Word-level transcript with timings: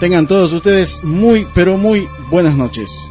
Tengan 0.00 0.28
todos 0.28 0.52
ustedes 0.52 1.02
muy, 1.02 1.46
pero 1.54 1.76
muy 1.76 2.08
buenas 2.30 2.54
noches. 2.54 3.10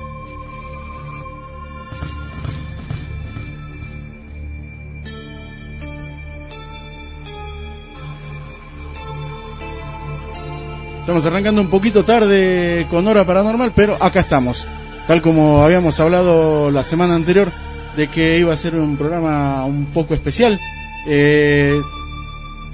Estamos 11.02 11.26
arrancando 11.26 11.62
un 11.62 11.70
poquito 11.70 12.06
tarde 12.06 12.86
con 12.90 13.08
hora 13.08 13.26
paranormal, 13.26 13.74
pero 13.76 13.98
acá 14.02 14.22
estamos. 14.22 14.68
Tal 15.08 15.22
como 15.22 15.64
habíamos 15.64 16.00
hablado 16.00 16.72
la 16.72 16.84
semana 16.84 17.16
anterior 17.16 17.52
de 17.98 18.08
que 18.08 18.40
iba 18.40 18.54
a 18.54 18.58
ser 18.58 18.76
un 18.76 18.96
programa 18.98 19.66
un 19.66 19.86
poco 19.88 20.14
especial. 20.14 20.60
Eh, 21.06 21.80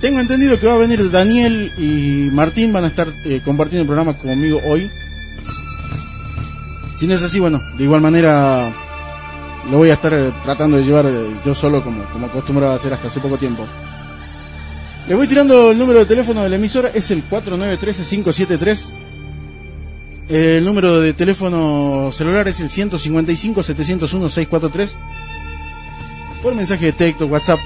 tengo 0.03 0.19
entendido 0.19 0.59
que 0.59 0.67
va 0.67 0.73
a 0.73 0.77
venir 0.77 1.09
Daniel 1.09 1.71
y 1.77 2.29
Martín, 2.33 2.73
van 2.73 2.83
a 2.83 2.87
estar 2.87 3.07
eh, 3.23 3.39
compartiendo 3.41 3.83
el 3.83 3.87
programa 3.87 4.17
conmigo 4.17 4.59
hoy. 4.67 4.91
Si 6.97 7.07
no 7.07 7.13
es 7.13 7.23
así, 7.23 7.39
bueno, 7.39 7.61
de 7.77 7.85
igual 7.85 8.01
manera 8.01 8.75
lo 9.71 9.77
voy 9.77 9.91
a 9.91 9.93
estar 9.93 10.13
eh, 10.13 10.33
tratando 10.43 10.75
de 10.75 10.83
llevar 10.83 11.09
yo 11.45 11.55
solo 11.55 11.81
como, 11.81 12.03
como 12.11 12.27
acostumbraba 12.27 12.73
a 12.73 12.75
hacer 12.75 12.91
hasta 12.91 13.07
hace 13.07 13.21
poco 13.21 13.37
tiempo. 13.37 13.65
Le 15.07 15.15
voy 15.15 15.25
tirando 15.25 15.71
el 15.71 15.77
número 15.77 15.99
de 15.99 16.05
teléfono 16.05 16.43
de 16.43 16.49
la 16.49 16.57
emisora, 16.57 16.91
es 16.93 17.09
el 17.09 17.23
4913-573. 17.29 18.89
El 20.27 20.65
número 20.65 20.99
de 20.99 21.13
teléfono 21.13 22.11
celular 22.11 22.45
es 22.49 22.59
el 22.59 22.67
155-701-643. 22.67 24.95
Por 26.41 26.55
mensaje 26.55 26.87
de 26.87 26.91
texto, 26.91 27.25
WhatsApp, 27.25 27.59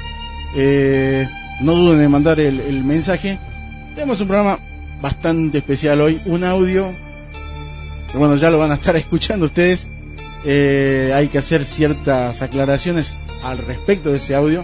eh, 0.55 1.27
no 1.61 1.75
duden 1.75 2.01
en 2.01 2.11
mandar 2.11 2.39
el, 2.39 2.83
mensaje. 2.83 3.39
Tenemos 3.95 4.21
un 4.21 4.27
programa 4.27 4.59
bastante 5.01 5.59
especial 5.59 6.01
hoy, 6.01 6.19
un 6.25 6.43
audio. 6.43 6.91
bueno, 8.13 8.35
ya 8.35 8.49
lo 8.49 8.57
van 8.57 8.71
a 8.71 8.75
estar 8.75 8.95
escuchando 8.95 9.45
ustedes. 9.45 9.89
Eh, 10.45 11.11
hay 11.13 11.27
que 11.27 11.39
hacer 11.39 11.65
ciertas 11.65 12.41
aclaraciones 12.41 13.17
al 13.43 13.57
respecto 13.57 14.11
de 14.11 14.17
ese 14.17 14.35
audio 14.35 14.63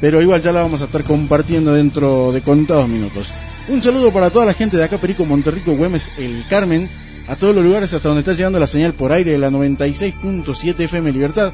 pero 0.00 0.22
igual 0.22 0.40
ya 0.40 0.52
la 0.52 0.62
vamos 0.62 0.80
a 0.82 0.86
estar 0.86 1.04
compartiendo 1.04 1.74
dentro 1.74 2.32
de 2.32 2.40
contados 2.40 2.88
minutos. 2.88 3.32
Un 3.68 3.82
saludo 3.82 4.10
para 4.10 4.30
toda 4.30 4.46
la 4.46 4.54
gente 4.54 4.76
de 4.76 4.84
acá, 4.84 4.98
Perico, 4.98 5.24
Monterrico, 5.26 5.76
Güemes, 5.76 6.10
El 6.18 6.44
Carmen, 6.48 6.88
a 7.28 7.36
todos 7.36 7.54
los 7.54 7.64
lugares 7.64 7.92
hasta 7.92 8.08
donde 8.08 8.20
está 8.20 8.32
llegando 8.32 8.58
la 8.58 8.66
señal 8.66 8.94
por 8.94 9.12
aire 9.12 9.32
de 9.32 9.38
la 9.38 9.50
96.7 9.50 10.80
FM 10.80 11.12
Libertad. 11.12 11.52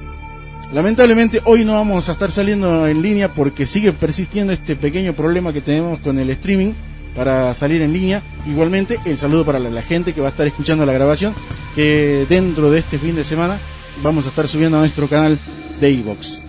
Lamentablemente 0.73 1.41
hoy 1.45 1.65
no 1.65 1.75
vamos 1.75 2.09
a 2.09 2.13
estar 2.13 2.31
saliendo 2.31 2.87
en 2.89 3.01
línea 3.01 3.33
porque 3.33 3.67
sigue 3.67 3.93
persistiendo 3.93 4.53
este 4.53 4.75
pequeño 4.75 5.13
problema 5.13 5.53
que 5.53 5.61
tenemos 5.61 6.01
con 6.01 6.19
el 6.19 6.29
streaming 6.31 6.73
para 7.15 7.55
salir 7.55 7.83
en 7.83 7.93
línea. 7.93 8.23
Igualmente 8.47 8.99
el 9.05 9.17
saludo 9.17 9.45
para 9.45 9.59
la, 9.59 9.83
gente 9.83 10.13
que 10.13 10.21
va 10.21 10.29
a 10.29 10.31
estar 10.31 10.47
escuchando 10.47 10.85
la 10.85 10.93
grabación 10.93 11.35
que 11.75 12.27
dentro 12.29 12.71
de 12.71 12.81
este 12.81 12.99
fin 12.99 13.15
de 13.15 13.25
semana 13.25 13.59
vamos 14.03 14.27
a 14.27 14.29
estar 14.29 14.49
subiendo 14.49 14.77
a 14.77 14.81
nuestro 14.81 15.09
canal 15.09 15.39
de 15.81 15.91
iVox. 15.91 16.46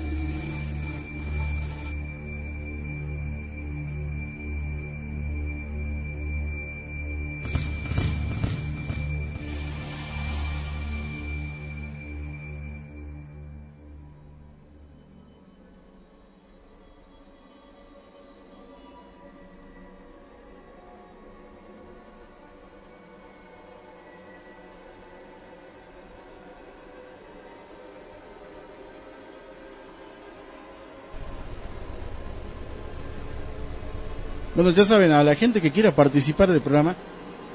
Bueno, 34.57 34.71
ya 34.71 34.85
saben, 34.85 35.11
a 35.11 35.23
la 35.23 35.35
gente 35.35 35.61
que 35.61 35.69
quiera 35.69 35.91
participar 35.91 36.51
del 36.51 36.61
programa, 36.61 36.95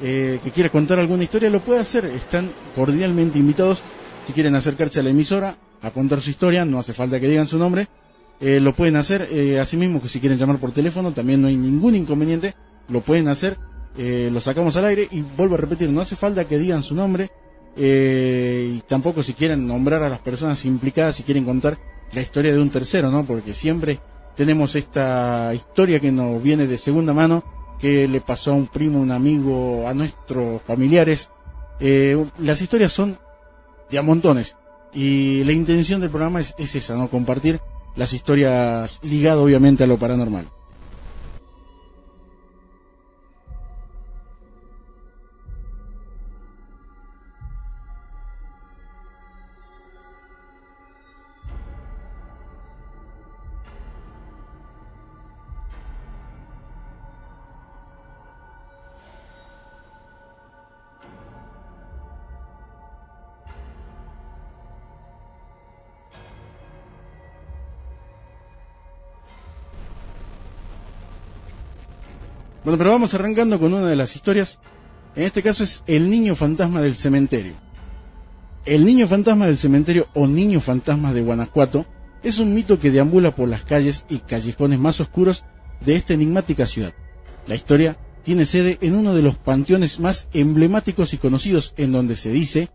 eh, 0.00 0.38
que 0.44 0.52
quiera 0.52 0.70
contar 0.70 1.00
alguna 1.00 1.24
historia, 1.24 1.50
lo 1.50 1.58
puede 1.58 1.80
hacer. 1.80 2.04
Están 2.04 2.52
cordialmente 2.76 3.40
invitados. 3.40 3.82
Si 4.24 4.32
quieren 4.32 4.54
acercarse 4.54 5.00
a 5.00 5.02
la 5.02 5.10
emisora 5.10 5.56
a 5.82 5.90
contar 5.90 6.20
su 6.20 6.30
historia, 6.30 6.64
no 6.64 6.78
hace 6.78 6.92
falta 6.92 7.18
que 7.18 7.26
digan 7.26 7.48
su 7.48 7.58
nombre. 7.58 7.88
Eh, 8.40 8.60
lo 8.60 8.72
pueden 8.72 8.94
hacer. 8.94 9.26
Eh, 9.32 9.58
asimismo, 9.58 10.00
que 10.00 10.08
si 10.08 10.20
quieren 10.20 10.38
llamar 10.38 10.58
por 10.58 10.70
teléfono, 10.70 11.10
también 11.10 11.42
no 11.42 11.48
hay 11.48 11.56
ningún 11.56 11.96
inconveniente. 11.96 12.54
Lo 12.88 13.00
pueden 13.00 13.26
hacer. 13.26 13.56
Eh, 13.98 14.30
lo 14.32 14.40
sacamos 14.40 14.76
al 14.76 14.84
aire 14.84 15.08
y 15.10 15.22
vuelvo 15.22 15.56
a 15.56 15.58
repetir, 15.58 15.90
no 15.90 16.02
hace 16.02 16.14
falta 16.14 16.44
que 16.44 16.56
digan 16.56 16.84
su 16.84 16.94
nombre. 16.94 17.30
y 17.76 18.78
tampoco 18.86 19.24
si 19.24 19.32
quieren 19.32 19.66
nombrar 19.66 20.04
a 20.04 20.08
las 20.08 20.20
personas 20.20 20.64
implicadas, 20.66 21.16
si 21.16 21.24
quieren 21.24 21.44
contar 21.44 21.78
la 22.12 22.20
historia 22.20 22.52
de 22.52 22.60
un 22.60 22.70
tercero, 22.70 23.10
¿no? 23.10 23.24
Porque 23.24 23.54
siempre 23.54 23.98
tenemos 24.36 24.74
esta 24.74 25.52
historia 25.54 26.00
que 26.00 26.12
nos 26.12 26.42
viene 26.42 26.66
de 26.66 26.78
segunda 26.78 27.12
mano, 27.12 27.44
que 27.78 28.06
le 28.06 28.20
pasó 28.20 28.52
a 28.52 28.54
un 28.54 28.66
primo, 28.66 29.00
un 29.00 29.10
amigo, 29.10 29.86
a 29.88 29.94
nuestros 29.94 30.62
familiares. 30.62 31.30
Eh, 31.80 32.22
las 32.38 32.62
historias 32.62 32.92
son 32.92 33.18
de 33.90 33.98
a 33.98 34.02
montones. 34.02 34.56
Y 34.94 35.42
la 35.44 35.52
intención 35.52 36.00
del 36.00 36.10
programa 36.10 36.40
es, 36.40 36.54
es 36.58 36.74
esa, 36.74 36.96
¿no? 36.96 37.08
Compartir 37.08 37.60
las 37.96 38.12
historias 38.12 39.00
ligadas 39.02 39.42
obviamente 39.42 39.84
a 39.84 39.86
lo 39.86 39.98
paranormal. 39.98 40.46
Bueno, 72.64 72.78
pero 72.78 72.90
vamos 72.90 73.12
arrancando 73.14 73.58
con 73.58 73.74
una 73.74 73.88
de 73.88 73.96
las 73.96 74.14
historias. 74.14 74.60
En 75.16 75.24
este 75.24 75.42
caso 75.42 75.64
es 75.64 75.82
el 75.86 76.08
niño 76.08 76.36
fantasma 76.36 76.80
del 76.80 76.94
cementerio. 76.94 77.54
El 78.64 78.84
niño 78.84 79.08
fantasma 79.08 79.46
del 79.46 79.58
cementerio 79.58 80.06
o 80.14 80.28
niño 80.28 80.60
fantasma 80.60 81.12
de 81.12 81.22
Guanajuato 81.22 81.84
es 82.22 82.38
un 82.38 82.54
mito 82.54 82.78
que 82.78 82.92
deambula 82.92 83.32
por 83.32 83.48
las 83.48 83.64
calles 83.64 84.04
y 84.08 84.18
callejones 84.18 84.78
más 84.78 85.00
oscuros 85.00 85.44
de 85.84 85.96
esta 85.96 86.14
enigmática 86.14 86.66
ciudad. 86.66 86.92
La 87.48 87.56
historia 87.56 87.96
tiene 88.22 88.46
sede 88.46 88.78
en 88.80 88.94
uno 88.94 89.14
de 89.14 89.22
los 89.22 89.36
panteones 89.36 89.98
más 89.98 90.28
emblemáticos 90.32 91.12
y 91.12 91.18
conocidos 91.18 91.74
en 91.76 91.90
donde 91.90 92.14
se 92.14 92.30
dice 92.30 92.68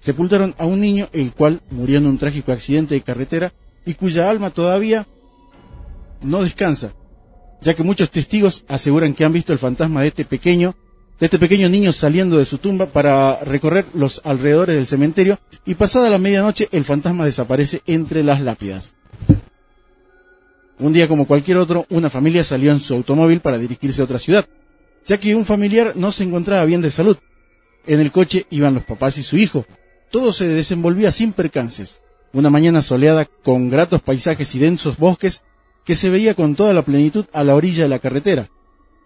sepultaron 0.00 0.54
a 0.56 0.64
un 0.64 0.80
niño 0.80 1.08
el 1.12 1.34
cual 1.34 1.60
murió 1.70 1.98
en 1.98 2.06
un 2.06 2.16
trágico 2.16 2.52
accidente 2.52 2.94
de 2.94 3.02
carretera 3.02 3.52
y 3.84 3.94
cuya 3.94 4.30
alma 4.30 4.50
todavía 4.50 5.06
no 6.22 6.42
descansa 6.42 6.92
ya 7.60 7.74
que 7.74 7.82
muchos 7.82 8.10
testigos 8.10 8.64
aseguran 8.68 9.14
que 9.14 9.24
han 9.24 9.32
visto 9.32 9.52
el 9.52 9.58
fantasma 9.58 10.02
de 10.02 10.08
este 10.08 10.24
pequeño, 10.24 10.74
de 11.18 11.26
este 11.26 11.38
pequeño 11.38 11.68
niño 11.68 11.92
saliendo 11.92 12.38
de 12.38 12.46
su 12.46 12.58
tumba 12.58 12.86
para 12.86 13.40
recorrer 13.40 13.86
los 13.94 14.20
alrededores 14.24 14.76
del 14.76 14.86
cementerio 14.86 15.38
y 15.64 15.74
pasada 15.74 16.10
la 16.10 16.18
medianoche 16.18 16.68
el 16.72 16.84
fantasma 16.84 17.24
desaparece 17.24 17.82
entre 17.86 18.22
las 18.22 18.40
lápidas. 18.40 18.94
Un 20.78 20.92
día 20.92 21.08
como 21.08 21.26
cualquier 21.26 21.56
otro, 21.56 21.86
una 21.88 22.10
familia 22.10 22.44
salió 22.44 22.70
en 22.70 22.80
su 22.80 22.92
automóvil 22.92 23.40
para 23.40 23.56
dirigirse 23.56 24.02
a 24.02 24.04
otra 24.04 24.18
ciudad, 24.18 24.46
ya 25.06 25.18
que 25.18 25.34
un 25.34 25.46
familiar 25.46 25.94
no 25.96 26.12
se 26.12 26.24
encontraba 26.24 26.64
bien 26.66 26.82
de 26.82 26.90
salud. 26.90 27.16
En 27.86 28.00
el 28.00 28.12
coche 28.12 28.46
iban 28.50 28.74
los 28.74 28.84
papás 28.84 29.16
y 29.16 29.22
su 29.22 29.38
hijo. 29.38 29.64
Todo 30.10 30.32
se 30.32 30.48
desenvolvía 30.48 31.10
sin 31.12 31.32
percances. 31.32 32.02
Una 32.32 32.50
mañana 32.50 32.82
soleada 32.82 33.24
con 33.24 33.70
gratos 33.70 34.02
paisajes 34.02 34.54
y 34.54 34.58
densos 34.58 34.98
bosques 34.98 35.42
que 35.86 35.94
se 35.94 36.10
veía 36.10 36.34
con 36.34 36.56
toda 36.56 36.74
la 36.74 36.82
plenitud 36.82 37.24
a 37.32 37.44
la 37.44 37.54
orilla 37.54 37.84
de 37.84 37.88
la 37.88 38.00
carretera. 38.00 38.48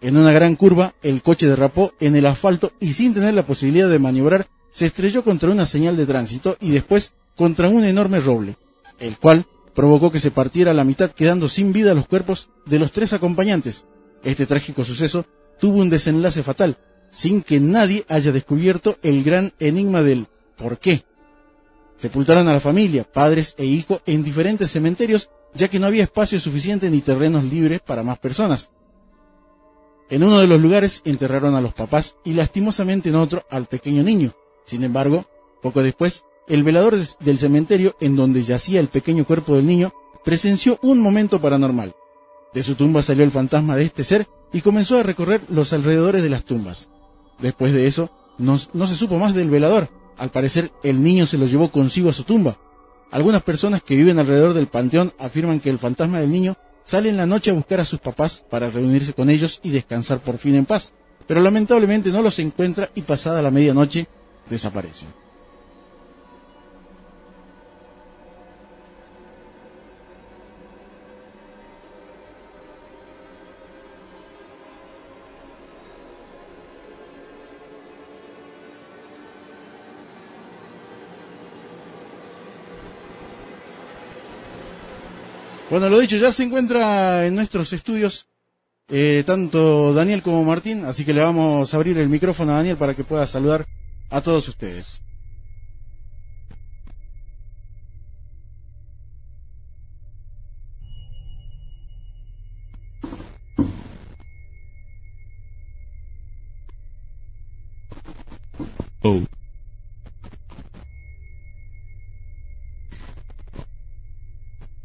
En 0.01 0.17
una 0.17 0.33
gran 0.33 0.57
curva, 0.57 0.95
el 1.03 1.23
coche 1.23 1.47
derrapó 1.47 1.93
en 2.01 2.17
el 2.17 2.25
asfalto 2.25 2.73
y 2.81 2.95
sin 2.95 3.13
tener 3.13 3.35
la 3.35 3.45
posibilidad 3.45 3.89
de 3.89 3.99
maniobrar, 3.99 4.49
se 4.71 4.87
estrelló 4.87 5.23
contra 5.23 5.51
una 5.51 5.67
señal 5.67 5.97
de 5.97 6.07
tránsito 6.07 6.57
y 6.59 6.71
después 6.71 7.13
contra 7.37 7.69
un 7.69 7.85
enorme 7.85 8.19
roble, 8.19 8.57
el 8.99 9.19
cual 9.19 9.45
provocó 9.75 10.11
que 10.11 10.21
se 10.21 10.31
partiera 10.31 10.71
a 10.71 10.75
la 10.75 10.85
mitad 10.85 11.11
quedando 11.11 11.51
sin 11.51 11.73
vida 11.73 11.93
los 11.93 12.07
cuerpos 12.07 12.49
de 12.65 12.79
los 12.79 12.93
tres 12.93 13.13
acompañantes. 13.13 13.85
Este 14.25 14.47
trágico 14.47 14.85
suceso 14.85 15.27
tuvo 15.61 15.79
un 15.79 15.91
desenlace 15.91 16.43
fatal, 16.43 16.79
sin 17.11 17.43
que 17.43 17.61
nadie 17.61 18.07
haya 18.09 18.33
descubierto 18.33 18.97
el 19.03 19.23
gran 19.23 19.53
enigma 19.59 20.03
del 20.03 20.29
por 20.57 20.79
qué. 20.79 21.03
Sepultaron 21.99 22.49
a 22.49 22.55
la 22.55 22.61
familia, 22.61 23.05
padres 23.05 23.55
e 23.59 23.67
hijo 23.67 24.01
en 24.07 24.25
diferentes 24.25 24.71
cementerios 24.71 25.29
ya 25.55 25.69
que 25.69 25.79
no 25.79 25.87
había 25.87 26.05
espacio 26.05 26.39
suficiente 26.41 26.91
ni 26.91 27.01
terrenos 27.01 27.45
libres 27.45 27.81
para 27.81 28.03
más 28.03 28.19
personas. 28.19 28.71
En 30.09 30.25
uno 30.25 30.41
de 30.41 30.47
los 30.47 30.61
lugares 30.61 31.03
enterraron 31.05 31.55
a 31.55 31.61
los 31.61 31.73
papás 31.73 32.17
y 32.25 32.33
lastimosamente 32.33 33.11
en 33.11 33.17
otro 33.17 33.45
al 33.51 33.67
pequeño 33.67 34.03
niño. 34.03 34.33
Sin 34.65 34.83
embargo, 34.83 35.27
poco 35.63 35.83
después, 35.83 36.25
el 36.49 36.65
velador 36.65 36.97
del 36.97 37.39
cementerio 37.39 37.95
en 38.01 38.17
donde 38.17 38.43
yacía 38.43 38.81
el 38.81 38.89
pequeño 38.89 39.25
cuerpo 39.25 39.55
del 39.55 39.67
niño 39.67 39.93
presenció 40.25 40.79
un 40.83 40.99
momento 41.01 41.41
paranormal. 41.41 41.95
De 42.53 42.63
su 42.63 42.75
tumba 42.75 43.03
salió 43.03 43.23
el 43.23 43.31
fantasma 43.31 43.77
de 43.77 43.85
este 43.85 44.03
ser 44.03 44.27
y 44.53 44.61
comenzó 44.61 44.99
a 44.99 45.05
recorrer 45.05 45.41
los 45.49 45.73
alrededores 45.73 46.23
de 46.23 46.31
las 46.31 46.45
tumbas. 46.45 46.89
Después 47.39 47.73
de 47.73 47.87
eso, 47.87 48.11
no, 48.39 48.59
se 48.59 48.97
supo 48.97 49.19
más 49.19 49.35
del 49.35 49.51
velador. 49.51 49.89
Al 50.19 50.31
parecer, 50.31 50.73
el 50.83 51.03
niño 51.03 51.27
se 51.27 51.39
lo 51.39 51.47
llevó 51.47 51.71
consigo 51.71 52.11
a 52.11 52.13
su 52.15 52.25
tumba. 52.25 52.59
Algunas 53.11 53.43
personas 53.43 53.83
que 53.83 53.97
viven 53.97 54.19
alrededor 54.19 54.55
del 54.55 54.69
panteón 54.69 55.13
afirman 55.19 55.61
que 55.61 55.71
el 55.71 55.79
fantasma 55.79 56.21
del 56.21 56.31
niño 56.31 56.57
sale 56.85 57.09
en 57.09 57.17
la 57.17 57.27
noche 57.27 57.51
a 57.51 57.55
buscar 57.55 57.81
a 57.81 57.85
sus 57.85 58.01
papás 58.01 58.45
para 58.49 58.71
reunirse 58.71 59.13
con 59.13 59.31
ellos 59.31 59.61
y 59.63 59.71
descansar 59.71 60.21
por 60.21 60.39
fin 60.39 60.55
en 60.55 60.67
paz, 60.67 60.93
pero 61.27 61.41
lamentablemente 61.41 62.11
no 62.11 62.23
los 62.23 62.39
encuentra 62.39 62.91
y 62.95 63.03
pasada 63.03 63.43
la 63.43 63.51
medianoche 63.51 64.07
desaparece. 64.49 65.07
Bueno, 85.71 85.89
lo 85.89 86.01
dicho, 86.01 86.17
ya 86.17 86.33
se 86.33 86.43
encuentra 86.43 87.25
en 87.27 87.37
nuestros 87.37 87.73
estudios 87.73 88.27
eh, 88.89 89.23
tanto 89.25 89.95
Daniel 89.95 90.21
como 90.21 90.43
Martín, 90.43 90.85
así 90.85 91.05
que 91.05 91.13
le 91.15 91.23
vamos 91.23 91.73
a 91.73 91.77
abrir 91.77 91.97
el 91.99 92.09
micrófono 92.09 92.53
a 92.53 92.57
Daniel 92.57 92.77
para 92.77 92.95
que 92.95 93.05
pueda 93.05 93.25
saludar 93.25 93.65
a 94.11 94.21
todos 94.21 94.49
ustedes. 94.49 95.01
Oh. 109.03 109.40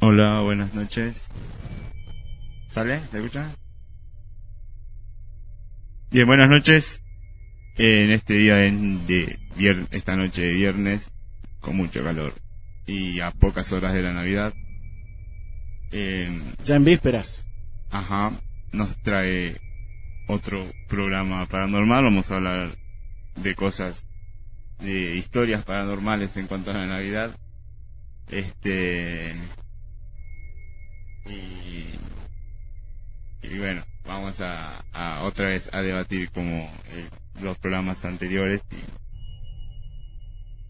Hola, 0.07 0.41
buenas 0.41 0.71
noches. 0.75 1.29
¿Sale? 2.67 2.99
¿Te 3.09 3.17
escucha? 3.17 3.49
Bien, 6.11 6.27
buenas 6.27 6.47
noches. 6.47 7.01
En 7.75 8.11
este 8.11 8.35
día 8.35 8.53
de, 8.53 9.39
viernes, 9.57 9.87
esta 9.89 10.15
noche 10.15 10.43
de 10.43 10.51
viernes, 10.51 11.09
con 11.59 11.77
mucho 11.77 12.03
calor 12.03 12.33
y 12.85 13.19
a 13.19 13.31
pocas 13.31 13.73
horas 13.73 13.95
de 13.95 14.03
la 14.03 14.13
Navidad. 14.13 14.53
Em, 15.91 16.39
ya 16.63 16.75
en 16.75 16.85
vísperas. 16.85 17.47
Ajá, 17.89 18.31
nos 18.73 18.95
trae 19.01 19.59
otro 20.27 20.67
programa 20.87 21.47
paranormal. 21.47 22.03
Vamos 22.03 22.29
a 22.29 22.35
hablar 22.35 22.69
de 23.37 23.55
cosas, 23.55 24.05
de 24.77 25.15
historias 25.15 25.65
paranormales 25.65 26.37
en 26.37 26.45
cuanto 26.45 26.69
a 26.69 26.75
la 26.75 26.85
Navidad. 26.85 27.35
Este, 28.29 29.33
y, 31.27 31.89
bueno, 33.57 33.83
vamos 34.05 34.41
a, 34.41 35.21
otra 35.23 35.47
vez 35.47 35.73
a 35.73 35.81
debatir 35.81 36.29
como 36.31 36.71
eh, 36.89 37.09
los 37.41 37.57
programas 37.57 38.05
anteriores 38.05 38.61
y 38.71 38.75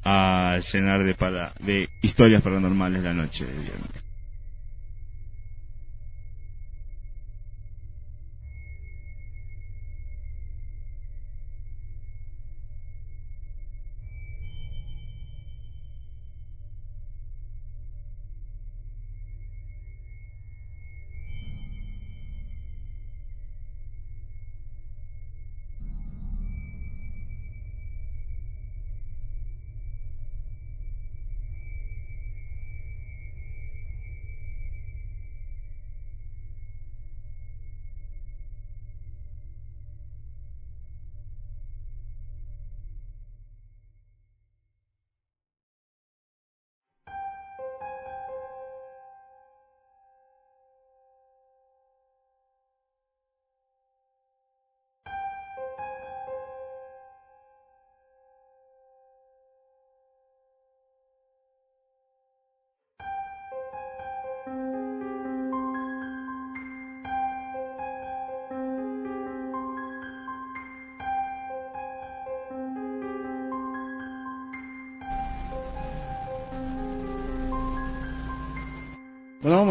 a 0.03 0.59
llenar 0.71 1.03
de, 1.03 1.15
para, 1.15 1.51
de 1.59 1.89
historias 2.01 2.41
paranormales 2.43 3.03
la 3.03 3.13
noche 3.13 3.45
de 3.45 3.53
viernes. 3.53 4.04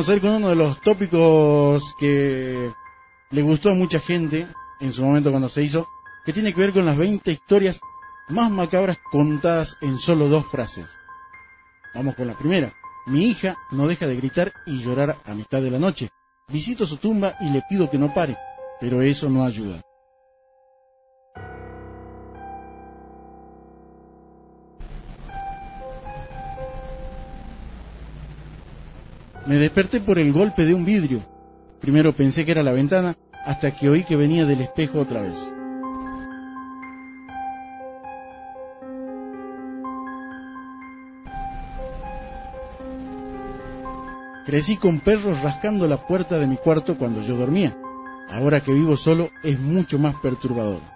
Vamos 0.04 0.12
a 0.12 0.16
ir 0.16 0.20
con 0.20 0.32
uno 0.32 0.48
de 0.50 0.56
los 0.56 0.82
tópicos 0.82 1.94
que 1.98 2.70
le 3.30 3.40
gustó 3.40 3.70
a 3.70 3.74
mucha 3.74 4.00
gente 4.00 4.46
en 4.80 4.92
su 4.92 5.02
momento 5.02 5.30
cuando 5.30 5.48
se 5.48 5.62
hizo, 5.62 5.88
que 6.26 6.32
tiene 6.34 6.52
que 6.52 6.60
ver 6.60 6.72
con 6.72 6.84
las 6.84 6.98
20 6.98 7.32
historias 7.32 7.80
más 8.28 8.50
macabras 8.50 8.98
contadas 9.10 9.78
en 9.80 9.96
solo 9.96 10.28
dos 10.28 10.44
frases. 10.50 10.98
Vamos 11.94 12.16
con 12.16 12.26
la 12.26 12.34
primera. 12.34 12.70
Mi 13.06 13.30
hija 13.30 13.56
no 13.70 13.88
deja 13.88 14.06
de 14.06 14.16
gritar 14.16 14.52
y 14.66 14.78
llorar 14.78 15.16
a 15.24 15.32
mitad 15.32 15.62
de 15.62 15.70
la 15.70 15.78
noche. 15.78 16.10
Visito 16.48 16.84
su 16.84 16.98
tumba 16.98 17.36
y 17.40 17.48
le 17.48 17.62
pido 17.66 17.90
que 17.90 17.96
no 17.96 18.12
pare, 18.12 18.36
pero 18.82 19.00
eso 19.00 19.30
no 19.30 19.42
ayuda. 19.42 19.80
Me 29.46 29.56
desperté 29.56 30.00
por 30.00 30.18
el 30.18 30.32
golpe 30.32 30.64
de 30.64 30.74
un 30.74 30.84
vidrio. 30.86 31.20
Primero 31.80 32.12
pensé 32.12 32.46
que 32.46 32.52
era 32.52 32.62
la 32.62 32.72
ventana, 32.72 33.14
hasta 33.44 33.72
que 33.72 33.90
oí 33.90 34.04
que 34.04 34.16
venía 34.16 34.46
del 34.46 34.62
espejo 34.62 35.00
otra 35.00 35.20
vez. 35.20 35.52
Crecí 44.46 44.76
con 44.76 45.00
perros 45.00 45.42
rascando 45.42 45.86
la 45.86 45.98
puerta 45.98 46.38
de 46.38 46.46
mi 46.46 46.56
cuarto 46.56 46.96
cuando 46.96 47.22
yo 47.22 47.36
dormía. 47.36 47.76
Ahora 48.30 48.60
que 48.60 48.72
vivo 48.72 48.96
solo 48.96 49.30
es 49.42 49.58
mucho 49.60 49.98
más 49.98 50.14
perturbador. 50.16 50.93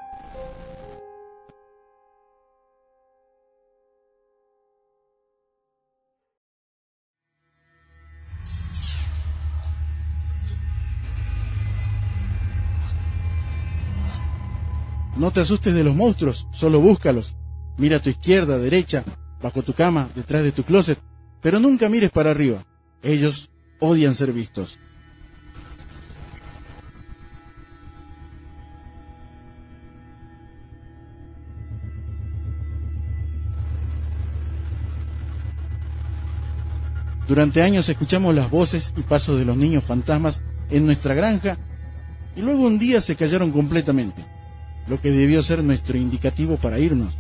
No 15.19 15.33
te 15.33 15.41
asustes 15.41 15.75
de 15.75 15.83
los 15.83 15.97
monstruos, 15.97 16.47
solo 16.53 16.81
búscalos. 16.81 17.35
Mira 17.77 17.97
a 17.97 18.01
tu 18.01 18.09
izquierda, 18.09 18.57
derecha, 18.57 19.03
bajo 19.43 19.65
tu 19.65 19.73
cama, 19.73 20.09
detrás 20.15 20.45
de 20.45 20.53
tu 20.53 20.63
closet, 20.63 20.99
pero 21.43 21.59
nunca 21.59 21.89
mires 21.89 22.11
para 22.11 22.31
arriba. 22.31 22.65
Ellos 23.03 23.51
odian 23.81 24.15
ser 24.15 24.33
vistos. 24.33 24.79
Durante 37.27 37.63
años 37.63 37.89
escuchamos 37.89 38.35
las 38.37 38.51
voces 38.51 38.95
y 38.97 39.03
pasos 39.03 39.37
de 39.39 39.45
los 39.45 39.57
niños 39.57 39.83
fantasmas 39.83 40.43
en 40.71 40.87
nuestra 40.87 41.13
granja 41.13 41.59
y 42.37 42.41
luego 42.41 42.65
un 42.65 42.79
día 42.79 43.01
se 43.01 43.17
callaron 43.17 43.51
completamente, 43.51 44.25
lo 44.89 45.01
que 45.01 45.11
debió 45.11 45.43
ser 45.43 45.63
nuestro 45.63 45.97
indicativo 45.99 46.57
para 46.57 46.79
irnos. 46.79 47.15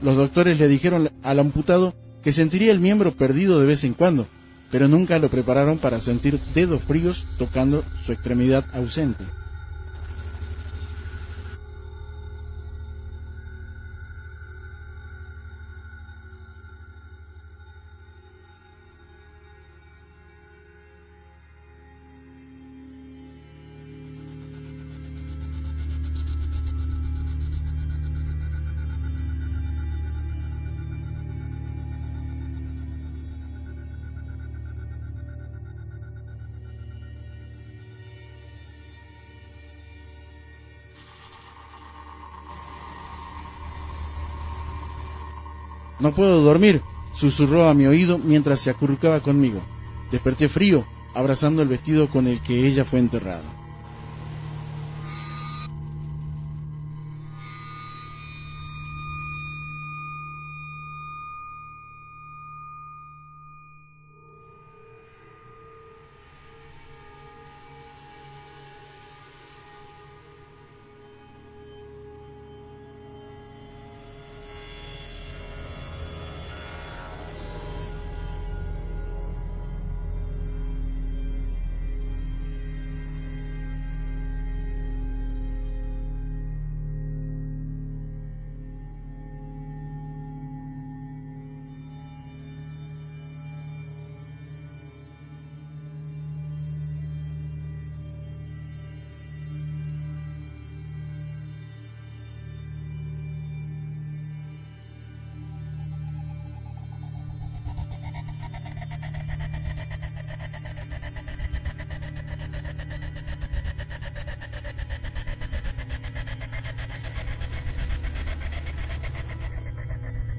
Los 0.00 0.16
doctores 0.16 0.58
le 0.58 0.68
dijeron 0.68 1.10
al 1.22 1.38
amputado 1.38 1.92
que 2.22 2.32
sentiría 2.32 2.72
el 2.72 2.80
miembro 2.80 3.12
perdido 3.12 3.60
de 3.60 3.66
vez 3.66 3.84
en 3.84 3.94
cuando, 3.94 4.26
pero 4.70 4.86
nunca 4.88 5.18
lo 5.18 5.28
prepararon 5.28 5.78
para 5.78 6.00
sentir 6.00 6.38
dedos 6.54 6.82
fríos 6.82 7.26
tocando 7.36 7.84
su 8.04 8.12
extremidad 8.12 8.64
ausente. 8.74 9.24
No 46.00 46.12
puedo 46.12 46.40
dormir, 46.42 46.82
susurró 47.12 47.68
a 47.68 47.74
mi 47.74 47.86
oído 47.86 48.18
mientras 48.18 48.60
se 48.60 48.70
acurrucaba 48.70 49.20
conmigo. 49.20 49.60
Desperté 50.12 50.48
frío, 50.48 50.84
abrazando 51.14 51.62
el 51.62 51.68
vestido 51.68 52.08
con 52.08 52.26
el 52.28 52.40
que 52.40 52.66
ella 52.66 52.84
fue 52.84 52.98
enterrada. 53.00 53.57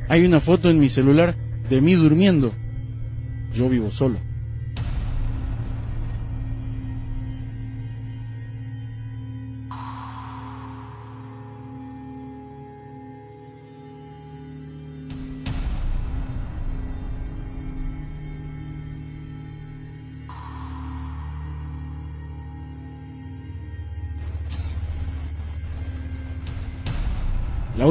Hay 0.09 0.25
una 0.25 0.39
foto 0.39 0.71
en 0.71 0.79
mi 0.79 0.89
celular 0.89 1.35
de 1.69 1.81
mí 1.81 1.93
durmiendo. 1.93 2.51
Yo 3.55 3.69
vivo 3.69 3.91
solo. 3.91 4.17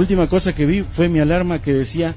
Última 0.08 0.26
cosa 0.26 0.54
que 0.54 0.64
vi 0.64 0.80
fue 0.80 1.10
mi 1.10 1.18
alarma 1.18 1.60
que 1.60 1.74
decía 1.74 2.14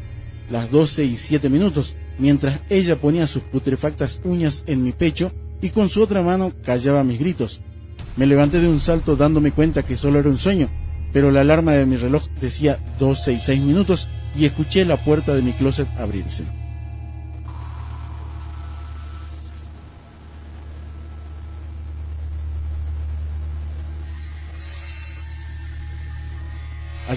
las 0.50 0.72
12 0.72 1.04
y 1.04 1.18
7 1.18 1.50
minutos, 1.50 1.94
mientras 2.20 2.62
ella 2.70 2.96
ponía 2.96 3.28
sus 3.28 3.44
putrefactas 3.44 4.22
uñas 4.24 4.64
en 4.66 4.82
mi 4.82 4.94
pecho 4.94 5.34
y 5.62 5.72
con 5.72 5.90
su 5.90 6.02
otra 6.02 6.22
mano 6.22 6.54
callaba 6.64 7.04
mis 7.04 7.20
gritos. 7.20 7.60
Me 8.16 8.28
levanté 8.28 8.62
de 8.62 8.70
un 8.70 8.80
salto 8.80 9.18
dándome 9.18 9.52
cuenta 9.52 9.84
que 9.84 9.98
solo 9.98 10.20
era 10.20 10.30
un 10.30 10.40
sueño, 10.40 10.70
pero 11.12 11.32
la 11.32 11.42
alarma 11.42 11.74
de 11.74 11.86
mi 11.86 11.98
reloj 11.98 12.24
decía 12.40 12.80
12 12.98 13.34
y 13.34 13.40
6 13.42 13.62
minutos 13.62 14.08
y 14.38 14.46
escuché 14.46 14.86
la 14.86 15.04
puerta 15.04 15.36
de 15.36 15.42
mi 15.42 15.52
closet 15.52 15.90
abrirse. 15.98 16.46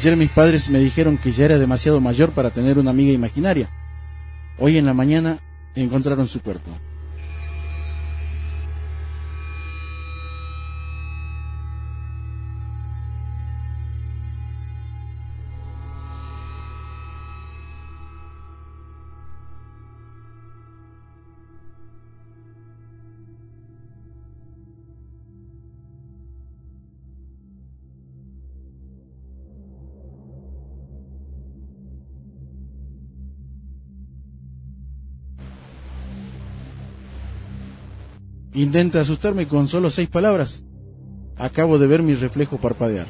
Ayer 0.05 0.19
mis 0.19 0.33
padres 0.33 0.69
me 0.69 0.81
dijeron 0.81 1.17
que 1.17 1.33
ya 1.33 1.47
era 1.47 1.59
demasiado 1.59 1.99
mayor 1.99 2.33
para 2.33 2.51
tener 2.51 2.79
una 2.79 2.91
amiga 2.91 3.11
imaginaria. 3.11 3.71
Hoy 4.59 4.77
en 4.77 4.85
la 4.85 4.93
mañana 4.93 5.39
encontraron 5.75 6.29
su 6.29 6.43
cuerpo. 6.43 6.71
Intenta 38.55 39.01
asustarme 39.01 39.49
con 39.49 39.67
solo 39.67 39.91
seis 39.91 40.09
palabras. 40.09 40.63
Acabo 41.37 41.77
de 41.79 41.89
ver 41.89 42.05
mi 42.05 42.15
reflejo 42.15 42.59
parpadear. 42.59 43.07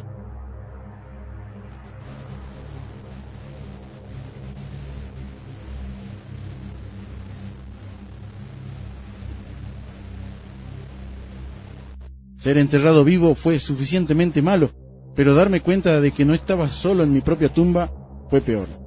Ser 12.38 12.56
enterrado 12.56 13.04
vivo 13.04 13.34
fue 13.34 13.58
suficientemente 13.58 14.40
malo, 14.40 14.70
pero 15.14 15.34
darme 15.34 15.60
cuenta 15.60 16.00
de 16.00 16.10
que 16.10 16.24
no 16.24 16.32
estaba 16.32 16.70
solo 16.70 17.02
en 17.02 17.12
mi 17.12 17.20
propia 17.20 17.50
tumba 17.50 17.90
fue 18.30 18.40
peor. 18.40 18.83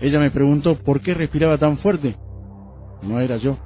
Ella 0.00 0.20
me 0.20 0.30
preguntó 0.30 0.76
por 0.76 1.00
qué 1.00 1.14
respiraba 1.14 1.58
tan 1.58 1.76
fuerte. 1.76 2.16
No 3.02 3.20
era 3.20 3.36
yo. 3.36 3.56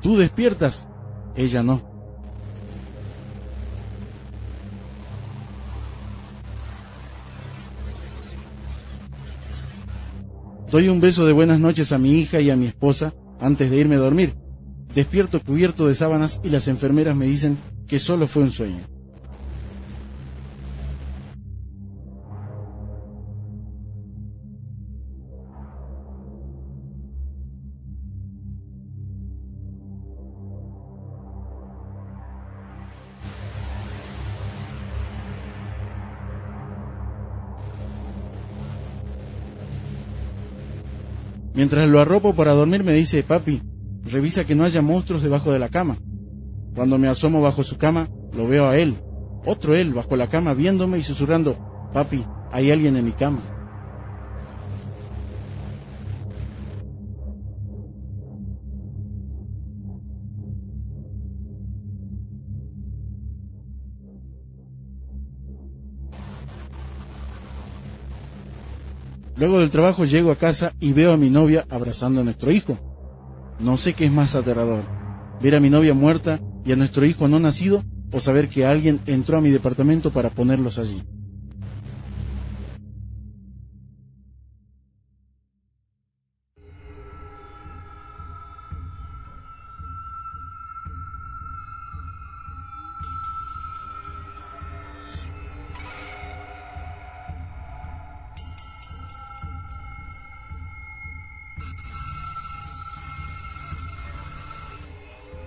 Tú 0.00 0.16
despiertas, 0.16 0.88
ella 1.36 1.62
no. 1.62 1.82
Doy 10.70 10.88
un 10.88 11.00
beso 11.00 11.26
de 11.26 11.32
buenas 11.32 11.60
noches 11.60 11.92
a 11.92 11.98
mi 11.98 12.14
hija 12.14 12.40
y 12.40 12.48
a 12.48 12.56
mi 12.56 12.66
esposa 12.66 13.12
antes 13.40 13.70
de 13.70 13.76
irme 13.76 13.96
a 13.96 13.98
dormir. 13.98 14.34
Despierto 14.94 15.40
cubierto 15.40 15.86
de 15.86 15.94
sábanas 15.94 16.40
y 16.42 16.48
las 16.48 16.68
enfermeras 16.68 17.16
me 17.16 17.26
dicen 17.26 17.58
que 17.86 17.98
solo 17.98 18.26
fue 18.26 18.44
un 18.44 18.50
sueño. 18.50 18.99
Mientras 41.60 41.86
lo 41.90 42.00
arropo 42.00 42.34
para 42.34 42.52
dormir 42.52 42.84
me 42.84 42.94
dice, 42.94 43.22
papi, 43.22 43.60
revisa 44.10 44.46
que 44.46 44.54
no 44.54 44.64
haya 44.64 44.80
monstruos 44.80 45.22
debajo 45.22 45.52
de 45.52 45.58
la 45.58 45.68
cama. 45.68 45.98
Cuando 46.74 46.96
me 46.96 47.06
asomo 47.06 47.42
bajo 47.42 47.62
su 47.62 47.76
cama, 47.76 48.08
lo 48.34 48.48
veo 48.48 48.66
a 48.66 48.78
él, 48.78 48.96
otro 49.44 49.76
él, 49.76 49.92
bajo 49.92 50.16
la 50.16 50.26
cama, 50.26 50.54
viéndome 50.54 50.96
y 50.96 51.02
susurrando, 51.02 51.90
papi, 51.92 52.24
hay 52.50 52.70
alguien 52.70 52.96
en 52.96 53.04
mi 53.04 53.12
cama. 53.12 53.40
Luego 69.40 69.60
del 69.60 69.70
trabajo 69.70 70.04
llego 70.04 70.30
a 70.30 70.36
casa 70.36 70.74
y 70.80 70.92
veo 70.92 71.14
a 71.14 71.16
mi 71.16 71.30
novia 71.30 71.64
abrazando 71.70 72.20
a 72.20 72.24
nuestro 72.24 72.50
hijo. 72.50 72.76
No 73.58 73.78
sé 73.78 73.94
qué 73.94 74.04
es 74.04 74.12
más 74.12 74.34
aterrador, 74.34 74.82
ver 75.40 75.54
a 75.54 75.60
mi 75.60 75.70
novia 75.70 75.94
muerta 75.94 76.38
y 76.62 76.72
a 76.72 76.76
nuestro 76.76 77.06
hijo 77.06 77.26
no 77.26 77.40
nacido 77.40 77.82
o 78.12 78.20
saber 78.20 78.50
que 78.50 78.66
alguien 78.66 79.00
entró 79.06 79.38
a 79.38 79.40
mi 79.40 79.48
departamento 79.48 80.10
para 80.10 80.28
ponerlos 80.28 80.78
allí. 80.78 81.02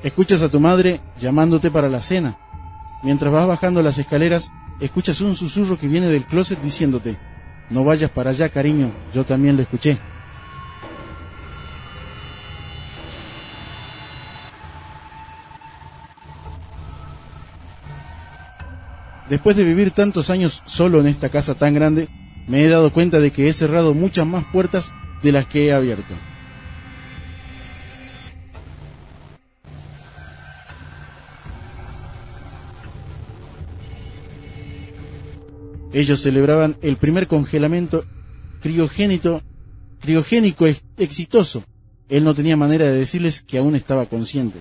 Escuchas 0.03 0.41
a 0.41 0.49
tu 0.49 0.59
madre 0.59 0.99
llamándote 1.17 1.71
para 1.71 1.87
la 1.87 2.01
cena. 2.01 2.37
Mientras 3.03 3.31
vas 3.31 3.47
bajando 3.47 3.81
las 3.81 3.97
escaleras, 3.97 4.51
escuchas 4.81 5.21
un 5.21 5.35
susurro 5.35 5.79
que 5.79 5.87
viene 5.87 6.07
del 6.07 6.25
closet 6.25 6.61
diciéndote, 6.61 7.17
no 7.69 7.85
vayas 7.85 8.11
para 8.11 8.31
allá, 8.31 8.49
cariño, 8.49 8.91
yo 9.13 9.23
también 9.23 9.55
lo 9.55 9.61
escuché. 9.61 9.97
Después 19.29 19.55
de 19.55 19.63
vivir 19.63 19.91
tantos 19.91 20.29
años 20.29 20.61
solo 20.65 20.99
en 20.99 21.07
esta 21.07 21.29
casa 21.29 21.55
tan 21.55 21.73
grande, 21.73 22.09
me 22.47 22.65
he 22.65 22.69
dado 22.69 22.91
cuenta 22.91 23.21
de 23.21 23.31
que 23.31 23.47
he 23.47 23.53
cerrado 23.53 23.93
muchas 23.93 24.27
más 24.27 24.43
puertas 24.51 24.91
de 25.23 25.31
las 25.31 25.47
que 25.47 25.67
he 25.67 25.73
abierto. 25.73 26.13
Ellos 35.93 36.21
celebraban 36.21 36.75
el 36.81 36.97
primer 36.97 37.27
congelamiento 37.27 38.03
criogénico, 38.61 39.41
criogénico 40.01 40.65
exitoso. 40.97 41.63
Él 42.09 42.23
no 42.23 42.33
tenía 42.33 42.57
manera 42.57 42.85
de 42.85 42.97
decirles 42.97 43.41
que 43.43 43.59
aún 43.59 43.75
estaba 43.75 44.07
consciente. 44.07 44.59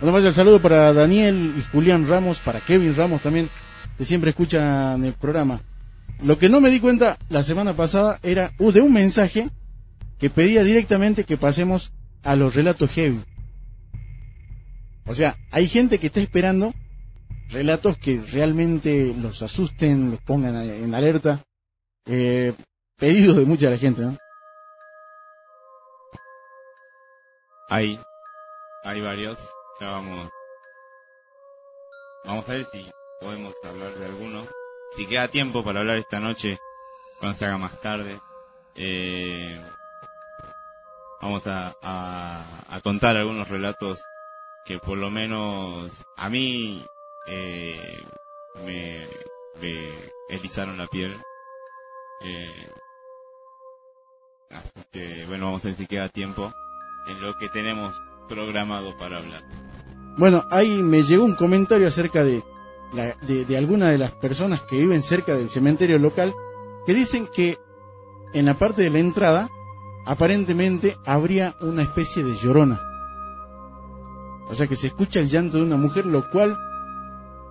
Vaya 0.00 0.28
el 0.28 0.34
saludo 0.34 0.60
para 0.62 0.92
Daniel 0.92 1.54
y 1.58 1.62
Julián 1.72 2.06
Ramos, 2.08 2.38
para 2.38 2.60
Kevin 2.60 2.94
Ramos 2.94 3.20
también, 3.20 3.48
que 3.98 4.04
siempre 4.04 4.30
escuchan 4.30 5.04
el 5.04 5.12
programa. 5.12 5.60
Lo 6.22 6.38
que 6.38 6.48
no 6.48 6.60
me 6.60 6.70
di 6.70 6.78
cuenta 6.78 7.18
la 7.28 7.42
semana 7.42 7.74
pasada 7.74 8.18
era 8.22 8.52
uh, 8.58 8.70
de 8.70 8.80
un 8.80 8.92
mensaje 8.92 9.50
que 10.18 10.30
pedía 10.30 10.62
directamente 10.62 11.24
que 11.24 11.36
pasemos 11.36 11.92
a 12.22 12.36
los 12.36 12.54
relatos 12.54 12.90
heavy. 12.90 13.22
O 15.04 15.14
sea, 15.14 15.36
hay 15.50 15.66
gente 15.66 15.98
que 15.98 16.06
está 16.06 16.20
esperando 16.20 16.72
relatos 17.50 17.98
que 17.98 18.22
realmente 18.32 19.14
los 19.20 19.42
asusten, 19.42 20.12
los 20.12 20.20
pongan 20.20 20.56
en 20.62 20.94
alerta. 20.94 21.42
Eh, 22.06 22.54
pedido 22.96 23.34
de 23.34 23.44
mucha 23.44 23.68
la 23.68 23.78
gente, 23.78 24.02
¿no? 24.02 24.16
Hay, 27.68 28.00
hay 28.84 29.00
varios 29.00 29.38
vamos, 29.86 30.28
vamos 32.24 32.48
a 32.48 32.52
ver 32.52 32.66
si 32.72 32.90
podemos 33.20 33.54
hablar 33.64 33.94
de 33.94 34.06
alguno. 34.06 34.46
Si 34.92 35.06
queda 35.06 35.28
tiempo 35.28 35.62
para 35.62 35.80
hablar 35.80 35.98
esta 35.98 36.20
noche, 36.20 36.58
cuando 37.20 37.36
se 37.38 37.44
haga 37.46 37.58
más 37.58 37.80
tarde, 37.80 38.20
eh, 38.74 39.60
vamos 41.20 41.42
a, 41.46 42.44
contar 42.82 43.16
algunos 43.16 43.48
relatos 43.48 44.00
que 44.64 44.78
por 44.78 44.98
lo 44.98 45.10
menos 45.10 45.90
a 46.16 46.28
mí 46.28 46.84
eh, 47.26 48.02
me, 48.64 49.06
me 49.60 49.88
erizaron 50.28 50.78
la 50.78 50.86
piel. 50.86 51.16
Eh, 52.22 52.68
así 54.50 54.84
que 54.92 55.24
bueno, 55.26 55.46
vamos 55.46 55.64
a 55.64 55.68
ver 55.68 55.76
si 55.76 55.86
queda 55.86 56.08
tiempo 56.08 56.52
en 57.08 57.20
lo 57.20 57.36
que 57.36 57.48
tenemos 57.48 57.94
programado 58.28 58.96
para 58.96 59.18
hablar. 59.18 59.67
Bueno, 60.18 60.44
ahí 60.50 60.82
me 60.82 61.04
llegó 61.04 61.24
un 61.24 61.36
comentario 61.36 61.86
acerca 61.86 62.24
de, 62.24 62.42
la, 62.92 63.14
de, 63.22 63.56
alguna 63.56 63.88
de 63.90 63.98
las 63.98 64.10
personas 64.10 64.60
que 64.62 64.76
viven 64.76 65.00
cerca 65.00 65.36
del 65.36 65.48
cementerio 65.48 65.98
local 65.98 66.34
que 66.84 66.92
dicen 66.92 67.28
que 67.32 67.56
en 68.34 68.46
la 68.46 68.54
parte 68.54 68.82
de 68.82 68.90
la 68.90 68.98
entrada 68.98 69.48
aparentemente 70.06 70.96
habría 71.06 71.54
una 71.60 71.82
especie 71.82 72.24
de 72.24 72.34
llorona. 72.34 72.80
O 74.48 74.54
sea 74.56 74.66
que 74.66 74.74
se 74.74 74.88
escucha 74.88 75.20
el 75.20 75.28
llanto 75.28 75.58
de 75.58 75.62
una 75.62 75.76
mujer, 75.76 76.04
lo 76.04 76.28
cual 76.30 76.58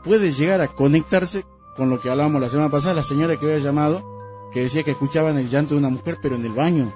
puede 0.03 0.33
llegar 0.33 0.59
a 0.59 0.67
conectarse 0.67 1.45
con 1.77 1.89
lo 1.89 2.01
que 2.01 2.09
hablábamos 2.09 2.41
la 2.41 2.49
semana 2.49 2.69
pasada, 2.69 2.95
la 2.95 3.03
señora 3.03 3.37
que 3.37 3.45
había 3.45 3.59
llamado, 3.59 4.03
que 4.51 4.63
decía 4.63 4.83
que 4.83 4.91
escuchaban 4.91 5.37
el 5.37 5.47
llanto 5.47 5.75
de 5.75 5.79
una 5.79 5.89
mujer, 5.89 6.17
pero 6.21 6.35
en 6.35 6.45
el 6.45 6.51
baño. 6.51 6.91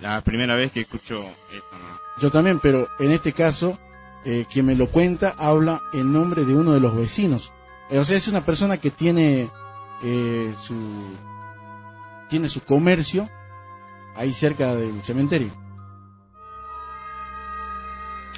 La 0.00 0.20
primera 0.20 0.54
vez 0.54 0.70
que 0.70 0.82
escucho 0.82 1.24
esto, 1.52 1.76
yo 2.20 2.30
también, 2.30 2.58
pero 2.58 2.88
en 2.98 3.12
este 3.12 3.32
caso, 3.32 3.78
eh, 4.24 4.46
quien 4.50 4.66
me 4.66 4.74
lo 4.74 4.88
cuenta 4.88 5.34
habla 5.38 5.82
en 5.92 6.12
nombre 6.12 6.44
de 6.44 6.54
uno 6.54 6.72
de 6.72 6.80
los 6.80 6.96
vecinos. 6.96 7.52
Eh, 7.90 7.98
o 7.98 8.04
sea, 8.04 8.16
es 8.16 8.28
una 8.28 8.44
persona 8.44 8.78
que 8.78 8.90
tiene 8.90 9.48
eh, 10.02 10.54
su 10.60 10.74
tiene 12.28 12.48
su 12.48 12.62
comercio 12.62 13.28
ahí 14.16 14.32
cerca 14.32 14.74
del 14.74 15.02
cementerio. 15.02 15.50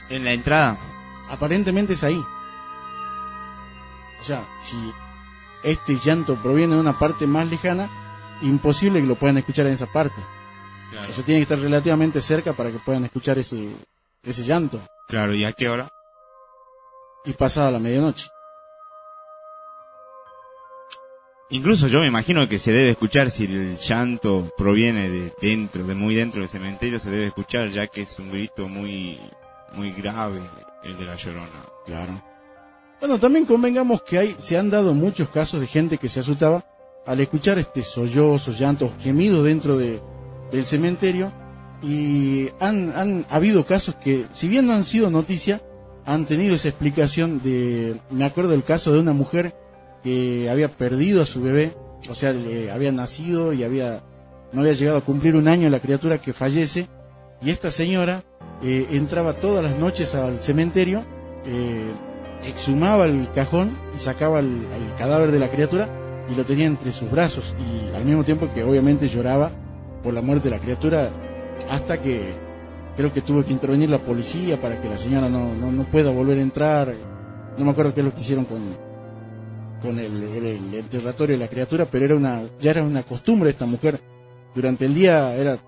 En 0.09 0.25
la 0.25 0.33
entrada. 0.33 0.79
Aparentemente 1.31 1.95
es 1.95 2.05
ahí. 2.05 2.23
O 4.21 4.25
sea, 4.25 4.45
si 4.61 4.77
este 5.63 5.97
llanto 5.97 6.37
proviene 6.37 6.75
de 6.75 6.81
una 6.81 6.99
parte 6.99 7.27
más 7.27 7.49
lejana, 7.49 7.89
imposible 8.43 9.01
que 9.01 9.07
lo 9.07 9.15
puedan 9.15 9.39
escuchar 9.39 9.67
en 9.67 9.73
esa 9.73 9.87
parte. 9.87 10.21
O 11.09 11.13
sea, 11.13 11.25
tiene 11.25 11.41
que 11.41 11.43
estar 11.43 11.59
relativamente 11.59 12.21
cerca 12.21 12.53
para 12.53 12.71
que 12.71 12.79
puedan 12.79 13.05
escuchar 13.05 13.39
ese, 13.39 13.69
ese 14.23 14.43
llanto. 14.43 14.81
Claro, 15.09 15.35
¿y 15.35 15.45
a 15.45 15.53
qué 15.53 15.69
hora? 15.69 15.89
Y 17.25 17.33
pasada 17.33 17.71
la 17.71 17.79
medianoche. 17.79 18.29
Incluso 21.51 21.89
yo 21.89 21.99
me 22.01 22.07
imagino 22.07 22.49
que 22.49 22.61
se 22.61 22.73
debe 22.73 22.91
escuchar 22.91 23.31
si 23.31 23.45
el 23.45 23.77
llanto 23.77 24.53
proviene 24.57 25.09
de 25.09 25.33
dentro, 25.41 25.83
de 25.83 25.95
muy 25.95 26.15
dentro 26.15 26.41
del 26.41 26.49
cementerio, 26.49 27.01
se 27.01 27.11
debe 27.11 27.27
escuchar 27.27 27.71
ya 27.71 27.89
que 27.89 28.03
es 28.03 28.19
un 28.21 28.31
grito 28.31 28.69
muy, 28.69 29.19
muy 29.73 29.91
grave 29.93 30.41
el 30.85 30.97
de 30.97 31.05
la 31.05 31.17
llorona. 31.17 31.49
Claro. 31.85 32.23
Bueno, 33.01 33.19
también 33.19 33.47
convengamos 33.47 34.03
que 34.03 34.19
hay, 34.19 34.37
se 34.39 34.57
han 34.57 34.71
dado 34.71 34.95
muchos 34.95 35.29
casos 35.31 35.61
de 35.61 35.67
gente 35.67 35.99
que 35.99 36.09
se 36.09 36.21
asustaba 36.21 36.65
al 37.05 37.19
escuchar 37.19 37.59
este 37.59 37.83
sollozos, 37.83 38.57
llantos, 38.57 38.93
gemidos 39.01 39.45
dentro 39.45 39.77
de, 39.77 40.01
del 40.51 40.65
cementerio 40.65 41.33
y 41.83 42.49
han, 42.61 42.93
han 42.97 43.27
habido 43.31 43.65
casos 43.65 43.95
que, 43.95 44.27
si 44.33 44.49
bien 44.49 44.67
no 44.67 44.73
han 44.73 44.85
sido 44.85 45.11
noticia, 45.11 45.61
han 46.05 46.27
tenido 46.27 46.55
esa 46.55 46.69
explicación 46.69 47.41
de, 47.43 47.97
me 48.11 48.25
acuerdo 48.25 48.51
del 48.51 48.65
caso 48.65 48.93
de 48.93 48.99
una 48.99 49.13
mujer 49.13 49.55
que 50.03 50.49
había 50.51 50.69
perdido 50.69 51.23
a 51.23 51.27
su 51.27 51.43
bebé, 51.43 51.75
o 52.09 52.15
sea, 52.15 52.33
le 52.33 52.71
había 52.71 52.93
nacido 52.93 53.53
y 53.53 53.65
había, 53.65 54.03
no 54.53 54.61
había 54.63 54.73
llegado 54.73 54.99
a 54.99 55.03
cumplir 55.03 55.37
un 55.37 55.49
año 55.49 55.69
la 55.69 55.81
criatura 55.81 56.19
que 56.19 56.33
fallece, 56.33 56.89
y 57.43 57.51
esta 57.51 57.71
señora 57.71 58.23
eh, 58.63 58.87
entraba 58.91 59.35
todas 59.35 59.63
las 59.65 59.79
noches 59.79 60.15
al 60.15 60.41
cementerio, 60.41 61.05
eh, 61.47 61.91
exhumaba 62.45 63.07
el 63.07 63.29
cajón 63.35 63.71
y 63.97 64.01
sacaba 64.01 64.41
el, 64.41 64.47
el 64.47 64.95
cadáver 64.99 65.31
de 65.31 65.39
la 65.39 65.49
criatura 65.49 65.89
y 66.31 66.35
lo 66.35 66.45
tenía 66.45 66.67
entre 66.67 66.93
sus 66.93 67.11
brazos 67.11 67.55
y 67.59 67.95
al 67.95 68.05
mismo 68.05 68.25
tiempo 68.25 68.49
que 68.55 68.63
obviamente 68.63 69.09
lloraba 69.09 69.51
por 70.03 70.15
la 70.15 70.21
muerte 70.21 70.49
de 70.49 70.57
la 70.57 70.63
criatura 70.63 71.11
hasta 71.71 72.01
que 72.01 72.33
creo 72.97 73.13
que 73.13 73.23
tuvo 73.23 73.45
que 73.45 73.53
intervenir 73.53 73.91
la 73.91 73.99
policía 73.99 74.61
para 74.61 74.81
que 74.81 74.89
la 74.89 74.99
señora 74.99 75.29
no, 75.29 75.55
no, 75.55 75.73
no 75.73 75.85
pueda 75.85 76.11
volver 76.11 76.39
a 76.39 76.43
entrar. 76.43 76.93
No 77.57 77.65
me 77.65 77.71
acuerdo 77.71 77.95
qué 77.95 78.01
es 78.01 78.07
lo 78.07 78.15
que 78.15 78.21
hicieron 78.21 78.45
con, 78.45 78.59
con 79.83 79.99
el, 79.99 80.75
enterratorio 80.75 81.37
de 81.37 81.45
la 81.45 81.49
criatura, 81.49 81.87
pero 81.87 82.05
era 82.05 82.17
una, 82.17 82.43
ya 82.61 82.71
era 82.73 82.83
una 82.83 83.03
costumbre 83.03 83.51
esta 83.51 83.67
mujer. 83.67 84.01
Durante 84.55 84.85
el 84.85 84.95
día 84.95 85.35
era 85.35 85.59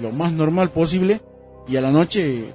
lo 0.00 0.12
más 0.12 0.32
normal 0.32 0.70
posible 0.70 1.20
y 1.68 1.76
a 1.76 1.80
la 1.80 1.90
noche, 1.90 2.52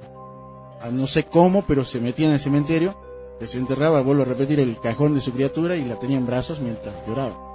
a 0.82 0.90
no 0.90 1.06
sé 1.06 1.24
cómo, 1.24 1.64
pero 1.66 1.84
se 1.84 2.00
metía 2.00 2.26
en 2.26 2.34
el 2.34 2.40
cementerio, 2.40 2.96
desenterraba, 3.40 4.00
vuelvo 4.02 4.22
a 4.22 4.26
repetir, 4.26 4.60
el 4.60 4.78
cajón 4.80 5.14
de 5.14 5.20
su 5.20 5.32
criatura 5.32 5.76
y 5.76 5.84
la 5.84 5.98
tenía 5.98 6.18
en 6.18 6.26
brazos 6.26 6.60
mientras 6.60 6.94
lloraba. 7.06 7.53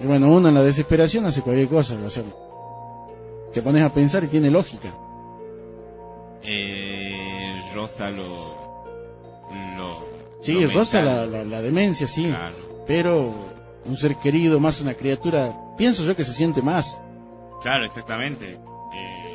Y 0.00 0.06
bueno, 0.06 0.28
uno 0.30 0.48
en 0.48 0.54
la 0.54 0.62
desesperación 0.62 1.24
hace 1.26 1.40
cualquier 1.42 1.68
cosa, 1.68 1.94
o 2.04 2.10
sea, 2.10 2.22
te 3.52 3.62
pones 3.62 3.82
a 3.82 3.92
pensar 3.92 4.24
y 4.24 4.28
tiene 4.28 4.50
lógica. 4.50 4.88
Eh, 6.42 7.60
Rosa 7.74 8.10
lo. 8.10 8.24
lo 9.76 10.06
Sí, 10.40 10.60
lo 10.60 10.68
rosa 10.72 11.02
la, 11.02 11.26
la, 11.26 11.44
la 11.44 11.62
demencia, 11.62 12.06
sí, 12.06 12.26
Claro. 12.28 12.54
pero 12.86 13.32
un 13.86 13.96
ser 13.96 14.16
querido, 14.16 14.60
más 14.60 14.80
una 14.80 14.94
criatura, 14.94 15.52
pienso 15.76 16.04
yo 16.04 16.14
que 16.14 16.24
se 16.24 16.34
siente 16.34 16.62
más. 16.62 17.00
Claro, 17.62 17.84
exactamente. 17.86 18.52
Eh, 18.52 19.25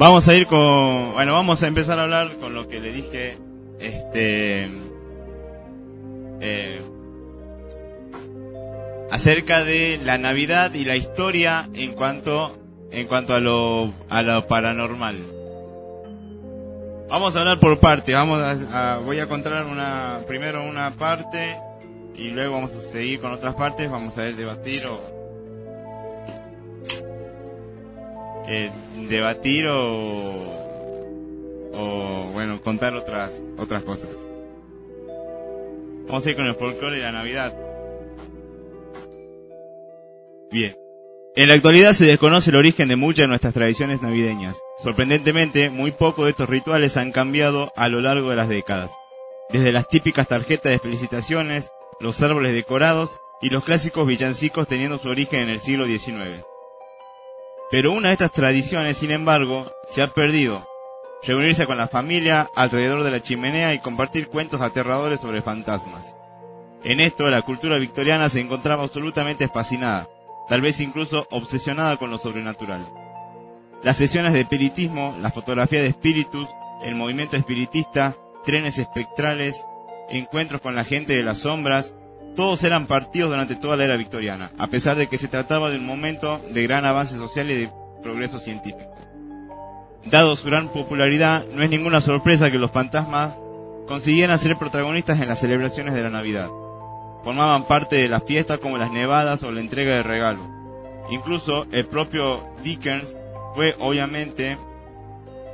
Vamos 0.00 0.26
a 0.28 0.34
ir 0.34 0.46
con, 0.46 1.12
bueno, 1.12 1.34
vamos 1.34 1.62
a 1.62 1.66
empezar 1.66 1.98
a 1.98 2.04
hablar 2.04 2.38
con 2.38 2.54
lo 2.54 2.66
que 2.66 2.80
le 2.80 2.90
dije, 2.90 3.36
este, 3.80 4.66
eh, 6.40 6.80
acerca 9.10 9.62
de 9.62 10.00
la 10.02 10.16
Navidad 10.16 10.72
y 10.72 10.86
la 10.86 10.96
historia 10.96 11.68
en 11.74 11.92
cuanto 11.92 12.56
en 12.90 13.08
cuanto 13.08 13.34
a 13.34 13.40
lo 13.40 13.92
a 14.08 14.22
lo 14.22 14.46
paranormal. 14.46 15.18
Vamos 17.10 17.36
a 17.36 17.40
hablar 17.40 17.60
por 17.60 17.78
parte, 17.78 18.14
vamos 18.14 18.40
a, 18.40 18.96
voy 19.04 19.18
a 19.18 19.26
contar 19.26 19.66
una 19.66 20.20
primero 20.26 20.64
una 20.64 20.92
parte 20.92 21.58
y 22.16 22.30
luego 22.30 22.54
vamos 22.54 22.72
a 22.72 22.80
seguir 22.80 23.20
con 23.20 23.32
otras 23.32 23.54
partes, 23.54 23.90
vamos 23.90 24.16
a 24.16 24.22
debatir 24.22 24.86
o 24.86 25.19
eh, 28.48 28.70
debatir 29.08 29.66
o 29.68 30.60
o 31.72 32.30
bueno, 32.32 32.60
contar 32.62 32.94
otras 32.94 33.40
otras 33.58 33.84
cosas. 33.84 34.10
Vamos 36.06 36.26
a 36.26 36.30
ir 36.30 36.36
con 36.36 36.46
el 36.46 36.54
folclore 36.54 36.96
de 36.96 37.02
la 37.02 37.12
Navidad. 37.12 37.54
Bien. 40.50 40.74
En 41.36 41.48
la 41.48 41.54
actualidad 41.54 41.92
se 41.92 42.06
desconoce 42.06 42.50
el 42.50 42.56
origen 42.56 42.88
de 42.88 42.96
muchas 42.96 43.22
de 43.24 43.28
nuestras 43.28 43.54
tradiciones 43.54 44.02
navideñas. 44.02 44.60
Sorprendentemente, 44.78 45.70
muy 45.70 45.92
pocos 45.92 46.24
de 46.24 46.32
estos 46.32 46.48
rituales 46.48 46.96
han 46.96 47.12
cambiado 47.12 47.72
a 47.76 47.88
lo 47.88 48.00
largo 48.00 48.30
de 48.30 48.36
las 48.36 48.48
décadas. 48.48 48.90
Desde 49.50 49.70
las 49.70 49.86
típicas 49.86 50.26
tarjetas 50.26 50.72
de 50.72 50.80
felicitaciones, 50.80 51.70
los 52.00 52.20
árboles 52.22 52.54
decorados 52.54 53.16
y 53.40 53.50
los 53.50 53.64
clásicos 53.64 54.08
villancicos 54.08 54.66
teniendo 54.66 54.98
su 54.98 55.08
origen 55.08 55.42
en 55.42 55.50
el 55.50 55.60
siglo 55.60 55.86
XIX. 55.86 56.44
Pero 57.70 57.92
una 57.92 58.08
de 58.08 58.14
estas 58.14 58.32
tradiciones, 58.32 58.98
sin 58.98 59.12
embargo, 59.12 59.70
se 59.86 60.02
ha 60.02 60.08
perdido. 60.08 60.66
Reunirse 61.22 61.66
con 61.66 61.78
la 61.78 61.86
familia 61.86 62.48
alrededor 62.56 63.04
de 63.04 63.12
la 63.12 63.22
chimenea 63.22 63.74
y 63.74 63.78
compartir 63.78 64.28
cuentos 64.28 64.60
aterradores 64.60 65.20
sobre 65.20 65.42
fantasmas. 65.42 66.16
En 66.82 66.98
esto, 66.98 67.28
la 67.28 67.42
cultura 67.42 67.78
victoriana 67.78 68.28
se 68.28 68.40
encontraba 68.40 68.82
absolutamente 68.82 69.46
fascinada, 69.48 70.08
tal 70.48 70.62
vez 70.62 70.80
incluso 70.80 71.28
obsesionada 71.30 71.96
con 71.96 72.10
lo 72.10 72.18
sobrenatural. 72.18 72.80
Las 73.84 73.98
sesiones 73.98 74.32
de 74.32 74.40
espiritismo, 74.40 75.16
la 75.20 75.30
fotografía 75.30 75.80
de 75.80 75.88
espíritus, 75.88 76.48
el 76.82 76.96
movimiento 76.96 77.36
espiritista, 77.36 78.16
trenes 78.44 78.78
espectrales, 78.78 79.64
encuentros 80.08 80.60
con 80.60 80.74
la 80.74 80.84
gente 80.84 81.12
de 81.12 81.22
las 81.22 81.38
sombras, 81.38 81.94
todos 82.36 82.62
eran 82.64 82.86
partidos 82.86 83.30
durante 83.30 83.56
toda 83.56 83.76
la 83.76 83.84
era 83.84 83.96
victoriana, 83.96 84.50
a 84.58 84.66
pesar 84.68 84.96
de 84.96 85.08
que 85.08 85.18
se 85.18 85.28
trataba 85.28 85.70
de 85.70 85.78
un 85.78 85.86
momento 85.86 86.40
de 86.50 86.62
gran 86.62 86.84
avance 86.84 87.16
social 87.16 87.50
y 87.50 87.54
de 87.54 87.70
progreso 88.02 88.40
científico. 88.40 88.94
Dado 90.06 90.34
su 90.36 90.46
gran 90.46 90.68
popularidad, 90.68 91.44
no 91.54 91.62
es 91.62 91.70
ninguna 91.70 92.00
sorpresa 92.00 92.50
que 92.50 92.58
los 92.58 92.70
fantasmas 92.70 93.34
consiguieran 93.86 94.38
ser 94.38 94.56
protagonistas 94.56 95.20
en 95.20 95.28
las 95.28 95.40
celebraciones 95.40 95.94
de 95.94 96.02
la 96.02 96.10
Navidad 96.10 96.48
formaban 97.22 97.64
parte 97.64 97.96
de 97.96 98.08
las 98.08 98.24
fiestas 98.24 98.60
como 98.60 98.78
las 98.78 98.92
nevadas 98.92 99.42
o 99.42 99.52
la 99.52 99.60
entrega 99.60 99.96
de 99.96 100.02
regalos. 100.02 100.46
Incluso 101.10 101.66
el 101.72 101.86
propio 101.86 102.40
Dickens 102.62 103.16
fue 103.54 103.74
obviamente 103.78 104.56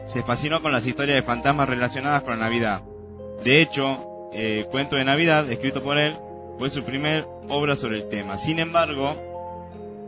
se 0.06 0.22
fascinó 0.22 0.62
con 0.62 0.72
las 0.72 0.86
historias 0.86 1.16
de 1.16 1.22
fantasmas 1.22 1.68
relacionadas 1.68 2.22
con 2.22 2.38
la 2.38 2.46
Navidad. 2.46 2.82
De 3.42 3.60
hecho, 3.60 4.30
eh, 4.32 4.66
Cuento 4.70 4.96
de 4.96 5.04
Navidad, 5.04 5.50
escrito 5.50 5.82
por 5.82 5.98
él, 5.98 6.14
fue 6.58 6.70
su 6.70 6.84
primer 6.84 7.26
obra 7.48 7.76
sobre 7.76 7.96
el 7.96 8.08
tema. 8.08 8.38
Sin 8.38 8.58
embargo, 8.58 9.16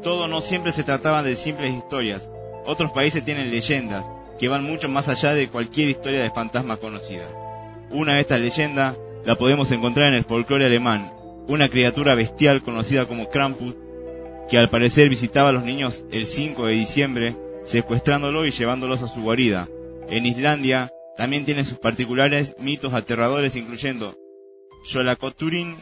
todo 0.02 0.28
no 0.28 0.40
siempre 0.40 0.72
se 0.72 0.84
trataba 0.84 1.22
de 1.22 1.36
simples 1.36 1.74
historias. 1.74 2.30
Otros 2.66 2.90
países 2.92 3.24
tienen 3.24 3.50
leyendas 3.50 4.08
que 4.38 4.48
van 4.48 4.64
mucho 4.64 4.88
más 4.88 5.08
allá 5.08 5.34
de 5.34 5.48
cualquier 5.48 5.88
historia 5.88 6.22
de 6.22 6.30
fantasma 6.30 6.76
conocida. 6.76 7.24
Una 7.90 8.14
de 8.14 8.20
estas 8.20 8.40
leyendas 8.40 8.96
la 9.24 9.34
podemos 9.34 9.72
encontrar 9.72 10.08
en 10.08 10.14
el 10.14 10.24
folclore 10.24 10.66
alemán, 10.66 11.12
una 11.48 11.68
criatura 11.68 12.14
bestial 12.14 12.62
conocida 12.62 13.06
como 13.06 13.28
Krampus, 13.28 13.74
que 14.48 14.58
al 14.58 14.70
parecer 14.70 15.08
visitaba 15.08 15.50
a 15.50 15.52
los 15.52 15.64
niños 15.64 16.04
el 16.12 16.26
5 16.26 16.66
de 16.66 16.72
diciembre, 16.72 17.36
secuestrándolo 17.64 18.46
y 18.46 18.50
llevándolos 18.50 19.02
a 19.02 19.08
su 19.08 19.22
guarida. 19.22 19.68
En 20.08 20.24
Islandia 20.24 20.90
también 21.16 21.44
tiene 21.44 21.64
sus 21.64 21.78
particulares 21.78 22.54
mitos 22.60 22.94
aterradores 22.94 23.56
incluyendo 23.56 24.14
Yolakoturin, 24.86 25.76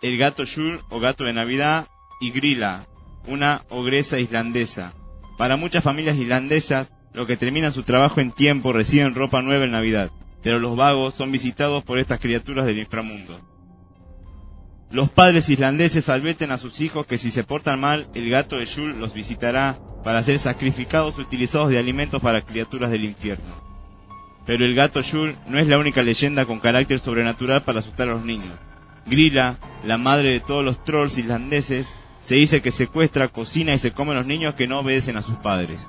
el 0.00 0.16
gato 0.16 0.44
Yul 0.44 0.80
o 0.90 1.00
gato 1.00 1.24
de 1.24 1.32
Navidad 1.32 1.88
y 2.20 2.30
Grilla, 2.30 2.86
una 3.26 3.62
ogresa 3.68 4.20
islandesa. 4.20 4.92
Para 5.36 5.56
muchas 5.56 5.82
familias 5.82 6.16
islandesas, 6.16 6.92
los 7.12 7.26
que 7.26 7.36
terminan 7.36 7.72
su 7.72 7.82
trabajo 7.82 8.20
en 8.20 8.32
tiempo 8.32 8.72
reciben 8.72 9.14
ropa 9.14 9.42
nueva 9.42 9.64
en 9.64 9.72
Navidad, 9.72 10.10
pero 10.42 10.60
los 10.60 10.76
vagos 10.76 11.14
son 11.14 11.32
visitados 11.32 11.82
por 11.82 11.98
estas 11.98 12.20
criaturas 12.20 12.64
del 12.66 12.78
inframundo. 12.78 13.40
Los 14.90 15.10
padres 15.10 15.48
islandeses 15.48 16.08
advierten 16.08 16.50
a 16.50 16.58
sus 16.58 16.80
hijos 16.80 17.06
que 17.06 17.18
si 17.18 17.30
se 17.30 17.44
portan 17.44 17.80
mal, 17.80 18.08
el 18.14 18.30
gato 18.30 18.56
de 18.56 18.64
Yul 18.64 18.98
los 19.00 19.12
visitará 19.12 19.78
para 20.04 20.22
ser 20.22 20.38
sacrificados 20.38 21.18
o 21.18 21.20
utilizados 21.20 21.70
de 21.70 21.78
alimentos 21.78 22.22
para 22.22 22.42
criaturas 22.42 22.90
del 22.90 23.04
infierno. 23.04 23.68
Pero 24.46 24.64
el 24.64 24.74
gato 24.74 25.02
Yul 25.02 25.36
no 25.48 25.58
es 25.58 25.66
la 25.66 25.76
única 25.76 26.02
leyenda 26.02 26.46
con 26.46 26.60
carácter 26.60 27.00
sobrenatural 27.00 27.62
para 27.62 27.80
asustar 27.80 28.08
a 28.08 28.12
los 28.12 28.24
niños. 28.24 28.54
Grilla, 29.08 29.56
la 29.84 29.98
madre 29.98 30.32
de 30.32 30.40
todos 30.40 30.64
los 30.64 30.82
trolls 30.84 31.18
islandeses, 31.18 31.88
se 32.20 32.34
dice 32.34 32.60
que 32.60 32.72
secuestra, 32.72 33.28
cocina 33.28 33.74
y 33.74 33.78
se 33.78 33.92
come 33.92 34.12
a 34.12 34.16
los 34.16 34.26
niños 34.26 34.54
que 34.54 34.66
no 34.66 34.80
obedecen 34.80 35.16
a 35.16 35.22
sus 35.22 35.36
padres. 35.36 35.88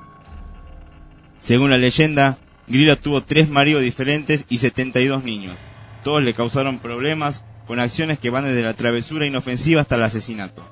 Según 1.40 1.70
la 1.70 1.78
leyenda, 1.78 2.38
Grilla 2.66 2.96
tuvo 2.96 3.22
tres 3.22 3.48
maridos 3.48 3.82
diferentes 3.82 4.44
y 4.48 4.58
72 4.58 5.24
niños. 5.24 5.56
Todos 6.04 6.22
le 6.22 6.34
causaron 6.34 6.78
problemas 6.78 7.44
con 7.66 7.80
acciones 7.80 8.18
que 8.18 8.30
van 8.30 8.44
desde 8.44 8.62
la 8.62 8.74
travesura 8.74 9.26
inofensiva 9.26 9.80
hasta 9.80 9.96
el 9.96 10.02
asesinato. 10.02 10.62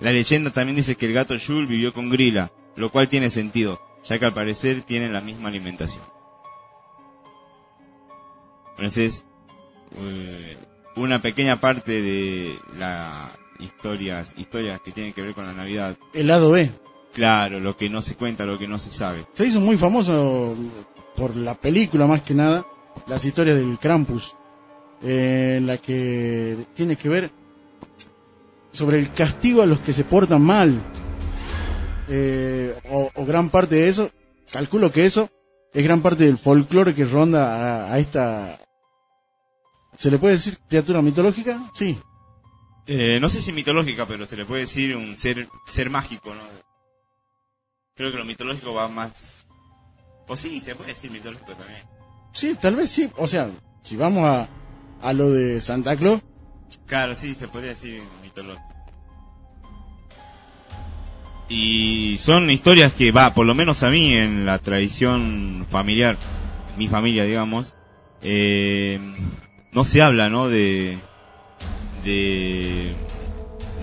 La 0.00 0.12
leyenda 0.12 0.50
también 0.50 0.76
dice 0.76 0.96
que 0.96 1.06
el 1.06 1.12
gato 1.12 1.34
Yul 1.36 1.66
vivió 1.66 1.92
con 1.92 2.10
Grilla, 2.10 2.50
lo 2.76 2.90
cual 2.90 3.08
tiene 3.08 3.30
sentido, 3.30 3.80
ya 4.04 4.18
que 4.18 4.26
al 4.26 4.34
parecer 4.34 4.82
tienen 4.82 5.12
la 5.12 5.20
misma 5.20 5.48
alimentación. 5.48 6.02
Entonces, 8.76 9.24
eh, 9.98 10.56
una 10.96 11.20
pequeña 11.20 11.60
parte 11.60 12.00
de 12.02 12.58
las 12.78 13.30
historias, 13.58 14.34
historias 14.36 14.80
que 14.80 14.92
tienen 14.92 15.12
que 15.12 15.22
ver 15.22 15.34
con 15.34 15.46
la 15.46 15.52
Navidad. 15.52 15.96
El 16.12 16.26
lado 16.26 16.50
B. 16.50 16.70
Claro, 17.14 17.60
lo 17.60 17.76
que 17.76 17.88
no 17.88 18.02
se 18.02 18.14
cuenta, 18.14 18.44
lo 18.44 18.58
que 18.58 18.68
no 18.68 18.78
se 18.78 18.90
sabe. 18.90 19.24
Se 19.32 19.46
hizo 19.46 19.60
muy 19.60 19.76
famoso 19.78 20.54
por 21.16 21.34
la 21.36 21.54
película 21.54 22.06
más 22.06 22.22
que 22.22 22.34
nada, 22.34 22.66
las 23.06 23.24
historias 23.24 23.56
del 23.56 23.78
Krampus, 23.78 24.34
eh, 25.02 25.54
en 25.58 25.66
la 25.66 25.78
que 25.78 26.56
tiene 26.74 26.96
que 26.96 27.08
ver 27.08 27.30
sobre 28.72 28.98
el 28.98 29.10
castigo 29.12 29.62
a 29.62 29.66
los 29.66 29.78
que 29.80 29.94
se 29.94 30.04
portan 30.04 30.42
mal. 30.42 30.78
eh, 32.08 32.74
o, 32.90 33.10
o 33.14 33.24
gran 33.24 33.48
parte 33.50 33.76
de 33.76 33.88
eso, 33.88 34.10
calculo 34.52 34.92
que 34.92 35.06
eso 35.06 35.28
es 35.72 35.82
gran 35.84 36.00
parte 36.02 36.24
del 36.24 36.38
folclore 36.38 36.94
que 36.94 37.04
ronda 37.04 37.86
a, 37.88 37.92
a 37.92 37.98
esta... 37.98 38.58
¿Se 39.98 40.10
le 40.10 40.18
puede 40.18 40.34
decir 40.34 40.58
criatura 40.68 41.02
mitológica? 41.02 41.70
Sí. 41.74 41.98
Eh, 42.86 43.18
no 43.20 43.28
sé 43.28 43.40
si 43.42 43.52
mitológica, 43.52 44.06
pero 44.06 44.26
se 44.26 44.36
le 44.36 44.44
puede 44.44 44.62
decir 44.62 44.94
un 44.96 45.16
ser, 45.16 45.48
ser 45.66 45.90
mágico, 45.90 46.34
¿no? 46.34 46.42
Creo 47.94 48.12
que 48.12 48.18
lo 48.18 48.24
mitológico 48.24 48.74
va 48.74 48.88
más... 48.88 49.46
O 50.28 50.36
sí, 50.36 50.60
se 50.60 50.74
puede 50.74 50.90
decir 50.90 51.10
mitológico 51.10 51.52
también. 51.52 51.82
Sí, 52.32 52.56
tal 52.60 52.76
vez 52.76 52.90
sí. 52.90 53.10
O 53.16 53.26
sea, 53.26 53.48
si 53.82 53.96
vamos 53.96 54.24
a, 54.24 54.48
a 55.02 55.12
lo 55.12 55.30
de 55.30 55.60
Santa 55.60 55.96
Claus, 55.96 56.20
Claro, 56.86 57.14
sí, 57.14 57.34
se 57.34 57.48
podría 57.48 57.70
decir 57.70 58.02
mitológico. 58.22 58.62
Y 61.48 62.16
son 62.18 62.50
historias 62.50 62.92
que, 62.92 63.12
va, 63.12 63.32
por 63.32 63.46
lo 63.46 63.54
menos 63.54 63.82
a 63.82 63.90
mí, 63.90 64.14
en 64.14 64.46
la 64.46 64.58
tradición 64.58 65.66
familiar, 65.70 66.16
mi 66.76 66.88
familia, 66.88 67.24
digamos, 67.24 67.74
eh, 68.22 68.98
no 69.76 69.84
se 69.84 70.00
habla, 70.00 70.30
¿no? 70.30 70.48
De, 70.48 70.98
de, 72.02 72.94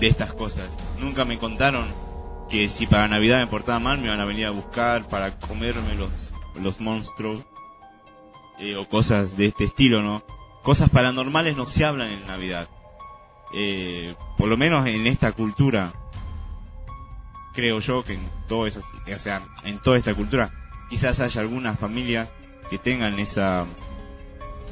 estas 0.00 0.34
cosas. 0.34 0.68
Nunca 0.98 1.24
me 1.24 1.38
contaron 1.38 1.86
que 2.50 2.68
si 2.68 2.86
para 2.88 3.06
Navidad 3.06 3.38
me 3.38 3.46
portaba 3.46 3.78
mal 3.78 3.98
me 3.98 4.06
iban 4.06 4.20
a 4.20 4.24
venir 4.24 4.46
a 4.46 4.50
buscar 4.50 5.08
para 5.08 5.38
comerme 5.38 5.94
los, 5.94 6.34
los 6.60 6.80
monstruos 6.80 7.44
eh, 8.58 8.74
o 8.74 8.88
cosas 8.88 9.36
de 9.36 9.46
este 9.46 9.64
estilo, 9.64 10.02
¿no? 10.02 10.22
Cosas 10.64 10.90
paranormales 10.90 11.56
no 11.56 11.64
se 11.64 11.84
hablan 11.84 12.10
en 12.10 12.26
Navidad. 12.26 12.68
Eh, 13.54 14.16
por 14.36 14.48
lo 14.48 14.56
menos 14.56 14.86
en 14.88 15.06
esta 15.06 15.30
cultura, 15.30 15.92
creo 17.54 17.78
yo 17.78 18.02
que 18.02 18.14
en 18.14 18.28
todo 18.48 18.66
eso, 18.66 18.80
o 18.80 19.18
sea, 19.20 19.42
en 19.62 19.78
toda 19.78 19.96
esta 19.96 20.12
cultura, 20.12 20.50
quizás 20.90 21.20
haya 21.20 21.40
algunas 21.40 21.78
familias 21.78 22.30
que 22.68 22.78
tengan 22.78 23.20
esa, 23.20 23.64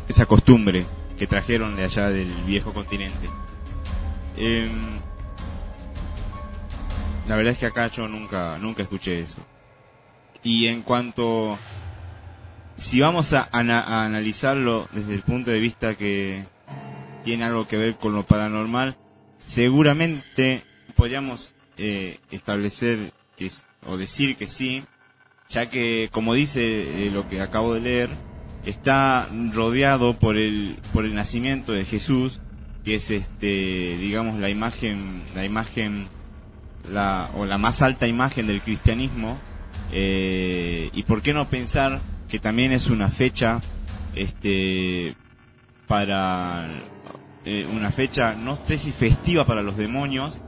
esa 0.09 0.27
costumbre 0.27 0.85
que 1.23 1.29
trajeron 1.29 1.77
de 1.77 1.85
allá 1.85 2.09
del 2.11 2.27
viejo 2.49 2.73
continente. 2.73 3.29
Em, 4.37 4.73
la 7.29 7.37
verdad 7.37 7.53
es 7.53 7.59
que 7.61 7.67
acá 7.67 7.87
yo 7.87 8.09
nunca, 8.09 8.59
nunca 8.59 8.83
escuché 8.83 9.21
eso. 9.21 9.39
Y 10.43 10.67
en 10.67 10.83
cuanto, 10.83 11.57
si 12.75 12.99
vamos 13.01 13.35
a, 13.35 13.49
ana- 13.53 13.83
a 13.83 14.05
analizarlo 14.05 14.89
desde 14.91 15.15
el 15.15 15.23
punto 15.23 15.53
de 15.53 15.61
vista 15.61 15.95
que 15.95 16.45
tiene 17.23 17.45
algo 17.45 17.69
que 17.69 17.77
ver 17.77 17.95
con 17.95 18.15
lo 18.17 18.25
paranormal, 18.25 18.97
seguramente 19.39 20.65
podríamos 20.97 21.55
eh, 21.77 22.19
establecer 22.33 23.13
que, 23.37 23.49
o 23.87 23.97
decir 23.97 24.35
que 24.35 24.49
sí, 24.49 24.83
ya 25.49 25.71
que, 25.71 26.09
como 26.11 26.35
dice 26.35 27.07
eh, 27.07 27.11
lo 27.13 27.29
que 27.29 27.41
acabo 27.41 27.75
de 27.75 27.81
leer, 27.81 28.11
está 28.66 29.29
rodeado 29.53 30.14
por 30.14 30.37
el, 30.37 30.77
por 30.92 31.05
el 31.05 31.14
nacimiento 31.14 31.72
de 31.72 31.85
Jesús, 31.85 32.40
que 32.85 32.94
es 32.96 33.11
este, 33.11 33.96
digamos, 33.98 34.38
la 34.38 34.51
imagen, 34.51 35.22
la 35.35 35.44
imagen, 35.44 36.07
la, 36.92 37.31
o 37.35 37.44
la 37.44 37.59
más 37.59 37.83
alta 37.83 38.07
imagen 38.07 38.46
del 38.46 38.61
cristianismo, 38.61 39.38
eh, 39.92 40.90
y 40.92 41.03
por 41.03 41.22
qué 41.22 41.33
no 41.35 41.48
pensar 41.48 42.01
que 42.29 42.38
también 42.38 42.72
es 42.72 42.88
una 42.88 43.09
fecha, 43.09 43.61
este, 44.14 45.14
para 45.87 46.66
eh, 47.44 47.66
una 47.75 47.90
fecha, 47.90 48.35
no 48.35 48.57
sé 48.57 48.79
si 48.79 48.92
festiva 48.92 49.44
para 49.44 49.62
los 49.62 49.77
demonios, 49.77 50.40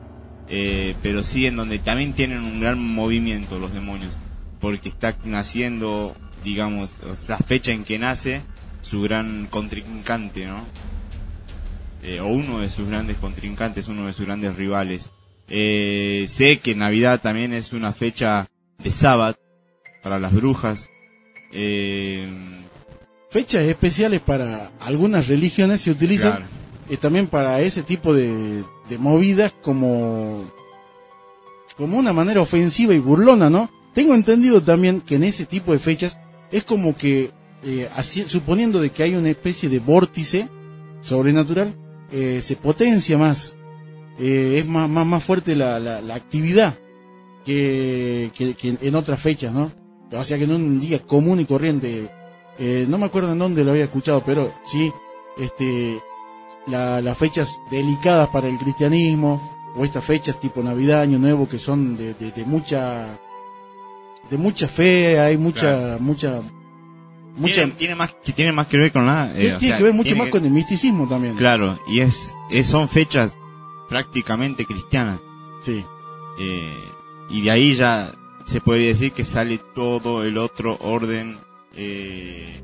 eh, 0.49 0.95
pero 1.03 1.23
sí 1.23 1.47
en 1.47 1.57
donde 1.57 1.79
también 1.79 2.13
tienen 2.13 2.43
un 2.43 2.61
gran 2.61 2.79
movimiento 2.79 3.59
los 3.59 3.73
demonios, 3.75 4.13
porque 4.61 4.89
está 4.89 5.15
naciendo, 5.25 6.17
digamos, 6.45 7.01
o 7.11 7.17
sea, 7.17 7.37
la 7.41 7.47
fecha 7.47 7.73
en 7.73 7.85
que 7.85 7.99
nace 7.99 8.43
su 8.83 9.03
gran 9.03 9.47
contrincante, 9.47 10.47
¿no? 10.47 10.63
Eh, 12.03 12.21
o 12.21 12.27
uno 12.27 12.61
de 12.61 12.71
sus 12.71 12.87
grandes 12.89 13.17
contrincantes, 13.17 13.89
uno 13.89 14.07
de 14.07 14.13
sus 14.13 14.27
grandes 14.27 14.55
rivales. 14.57 15.11
Eh, 15.49 16.27
sé 16.29 16.59
que 16.59 16.75
Navidad 16.75 17.21
también 17.21 17.53
es 17.53 17.73
una 17.73 17.93
fecha 17.93 18.47
de 18.79 18.91
sábado 18.91 19.37
para 20.03 20.19
las 20.19 20.33
brujas. 20.35 20.91
Eh, 21.53 22.29
fechas 23.31 23.63
especiales 23.65 24.21
para 24.21 24.71
algunas 24.81 25.29
religiones 25.29 25.81
se 25.81 25.91
utilizan 25.91 26.33
claro. 26.33 26.47
eh, 26.91 26.97
también 26.97 27.27
para 27.27 27.61
ese 27.61 27.83
tipo 27.83 28.13
de, 28.13 28.63
de 28.89 28.99
movidas 28.99 29.53
como 29.63 30.45
como 31.77 31.99
una 31.99 32.13
manera 32.13 32.41
ofensiva 32.41 32.95
y 32.95 32.99
burlona, 33.01 33.51
¿no? 33.51 33.69
Tengo 33.95 34.15
entendido 34.15 34.61
también 34.63 35.01
que 35.01 35.17
en 35.17 35.25
ese 35.25 35.47
tipo 35.47 35.73
de 35.73 35.79
fechas 35.79 36.19
es 36.55 36.65
como 36.65 36.97
que 36.97 37.31
eh, 37.65 37.89
suponiendo 38.27 38.81
de 38.81 38.91
que 38.91 39.03
hay 39.03 39.15
una 39.15 39.31
especie 39.31 39.69
de 39.69 39.79
vórtice 39.81 40.49
sobrenatural 41.01 41.75
eh, 42.13 42.41
se 42.43 42.57
potencia 42.57 43.19
más 43.19 43.57
eh, 44.19 44.59
es 44.61 44.67
más, 44.67 44.89
más, 44.89 45.05
más 45.05 45.25
fuerte 45.25 45.57
la, 45.57 45.79
la, 45.81 46.15
actividad 46.15 46.79
que, 47.45 48.31
que, 48.37 48.77
en 48.81 48.95
otras 48.95 49.21
fechas, 49.21 49.53
¿no? 49.53 49.73
O 50.13 50.23
sea 50.25 50.39
que 50.39 50.45
en 50.45 50.53
un 50.53 50.81
día 50.81 51.01
común 51.01 51.41
y 51.41 51.45
corriente, 51.45 52.09
no 52.89 52.97
me 52.99 53.07
acuerdo 53.07 53.33
en 53.33 53.39
dónde 53.41 53.65
lo 53.65 53.73
había 53.73 53.85
escuchado, 53.85 54.23
pero 54.25 54.55
sí, 54.65 54.93
este, 55.37 55.99
la- 56.69 57.01
las 57.01 57.19
fechas 57.19 57.59
delicadas 57.71 58.29
para 58.29 58.49
el 58.49 58.57
cristianismo, 58.59 59.43
o 59.77 59.85
estas 59.85 60.05
fechas 60.05 60.39
tipo 60.41 60.63
Navidad, 60.63 61.01
Año 61.01 61.19
Nuevo, 61.19 61.49
que 61.49 61.59
son 61.59 61.97
de, 61.97 62.15
de 62.15 62.45
mucha, 62.45 63.19
de 64.31 64.37
mucha 64.37 64.69
fe, 64.69 65.19
hay 65.21 65.37
mucha, 65.37 65.61
Claro. 65.61 65.99
mucha, 66.01 66.41
mucha, 67.37 67.55
tiene, 67.55 67.73
tiene 67.73 67.95
más 67.95 68.15
que 68.25 68.33
tiene 68.33 68.53
más 68.53 68.67
que 68.69 68.77
ver 68.79 68.93
con 68.93 69.07
la 69.07 69.33
tiene, 69.33 69.49
eh, 69.49 69.55
o 69.55 69.59
tiene 69.59 69.69
sea, 69.71 69.77
que 69.79 69.83
ver 69.85 69.93
mucho 69.93 70.05
tiene 70.09 70.19
más 70.19 70.27
que- 70.27 70.31
con 70.33 70.45
el 70.45 70.51
misticismo 70.51 71.09
también. 71.09 71.37
claro 71.37 71.79
y 71.89 72.01
es, 72.01 72.35
es- 72.51 72.67
son 72.67 72.89
fechas 72.89 73.37
prácticamente 73.89 74.65
cristianas 74.67 75.21
Sí, 75.63 75.85
eh, 76.39 76.75
y 77.31 77.43
de 77.43 77.51
ahí 77.51 77.75
ya 77.75 78.13
se 78.47 78.61
podría 78.61 78.89
decir 78.89 79.13
que 79.13 79.25
sale 79.25 79.59
todo 79.75 80.23
el 80.25 80.37
otro 80.39 80.77
orden 80.81 81.39
eh, 81.77 82.61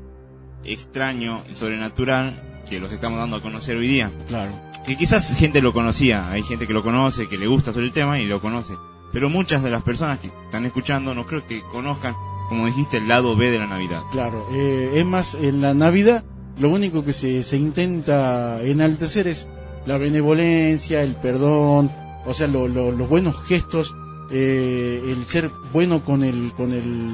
extraño 0.63 1.41
y 1.51 1.55
sobrenatural 1.55 2.61
que 2.69 2.79
los 2.79 2.91
estamos 2.91 3.19
dando 3.19 3.37
a 3.37 3.41
conocer 3.41 3.75
hoy 3.77 3.87
día 3.87 4.11
claro. 4.27 4.51
que 4.85 4.95
quizás 4.95 5.35
gente 5.35 5.61
lo 5.61 5.73
conocía, 5.73 6.29
hay 6.31 6.43
gente 6.43 6.65
que 6.67 6.73
lo 6.73 6.83
conoce, 6.83 7.27
que 7.27 7.37
le 7.37 7.47
gusta 7.47 7.73
sobre 7.73 7.87
el 7.87 7.91
tema 7.91 8.19
y 8.19 8.25
lo 8.27 8.39
conoce. 8.39 8.73
Pero 9.13 9.29
muchas 9.29 9.61
de 9.63 9.69
las 9.71 9.83
personas 9.83 10.19
que 10.19 10.27
están 10.45 10.65
escuchando 10.65 11.13
no 11.13 11.25
creo 11.25 11.45
que 11.45 11.61
conozcan, 11.71 12.15
como 12.49 12.65
dijiste, 12.67 12.97
el 12.97 13.07
lado 13.07 13.35
B 13.35 13.51
de 13.51 13.59
la 13.59 13.67
Navidad. 13.67 14.01
Claro, 14.11 14.45
eh, 14.53 14.91
es 14.95 15.05
más, 15.05 15.35
en 15.35 15.61
la 15.61 15.73
Navidad 15.73 16.23
lo 16.59 16.69
único 16.69 17.03
que 17.03 17.13
se, 17.13 17.43
se 17.43 17.57
intenta 17.57 18.61
enaltecer 18.63 19.27
es 19.27 19.47
la 19.85 19.97
benevolencia, 19.97 21.01
el 21.03 21.15
perdón, 21.15 21.91
o 22.25 22.33
sea, 22.33 22.47
lo- 22.47 22.67
lo- 22.67 22.91
los 22.91 23.09
buenos 23.09 23.41
gestos, 23.43 23.95
eh, 24.31 25.01
el 25.07 25.25
ser 25.25 25.49
bueno 25.73 26.03
con 26.05 26.23
el, 26.23 26.53
con 26.55 26.71
el, 26.71 27.09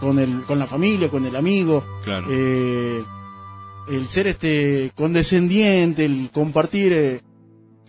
con 0.00 0.18
el, 0.18 0.42
con 0.44 0.58
la 0.58 0.66
familia, 0.66 1.08
con 1.08 1.24
el 1.26 1.34
amigo, 1.36 1.84
Claro. 2.04 2.26
eh, 2.30 3.02
el 3.88 4.08
ser 4.08 4.26
este 4.28 4.92
condescendiente, 4.94 6.04
el 6.04 6.30
compartir, 6.32 6.92
eh, 6.92 7.20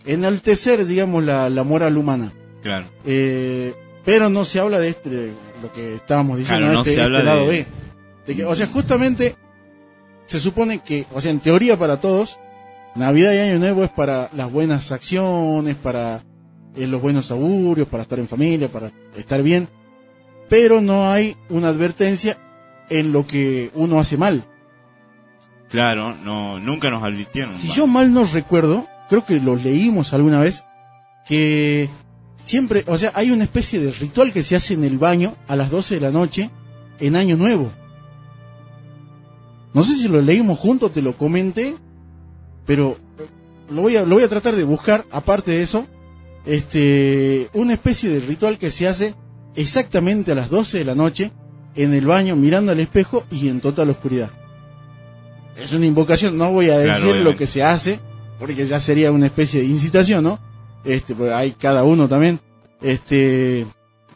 enaltecer, 0.04 0.84
digamos, 0.86 1.24
la, 1.24 1.48
la 1.50 1.64
moral 1.64 1.96
humana. 1.96 2.32
claro. 2.62 2.86
Eh, 3.04 3.74
pero 4.04 4.28
no 4.30 4.44
se 4.44 4.60
habla 4.60 4.78
de 4.78 4.88
este, 4.90 5.32
lo 5.62 5.72
que 5.72 5.94
estábamos 5.96 6.38
diciendo, 6.38 6.66
Claro, 6.66 6.74
no 6.74 6.80
este, 6.82 6.90
se 6.94 7.00
este 7.00 7.02
habla 7.02 7.22
lado 7.24 7.40
de- 7.40 7.46
B. 7.48 7.66
De 8.26 8.36
que, 8.36 8.44
o 8.44 8.54
sea, 8.54 8.68
justamente 8.68 9.34
se 10.26 10.38
supone 10.38 10.78
que, 10.78 11.06
o 11.12 11.20
sea, 11.20 11.32
en 11.32 11.40
teoría 11.40 11.76
para 11.76 11.96
todos, 12.00 12.38
Navidad 12.94 13.32
y 13.34 13.38
Año 13.38 13.58
Nuevo 13.58 13.82
es 13.82 13.90
para 13.90 14.30
las 14.32 14.50
buenas 14.52 14.92
acciones, 14.92 15.74
para 15.76 16.22
eh, 16.76 16.86
los 16.86 17.02
buenos 17.02 17.30
augurios, 17.32 17.88
para 17.88 18.04
estar 18.04 18.18
en 18.20 18.28
familia, 18.28 18.68
para 18.68 18.92
estar 19.16 19.42
bien, 19.42 19.68
pero 20.48 20.80
no 20.80 21.10
hay 21.10 21.36
una 21.48 21.68
advertencia 21.68 22.38
en 22.88 23.10
lo 23.12 23.26
que 23.26 23.70
uno 23.74 23.98
hace 23.98 24.16
mal. 24.16 24.44
Claro, 25.68 26.14
no, 26.24 26.60
nunca 26.60 26.90
nos 26.90 27.02
advirtieron. 27.02 27.54
Si 27.54 27.66
yo 27.68 27.86
mal 27.88 28.12
no 28.12 28.24
recuerdo, 28.24 28.86
creo 29.08 29.24
que 29.24 29.40
lo 29.40 29.56
leímos 29.56 30.12
alguna 30.12 30.40
vez, 30.40 30.64
que 31.26 31.88
siempre, 32.36 32.84
o 32.86 32.96
sea, 32.98 33.12
hay 33.14 33.30
una 33.30 33.44
especie 33.44 33.78
de 33.80 33.90
ritual 33.92 34.32
que 34.32 34.42
se 34.42 34.56
hace 34.56 34.74
en 34.74 34.84
el 34.84 34.98
baño 34.98 35.34
a 35.48 35.56
las 35.56 35.70
12 35.70 35.96
de 35.96 36.00
la 36.00 36.10
noche 36.10 36.50
en 37.00 37.16
Año 37.16 37.36
Nuevo. 37.36 37.70
No 39.74 39.82
sé 39.82 39.96
si 39.96 40.08
lo 40.08 40.22
leímos 40.22 40.58
juntos, 40.58 40.92
te 40.92 41.02
lo 41.02 41.16
comenté, 41.16 41.74
pero 42.64 42.96
lo 43.70 43.82
voy 43.82 43.96
a, 43.96 44.04
lo 44.04 44.14
voy 44.14 44.24
a 44.24 44.28
tratar 44.28 44.54
de 44.54 44.64
buscar, 44.64 45.04
aparte 45.10 45.50
de 45.50 45.62
eso, 45.62 45.86
este, 46.46 47.50
una 47.52 47.74
especie 47.74 48.08
de 48.08 48.20
ritual 48.20 48.58
que 48.58 48.70
se 48.70 48.88
hace 48.88 49.14
exactamente 49.54 50.32
a 50.32 50.34
las 50.34 50.48
12 50.48 50.78
de 50.78 50.84
la 50.84 50.94
noche 50.94 51.32
en 51.74 51.92
el 51.92 52.06
baño 52.06 52.36
mirando 52.36 52.72
al 52.72 52.80
espejo 52.80 53.24
y 53.30 53.48
en 53.48 53.60
total 53.60 53.90
oscuridad. 53.90 54.30
Es 55.56 55.72
una 55.72 55.86
invocación, 55.86 56.38
no 56.38 56.52
voy 56.52 56.70
a 56.70 56.82
Claro, 56.82 57.06
decir 57.06 57.22
lo 57.22 57.36
que 57.36 57.46
se 57.46 57.62
hace, 57.62 57.98
porque 58.38 58.66
ya 58.66 58.80
sería 58.80 59.12
una 59.12 59.26
especie 59.26 59.60
de 59.60 59.66
incitación, 59.66 60.24
¿no? 60.24 60.38
Este, 60.84 61.14
pues 61.14 61.32
hay 61.32 61.52
cada 61.52 61.84
uno 61.84 62.08
también. 62.08 62.40
Este, 62.82 63.66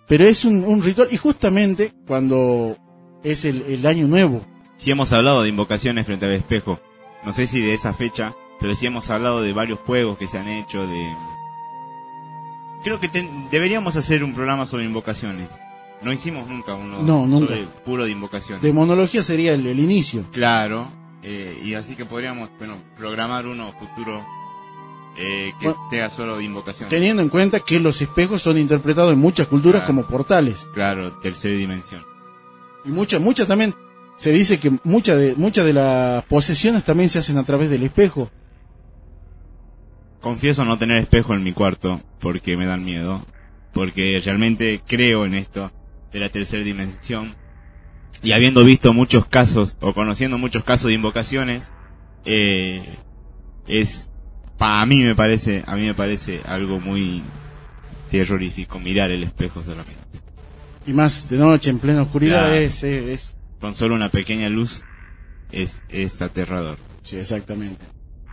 pero 0.07 0.25
es 0.25 0.45
un, 0.45 0.65
un 0.65 0.83
ritual 0.83 1.09
y 1.11 1.17
justamente 1.17 1.93
cuando 2.07 2.77
es 3.25 3.45
el, 3.45 3.63
el 3.63 3.87
año 3.87 4.07
nuevo. 4.07 4.45
Si 4.77 4.91
hemos 4.91 5.13
hablado 5.13 5.43
de 5.43 5.49
invocaciones 5.49 6.07
frente 6.07 6.27
al 6.27 6.33
espejo, 6.35 6.81
no 7.25 7.33
sé 7.33 7.47
si 7.47 7.61
de 7.61 7.75
esa 7.75 7.93
fecha, 7.93 8.35
pero 8.61 8.75
sí 8.75 8.87
hemos 8.87 9.11
hablado 9.11 9.43
de 9.43 9.53
varios 9.53 9.79
juegos 9.81 10.17
que 10.19 10.27
se 10.27 10.39
han 10.39 10.49
hecho, 10.49 10.87
de... 10.87 11.09
Creo 12.83 12.99
que 12.99 13.09
ten- 13.09 13.49
deberíamos 13.51 13.97
hacer 13.97 14.25
un 14.25 14.33
programa 14.35 14.65
sobre 14.67 14.85
invocaciones. 14.87 15.49
No 16.03 16.13
hicimos 16.15 16.49
nunca 16.49 16.75
uno 16.75 17.03
No, 17.03 17.27
nunca. 17.27 17.49
sobre 17.55 17.65
puro 17.85 18.05
de 18.05 18.11
invocaciones. 18.13 18.63
Demonología 18.63 19.23
sería 19.23 19.53
el, 19.53 19.67
el 19.67 19.79
inicio. 19.81 20.25
Claro, 20.33 20.87
eh, 21.23 21.61
y 21.65 21.75
así 21.75 21.97
que 21.97 22.05
podríamos, 22.05 22.49
bueno, 22.59 22.77
programar 22.97 23.47
uno 23.47 23.73
futuro 23.73 24.25
eh, 25.17 25.53
que 25.59 25.67
Bueno. 25.67 25.89
tenga 25.91 26.09
solo 26.11 26.39
de 26.39 26.45
invocaciones. 26.45 26.89
Teniendo 26.91 27.21
en 27.23 27.29
cuenta 27.29 27.61
que 27.61 27.81
los 27.81 28.01
espejos 28.01 28.43
son 28.43 28.59
interpretados 28.59 29.13
en 29.13 29.19
muchas 29.19 29.47
culturas 29.49 29.83
Claro. 29.83 29.87
como 29.87 30.07
portales. 30.07 30.69
Claro, 30.73 31.13
tercera 31.21 31.55
dimensión. 31.57 32.03
Y 32.85 32.91
muchas, 32.91 33.21
muchas 33.21 33.47
también, 33.49 33.75
se 34.17 34.33
dice 34.33 34.59
que 34.61 34.73
muchas 34.85 35.19
de, 35.19 35.35
muchas 35.35 35.65
de 35.67 35.73
las 35.75 36.25
posesiones 36.27 36.85
también 36.85 37.11
se 37.11 37.19
hacen 37.19 37.37
a 37.39 37.45
través 37.45 37.69
del 37.71 37.83
espejo. 37.83 38.31
Confieso 40.21 40.65
no 40.65 40.77
tener 40.79 40.99
espejo 40.99 41.35
en 41.35 41.43
mi 41.43 41.53
cuarto 41.53 42.01
porque 42.21 42.57
me 42.57 42.67
dan 42.67 42.85
miedo, 42.85 43.23
porque 43.73 44.21
realmente 44.25 44.81
creo 44.87 45.25
en 45.25 45.35
esto 45.35 45.73
de 46.13 46.21
la 46.21 46.29
tercera 46.29 46.63
dimensión 46.63 47.35
y 48.23 48.33
habiendo 48.33 48.65
visto 48.65 48.93
muchos 48.93 49.27
casos 49.27 49.77
o 49.81 49.93
conociendo 49.95 50.39
muchos 50.39 50.65
casos 50.65 50.89
de 50.89 50.95
invocaciones, 50.95 51.71
eh, 52.25 52.83
es 53.67 54.09
para 54.59 54.85
mí 54.87 55.03
me 55.03 55.15
parece, 55.15 55.63
a 55.67 55.75
mí 55.77 55.87
me 55.87 55.95
parece 55.95 56.41
algo 56.47 56.81
muy 56.81 57.23
terrorífico 58.11 58.79
mirar 58.79 59.11
el 59.11 59.23
espejo 59.23 59.63
solamente. 59.63 59.95
Y 60.87 60.93
más 60.93 61.29
de 61.29 61.39
noche, 61.39 61.71
en 61.71 61.79
plena 61.79 62.03
oscuridad, 62.03 62.47
Claro. 62.49 62.55
es, 62.55 62.83
es, 62.83 63.05
es- 63.09 63.37
Con 63.61 63.75
solo 63.75 63.95
una 63.95 64.09
pequeña 64.09 64.49
luz 64.49 64.83
es, 65.53 65.83
es 65.89 66.21
aterrador. 66.23 66.77
Sí, 67.03 67.17
exactamente. 67.17 67.85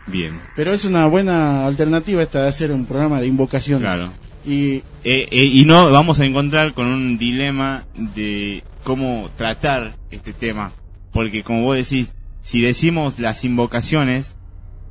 Bien, 0.07 0.39
Pero 0.55 0.71
es 0.73 0.85
una 0.85 1.05
buena 1.07 1.65
alternativa 1.65 2.23
esta 2.23 2.43
de 2.43 2.47
hacer 2.49 2.71
un 2.71 2.85
programa 2.85 3.19
de 3.19 3.27
invocaciones. 3.27 3.87
claro. 3.89 4.11
Y 4.45 4.75
Eh, 5.03 5.27
eh, 5.31 5.43
y 5.45 5.65
no 5.65 5.91
vamos 5.91 6.21
a 6.21 6.25
encontrar 6.25 6.73
con 6.73 6.87
un 6.87 7.17
dilema 7.17 7.83
de 7.95 8.63
cómo 8.87 9.29
tratar 9.35 9.97
este 10.11 10.31
tema. 10.31 10.71
Porque 11.11 11.43
como 11.43 11.63
vos 11.63 11.75
decís, 11.75 12.15
si 12.41 12.61
decimos 12.61 13.19
las 13.19 13.43
invocaciones, 13.43 14.37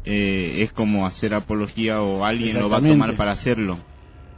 eh, 0.05 0.57
es 0.59 0.71
como 0.71 1.07
hacer 1.07 1.33
apología 1.33 2.03
o 2.03 2.27
alguien 2.27 2.61
lo 2.61 2.69
va 2.69 2.77
a 2.77 2.83
tomar 2.83 3.15
para 3.15 3.31
hacerlo. 3.31 3.79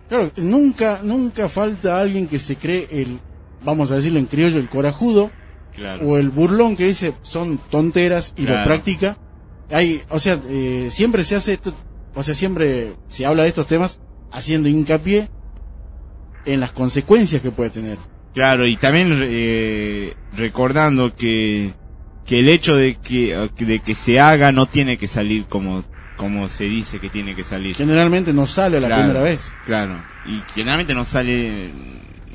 claro, 0.08 0.30
nunca, 0.36 1.00
nunca 1.02 1.48
falta 1.48 2.00
alguien 2.00 2.28
que 2.28 2.38
se 2.38 2.54
cree 2.54 2.86
el, 2.92 3.18
vamos 3.64 3.90
a 3.90 3.96
decirlo 3.96 4.20
en 4.20 4.26
criollo, 4.26 4.60
el 4.60 4.68
corajudo 4.68 5.32
Claro. 5.74 6.08
o 6.08 6.18
el 6.18 6.30
burlón 6.30 6.76
que 6.76 6.86
dice 6.86 7.12
son 7.22 7.58
tonteras 7.58 8.34
y 8.36 8.42
lo 8.42 8.62
practica. 8.62 9.18
Hay, 9.72 10.02
o 10.08 10.20
sea, 10.20 10.38
eh, 10.48 10.86
siempre 10.92 11.24
se 11.24 11.34
hace 11.34 11.54
esto, 11.54 11.74
o 12.14 12.22
sea, 12.22 12.34
siempre 12.34 12.92
se 13.08 13.26
habla 13.26 13.42
de 13.42 13.48
estos 13.48 13.66
temas 13.66 14.00
haciendo 14.30 14.68
hincapié 14.68 15.28
en 16.44 16.60
las 16.60 16.70
consecuencias 16.70 17.42
que 17.42 17.50
puede 17.50 17.70
tener. 17.70 17.98
Claro, 18.34 18.66
y 18.66 18.76
también 18.76 19.18
eh, 19.22 20.14
recordando 20.36 21.14
que, 21.14 21.72
que 22.26 22.40
el 22.40 22.48
hecho 22.48 22.76
de 22.76 22.94
que, 22.96 23.48
de 23.58 23.78
que 23.80 23.94
se 23.94 24.20
haga 24.20 24.52
no 24.52 24.66
tiene 24.66 24.96
que 24.96 25.06
salir 25.08 25.46
como, 25.46 25.84
como 26.16 26.48
se 26.48 26.64
dice 26.64 27.00
que 27.00 27.08
tiene 27.10 27.34
que 27.34 27.42
salir. 27.42 27.74
Generalmente 27.74 28.32
no 28.32 28.46
sale 28.46 28.76
a 28.76 28.80
la 28.80 28.86
Claro. 28.88 29.02
primera 29.02 29.22
vez. 29.22 29.52
Claro, 29.66 29.94
y 30.26 30.40
generalmente 30.54 30.94
no 30.94 31.04
sale 31.04 31.70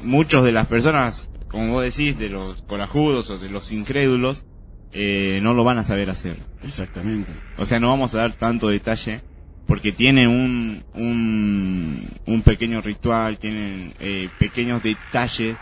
muchos 0.03 0.43
de 0.43 0.51
las 0.51 0.67
personas, 0.67 1.29
como 1.47 1.69
vos 1.71 1.83
decís, 1.83 2.17
de 2.17 2.29
los 2.29 2.61
corajudos 2.63 3.29
o 3.29 3.37
de 3.37 3.49
los 3.49 3.71
incrédulos, 3.71 4.43
eh, 4.91 5.39
no 5.41 5.53
lo 5.53 5.63
van 5.63 5.77
a 5.77 5.83
saber 5.83 6.09
hacer. 6.09 6.35
Exactamente. 6.63 7.31
O 7.57 7.65
sea, 7.65 7.79
no 7.79 7.87
vamos 7.89 8.13
a 8.13 8.17
dar 8.19 8.33
tanto 8.33 8.67
detalle 8.67 9.21
porque 9.67 9.91
tienen 9.93 10.27
un, 10.27 10.83
un, 10.95 12.05
un 12.25 12.41
pequeño 12.41 12.81
ritual, 12.81 13.37
tienen 13.39 13.93
eh, 14.01 14.27
pequeños 14.37 14.83
detalles, 14.83 15.55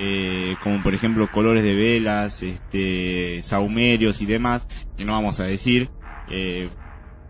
eh, 0.00 0.56
como 0.62 0.82
por 0.82 0.94
ejemplo 0.94 1.30
colores 1.30 1.64
de 1.64 1.74
velas, 1.74 2.42
este, 2.42 3.40
saumerios 3.42 4.20
y 4.20 4.26
demás, 4.26 4.66
que 4.96 5.04
no 5.04 5.12
vamos 5.12 5.40
a 5.40 5.44
decir, 5.44 5.88
eh, 6.30 6.68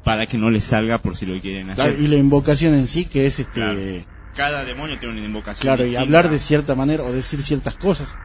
para 0.04 0.26
que 0.26 0.38
no 0.38 0.50
les 0.50 0.64
salga 0.64 0.98
por 0.98 1.16
si 1.16 1.26
lo 1.26 1.40
quieren 1.40 1.70
hacer. 1.70 1.84
Claro, 1.84 2.02
y 2.02 2.08
la 2.08 2.16
invocación 2.16 2.74
en 2.74 2.86
sí, 2.86 3.04
que 3.04 3.26
es 3.26 3.38
este, 3.38 3.60
Claro. 3.60 3.80
Cada 4.34 4.64
demonio 4.64 4.96
tiene 4.98 5.16
una 5.16 5.26
invocación. 5.26 5.62
claro, 5.62 5.84
y 5.84 5.96
hablar 5.96 6.30
de 6.30 6.38
cierta 6.38 6.76
manera 6.76 7.02
o 7.02 7.12
decir 7.12 7.42
ciertas 7.42 7.74
cosas. 7.74 8.18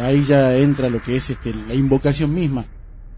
Ahí 0.00 0.22
ya 0.22 0.56
entra 0.56 0.88
lo 0.88 1.02
que 1.02 1.16
es 1.16 1.28
este, 1.28 1.52
la 1.68 1.74
invocación 1.74 2.32
misma. 2.32 2.64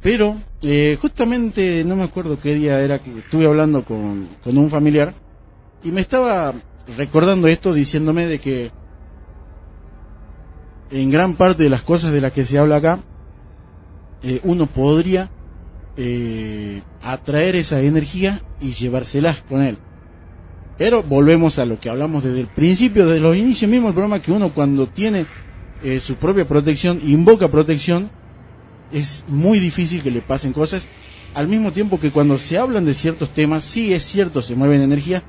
Pero, 0.03 0.37
eh, 0.63 0.99
justamente, 1.01 1.85
no 1.85 1.95
me 1.95 2.03
acuerdo 2.03 2.41
qué 2.41 2.55
día 2.55 2.81
era 2.81 2.99
que 2.99 3.19
estuve 3.19 3.47
hablando 3.47 3.85
con, 3.85 4.29
con 4.43 4.59
un 4.59 4.69
familiar 4.69 5.15
y 5.85 5.93
me 5.93 6.01
estaba 6.01 6.53
recordando 6.97 7.47
esto 7.47 7.73
diciéndome 7.73 8.27
de 8.27 8.39
que 8.39 8.71
en 10.95 11.11
gran 11.11 11.35
parte 11.35 11.65
de 11.65 11.71
las 11.71 11.83
cosas 11.83 12.13
de 12.13 12.21
las 12.21 12.33
que 12.33 12.45
se 12.45 12.57
habla 12.57 12.77
acá, 12.77 13.01
eh, 14.23 14.41
uno 14.45 14.67
podría 14.67 15.29
eh, 15.97 16.83
atraer 17.03 17.57
esa 17.57 17.81
energía 17.81 18.43
y 18.61 18.71
llevárselas 18.71 19.43
con 19.49 19.63
él. 19.63 19.77
Pero 20.79 21.03
volvemos 21.03 21.59
a 21.59 21.65
lo 21.65 21.81
que 21.81 21.91
hablamos 21.91 22.23
desde 22.23 22.41
el 22.41 22.47
principio, 22.47 23.07
desde 23.07 23.21
los 23.21 23.37
inicios 23.37 23.69
mismos 23.69 23.89
del 23.89 23.95
programa, 23.95 24.23
que 24.23 24.31
uno 24.31 24.55
cuando 24.55 24.87
tiene 24.87 25.27
eh, 25.83 25.99
su 25.99 26.15
propia 26.15 26.47
protección, 26.47 27.01
invoca 27.05 27.49
protección, 27.49 28.09
es 28.93 29.25
muy 29.27 29.59
difícil 29.59 30.01
que 30.01 30.13
le 30.13 30.21
pasen 30.21 30.53
cosas. 30.53 30.89
Al 31.35 31.49
mismo 31.49 31.73
tiempo 31.73 31.99
que 31.99 32.13
cuando 32.13 32.39
se 32.39 32.57
hablan 32.57 32.85
de 32.85 32.95
ciertos 32.95 33.31
temas, 33.31 33.65
sí 33.65 33.93
es 33.93 34.05
cierto, 34.05 34.43
se 34.43 34.55
mueven 34.55 34.81
energías, 34.81 35.25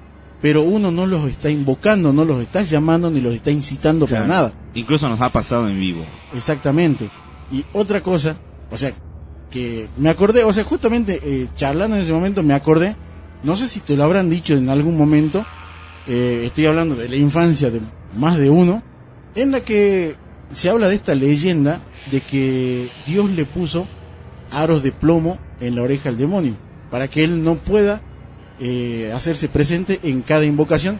pero 0.45 0.61
uno 0.61 0.91
no 0.91 1.07
los 1.07 1.27
está 1.27 1.49
invocando, 1.49 2.13
no 2.13 2.23
los 2.23 2.39
está 2.39 2.61
llamando 2.61 3.09
ni 3.09 3.19
los 3.19 3.33
está 3.33 3.49
incitando 3.49 4.05
Claro. 4.05 4.25
para 4.27 4.35
nada. 4.35 4.53
Incluso 4.75 5.09
nos 5.09 5.19
ha 5.19 5.31
pasado 5.31 5.67
en 5.67 5.79
vivo. 5.79 6.05
Exactamente. 6.35 7.09
Y 7.51 7.65
otra 7.73 8.01
cosa, 8.01 8.37
o 8.69 8.77
sea, 8.77 8.93
que 9.49 9.87
me 9.97 10.07
acordé, 10.07 10.43
o 10.43 10.53
sea, 10.53 10.63
justamente 10.63 11.19
eh, 11.23 11.47
charlando 11.55 11.95
en 11.95 12.03
ese 12.03 12.13
momento 12.13 12.43
me 12.43 12.53
acordé, 12.53 12.95
no 13.41 13.57
sé 13.57 13.67
si 13.67 13.79
te 13.79 13.95
lo 13.95 14.03
habrán 14.03 14.29
dicho 14.29 14.53
en 14.55 14.69
algún 14.69 14.95
momento, 14.95 15.43
eh, 16.05 16.43
estoy 16.45 16.67
hablando 16.67 16.93
de 16.93 17.09
la 17.09 17.15
infancia 17.15 17.71
de 17.71 17.81
más 18.15 18.37
de 18.37 18.51
uno, 18.51 18.83
en 19.33 19.49
la 19.49 19.61
que 19.61 20.15
se 20.51 20.69
habla 20.69 20.89
de 20.89 20.93
esta 20.93 21.15
leyenda 21.15 21.79
de 22.11 22.21
que 22.21 22.87
Dios 23.07 23.31
le 23.31 23.45
puso 23.45 23.87
aros 24.51 24.83
de 24.83 24.91
plomo 24.91 25.39
en 25.59 25.73
la 25.75 25.81
oreja 25.81 26.09
al 26.09 26.17
demonio, 26.19 26.53
para 26.91 27.07
que 27.07 27.23
él 27.23 27.43
no 27.43 27.55
pueda 27.55 27.99
eh, 28.59 29.11
hacerse 29.13 29.49
presente 29.49 29.99
en 30.03 30.21
cada 30.21 30.45
invocación, 30.45 30.99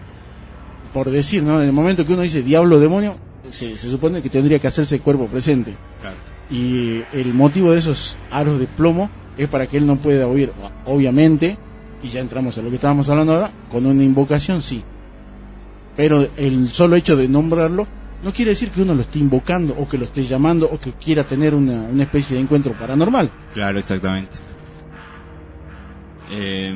por 0.93 1.09
decir, 1.09 1.43
¿no? 1.43 1.61
En 1.61 1.67
el 1.67 1.73
momento 1.73 2.05
que 2.05 2.13
uno 2.13 2.21
dice 2.21 2.41
diablo 2.41 2.79
demonio, 2.79 3.15
se, 3.49 3.77
se 3.77 3.89
supone 3.89 4.21
que 4.21 4.29
tendría 4.29 4.59
que 4.59 4.67
hacerse 4.67 4.99
cuerpo 4.99 5.27
presente. 5.27 5.73
Claro. 6.01 6.15
Y 6.49 7.01
el 7.13 7.33
motivo 7.33 7.71
de 7.71 7.79
esos 7.79 8.17
aros 8.31 8.59
de 8.59 8.67
plomo 8.67 9.09
es 9.37 9.49
para 9.49 9.67
que 9.67 9.77
él 9.77 9.85
no 9.87 9.97
pueda 9.97 10.27
oír, 10.27 10.51
obviamente, 10.85 11.57
y 12.03 12.07
ya 12.07 12.19
entramos 12.19 12.57
a 12.57 12.61
lo 12.61 12.69
que 12.69 12.75
estábamos 12.75 13.09
hablando 13.09 13.33
ahora, 13.33 13.51
con 13.71 13.85
una 13.85 14.03
invocación 14.03 14.61
sí. 14.61 14.83
Pero 15.95 16.27
el 16.37 16.69
solo 16.71 16.95
hecho 16.95 17.15
de 17.15 17.27
nombrarlo 17.27 17.87
no 18.23 18.31
quiere 18.31 18.51
decir 18.51 18.69
que 18.69 18.81
uno 18.81 18.93
lo 18.93 19.01
esté 19.01 19.19
invocando 19.19 19.75
o 19.77 19.87
que 19.87 19.97
lo 19.97 20.05
esté 20.05 20.23
llamando 20.23 20.69
o 20.71 20.79
que 20.79 20.93
quiera 20.93 21.23
tener 21.23 21.53
una, 21.53 21.73
una 21.73 22.03
especie 22.03 22.35
de 22.35 22.41
encuentro 22.41 22.73
paranormal. 22.73 23.29
Claro, 23.53 23.79
exactamente. 23.79 24.35
Eh, 26.31 26.73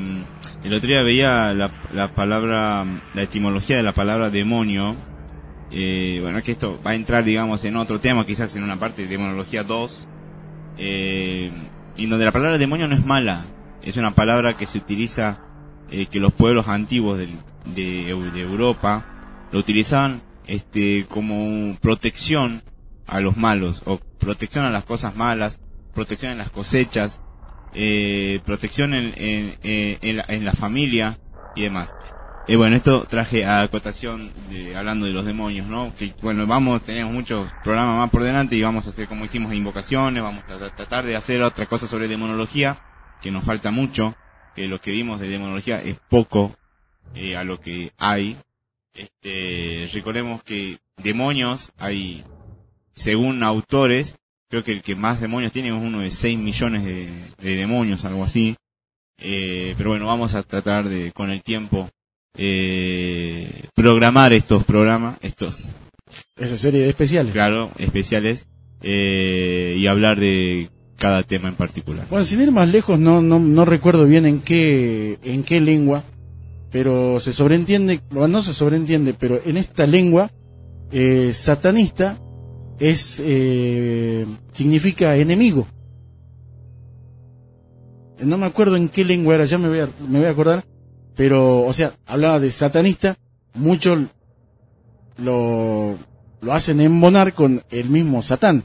el 0.64 0.74
otro 0.74 0.88
día 0.88 1.02
veía 1.02 1.52
la, 1.54 1.70
la 1.94 2.08
palabra, 2.08 2.84
la 3.14 3.22
etimología 3.22 3.76
de 3.76 3.82
la 3.82 3.92
palabra 3.92 4.30
demonio. 4.30 4.96
Eh, 5.72 6.18
bueno, 6.22 6.42
que 6.42 6.52
esto 6.52 6.80
va 6.84 6.90
a 6.92 6.94
entrar, 6.94 7.22
digamos, 7.24 7.64
en 7.64 7.76
otro 7.76 8.00
tema, 8.00 8.26
quizás 8.26 8.54
en 8.56 8.64
una 8.64 8.76
parte 8.76 9.02
de 9.02 9.08
demonología 9.08 9.62
2. 9.64 10.06
Eh, 10.78 11.50
y 11.96 12.06
donde 12.06 12.24
la 12.24 12.32
palabra 12.32 12.58
demonio 12.58 12.88
no 12.88 12.94
es 12.94 13.04
mala. 13.04 13.42
Es 13.82 13.96
una 13.96 14.10
palabra 14.12 14.56
que 14.56 14.66
se 14.66 14.78
utiliza, 14.78 15.40
eh, 15.90 16.06
que 16.06 16.20
los 16.20 16.32
pueblos 16.32 16.68
antiguos 16.68 17.18
de, 17.18 17.28
Eu- 18.08 18.30
de 18.32 18.40
Europa 18.40 19.04
lo 19.52 19.58
utilizaban 19.58 20.22
este 20.46 21.06
como 21.08 21.76
protección 21.80 22.62
a 23.06 23.20
los 23.20 23.36
malos 23.36 23.82
o 23.86 23.98
protección 24.18 24.64
a 24.64 24.70
las 24.70 24.84
cosas 24.84 25.16
malas, 25.16 25.60
protección 25.94 26.32
en 26.32 26.38
las 26.38 26.50
cosechas, 26.50 27.20
eh, 27.74 28.40
protección 28.44 28.94
en, 28.94 29.12
en, 29.16 29.54
en- 29.62 29.98
en 30.02 30.16
la, 30.16 30.24
en 30.28 30.44
la 30.44 30.52
familia 30.52 31.18
y 31.54 31.62
demás. 31.62 31.94
Y 32.46 32.56
bueno, 32.56 32.74
esto 32.74 33.04
traje 33.08 33.44
a 33.44 33.60
acotación 33.62 34.30
de, 34.50 34.74
hablando 34.76 35.06
de 35.06 35.12
los 35.12 35.24
demonios, 35.24 35.66
¿no? 35.68 35.92
Que 35.96 36.12
bueno, 36.22 36.46
vamos, 36.46 36.82
tenemos 36.82 37.12
muchos 37.12 37.52
programas 37.62 37.96
más 37.98 38.10
por 38.10 38.22
delante 38.24 38.56
y 38.56 38.62
vamos 38.62 38.86
a 38.86 38.90
hacer 38.90 39.06
como 39.06 39.24
hicimos 39.24 39.52
invocaciones, 39.54 40.22
vamos 40.22 40.42
a 40.48 40.58
tra- 40.58 40.74
tratar 40.74 41.04
de 41.04 41.14
hacer 41.16 41.42
otra 41.42 41.66
cosa 41.66 41.86
sobre 41.86 42.08
demonología, 42.08 42.76
que 43.20 43.30
nos 43.30 43.44
falta 43.44 43.70
mucho, 43.70 44.14
que 44.56 44.66
lo 44.66 44.80
que 44.80 44.90
vimos 44.90 45.20
de 45.20 45.28
demonología 45.28 45.80
es 45.80 45.98
poco 46.08 46.56
eh, 47.14 47.36
a 47.36 47.44
lo 47.44 47.60
que 47.60 47.92
hay. 47.98 48.36
Este, 48.94 49.88
recordemos 49.92 50.42
que 50.42 50.78
demonios 50.96 51.70
hay, 51.78 52.24
según 52.94 53.44
autores, 53.44 54.16
creo 54.50 54.64
que 54.64 54.72
el 54.72 54.82
que 54.82 54.96
más 54.96 55.20
demonios 55.20 55.52
tiene 55.52 55.68
es 55.68 55.74
uno 55.74 56.00
de 56.00 56.10
6 56.10 56.38
millones 56.38 56.84
de, 56.84 57.08
de 57.40 57.56
demonios, 57.56 58.04
algo 58.04 58.24
así. 58.24 58.56
Eh, 59.22 59.74
pero 59.78 59.90
bueno, 59.90 60.06
vamos 60.06 60.34
a 60.34 60.42
tratar 60.42 60.88
de, 60.88 61.12
con 61.12 61.30
el 61.30 61.42
tiempo, 61.42 61.88
eh, 62.36 63.48
programar 63.74 64.32
estos 64.32 64.64
programas, 64.64 65.18
estos, 65.20 65.68
Esa 66.36 66.56
serie 66.56 66.80
de 66.80 66.88
especiales. 66.88 67.32
claro, 67.32 67.70
especiales, 67.78 68.46
eh, 68.82 69.76
y 69.78 69.86
hablar 69.86 70.18
de 70.18 70.68
cada 70.96 71.22
tema 71.22 71.48
en 71.48 71.54
particular. 71.54 72.06
Bueno, 72.10 72.24
sin 72.24 72.40
ir 72.40 72.50
más 72.50 72.68
lejos, 72.68 72.98
no, 72.98 73.22
no, 73.22 73.38
no 73.38 73.64
recuerdo 73.64 74.06
bien 74.06 74.26
en 74.26 74.40
qué, 74.40 75.18
en 75.22 75.44
qué 75.44 75.60
lengua, 75.60 76.02
pero 76.72 77.20
se 77.20 77.32
sobreentiende, 77.32 78.00
bueno, 78.10 78.28
no 78.28 78.42
se 78.42 78.54
sobreentiende, 78.54 79.14
pero 79.14 79.40
en 79.44 79.58
esta 79.58 79.86
lengua, 79.86 80.30
eh, 80.92 81.32
satanista 81.34 82.18
es, 82.80 83.22
eh, 83.22 84.26
significa 84.52 85.14
enemigo. 85.16 85.66
No 88.18 88.38
me 88.38 88.46
acuerdo 88.46 88.76
en 88.76 88.88
qué 88.88 89.04
lengua 89.04 89.34
era, 89.34 89.44
ya 89.44 89.58
me 89.58 89.68
voy 89.68 89.80
a, 89.80 89.88
me 90.08 90.18
voy 90.18 90.26
a 90.26 90.30
acordar, 90.30 90.64
pero, 91.14 91.62
o 91.62 91.72
sea, 91.72 91.94
hablaba 92.06 92.40
de 92.40 92.50
satanista, 92.50 93.16
muchos 93.54 94.00
lo, 95.18 95.96
lo 96.40 96.52
hacen 96.52 96.80
embonar 96.80 97.34
con 97.34 97.62
el 97.70 97.88
mismo 97.90 98.22
Satán, 98.22 98.64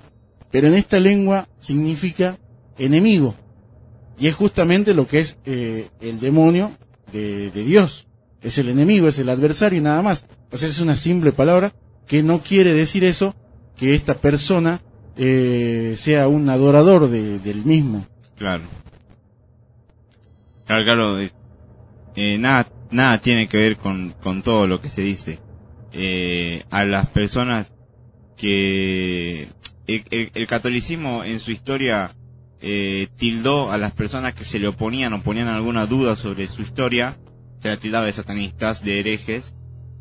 pero 0.52 0.68
en 0.68 0.76
esta 0.76 1.00
lengua 1.00 1.48
significa 1.60 2.38
enemigo, 2.78 3.36
y 4.20 4.28
es 4.28 4.36
justamente 4.36 4.94
lo 4.94 5.08
que 5.08 5.20
es 5.20 5.38
eh, 5.46 5.88
el 6.02 6.20
demonio 6.20 6.72
de, 7.14 7.52
de 7.52 7.64
Dios, 7.64 8.08
es 8.42 8.58
el 8.58 8.70
enemigo, 8.70 9.08
es 9.08 9.20
el 9.20 9.30
adversario 9.30 9.80
y 9.80 9.82
nada 9.82 10.02
más, 10.02 10.26
o 10.52 10.58
sea, 10.58 10.68
es 10.68 10.80
una 10.80 10.98
simple 10.98 11.32
palabra 11.32 11.74
que 12.08 12.24
no 12.24 12.42
quiere 12.42 12.74
decir 12.74 13.06
eso, 13.06 13.34
que 13.78 13.94
esta 13.96 14.16
persona 14.16 14.80
eh, 15.18 15.96
sea 15.98 16.28
un 16.28 16.50
adorador 16.50 17.10
de- 17.10 17.40
del 17.40 17.64
mismo. 17.66 18.06
Claro. 18.38 18.64
Claro, 20.68 20.84
claro. 20.84 21.20
eh, 22.16 22.38
nada, 22.38 22.68
nada 22.92 23.20
tiene 23.22 23.48
que 23.48 23.58
ver 23.58 23.78
con, 23.78 24.14
con 24.22 24.42
todo 24.42 24.68
lo 24.68 24.82
que 24.82 24.90
se 24.90 25.02
dice. 25.02 25.40
Eh, 25.94 26.64
a 26.72 26.84
las 26.86 27.08
personas 27.08 27.72
que 28.36 29.48
el, 29.88 30.04
el- 30.12 30.32
el 30.34 30.48
catolicismo 30.48 31.24
en 31.24 31.40
su 31.40 31.52
historia 31.52 32.12
eh, 32.62 33.08
tildó 33.20 33.72
a 33.72 33.78
las 33.78 33.94
personas 33.94 34.34
que 34.34 34.44
se 34.46 34.60
le 34.60 34.68
oponían 34.68 35.14
o 35.14 35.22
ponían 35.22 35.48
alguna 35.48 35.86
duda 35.86 36.16
sobre 36.16 36.48
su 36.50 36.62
historia, 36.62 37.16
se 37.62 37.70
la 37.70 37.78
tildaba 37.78 38.06
de 38.06 38.12
satanistas, 38.12 38.84
de 38.84 39.00
herejes, 39.00 39.54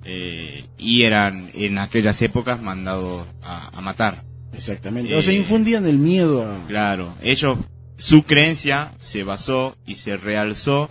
eh, 0.05 0.65
y 0.79 1.03
eran 1.05 1.49
en 1.55 1.79
aquellas 1.79 2.21
épocas 2.23 2.61
mandados 2.61 3.27
a, 3.43 3.77
a 3.77 3.81
matar. 3.81 4.23
Exactamente. 4.53 5.13
Eh, 5.13 5.17
o 5.17 5.23
sea, 5.23 5.35
infundían 5.35 5.87
el 5.87 5.99
miedo 5.99 6.43
a... 6.43 6.67
Claro, 6.69 7.15
ellos, 7.23 7.59
su 7.97 8.23
creencia 8.23 8.93
se 8.99 9.25
basó 9.25 9.77
y 9.87 9.97
se 9.97 10.17
realzó 10.17 10.91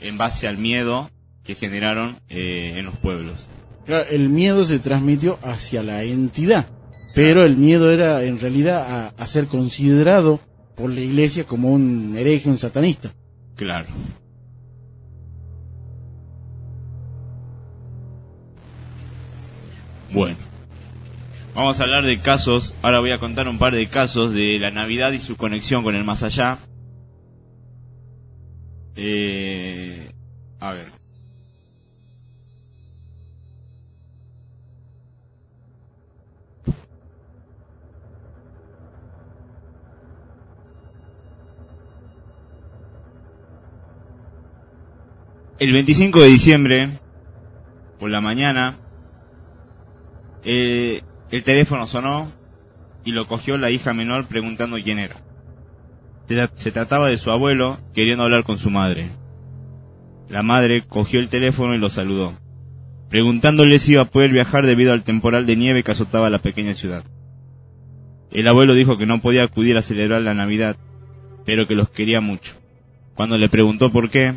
en 0.00 0.16
base 0.18 0.48
al 0.48 0.58
miedo 0.58 1.10
que 1.44 1.54
generaron 1.54 2.18
eh, 2.28 2.74
en 2.76 2.86
los 2.86 2.96
pueblos. 2.96 3.48
Claro, 3.84 4.06
el 4.10 4.28
miedo 4.28 4.64
se 4.64 4.78
transmitió 4.78 5.38
hacia 5.42 5.82
la 5.82 6.04
entidad, 6.04 6.68
pero 7.14 7.44
el 7.44 7.56
miedo 7.56 7.90
era 7.90 8.22
en 8.24 8.38
realidad 8.40 8.86
a, 8.88 9.22
a 9.22 9.26
ser 9.26 9.46
considerado 9.46 10.40
por 10.76 10.90
la 10.90 11.00
iglesia 11.00 11.44
como 11.44 11.72
un 11.72 12.14
hereje, 12.16 12.48
un 12.48 12.58
satanista. 12.58 13.12
Claro. 13.56 13.86
Bueno. 20.12 20.36
Vamos 21.54 21.80
a 21.80 21.84
hablar 21.84 22.04
de 22.04 22.18
casos. 22.20 22.74
Ahora 22.82 23.00
voy 23.00 23.12
a 23.12 23.18
contar 23.18 23.48
un 23.48 23.58
par 23.58 23.74
de 23.74 23.86
casos 23.86 24.32
de 24.32 24.58
la 24.58 24.70
Navidad 24.70 25.12
y 25.12 25.20
su 25.20 25.36
conexión 25.36 25.82
con 25.82 25.94
el 25.94 26.04
más 26.04 26.22
allá. 26.22 26.58
Eh, 28.96 30.08
a 30.60 30.72
ver. 30.72 30.86
El 45.58 45.72
25 45.72 46.20
de 46.20 46.28
diciembre, 46.28 46.88
por 48.00 48.10
la 48.10 48.20
mañana, 48.20 48.74
eh, 50.44 51.00
el 51.30 51.42
teléfono 51.44 51.86
sonó 51.86 52.30
y 53.04 53.12
lo 53.12 53.26
cogió 53.26 53.56
la 53.58 53.70
hija 53.70 53.92
menor 53.92 54.26
preguntando 54.26 54.76
quién 54.82 54.98
era. 54.98 55.16
Se, 56.28 56.36
tra- 56.36 56.50
se 56.54 56.72
trataba 56.72 57.08
de 57.08 57.16
su 57.16 57.30
abuelo 57.30 57.78
queriendo 57.94 58.24
hablar 58.24 58.44
con 58.44 58.58
su 58.58 58.70
madre. 58.70 59.10
La 60.28 60.42
madre 60.42 60.82
cogió 60.82 61.20
el 61.20 61.28
teléfono 61.28 61.74
y 61.74 61.78
lo 61.78 61.90
saludó, 61.90 62.32
preguntándole 63.10 63.78
si 63.78 63.92
iba 63.92 64.02
a 64.02 64.06
poder 64.10 64.30
viajar 64.32 64.64
debido 64.64 64.92
al 64.92 65.04
temporal 65.04 65.44
de 65.46 65.56
nieve 65.56 65.82
que 65.82 65.92
azotaba 65.92 66.30
la 66.30 66.38
pequeña 66.38 66.74
ciudad. 66.74 67.04
El 68.30 68.48
abuelo 68.48 68.74
dijo 68.74 68.96
que 68.96 69.04
no 69.04 69.20
podía 69.20 69.42
acudir 69.42 69.76
a 69.76 69.82
celebrar 69.82 70.22
la 70.22 70.32
Navidad, 70.32 70.76
pero 71.44 71.66
que 71.66 71.74
los 71.74 71.90
quería 71.90 72.20
mucho. 72.22 72.54
Cuando 73.14 73.36
le 73.36 73.50
preguntó 73.50 73.90
por 73.92 74.08
qué, 74.08 74.32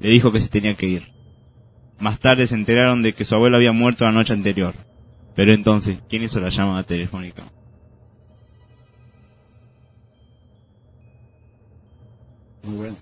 le 0.00 0.08
dijo 0.10 0.32
que 0.32 0.40
se 0.40 0.48
tenía 0.48 0.74
que 0.74 0.86
ir. 0.86 1.02
Más 2.00 2.18
tarde 2.18 2.48
se 2.48 2.56
enteraron 2.56 3.02
de 3.02 3.12
que 3.12 3.24
su 3.24 3.36
abuelo 3.36 3.58
había 3.58 3.70
muerto 3.70 4.04
la 4.04 4.10
noche 4.10 4.32
anterior. 4.32 4.74
Pero 5.34 5.52
entonces, 5.52 5.98
¿quién 6.08 6.22
hizo 6.22 6.40
la 6.40 6.50
llamada 6.50 6.82
telefónica? 6.82 7.42
Muy 12.64 12.76
bueno. 12.76 12.96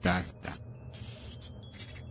Ta. 0.00 0.22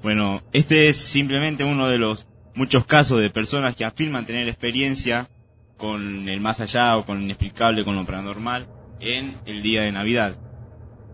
Bueno, 0.02 0.42
este 0.52 0.90
es 0.90 0.98
simplemente 0.98 1.64
uno 1.64 1.88
de 1.88 1.98
los 1.98 2.28
muchos 2.56 2.86
casos 2.86 3.22
de 3.22 3.30
personas 3.30 3.76
que 3.76 3.86
afirman 3.86 4.26
tener 4.26 4.48
experiencia 4.48 5.30
con 5.78 6.28
el 6.28 6.40
más 6.40 6.60
allá 6.60 6.98
o 6.98 7.06
con 7.06 7.18
lo 7.18 7.24
inexplicable, 7.24 7.84
con 7.84 7.96
lo 7.96 8.06
paranormal, 8.06 8.68
en 9.00 9.36
el 9.46 9.62
día 9.62 9.82
de 9.82 9.92
Navidad. 9.92 10.36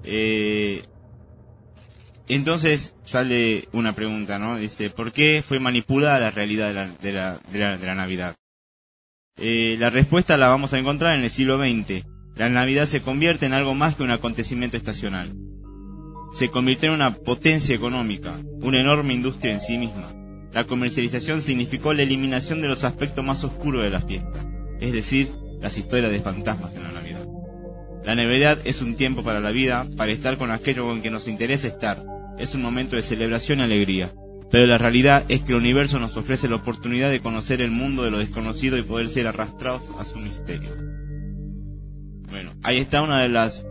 Eh, 0.04 0.84
entonces 2.36 2.96
sale 3.04 3.68
una 3.72 3.94
pregunta, 3.94 4.40
¿no? 4.40 4.58
Dice, 4.58 4.90
¿por 4.90 5.12
qué 5.12 5.44
fue 5.46 5.60
manipulada 5.60 6.20
la 6.20 6.32
realidad 6.32 6.74
de 7.02 7.12
la, 7.12 7.96
Navidad? 7.96 8.36
Eh, 9.38 9.78
la 9.80 9.90
respuesta 9.90 10.38
la 10.38 10.48
vamos 10.48 10.74
a 10.74 10.80
encontrar 10.80 11.18
en 11.18 11.24
el 11.24 11.30
siglo 11.30 11.58
XX. 11.58 12.06
La 12.36 12.50
Navidad 12.50 12.86
se 12.86 13.02
convierte 13.02 13.46
en 13.46 13.54
algo 13.54 13.74
más 13.76 13.96
que 13.96 14.04
un 14.04 14.12
acontecimiento 14.12 14.78
estacional 14.78 15.30
se 16.32 16.50
convirtió 16.50 16.90
en 16.90 16.96
una 16.96 17.12
potencia 17.12 17.76
económica, 17.76 18.34
una 18.62 18.80
enorme 18.80 19.14
industria 19.14 19.54
en 19.54 19.62
sí 19.62 19.78
misma. 19.78 20.14
La 20.54 20.64
comercialización 20.64 21.42
significó 21.42 21.94
la 21.94 22.04
eliminación 22.04 22.62
de 22.62 22.68
los 22.68 22.84
aspectos 22.84 23.24
más 23.24 23.44
oscuros 23.44 23.84
de 23.84 23.90
la 23.90 24.02
fiesta, 24.02 24.40
es 24.80 24.94
decir, 24.94 25.30
las 25.62 25.78
historias 25.78 26.12
de 26.12 26.22
fantasmas 26.22 26.74
en 26.76 26.84
la 26.84 26.92
Navidad. 26.92 27.26
La 28.06 28.16
Navidad 28.16 28.60
es 28.64 28.82
un 28.82 28.96
tiempo 28.96 29.24
para 29.24 29.40
la 29.40 29.52
vida, 29.52 29.86
para 29.98 30.12
estar 30.12 30.38
con 30.38 30.52
aquello 30.52 30.86
con 30.86 31.02
que 31.02 31.12
nos 31.12 31.28
interesa 31.28 31.68
estar. 31.68 31.98
Es 32.40 32.56
un 32.56 32.62
momento 32.62 32.96
de 32.96 33.02
celebración 33.02 33.60
y 33.60 33.64
alegría. 33.64 34.12
Pero 34.50 34.66
la 34.66 34.80
realidad 34.80 35.24
es 35.28 35.42
que 35.42 35.52
el 35.52 35.60
universo 35.60 36.00
nos 36.00 36.18
ofrece 36.18 36.50
la 36.50 36.56
oportunidad 36.56 37.12
de 37.12 37.20
conocer 37.20 37.62
el 37.62 37.70
mundo 37.70 38.04
de 38.04 38.12
lo 38.12 38.18
desconocido 38.18 38.78
y 38.78 38.84
poder 38.84 39.10
ser 39.10 39.28
arrastrados 39.28 39.84
a 40.00 40.06
su 40.06 40.18
misterio. 40.18 40.70
Bueno, 42.30 42.52
ahí 42.64 42.78
está 42.78 43.02
una 43.02 43.22
de 43.22 43.30
las 43.30 43.66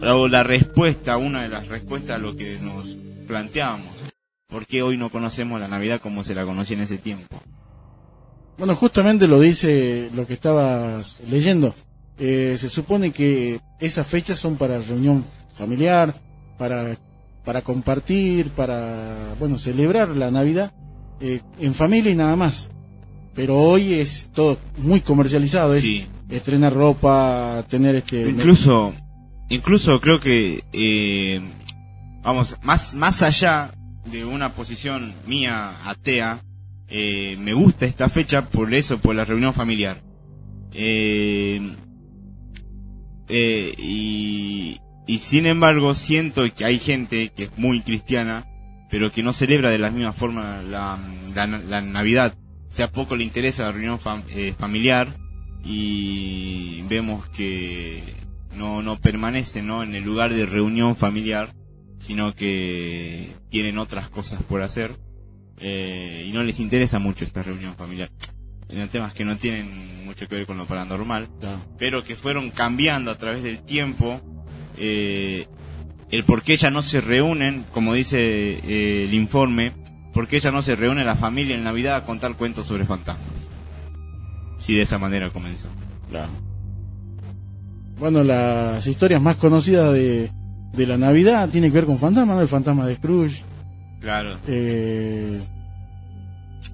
o 0.00 0.28
la 0.28 0.42
respuesta, 0.42 1.16
una 1.16 1.42
de 1.42 1.48
las 1.48 1.68
respuestas 1.68 2.16
a 2.16 2.18
lo 2.18 2.36
que 2.36 2.58
nos 2.60 2.96
planteábamos. 3.26 3.92
¿Por 4.48 4.66
qué 4.66 4.82
hoy 4.82 4.96
no 4.96 5.10
conocemos 5.10 5.60
la 5.60 5.68
Navidad 5.68 6.00
como 6.00 6.24
se 6.24 6.34
la 6.34 6.44
conocía 6.44 6.76
en 6.76 6.82
ese 6.82 6.98
tiempo? 6.98 7.40
Bueno, 8.58 8.76
justamente 8.76 9.26
lo 9.26 9.40
dice 9.40 10.10
lo 10.14 10.26
que 10.26 10.34
estabas 10.34 11.22
leyendo. 11.30 11.74
Eh, 12.18 12.56
se 12.58 12.68
supone 12.68 13.10
que 13.10 13.60
esas 13.80 14.06
fechas 14.06 14.38
son 14.38 14.56
para 14.56 14.78
reunión 14.78 15.24
familiar, 15.54 16.14
para, 16.58 16.96
para 17.44 17.62
compartir, 17.62 18.50
para, 18.50 19.34
bueno, 19.38 19.58
celebrar 19.58 20.08
la 20.10 20.30
Navidad 20.30 20.72
eh, 21.20 21.40
en 21.60 21.74
familia 21.74 22.12
y 22.12 22.14
nada 22.14 22.36
más. 22.36 22.70
Pero 23.34 23.58
hoy 23.58 23.94
es 23.94 24.30
todo 24.34 24.58
muy 24.78 25.00
comercializado, 25.00 25.74
es 25.74 25.82
Sí. 25.82 26.06
estrenar 26.28 26.72
ropa, 26.74 27.64
tener 27.68 27.94
este... 27.96 28.28
Incluso, 28.28 28.92
incluso 29.48 30.00
creo 30.00 30.20
que, 30.20 30.62
eh, 30.72 31.40
vamos, 32.22 32.56
más, 32.62 32.94
más 32.94 33.22
allá 33.22 33.72
de 34.10 34.24
una 34.24 34.50
posición 34.52 35.14
mía 35.26 35.72
atea, 35.84 36.40
eh, 36.88 37.36
me 37.40 37.54
gusta 37.54 37.86
esta 37.86 38.08
fecha 38.08 38.48
por 38.50 38.72
eso, 38.74 38.98
por 38.98 39.14
la 39.14 39.24
reunión 39.24 39.54
familiar. 39.54 39.96
Eh, 40.74 41.60
eh, 43.28 43.74
y, 43.78 44.78
y 45.06 45.18
sin 45.18 45.46
embargo 45.46 45.94
siento 45.94 46.42
que 46.54 46.64
hay 46.64 46.78
gente 46.78 47.30
que 47.30 47.44
es 47.44 47.58
muy 47.58 47.82
cristiana, 47.82 48.46
pero 48.90 49.10
que 49.10 49.22
no 49.22 49.32
celebra 49.32 49.70
de 49.70 49.78
la 49.78 49.90
misma 49.90 50.12
forma 50.12 50.62
la, 50.62 50.98
la, 51.34 51.46
la 51.46 51.80
Navidad. 51.80 52.34
sea 52.68 52.88
poco 52.88 53.16
le 53.16 53.24
interesa 53.24 53.64
la 53.64 53.72
reunión 53.72 53.98
eh, 54.30 54.54
familiar 54.58 55.08
y 55.64 56.82
vemos 56.82 57.28
que 57.28 58.02
no, 58.56 58.82
no 58.82 58.96
permanecen 58.96 59.66
¿no? 59.66 59.82
en 59.82 59.94
el 59.94 60.04
lugar 60.04 60.32
de 60.32 60.46
reunión 60.46 60.96
familiar, 60.96 61.48
sino 61.98 62.34
que 62.34 63.28
tienen 63.48 63.78
otras 63.78 64.08
cosas 64.08 64.42
por 64.42 64.62
hacer 64.62 64.92
eh, 65.60 66.24
y 66.26 66.32
no 66.32 66.42
les 66.42 66.60
interesa 66.60 66.98
mucho 66.98 67.24
esta 67.24 67.42
reunión 67.42 67.74
familiar. 67.74 68.10
En 68.68 68.88
temas 68.88 69.12
que 69.12 69.24
no 69.24 69.36
tienen 69.36 70.06
mucho 70.06 70.26
que 70.26 70.36
ver 70.36 70.46
con 70.46 70.58
lo 70.58 70.66
paranormal, 70.66 71.28
pero 71.78 72.04
que 72.04 72.16
fueron 72.16 72.50
cambiando 72.50 73.10
a 73.10 73.18
través 73.18 73.42
del 73.42 73.62
tiempo. 73.62 74.20
Eh, 74.78 75.46
el 76.10 76.24
por 76.24 76.42
qué 76.42 76.56
ya 76.56 76.70
no 76.70 76.82
se 76.82 77.00
reúnen, 77.00 77.64
como 77.72 77.94
dice 77.94 78.18
eh, 78.18 79.04
el 79.04 79.14
informe, 79.14 79.72
por 80.12 80.28
qué 80.28 80.40
ya 80.40 80.50
no 80.50 80.62
se 80.62 80.76
reúne 80.76 81.04
la 81.04 81.16
familia 81.16 81.54
en 81.54 81.64
Navidad 81.64 81.96
a 81.96 82.04
contar 82.04 82.36
cuentos 82.36 82.66
sobre 82.66 82.84
fantasmas. 82.84 83.48
Si 84.58 84.74
de 84.74 84.82
esa 84.82 84.98
manera 84.98 85.30
comenzó. 85.30 85.68
Claro. 86.10 86.30
Bueno, 87.98 88.22
las 88.24 88.86
historias 88.86 89.22
más 89.22 89.36
conocidas 89.36 89.92
de, 89.92 90.30
de 90.72 90.86
la 90.86 90.98
Navidad 90.98 91.48
tienen 91.48 91.70
que 91.70 91.78
ver 91.78 91.86
con 91.86 91.98
fantasmas, 91.98 92.40
El 92.40 92.48
fantasma 92.48 92.86
de 92.86 92.96
Scrooge. 92.96 93.42
Claro. 94.00 94.36
Eh, 94.48 95.40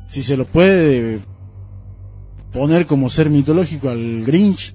si 0.07 0.23
se 0.23 0.37
lo 0.37 0.47
puede 0.47 1.21
poner 2.53 2.87
como 2.87 3.11
ser 3.11 3.31
mitológico 3.31 3.91
al 3.91 4.25
Grinch. 4.25 4.75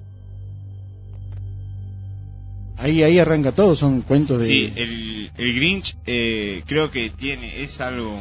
Ahí, 2.84 3.02
ahí 3.02 3.18
arranca 3.18 3.52
todo, 3.52 3.74
son 3.74 4.02
cuentos 4.02 4.40
de... 4.40 4.46
Sí, 4.46 4.72
el, 4.76 5.30
el 5.38 5.54
Grinch 5.54 5.96
eh, 6.04 6.62
creo 6.66 6.90
que 6.90 7.08
tiene, 7.08 7.62
es 7.62 7.80
algo, 7.80 8.14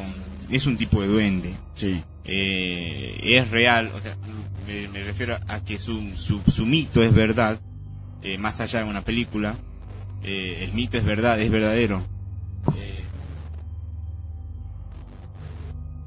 es 0.49 0.65
un 0.65 0.77
tipo 0.77 1.01
de 1.01 1.07
duende. 1.07 1.53
Sí. 1.75 2.01
Eh, 2.23 3.19
es 3.21 3.51
real, 3.51 3.91
o 3.93 3.99
sea, 3.99 4.15
me, 4.65 5.03
refiero 5.03 5.37
a 5.49 5.59
que 5.65 5.77
su, 5.77 6.15
su, 6.15 6.39
su 6.49 6.65
mito 6.65 7.03
es 7.03 7.13
verdad, 7.13 7.59
eh, 8.21 8.37
más 8.37 8.61
allá 8.61 8.79
de 8.79 8.89
una 8.89 9.01
película, 9.01 9.53
el 10.23 10.71
mito 10.71 10.97
es 10.97 11.03
verdad, 11.03 11.41
es 11.41 11.51
verdadero. 11.51 12.01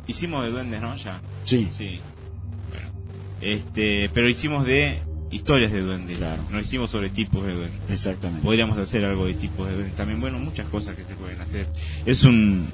hicimos 0.06 0.44
de 0.44 0.50
duendes, 0.50 0.80
¿no? 0.80 0.96
Ya. 0.96 1.20
Sí. 1.44 1.68
Sí. 1.70 2.00
Este, 3.42 4.08
pero 4.14 4.30
hicimos 4.30 4.64
de 4.64 4.98
historias 5.30 5.72
de 5.72 5.80
duendes. 5.80 6.18
Claro. 6.18 6.42
No 6.50 6.60
hicimos 6.60 6.90
sobre 6.90 7.10
tipos 7.10 7.44
de 7.44 7.54
duendes. 7.54 7.80
Exactamente. 7.90 8.42
Podríamos 8.42 8.78
hacer 8.78 9.04
algo 9.04 9.26
de 9.26 9.34
tipos 9.34 9.68
de 9.68 9.74
duendes. 9.74 9.96
También, 9.96 10.20
bueno, 10.20 10.38
muchas 10.38 10.66
cosas 10.66 10.94
que 10.94 11.02
se 11.02 11.14
pueden 11.14 11.40
hacer. 11.40 11.66
Es 12.04 12.24
un 12.24 12.66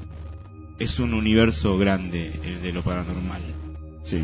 es 0.78 0.98
un 0.98 1.14
universo 1.14 1.78
grande 1.78 2.32
el 2.44 2.62
de 2.62 2.72
lo 2.72 2.82
paranormal. 2.82 3.40
Sí. 4.03 4.22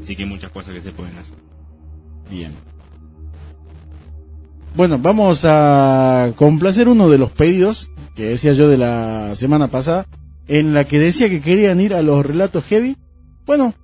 Así 0.00 0.14
que 0.14 0.22
hay 0.22 0.28
muchas 0.28 0.50
cosas 0.50 0.74
que 0.74 0.80
se 0.80 0.92
pueden 0.92 1.16
hacer. 1.18 1.36
Bien. 2.30 2.52
Bueno, 4.76 4.98
vamos 4.98 5.44
a 5.44 6.32
complacer 6.36 6.88
uno 6.88 7.08
de 7.08 7.18
los 7.18 7.32
pedidos 7.32 7.90
que 8.14 8.26
decía 8.26 8.52
yo 8.52 8.68
de 8.68 8.78
la 8.78 9.34
semana 9.34 9.68
pasada, 9.68 10.06
en 10.46 10.74
la 10.74 10.84
que 10.84 10.98
decía 10.98 11.28
que 11.28 11.40
querían 11.40 11.80
ir 11.80 11.94
a 11.94 12.02
los 12.02 12.24
relatos 12.24 12.64
heavy. 12.64 12.96
Bueno, 13.46 13.74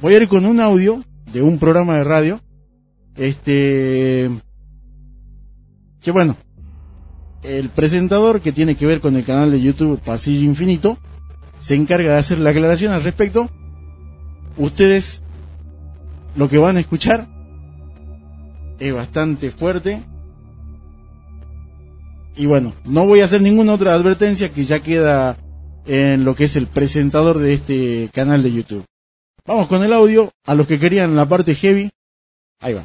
voy 0.00 0.14
a 0.14 0.18
ir 0.18 0.28
con 0.28 0.46
un 0.46 0.60
audio 0.60 1.02
de 1.32 1.42
un 1.42 1.58
programa 1.58 1.96
de 1.96 2.04
radio. 2.04 2.40
Este. 3.16 4.30
Que 6.00 6.10
bueno. 6.10 6.36
El 7.42 7.70
presentador 7.70 8.40
que 8.40 8.52
tiene 8.52 8.76
que 8.76 8.86
ver 8.86 9.00
con 9.00 9.16
el 9.16 9.24
canal 9.24 9.50
de 9.50 9.60
YouTube 9.60 10.00
Pasillo 10.00 10.44
Infinito 10.44 10.96
se 11.58 11.74
encarga 11.74 12.12
de 12.12 12.18
hacer 12.18 12.38
la 12.38 12.50
aclaración 12.50 12.92
al 12.92 13.02
respecto. 13.02 13.50
Ustedes 14.56 15.22
lo 16.36 16.48
que 16.48 16.58
van 16.58 16.76
a 16.76 16.80
escuchar 16.80 17.26
es 18.78 18.94
bastante 18.94 19.50
fuerte. 19.50 20.02
Y 22.36 22.46
bueno, 22.46 22.72
no 22.84 23.06
voy 23.06 23.20
a 23.20 23.26
hacer 23.26 23.42
ninguna 23.42 23.74
otra 23.74 23.94
advertencia 23.94 24.52
que 24.52 24.64
ya 24.64 24.80
queda 24.80 25.36
en 25.86 26.24
lo 26.24 26.34
que 26.34 26.44
es 26.44 26.56
el 26.56 26.66
presentador 26.66 27.38
de 27.38 27.54
este 27.54 28.10
canal 28.12 28.42
de 28.42 28.52
YouTube. 28.52 28.84
Vamos 29.46 29.66
con 29.66 29.82
el 29.82 29.92
audio. 29.92 30.30
A 30.46 30.54
los 30.54 30.66
que 30.66 30.78
querían 30.78 31.16
la 31.16 31.26
parte 31.26 31.54
heavy, 31.54 31.90
ahí 32.60 32.74
va. 32.74 32.84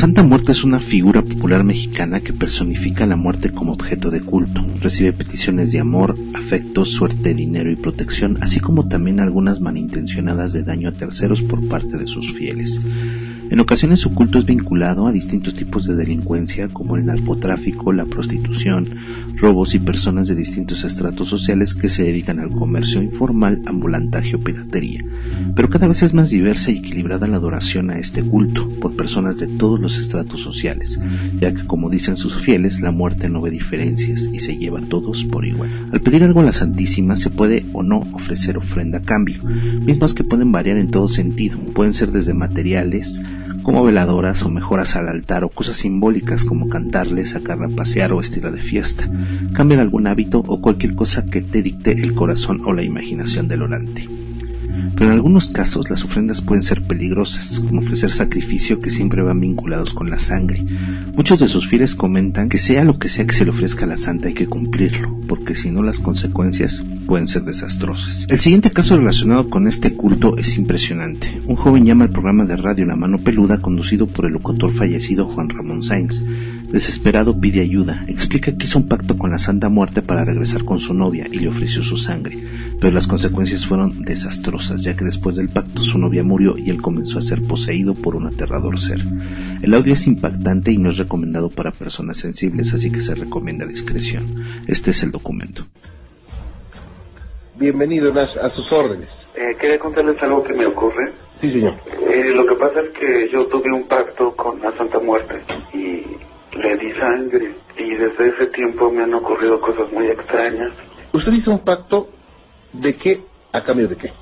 Santa 0.00 0.22
Muerte 0.22 0.52
es 0.52 0.64
una 0.64 0.80
figura 0.80 1.20
popular 1.20 1.62
mexicana 1.62 2.20
que 2.20 2.32
personifica 2.32 3.04
la 3.04 3.16
muerte 3.16 3.52
como 3.52 3.74
objeto 3.74 4.10
de 4.10 4.22
culto. 4.22 4.64
Recibe 4.80 5.12
peticiones 5.12 5.72
de 5.72 5.78
amor, 5.78 6.16
afecto, 6.32 6.86
suerte, 6.86 7.34
dinero 7.34 7.70
y 7.70 7.76
protección, 7.76 8.38
así 8.40 8.60
como 8.60 8.88
también 8.88 9.20
algunas 9.20 9.60
malintencionadas 9.60 10.54
de 10.54 10.62
daño 10.62 10.88
a 10.88 10.92
terceros 10.92 11.42
por 11.42 11.68
parte 11.68 11.98
de 11.98 12.06
sus 12.06 12.32
fieles. 12.32 12.80
En 13.50 13.58
ocasiones 13.58 13.98
su 13.98 14.14
culto 14.14 14.38
es 14.38 14.46
vinculado 14.46 15.08
a 15.08 15.12
distintos 15.12 15.56
tipos 15.56 15.84
de 15.84 15.96
delincuencia 15.96 16.68
como 16.68 16.94
el 16.94 17.04
narcotráfico, 17.04 17.92
la 17.92 18.04
prostitución, 18.04 18.94
robos 19.34 19.74
y 19.74 19.80
personas 19.80 20.28
de 20.28 20.36
distintos 20.36 20.84
estratos 20.84 21.28
sociales 21.28 21.74
que 21.74 21.88
se 21.88 22.04
dedican 22.04 22.38
al 22.38 22.52
comercio 22.52 23.02
informal, 23.02 23.60
ambulantaje 23.66 24.36
o 24.36 24.40
piratería. 24.40 25.04
Pero 25.56 25.68
cada 25.68 25.88
vez 25.88 26.04
es 26.04 26.14
más 26.14 26.30
diversa 26.30 26.70
y 26.70 26.78
equilibrada 26.78 27.26
la 27.26 27.38
adoración 27.38 27.90
a 27.90 27.98
este 27.98 28.22
culto 28.22 28.68
por 28.80 28.94
personas 28.94 29.36
de 29.38 29.48
todos 29.48 29.80
los 29.80 29.98
estratos 29.98 30.40
sociales, 30.40 31.00
ya 31.40 31.52
que 31.52 31.66
como 31.66 31.90
dicen 31.90 32.16
sus 32.16 32.38
fieles, 32.38 32.80
la 32.80 32.92
muerte 32.92 33.28
no 33.28 33.40
ve 33.40 33.50
diferencias 33.50 34.28
y 34.32 34.38
se 34.38 34.58
lleva 34.58 34.78
a 34.78 34.86
todos 34.86 35.24
por 35.24 35.44
igual. 35.44 35.88
Al 35.90 36.00
pedir 36.00 36.22
algo 36.22 36.38
a 36.38 36.44
la 36.44 36.52
Santísima 36.52 37.16
se 37.16 37.30
puede 37.30 37.66
o 37.72 37.82
no 37.82 38.06
ofrecer 38.12 38.58
ofrenda 38.58 38.98
a 38.98 39.02
cambio, 39.02 39.42
mismas 39.42 40.14
que 40.14 40.22
pueden 40.22 40.52
variar 40.52 40.76
en 40.76 40.92
todo 40.92 41.08
sentido, 41.08 41.58
pueden 41.74 41.94
ser 41.94 42.12
desde 42.12 42.32
materiales, 42.32 43.20
como 43.62 43.84
veladoras 43.84 44.42
o 44.42 44.50
mejoras 44.50 44.96
al 44.96 45.08
altar 45.08 45.44
o 45.44 45.48
cosas 45.48 45.76
simbólicas 45.76 46.44
como 46.44 46.68
cantarle, 46.68 47.26
sacarla 47.26 47.66
a 47.66 47.76
pasear 47.76 48.12
o 48.12 48.20
estilo 48.20 48.50
de 48.50 48.62
fiesta, 48.62 49.08
cambiar 49.52 49.80
algún 49.80 50.06
hábito 50.06 50.42
o 50.46 50.60
cualquier 50.60 50.94
cosa 50.94 51.26
que 51.26 51.42
te 51.42 51.62
dicte 51.62 51.92
el 51.92 52.14
corazón 52.14 52.62
o 52.64 52.72
la 52.72 52.82
imaginación 52.82 53.48
del 53.48 53.62
orante. 53.62 54.08
Pero 54.94 55.06
en 55.06 55.12
algunos 55.12 55.48
casos 55.48 55.90
las 55.90 56.04
ofrendas 56.04 56.40
pueden 56.40 56.62
ser 56.62 56.82
peligrosas, 56.82 57.60
como 57.60 57.80
ofrecer 57.80 58.10
sacrificio 58.10 58.80
que 58.80 58.90
siempre 58.90 59.22
van 59.22 59.40
vinculados 59.40 59.92
con 59.92 60.10
la 60.10 60.18
sangre. 60.18 60.64
Muchos 61.14 61.40
de 61.40 61.48
sus 61.48 61.68
fieles 61.68 61.94
comentan 61.94 62.48
que 62.48 62.58
sea 62.58 62.84
lo 62.84 62.98
que 62.98 63.08
sea 63.08 63.26
que 63.26 63.34
se 63.34 63.44
le 63.44 63.50
ofrezca 63.50 63.84
a 63.84 63.88
la 63.88 63.96
santa 63.96 64.28
hay 64.28 64.34
que 64.34 64.46
cumplirlo, 64.46 65.18
porque 65.26 65.54
si 65.54 65.70
no 65.70 65.82
las 65.82 65.98
consecuencias 65.98 66.84
pueden 67.06 67.26
ser 67.26 67.44
desastrosas. 67.44 68.26
El 68.28 68.40
siguiente 68.40 68.70
caso 68.70 68.96
relacionado 68.96 69.48
con 69.48 69.66
este 69.66 69.94
culto 69.94 70.36
es 70.36 70.56
impresionante. 70.56 71.40
Un 71.46 71.56
joven 71.56 71.84
llama 71.84 72.04
al 72.04 72.10
programa 72.10 72.44
de 72.44 72.56
radio 72.56 72.86
La 72.86 72.96
Mano 72.96 73.18
Peluda 73.18 73.60
conducido 73.60 74.06
por 74.06 74.26
el 74.26 74.32
locutor 74.32 74.72
fallecido 74.72 75.26
Juan 75.26 75.48
Ramón 75.48 75.82
Sainz. 75.82 76.22
Desesperado 76.70 77.40
pide 77.40 77.60
ayuda, 77.60 78.04
explica 78.06 78.56
que 78.56 78.64
hizo 78.64 78.78
un 78.78 78.86
pacto 78.86 79.18
con 79.18 79.30
la 79.30 79.38
Santa 79.38 79.68
Muerte 79.68 80.02
para 80.02 80.24
regresar 80.24 80.64
con 80.64 80.78
su 80.78 80.94
novia 80.94 81.26
y 81.30 81.40
le 81.40 81.48
ofreció 81.48 81.82
su 81.82 81.96
sangre, 81.96 82.38
pero 82.80 82.94
las 82.94 83.06
consecuencias 83.06 83.66
fueron 83.66 84.04
desastrosas 84.04 84.82
ya 84.82 84.96
que 84.96 85.04
después 85.04 85.36
del 85.36 85.50
pacto 85.50 85.82
su 85.82 85.98
novia 85.98 86.22
murió 86.24 86.54
y 86.56 86.70
él 86.70 86.80
comenzó 86.80 87.18
a 87.18 87.22
ser 87.22 87.40
poseído 87.46 87.94
por 87.94 88.16
un 88.16 88.26
aterrador 88.26 88.78
ser. 88.78 89.00
El 89.62 89.74
audio 89.74 89.92
es 89.92 90.06
impactante 90.06 90.72
y 90.72 90.78
no 90.78 90.88
es 90.88 90.96
recomendado 90.96 91.50
para 91.50 91.72
personas 91.72 92.16
sensibles, 92.16 92.72
así 92.72 92.90
que 92.90 93.00
se 93.00 93.14
recomienda 93.14 93.66
discreción. 93.66 94.24
Este 94.66 94.90
es 94.90 95.02
el 95.02 95.12
documento. 95.12 95.64
Bienvenido 97.56 98.10
a 98.18 98.50
sus 98.56 98.72
órdenes. 98.72 99.10
Eh, 99.36 99.56
quería 99.60 99.78
contarles 99.78 100.16
algo 100.22 100.42
que 100.42 100.54
me 100.54 100.64
ocurre. 100.64 101.12
Sí, 101.42 101.52
señor. 101.52 101.74
Eh, 101.84 102.32
lo 102.34 102.46
que 102.46 102.54
pasa 102.54 102.80
es 102.80 102.90
que 102.98 103.28
yo 103.30 103.46
tuve 103.46 103.70
un 103.72 103.86
pacto 103.86 104.34
con 104.34 104.58
la 104.60 104.74
Santa 104.78 104.98
Muerte 104.98 105.42
y 105.74 106.04
le 106.56 106.76
di 106.78 106.92
sangre 106.98 107.54
y 107.76 107.94
desde 107.94 108.28
ese 108.28 108.46
tiempo 108.54 108.90
me 108.90 109.02
han 109.02 109.12
ocurrido 109.12 109.60
cosas 109.60 109.92
muy 109.92 110.06
extrañas. 110.06 110.72
¿Usted 111.12 111.32
hizo 111.32 111.50
un 111.50 111.64
pacto 111.64 112.08
de 112.72 112.96
qué 112.96 113.20
a 113.52 113.62
cambio 113.64 113.88
de 113.88 113.96
qué? 113.96 114.12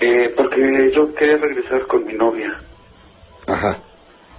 Eh, 0.00 0.34
porque 0.36 0.92
yo 0.94 1.14
quería 1.14 1.36
regresar 1.36 1.86
con 1.86 2.04
mi 2.04 2.14
novia. 2.14 2.60
Ajá. 3.46 3.78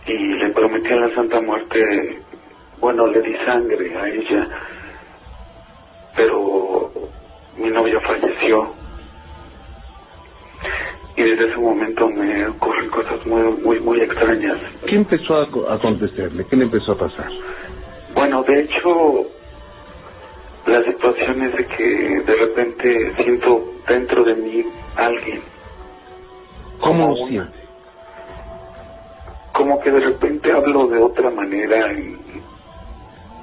Y 0.05 0.13
le 0.13 0.49
prometí 0.49 0.87
a 0.89 0.95
la 0.97 1.15
Santa 1.15 1.41
Muerte, 1.41 2.19
bueno, 2.79 3.07
le 3.07 3.21
di 3.21 3.35
sangre 3.45 3.97
a 3.97 4.07
ella, 4.09 4.47
pero 6.15 6.91
mi 7.57 7.69
novia 7.69 7.99
falleció. 8.01 8.73
y 11.17 11.23
desde 11.23 11.47
ese 11.47 11.57
momento 11.57 12.09
me 12.09 12.45
ocurren 12.47 12.89
cosas 12.89 13.25
muy, 13.25 13.41
muy, 13.63 13.79
muy 13.79 14.01
extrañas. 14.01 14.57
¿Qué 14.85 14.95
empezó 14.97 15.35
a, 15.37 15.47
a 15.71 15.75
acontecerle? 15.75 16.45
¿Qué 16.45 16.57
le 16.57 16.65
empezó 16.65 16.91
a 16.91 16.97
pasar? 16.97 17.29
Bueno, 18.13 18.43
de 18.43 18.61
hecho, 18.63 19.25
la 20.65 20.83
situación 20.83 21.41
es 21.43 21.55
de 21.55 21.65
que 21.67 21.83
de 22.25 22.35
repente 22.35 23.13
siento 23.17 23.73
dentro 23.87 24.23
de 24.23 24.35
mí 24.35 24.65
alguien. 24.95 25.41
¿Cómo 26.79 27.09
Como 27.09 27.23
una-? 27.25 27.51
Como 29.53 29.79
que 29.79 29.91
de 29.91 29.99
repente 29.99 30.51
hablo 30.51 30.87
de 30.87 30.99
otra 30.99 31.29
manera 31.29 31.91
en, 31.91 32.17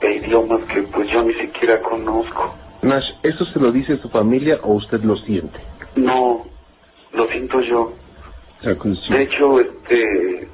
de 0.00 0.16
idiomas 0.16 0.60
que 0.64 0.82
pues 0.82 1.08
yo 1.10 1.22
ni 1.22 1.34
siquiera 1.34 1.80
conozco. 1.80 2.54
Nash, 2.82 3.08
¿eso 3.22 3.44
se 3.46 3.60
lo 3.60 3.70
dice 3.70 3.96
su 3.98 4.08
familia 4.10 4.58
o 4.62 4.74
usted 4.74 5.00
lo 5.02 5.16
siente? 5.18 5.58
No, 5.96 6.44
lo 7.12 7.26
siento 7.28 7.60
yo. 7.60 7.92
De 8.62 9.22
hecho, 9.22 9.58
este, 9.60 10.48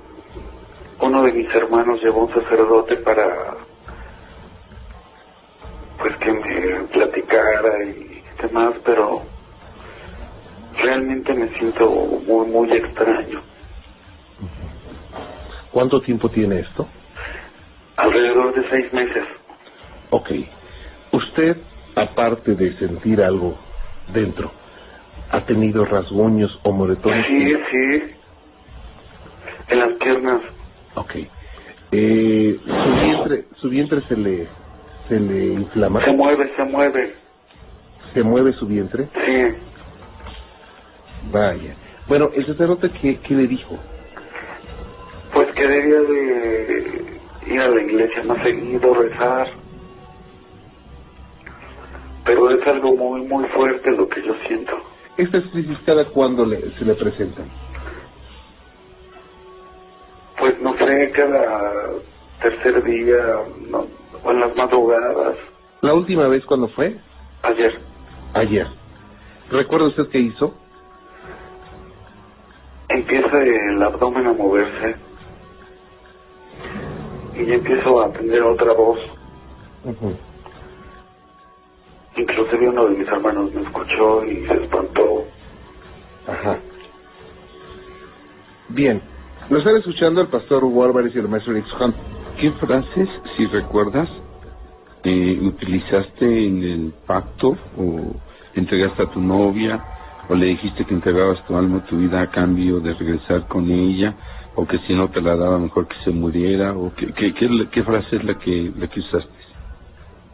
uno 1.00 1.22
de 1.24 1.32
mis 1.32 1.48
hermanos 1.54 2.02
llevó 2.02 2.24
un 2.24 2.32
sacerdote 2.32 2.96
para, 2.96 3.56
pues 5.98 6.16
que 6.16 6.32
me 6.32 6.84
platicara 6.92 7.84
y 7.84 8.22
demás, 8.40 8.74
pero 8.84 9.22
realmente 10.82 11.34
me 11.34 11.48
siento 11.58 11.90
muy, 12.26 12.46
muy 12.46 12.72
extraño. 12.72 13.42
¿Cuánto 15.72 16.00
tiempo 16.00 16.30
tiene 16.30 16.60
esto? 16.60 16.88
Alrededor 17.96 18.54
de 18.54 18.68
seis 18.70 18.92
meses. 18.92 19.24
Ok. 20.10 20.30
Usted, 21.12 21.56
aparte 21.94 22.54
de 22.54 22.76
sentir 22.78 23.22
algo 23.22 23.58
dentro, 24.12 24.50
¿ha 25.30 25.40
tenido 25.44 25.84
rasguños 25.84 26.58
o 26.62 26.72
moretones? 26.72 27.26
Sí, 27.26 27.54
sí. 27.70 28.02
En 29.68 29.78
las 29.80 29.92
piernas. 29.94 30.40
Ok. 30.94 31.16
Eh, 31.90 32.60
su 32.64 33.06
vientre, 33.06 33.44
su 33.56 33.68
vientre 33.68 34.02
se 34.08 34.16
le, 34.16 34.48
se 35.08 35.18
le 35.18 35.54
inflama. 35.54 36.04
Se 36.04 36.12
mueve, 36.12 36.50
se 36.56 36.64
mueve. 36.64 37.14
¿Se 38.14 38.22
mueve 38.22 38.52
su 38.52 38.66
vientre? 38.66 39.08
Sí. 39.14 39.54
Vaya. 41.32 41.74
Bueno, 42.06 42.30
el 42.34 42.46
sacerdote, 42.46 42.90
¿qué, 43.00 43.18
qué 43.20 43.34
le 43.34 43.46
dijo? 43.46 43.78
Pues 45.32 45.48
que 45.52 45.66
debía 45.66 46.00
de 46.00 47.18
ir 47.46 47.60
a 47.60 47.68
la 47.68 47.82
iglesia 47.82 48.22
más 48.24 48.42
seguido, 48.42 48.94
rezar. 48.94 49.48
Pero 52.24 52.50
es 52.50 52.66
algo 52.66 52.94
muy, 52.96 53.22
muy 53.22 53.44
fuerte 53.48 53.90
lo 53.90 54.08
que 54.08 54.22
yo 54.22 54.34
siento. 54.46 54.72
¿Estas 55.16 55.44
crisis 55.46 55.78
cada 55.84 56.04
cuándo 56.06 56.44
le, 56.46 56.70
se 56.78 56.84
le 56.84 56.94
presentan? 56.94 57.46
Pues 60.38 60.60
no 60.60 60.76
sé, 60.78 61.10
cada 61.14 61.90
tercer 62.40 62.82
día, 62.84 63.16
no, 63.70 63.86
o 64.24 64.30
en 64.30 64.40
las 64.40 64.56
madrugadas. 64.56 65.36
¿La 65.80 65.94
última 65.94 66.28
vez 66.28 66.44
cuándo 66.44 66.68
fue? 66.68 66.96
Ayer. 67.42 67.78
Ayer. 68.34 68.66
¿Recuerda 69.50 69.86
usted 69.86 70.08
qué 70.08 70.18
hizo? 70.18 70.54
Empieza 72.88 73.42
el 73.42 73.82
abdomen 73.82 74.26
a 74.26 74.32
moverse. 74.32 74.96
Y 77.36 77.46
ya 77.46 77.54
empiezo 77.54 78.02
a 78.02 78.12
tener 78.12 78.42
otra 78.42 78.72
voz. 78.72 78.98
Ujú. 79.84 80.16
Inclusive 82.16 82.68
uno 82.68 82.86
de 82.88 82.96
mis 82.96 83.08
hermanos 83.08 83.54
me 83.54 83.62
escuchó 83.62 84.24
y 84.24 84.46
se 84.46 84.54
espantó. 84.54 85.24
Ajá. 86.26 86.58
Bien. 88.70 89.00
Lo 89.48 89.58
están 89.58 89.76
escuchando 89.76 90.20
el 90.20 90.28
pastor 90.28 90.64
Warbaris 90.64 91.14
y 91.14 91.18
el 91.18 91.28
maestro 91.28 91.52
Alex 91.52 91.68
Hunt. 91.80 91.96
¿Qué 92.40 92.52
frases, 92.52 93.08
si 93.36 93.46
recuerdas, 93.46 94.08
eh, 95.04 95.38
utilizaste 95.42 96.24
en 96.46 96.62
el 96.62 96.92
pacto 97.06 97.56
o 97.76 98.14
entregaste 98.54 99.02
a 99.02 99.06
tu 99.10 99.20
novia 99.20 99.82
o 100.28 100.34
le 100.34 100.46
dijiste 100.46 100.84
que 100.84 100.94
entregabas 100.94 101.42
tu 101.46 101.56
alma, 101.56 101.84
tu 101.86 101.96
vida 101.96 102.20
a 102.20 102.30
cambio 102.30 102.78
de 102.80 102.94
regresar 102.94 103.46
con 103.48 103.68
ella 103.70 104.14
o 104.54 104.66
que 104.66 104.78
si 104.86 104.94
no 104.94 105.08
te 105.08 105.20
la 105.20 105.36
daba 105.36 105.58
mejor 105.58 105.88
que 105.88 105.96
se 106.04 106.10
muriera 106.10 106.74
o 106.76 106.94
qué, 106.94 107.12
qué, 107.12 107.32
qué, 107.34 107.48
qué 107.72 107.82
frase 107.82 108.16
es 108.16 108.24
la 108.24 108.34
que, 108.34 108.72
la 108.76 108.86
que 108.88 109.00
usaste? 109.00 109.38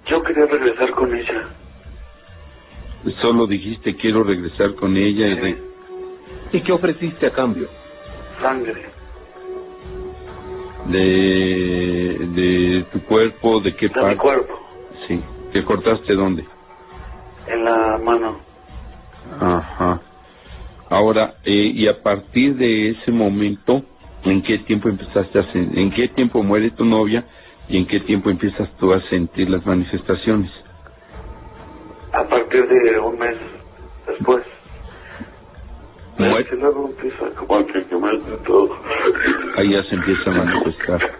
Yo 0.06 0.22
quería 0.22 0.46
regresar 0.46 0.90
con 0.90 1.14
ella. 1.14 1.48
Solo 3.22 3.46
dijiste 3.46 3.96
quiero 3.96 4.24
regresar 4.24 4.74
con 4.74 4.96
ella 4.96 5.26
y 5.26 5.34
re- 5.40 5.62
¿Y 6.52 6.60
qué 6.60 6.72
ofreciste 6.72 7.26
a 7.26 7.30
cambio? 7.32 7.68
Sangre. 8.40 9.03
De, 10.86 12.18
de 12.34 12.84
tu 12.92 13.02
cuerpo, 13.04 13.60
de 13.60 13.74
qué 13.76 13.88
De 13.88 14.02
mi 14.04 14.16
cuerpo. 14.16 14.58
Sí. 15.06 15.22
¿Te 15.52 15.64
cortaste 15.64 16.14
dónde? 16.14 16.44
En 17.46 17.64
la 17.64 17.98
mano. 17.98 18.38
Ajá. 19.40 20.00
Ahora, 20.90 21.34
eh, 21.44 21.72
y 21.74 21.88
a 21.88 22.02
partir 22.02 22.56
de 22.56 22.90
ese 22.90 23.10
momento, 23.10 23.82
¿en 24.24 24.42
qué 24.42 24.58
tiempo 24.58 24.88
empezaste 24.88 25.38
a 25.38 25.42
sen- 25.52 25.76
en 25.76 25.90
qué 25.92 26.08
tiempo 26.08 26.42
muere 26.42 26.70
tu 26.70 26.84
novia 26.84 27.24
y 27.68 27.78
en 27.78 27.86
qué 27.86 28.00
tiempo 28.00 28.30
empiezas 28.30 28.68
tú 28.76 28.92
a 28.92 29.00
sentir 29.08 29.48
las 29.50 29.64
manifestaciones? 29.64 30.50
A 32.12 32.24
partir 32.28 32.68
de 32.68 32.98
un 32.98 33.18
mes 33.18 33.36
después. 34.06 34.44
Ahí 39.56 39.70
ya 39.70 39.82
se 39.84 39.94
empieza 39.94 40.30
a 40.30 40.34
manifestar. 40.34 41.10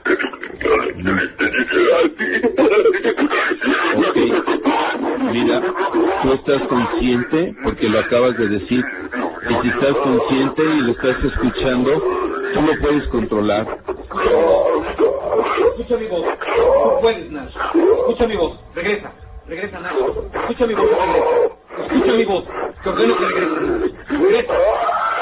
Ok. 3.96 4.16
Mira, 5.32 5.62
tú 6.22 6.32
estás 6.32 6.62
consciente 6.68 7.54
porque 7.64 7.88
lo 7.88 7.98
acabas 8.00 8.36
de 8.38 8.48
decir. 8.48 8.84
Y 9.50 9.62
si 9.62 9.68
estás 9.68 9.96
consciente 9.96 10.62
y 10.62 10.80
lo 10.82 10.92
estás 10.92 11.24
escuchando, 11.24 12.02
tú 12.54 12.62
lo 12.62 12.78
puedes 12.80 13.06
controlar. 13.08 13.78
Escucha 15.70 15.96
mi 15.96 16.06
voz. 16.06 16.24
Tú 16.24 17.00
puedes, 17.00 17.30
Nash. 17.30 17.54
Escucha 17.74 18.26
mi 18.26 18.36
voz. 18.36 18.58
Regresa. 18.74 19.12
Regresa, 19.46 19.78
Nash. 19.80 19.92
Escucha 20.32 20.66
mi 20.66 20.74
voz 20.74 20.86
regresa. 20.90 21.26
Escucha 21.82 22.12
mi 22.12 22.24
voz. 22.24 22.44
Te 22.82 22.88
ordeno 22.88 23.16
que 23.16 23.24
regreses. 23.26 23.92
Regresa. 24.08 24.54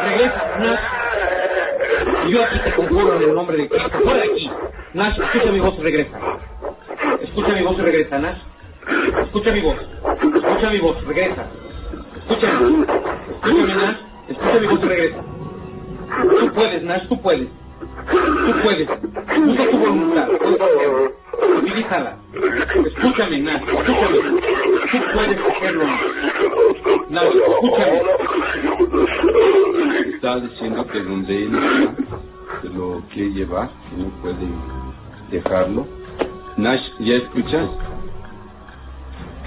Regresa, 0.05 0.59
Nash. 0.59 2.29
Y 2.29 2.31
yo 2.33 2.45
aquí 2.45 2.59
te 2.65 2.73
conjuro 2.75 3.17
en 3.17 3.23
el 3.23 3.35
nombre 3.35 3.57
de 3.57 3.69
Cristo. 3.69 3.99
Fuera 3.99 4.21
de 4.21 4.31
aquí. 4.31 4.51
Nash, 4.95 5.19
escucha 5.21 5.53
mi 5.53 5.61
voz 5.61 5.75
y 5.79 5.83
regresa. 5.83 6.19
Escucha 7.21 7.49
mi 7.49 7.63
voz 7.63 7.79
y 7.79 7.83
regresa, 7.83 8.19
Nash. 8.19 8.39
Escucha 9.23 9.53
mi 9.53 9.61
voz. 9.61 9.77
Escucha 10.37 10.71
mi 10.71 10.79
voz. 10.79 11.05
Regresa. 11.05 11.47
Escúchame. 12.19 12.87
Escúchame, 13.43 13.75
Nash. 13.75 13.97
Escucha 14.29 14.59
mi 14.61 14.67
voz 14.69 14.81
regresa. 14.83 15.19
Tú 16.41 16.53
puedes, 16.53 16.83
Nash. 16.85 17.09
Tú 17.09 17.21
puedes. 17.23 17.49
Tú 18.47 18.53
puedes. 18.63 18.89
Usa 18.89 19.71
tu 19.71 19.79
voluntad. 19.79 20.29
Utilízala. 21.59 22.17
Escúchame, 22.87 23.39
Nash. 23.41 23.63
Escúchame. 23.63 24.19
Tú 24.91 24.99
puedes 25.15 25.39
hacerlo, 25.39 25.85
Nash. 25.85 26.01
Nash, 27.11 27.35
escúchame. 27.37 28.03
Está 30.15 30.41
diciendo 30.41 30.87
que 30.87 31.03
donde 31.03 31.45
él 31.45 31.59
se 32.63 32.69
lo 32.69 33.03
quiere 33.13 33.31
llevar, 33.33 33.71
no 33.97 34.09
puede 34.23 34.49
dejarlo. 35.31 35.87
Nash, 36.57 36.83
¿ya 37.01 37.15
escuchas? 37.17 37.69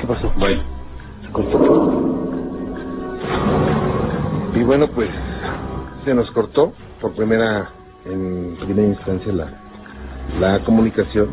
¿Qué 0.01 0.07
pasó? 0.07 0.31
Bueno, 0.37 0.61
Se 1.25 1.31
cortó. 1.31 1.57
Y 4.55 4.63
bueno, 4.63 4.87
pues 4.87 5.09
se 6.05 6.13
nos 6.13 6.29
cortó 6.31 6.73
por 7.01 7.13
primera, 7.13 7.69
en 8.05 8.55
primera 8.59 8.87
instancia 8.87 9.33
la, 9.33 9.53
la 10.39 10.63
comunicación 10.63 11.29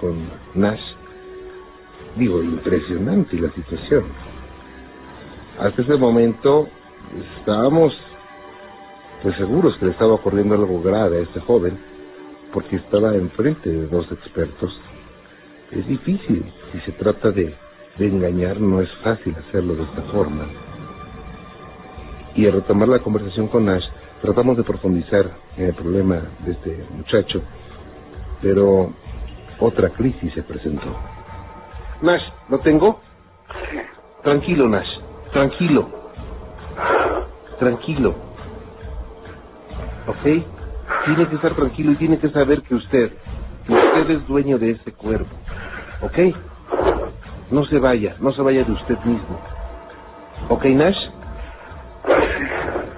con 0.00 0.16
Nash. 0.54 0.82
Digo, 2.16 2.42
impresionante 2.42 3.36
la 3.38 3.50
situación. 3.52 4.04
Hasta 5.58 5.82
ese 5.82 5.96
momento 5.96 6.68
estábamos 7.38 7.92
pues 9.22 9.36
seguros 9.36 9.76
que 9.78 9.86
le 9.86 9.92
estaba 9.92 10.14
ocurriendo 10.14 10.54
algo 10.54 10.82
grave 10.82 11.18
a 11.18 11.22
este 11.22 11.40
joven 11.40 11.78
porque 12.52 12.76
estaba 12.76 13.14
enfrente 13.14 13.70
de 13.70 13.86
dos 13.86 14.10
expertos. 14.12 14.78
Es 15.72 15.86
difícil, 15.86 16.44
si 16.72 16.80
se 16.80 16.92
trata 16.92 17.30
de, 17.30 17.54
de 17.98 18.06
engañar 18.06 18.60
no 18.60 18.80
es 18.80 18.90
fácil 19.02 19.34
hacerlo 19.36 19.74
de 19.74 19.84
esta 19.84 20.02
forma. 20.12 20.46
Y 22.36 22.46
al 22.46 22.52
retomar 22.52 22.88
la 22.88 22.98
conversación 22.98 23.48
con 23.48 23.64
Nash, 23.64 23.86
tratamos 24.24 24.56
de 24.56 24.64
profundizar 24.64 25.38
en 25.56 25.66
el 25.66 25.74
problema 25.74 26.14
de 26.38 26.52
este 26.52 26.86
muchacho, 26.92 27.42
pero 28.40 28.94
otra 29.60 29.90
crisis 29.90 30.32
se 30.32 30.42
presentó. 30.42 30.96
Nash, 32.00 32.22
¿lo 32.48 32.58
tengo? 32.60 33.02
Tranquilo, 34.22 34.66
Nash, 34.66 34.88
tranquilo. 35.30 35.90
Tranquilo. 37.58 38.14
¿Ok? 40.06 40.22
Tiene 41.04 41.28
que 41.28 41.34
estar 41.36 41.54
tranquilo 41.54 41.92
y 41.92 41.96
tiene 41.96 42.18
que 42.18 42.30
saber 42.30 42.62
que 42.62 42.74
usted, 42.76 43.12
que 43.66 43.74
usted 43.74 44.10
es 44.10 44.26
dueño 44.26 44.58
de 44.58 44.70
ese 44.70 44.92
cuerpo. 44.92 45.36
¿Ok? 46.00 46.18
No 47.50 47.64
se 47.66 47.78
vaya, 47.78 48.16
no 48.20 48.32
se 48.32 48.40
vaya 48.40 48.64
de 48.64 48.72
usted 48.72 48.98
mismo. 49.04 49.38
¿Ok, 50.48 50.64
Nash? 50.64 50.96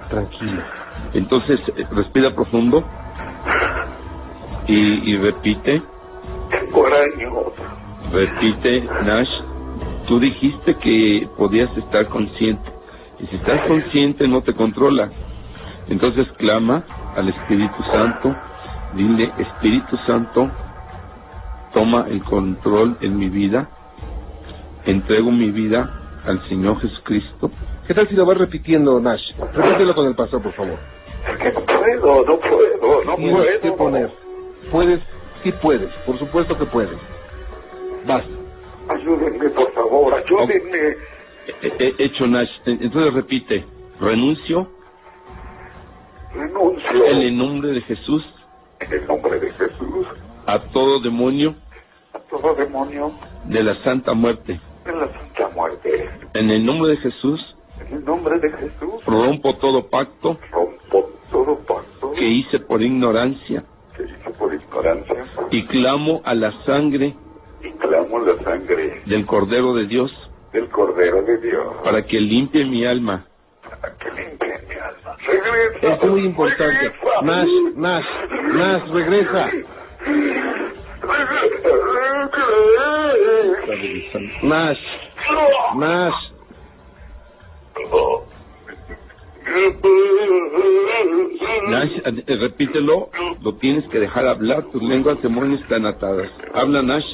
Tranquilo. 0.09 0.76
Entonces, 1.13 1.59
eh, 1.75 1.85
respira 1.91 2.33
profundo 2.33 2.83
y, 4.67 5.15
repite, 5.17 5.81
repite, 8.11 8.81
Nash. 9.05 9.29
Tú 10.07 10.19
dijiste 10.19 10.75
que 10.75 11.27
podías 11.37 11.75
estar 11.77 12.07
consciente. 12.07 12.69
Y 13.19 13.27
si 13.27 13.35
estás 13.37 13.67
consciente, 13.67 14.27
no 14.27 14.41
te 14.41 14.53
controla. 14.53 15.09
Entonces 15.89 16.27
clama 16.37 16.83
al 17.15 17.29
Espíritu 17.29 17.83
Santo. 17.91 18.35
Dile, 18.93 19.31
Espíritu 19.37 19.97
Santo, 20.05 20.49
toma 21.73 22.05
el 22.09 22.23
control 22.23 22.97
en 23.01 23.17
mi 23.17 23.29
vida. 23.29 23.69
Entrego 24.85 25.31
mi 25.31 25.51
vida 25.51 26.21
al 26.25 26.47
Señor 26.47 26.79
Jesucristo. 26.81 27.51
¿Qué 27.87 27.93
tal 27.93 28.07
si 28.07 28.15
lo 28.15 28.25
vas 28.25 28.37
repitiendo, 28.37 28.99
Nash? 28.99 29.33
Repítelo 29.53 29.95
con 29.95 30.07
el 30.07 30.15
pastor, 30.15 30.41
por 30.41 30.53
favor. 30.53 30.96
Es 31.29 31.37
que 31.37 31.51
no 31.51 31.65
puedo, 31.65 32.23
no 32.25 32.39
puedo, 32.39 33.03
no 33.03 33.15
Tienes 33.15 33.33
puedo. 33.35 33.61
que 33.61 33.71
poner. 33.73 34.11
Puedes, 34.71 34.99
sí 35.43 35.51
puedes, 35.61 35.91
por 36.05 36.17
supuesto 36.19 36.57
que 36.57 36.65
puedes. 36.65 36.97
Basta. 38.05 38.29
Ayúdenme, 38.89 39.49
por 39.49 39.71
favor, 39.73 40.13
ayúdenme. 40.13 40.95
He- 41.61 41.73
he 41.79 42.03
hecho 42.05 42.27
Nash. 42.27 42.49
Entonces 42.65 43.13
repite, 43.13 43.65
renuncio 43.99 44.67
Renuncio 46.33 47.05
en 47.05 47.17
el 47.17 47.37
nombre 47.37 47.69
de 47.71 47.81
Jesús 47.81 48.23
en 48.79 48.93
el 48.93 49.07
nombre 49.07 49.39
de 49.39 49.49
Jesús 49.51 50.05
a 50.45 50.59
todo 50.71 50.99
demonio 51.01 51.55
a 52.13 52.19
todo 52.29 52.53
demonio 52.55 53.11
de 53.45 53.63
la 53.63 53.75
santa 53.83 54.13
muerte. 54.13 54.59
de 54.85 54.91
la 54.91 55.07
santa 55.11 55.49
muerte. 55.55 56.09
En 56.33 56.49
el 56.49 56.65
nombre 56.65 56.91
de 56.91 56.97
Jesús 56.97 57.55
En 57.79 57.97
el 57.97 58.05
nombre 58.05 58.39
de 58.39 58.51
Jesús 58.51 59.03
rompo 59.05 59.55
todo 59.57 59.87
pacto 59.89 60.37
rompo 60.51 61.09
todo 61.47 61.59
pacto 61.65 62.11
que 62.11 62.25
hice 62.25 62.59
por 62.59 62.81
ignorancia 62.81 63.63
que 63.95 64.03
hice 64.03 64.29
por 64.37 64.53
ignorancia 64.53 65.25
y 65.51 65.65
clamo 65.67 66.21
a 66.25 66.35
la 66.35 66.51
sangre 66.65 67.15
y 67.61 67.71
clamo 67.71 68.19
la 68.19 68.43
sangre 68.43 69.01
del 69.05 69.25
Cordero 69.25 69.73
de 69.73 69.87
Dios 69.87 70.11
del 70.51 70.67
Cordero 70.69 71.21
de 71.23 71.37
Dios 71.37 71.75
para 71.83 72.05
que 72.05 72.19
limpie 72.19 72.65
mi 72.65 72.85
alma. 72.85 73.25
para 73.61 73.95
que 73.95 74.09
limpie 74.11 74.59
mi 74.67 74.75
alma. 74.75 75.15
Regresa. 75.25 75.93
Es 75.93 76.09
muy 76.09 76.25
importante. 76.25 76.73
regresa. 76.73 77.21
Nash, 77.21 77.49
Nash, 77.75 78.05
Nash, 78.53 78.89
regresa. 78.91 79.51
Nash, 84.43 84.79
Nash. 85.75 86.27
Nash, 91.69 91.91
eh, 92.05 92.37
repítelo, 92.39 93.09
lo 93.41 93.55
tienes 93.55 93.85
que 93.89 93.99
dejar 93.99 94.27
hablar, 94.27 94.63
tus 94.71 94.81
lenguas 94.81 95.21
demonios 95.21 95.61
están 95.61 95.85
atadas. 95.85 96.29
Habla 96.53 96.81
Nash. 96.81 97.05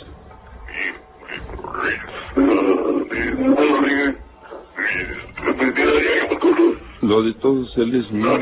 Lo 7.02 7.24
de 7.24 7.34
todos 7.34 7.78
él 7.78 7.96
es 7.96 8.12
mío. 8.12 8.40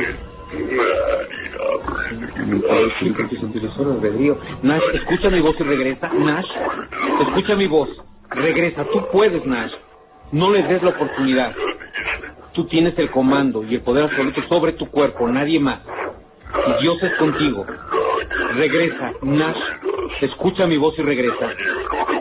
Nash, 4.64 4.84
escucha 4.94 5.30
mi 5.30 5.42
voz 5.42 5.56
y 5.60 5.64
regresa. 5.64 6.12
Nash, 6.14 6.48
escucha 7.28 7.56
mi 7.56 7.68
voz. 7.68 7.90
Regresa. 8.30 8.86
Tú 8.86 9.08
puedes, 9.12 9.46
Nash. 9.46 9.72
No 10.32 10.52
les 10.52 10.68
des 10.68 10.84
la 10.84 10.90
oportunidad. 10.90 11.56
Tú 12.54 12.66
tienes 12.66 12.98
el 13.00 13.10
comando 13.12 13.64
y 13.64 13.76
el 13.76 13.82
poder 13.82 14.04
absoluto 14.06 14.42
sobre 14.50 14.74
tu 14.74 14.90
cuerpo, 14.90 15.28
nadie 15.28 15.60
más. 15.60 15.80
Y 16.68 16.82
Dios 16.82 17.02
es 17.02 17.14
contigo. 17.16 17.66
Regresa, 18.56 19.14
Nash. 19.22 19.58
Escucha 20.22 20.68
mi 20.68 20.78
voz 20.78 20.98
y 21.00 21.02
regresa. 21.02 21.50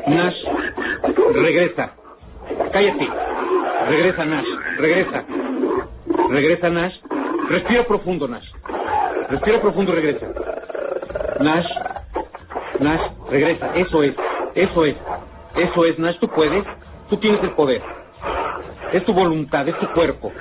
Nash, 0.07 0.37
regresa. 1.35 1.95
Cállate. 2.73 3.09
Regresa, 3.89 4.25
Nash. 4.25 4.47
Regresa. 4.79 5.25
Regresa, 6.29 6.71
Nash. 6.71 6.95
Respira 7.49 7.85
profundo, 7.85 8.29
Nash. 8.29 8.47
Respira 9.31 9.61
profundo 9.61 9.93
y 9.93 9.95
regresa. 9.97 10.27
Nash. 11.41 11.67
Nash, 12.79 13.01
regresa. 13.31 13.75
Eso 13.75 14.03
es. 14.05 14.15
Eso 14.55 14.85
es. 14.85 14.97
Eso 15.57 15.85
es, 15.85 15.99
Nash. 15.99 16.19
Tú 16.21 16.29
puedes. 16.29 16.65
Tú 17.09 17.17
tienes 17.17 17.43
el 17.43 17.51
poder. 17.51 18.00
Es 18.93 19.05
tu 19.05 19.13
voluntad, 19.13 19.69
es 19.69 19.79
tu 19.79 19.87
cuerpo. 19.93 20.33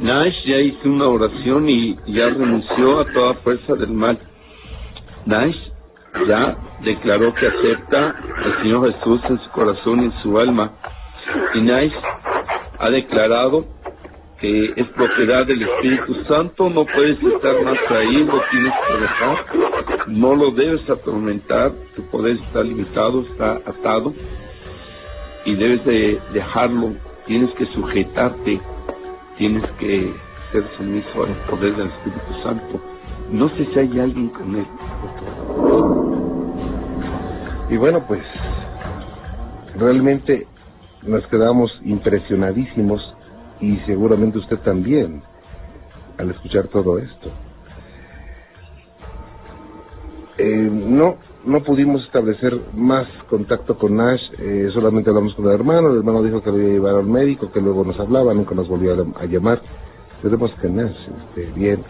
Nash 0.00 0.44
ya 0.44 0.56
hizo 0.58 0.88
una 0.88 1.06
oración 1.06 1.68
y 1.68 1.96
ya 2.06 2.26
renunció 2.28 3.00
a 3.00 3.12
toda 3.12 3.34
fuerza 3.34 3.74
del 3.74 3.90
mal. 3.90 4.18
Nash 5.26 5.56
ya 6.28 6.56
declaró 6.84 7.34
que 7.34 7.46
acepta 7.48 8.14
al 8.44 8.62
Señor 8.62 8.92
Jesús 8.92 9.20
en 9.28 9.38
su 9.40 9.50
corazón 9.50 10.02
y 10.02 10.04
en 10.04 10.22
su 10.22 10.38
alma. 10.38 10.72
Y 11.54 11.62
Nash 11.62 11.92
ha 12.78 12.90
declarado 12.90 13.64
es 14.42 14.88
propiedad 14.88 15.46
del 15.46 15.62
Espíritu 15.62 16.14
Santo, 16.24 16.68
no 16.68 16.84
puedes 16.84 17.22
estar 17.22 17.62
más 17.62 17.78
ahí, 17.90 18.24
lo 18.24 18.42
tienes 18.50 18.72
que 18.88 18.94
dejar, 19.00 20.08
no 20.08 20.34
lo 20.34 20.50
debes 20.50 20.90
atormentar, 20.90 21.72
tu 21.94 22.02
poder 22.10 22.36
está 22.36 22.62
limitado, 22.64 23.20
está 23.20 23.52
atado 23.64 24.12
y 25.44 25.54
debes 25.54 25.84
de 25.84 26.20
dejarlo, 26.32 26.94
tienes 27.26 27.54
que 27.54 27.66
sujetarte, 27.66 28.60
tienes 29.38 29.64
que 29.78 30.12
ser 30.50 30.64
sumiso 30.76 31.22
al 31.22 31.34
poder 31.48 31.76
del 31.76 31.86
Espíritu 31.86 32.42
Santo. 32.42 32.80
No 33.30 33.48
sé 33.50 33.64
si 33.72 33.78
hay 33.78 34.00
alguien 34.00 34.28
con 34.30 34.56
él. 34.56 34.66
Y 37.70 37.76
bueno, 37.76 38.04
pues 38.08 38.22
realmente 39.76 40.48
nos 41.06 41.24
quedamos 41.28 41.70
impresionadísimos 41.84 43.00
y 43.62 43.76
seguramente 43.86 44.38
usted 44.38 44.58
también 44.58 45.22
al 46.18 46.30
escuchar 46.30 46.66
todo 46.68 46.98
esto. 46.98 47.30
Eh, 50.36 50.68
no, 50.70 51.16
no 51.44 51.62
pudimos 51.62 52.04
establecer 52.04 52.60
más 52.74 53.06
contacto 53.30 53.78
con 53.78 53.96
Nash, 53.96 54.22
eh, 54.38 54.68
solamente 54.74 55.10
hablamos 55.10 55.34
con 55.34 55.46
el 55.46 55.52
hermano, 55.52 55.90
el 55.90 55.98
hermano 55.98 56.22
dijo 56.22 56.42
que 56.42 56.50
lo 56.50 56.58
iba 56.58 56.66
a 56.66 56.72
llevar 56.72 56.94
al 56.96 57.06
médico, 57.06 57.52
que 57.52 57.60
luego 57.60 57.84
nos 57.84 57.98
hablaba, 58.00 58.34
nunca 58.34 58.54
nos 58.54 58.68
volvió 58.68 58.92
a, 58.92 59.24
llamar. 59.26 59.62
Esperemos 60.16 60.50
que 60.60 60.68
Nash 60.68 60.96
esté 61.28 61.52
bien. 61.54 61.84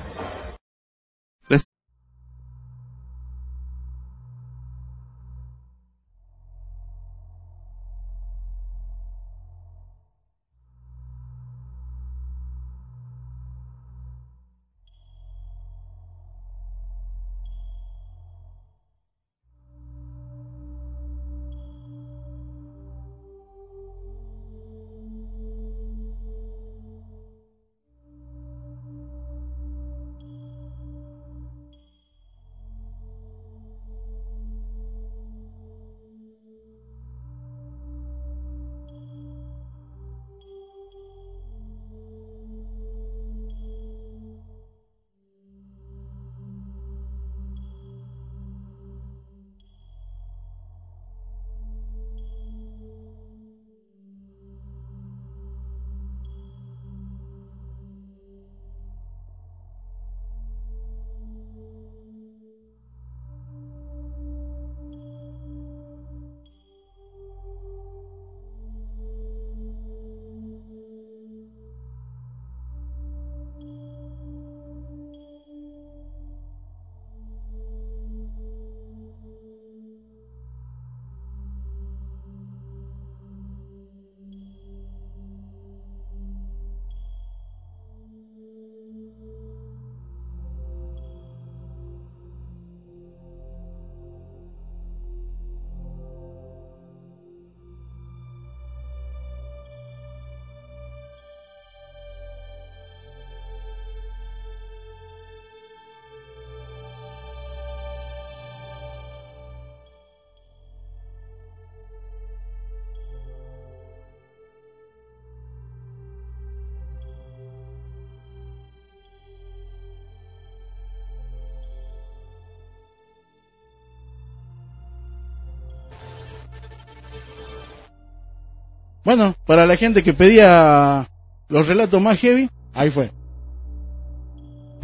Bueno, 129.05 129.35
para 129.47 129.67
la 129.67 129.77
gente 129.77 130.03
que 130.03 130.15
pedía 130.15 131.09
los 131.49 131.67
relatos 131.67 132.01
más 132.01 132.19
heavy, 132.19 132.49
ahí 132.73 132.91
fue. 132.91 133.11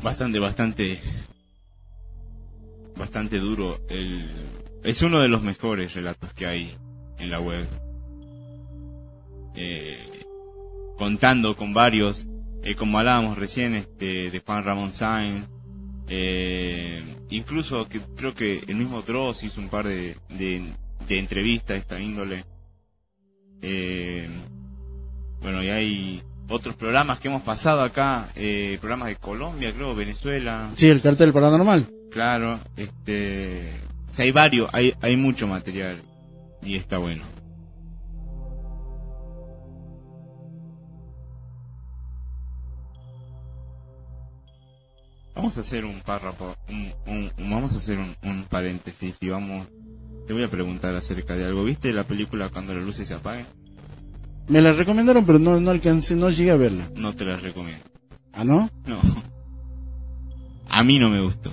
Bastante, 0.03 0.39
bastante. 0.39 1.01
Bastante 2.97 3.39
duro. 3.39 3.79
El, 3.89 4.29
es 4.83 5.03
uno 5.03 5.21
de 5.21 5.29
los 5.29 5.43
mejores 5.43 5.95
relatos 5.95 6.33
que 6.35 6.47
hay 6.47 6.77
en 7.19 7.31
la 7.31 7.41
web. 7.41 7.67
Eh, 9.55 9.99
contando 10.97 11.57
con 11.57 11.73
varios, 11.73 12.27
eh, 12.65 12.75
como 12.75 12.99
hablábamos 12.99 13.39
recién, 13.39 13.75
este, 13.75 14.31
de 14.31 14.41
Juan 14.41 14.65
Ramón 14.65 14.93
Sainz. 14.93 15.47
Eh, 16.09 17.03
incluso 17.31 17.89
que 17.89 18.01
creo 18.17 18.35
que 18.35 18.65
el 18.67 18.77
mismo 18.77 19.03
Dross 19.03 19.43
hizo 19.45 19.61
un 19.61 19.69
par 19.69 19.87
de, 19.87 20.17
de, 20.31 20.63
de 21.07 21.19
entrevistas 21.19 21.69
de 21.69 21.79
esta 21.79 22.01
índole. 22.01 22.45
Eh, 23.63 24.29
bueno, 25.41 25.63
y 25.63 25.69
hay 25.69 26.23
otros 26.49 26.77
programas 26.77 27.19
que 27.21 27.29
hemos 27.29 27.43
pasado 27.43 27.83
acá, 27.83 28.29
eh, 28.37 28.79
programas 28.81 29.09
de 29.09 29.17
Colombia, 29.17 29.73
creo, 29.75 29.95
Venezuela. 29.95 30.71
Sí, 30.77 30.89
el 30.89 31.03
cartel 31.03 31.33
paranormal. 31.33 31.87
Claro, 32.11 32.59
este, 32.77 33.71
o 34.11 34.15
sea, 34.15 34.25
hay 34.25 34.33
varios, 34.33 34.71
hay, 34.73 34.95
hay 35.03 35.17
mucho 35.17 35.47
material 35.47 35.97
y 36.63 36.77
está 36.77 36.99
bueno. 36.99 37.23
Vamos 45.35 45.57
a 45.57 45.61
hacer 45.61 45.85
un 45.85 46.01
párrafo, 46.01 46.57
un, 46.69 46.93
un- 47.07 47.33
un- 47.39 47.51
vamos 47.51 47.73
a 47.75 47.79
hacer 47.79 47.99
un, 47.99 48.17
un 48.29 48.43
paréntesis 48.45 49.17
y 49.21 49.29
vamos, 49.29 49.69
te 50.29 50.35
voy 50.35 50.43
a 50.43 50.49
preguntar 50.49 50.95
acerca 50.95 51.35
de 51.35 51.47
algo. 51.47 51.65
¿Viste 51.65 51.91
la 51.91 52.05
película 52.05 52.51
cuando 52.51 52.75
las 52.75 52.85
luces 52.85 53.09
se 53.09 53.15
apaguen? 53.15 53.47
Me 54.49 54.61
la 54.61 54.73
recomendaron, 54.73 55.25
pero 55.25 55.39
no, 55.39 55.59
no 55.59 55.71
alcancé, 55.71 56.15
no 56.17 56.29
llegué 56.29 56.51
a 56.51 56.57
verla. 56.57 56.87
No 56.97 57.15
te 57.15 57.25
la 57.25 57.37
recomiendo. 57.37 57.83
¿Ah, 58.35 58.45
no? 58.45 58.69
No. 58.87 59.01
A 60.69 60.85
mí 60.85 60.99
no 60.99 61.09
me 61.09 61.23
gustó. 61.23 61.51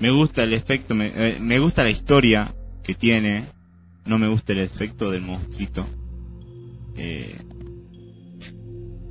Me 0.00 0.10
gusta 0.10 0.42
el 0.42 0.52
efecto, 0.52 0.96
me, 0.96 1.12
eh, 1.14 1.38
me 1.40 1.60
gusta 1.60 1.84
la 1.84 1.90
historia 1.90 2.52
que 2.82 2.94
tiene. 2.94 3.44
No 4.04 4.18
me 4.18 4.26
gusta 4.26 4.52
el 4.52 4.58
efecto 4.58 5.12
del 5.12 5.22
monstruito. 5.22 5.86
Eh, 6.96 7.36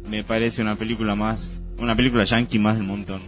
me 0.09 0.25
parece 0.25 0.61
una 0.61 0.75
película 0.75 1.15
más, 1.15 1.63
una 1.77 1.95
película 1.95 2.25
yankee 2.25 2.59
más 2.59 2.75
del 2.75 2.87
montón. 2.87 3.21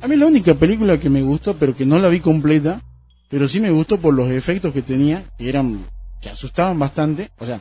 A 0.00 0.08
mí 0.08 0.16
la 0.16 0.26
única 0.26 0.54
película 0.54 0.98
que 0.98 1.08
me 1.08 1.22
gustó, 1.22 1.54
pero 1.54 1.76
que 1.76 1.86
no 1.86 2.00
la 2.00 2.08
vi 2.08 2.18
completa, 2.18 2.82
pero 3.28 3.46
sí 3.48 3.60
me 3.60 3.70
gustó 3.70 3.98
por 3.98 4.14
los 4.14 4.30
efectos 4.30 4.72
que 4.72 4.82
tenía, 4.82 5.22
que 5.38 5.48
eran, 5.48 5.84
que 6.20 6.30
asustaban 6.30 6.78
bastante, 6.78 7.30
o 7.38 7.46
sea, 7.46 7.60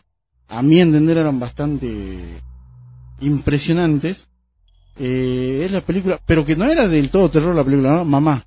a 0.50 0.62
mi 0.62 0.80
entender 0.80 1.18
eran 1.18 1.40
bastante 1.40 2.18
impresionantes. 3.20 4.30
Eh, 5.00 5.62
es 5.66 5.72
la 5.72 5.82
película, 5.82 6.20
pero 6.26 6.46
que 6.46 6.56
no 6.56 6.66
era 6.66 6.88
del 6.88 7.10
todo 7.10 7.30
terror 7.30 7.56
la 7.56 7.64
película, 7.64 7.94
¿no? 7.94 8.06
Mamá. 8.06 8.44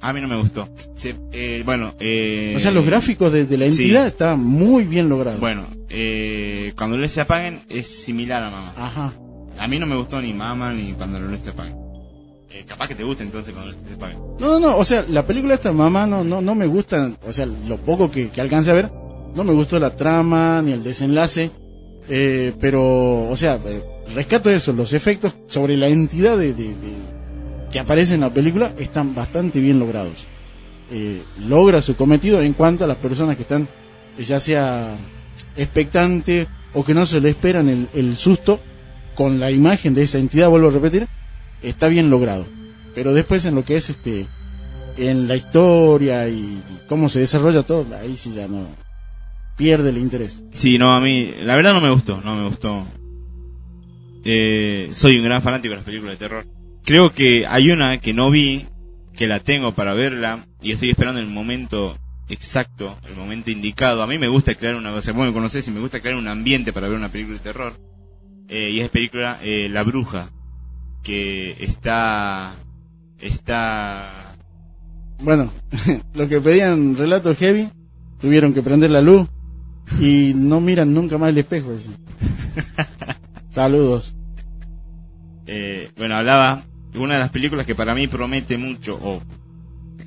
A 0.00 0.12
mí 0.12 0.20
no 0.20 0.26
me 0.28 0.36
gustó. 0.36 0.68
Se- 0.94 1.14
eh, 1.32 1.62
bueno, 1.64 1.94
eh, 2.00 2.54
O 2.56 2.58
sea, 2.58 2.70
los 2.72 2.84
gráficos 2.84 3.32
de, 3.32 3.44
de 3.46 3.56
la 3.56 3.66
sí. 3.66 3.82
entidad 3.82 4.06
estaban 4.06 4.42
muy 4.42 4.84
bien 4.84 5.08
logrados. 5.08 5.38
Bueno, 5.40 5.66
eh, 5.88 6.72
cuando 6.76 6.96
los 6.96 7.12
se 7.12 7.20
apaguen 7.20 7.60
es 7.68 7.86
similar 7.86 8.42
a 8.42 8.50
mamá. 8.50 8.72
Ajá. 8.76 9.12
A 9.58 9.68
mí 9.68 9.78
no 9.78 9.86
me 9.86 9.96
gustó 9.96 10.20
ni 10.20 10.32
mamá 10.32 10.72
ni 10.72 10.92
cuando 10.94 11.20
los 11.20 11.40
se 11.40 11.50
apaguen. 11.50 11.76
Eh, 12.50 12.64
capaz 12.66 12.88
que 12.88 12.94
te 12.94 13.04
guste 13.04 13.22
entonces 13.24 13.52
cuando 13.52 13.72
los 13.72 13.82
se 13.86 13.94
apaguen. 13.94 14.18
No, 14.40 14.58
no, 14.58 14.60
no, 14.60 14.76
o 14.78 14.84
sea, 14.84 15.04
la 15.08 15.26
película 15.26 15.54
esta 15.54 15.70
mamá 15.72 16.06
no, 16.06 16.24
no, 16.24 16.40
no 16.40 16.54
me 16.54 16.66
gusta, 16.66 17.10
o 17.26 17.32
sea, 17.32 17.46
lo 17.46 17.76
poco 17.76 18.10
que, 18.10 18.30
que 18.30 18.40
alcance 18.40 18.70
a 18.70 18.74
ver, 18.74 18.90
no 19.34 19.44
me 19.44 19.52
gustó 19.52 19.78
la 19.78 19.94
trama 19.94 20.62
ni 20.62 20.72
el 20.72 20.82
desenlace, 20.82 21.50
eh, 22.08 22.54
pero, 22.58 23.28
o 23.28 23.36
sea, 23.36 23.58
eh, 23.66 23.82
rescato 24.14 24.48
eso, 24.50 24.72
los 24.72 24.94
efectos 24.94 25.36
sobre 25.46 25.76
la 25.76 25.88
entidad 25.88 26.38
de, 26.38 26.54
de- 26.54 26.74
que 27.70 27.78
aparece 27.80 28.14
en 28.14 28.22
la 28.22 28.30
película 28.30 28.72
están 28.78 29.14
bastante 29.14 29.60
bien 29.60 29.78
logrados. 29.78 30.26
Eh, 30.90 31.22
logra 31.46 31.82
su 31.82 31.96
cometido 31.96 32.40
en 32.40 32.54
cuanto 32.54 32.84
a 32.84 32.86
las 32.86 32.96
personas 32.96 33.36
que 33.36 33.42
están, 33.42 33.68
ya 34.18 34.40
sea 34.40 34.96
expectante 35.54 36.46
o 36.72 36.82
que 36.84 36.94
no 36.94 37.04
se 37.04 37.20
le 37.20 37.28
esperan 37.28 37.68
el, 37.68 37.88
el 37.92 38.16
susto 38.16 38.58
con 39.14 39.38
la 39.38 39.50
imagen 39.50 39.94
de 39.94 40.04
esa 40.04 40.16
entidad, 40.18 40.48
vuelvo 40.48 40.68
a 40.68 40.72
repetir, 40.72 41.06
está 41.62 41.88
bien 41.88 42.10
logrado. 42.10 42.46
Pero 42.94 43.14
después 43.14 43.44
en 43.44 43.54
lo 43.54 43.64
que 43.64 43.76
es 43.76 43.90
este 43.90 44.26
en 44.96 45.28
la 45.28 45.36
historia 45.36 46.28
y 46.28 46.62
cómo 46.88 47.08
se 47.08 47.20
desarrolla 47.20 47.62
todo, 47.62 47.86
ahí 47.96 48.16
sí 48.16 48.32
ya 48.34 48.48
no 48.48 48.66
pierde 49.56 49.90
el 49.90 49.98
interés. 49.98 50.42
Sí, 50.52 50.78
no, 50.78 50.94
a 50.94 51.00
mí, 51.00 51.32
la 51.42 51.56
verdad 51.56 51.74
no 51.74 51.80
me 51.80 51.90
gustó, 51.90 52.20
no 52.24 52.36
me 52.36 52.48
gustó. 52.48 52.86
Eh, 54.24 54.90
soy 54.92 55.18
un 55.18 55.24
gran 55.24 55.42
fanático 55.42 55.70
de 55.70 55.76
las 55.76 55.84
películas 55.84 56.14
de 56.14 56.26
terror. 56.26 56.46
Creo 56.84 57.12
que 57.12 57.46
hay 57.46 57.70
una 57.70 57.98
que 57.98 58.14
no 58.14 58.30
vi, 58.30 58.66
que 59.14 59.26
la 59.26 59.40
tengo 59.40 59.72
para 59.72 59.94
verla, 59.94 60.46
y 60.62 60.72
estoy 60.72 60.90
esperando 60.90 61.20
el 61.20 61.26
momento 61.26 61.96
exacto, 62.28 62.96
el 63.08 63.16
momento 63.16 63.50
indicado. 63.50 64.02
A 64.02 64.06
mí 64.06 64.18
me 64.18 64.28
gusta 64.28 64.54
crear 64.54 64.76
una, 64.76 64.92
o 64.92 65.02
sea, 65.02 65.12
bueno, 65.12 65.32
conocés 65.32 65.66
y 65.68 65.70
me 65.70 65.80
gusta 65.80 66.00
crear 66.00 66.16
un 66.16 66.28
ambiente 66.28 66.72
para 66.72 66.88
ver 66.88 66.96
una 66.96 67.10
película 67.10 67.38
de 67.38 67.44
terror. 67.44 67.72
Eh, 68.48 68.70
y 68.70 68.80
es 68.80 68.90
película 68.90 69.38
eh, 69.42 69.68
La 69.70 69.82
Bruja, 69.82 70.30
que 71.02 71.56
está, 71.60 72.54
está, 73.20 74.34
Bueno, 75.20 75.50
los 76.14 76.28
que 76.28 76.40
pedían 76.40 76.96
relatos 76.96 77.36
heavy 77.38 77.68
tuvieron 78.20 78.52
que 78.52 78.62
prender 78.62 78.90
la 78.90 79.00
luz 79.00 79.28
y 80.00 80.32
no 80.34 80.60
miran 80.60 80.92
nunca 80.92 81.18
más 81.18 81.30
el 81.30 81.38
espejo. 81.38 81.72
dicen. 81.72 81.96
Saludos. 83.50 84.14
eh, 85.46 85.90
bueno, 85.96 86.16
hablaba 86.16 86.62
de 86.92 86.98
una 86.98 87.14
de 87.14 87.20
las 87.20 87.30
películas 87.30 87.66
que 87.66 87.74
para 87.74 87.94
mí 87.94 88.06
promete 88.06 88.58
mucho, 88.58 88.98
o 89.02 89.22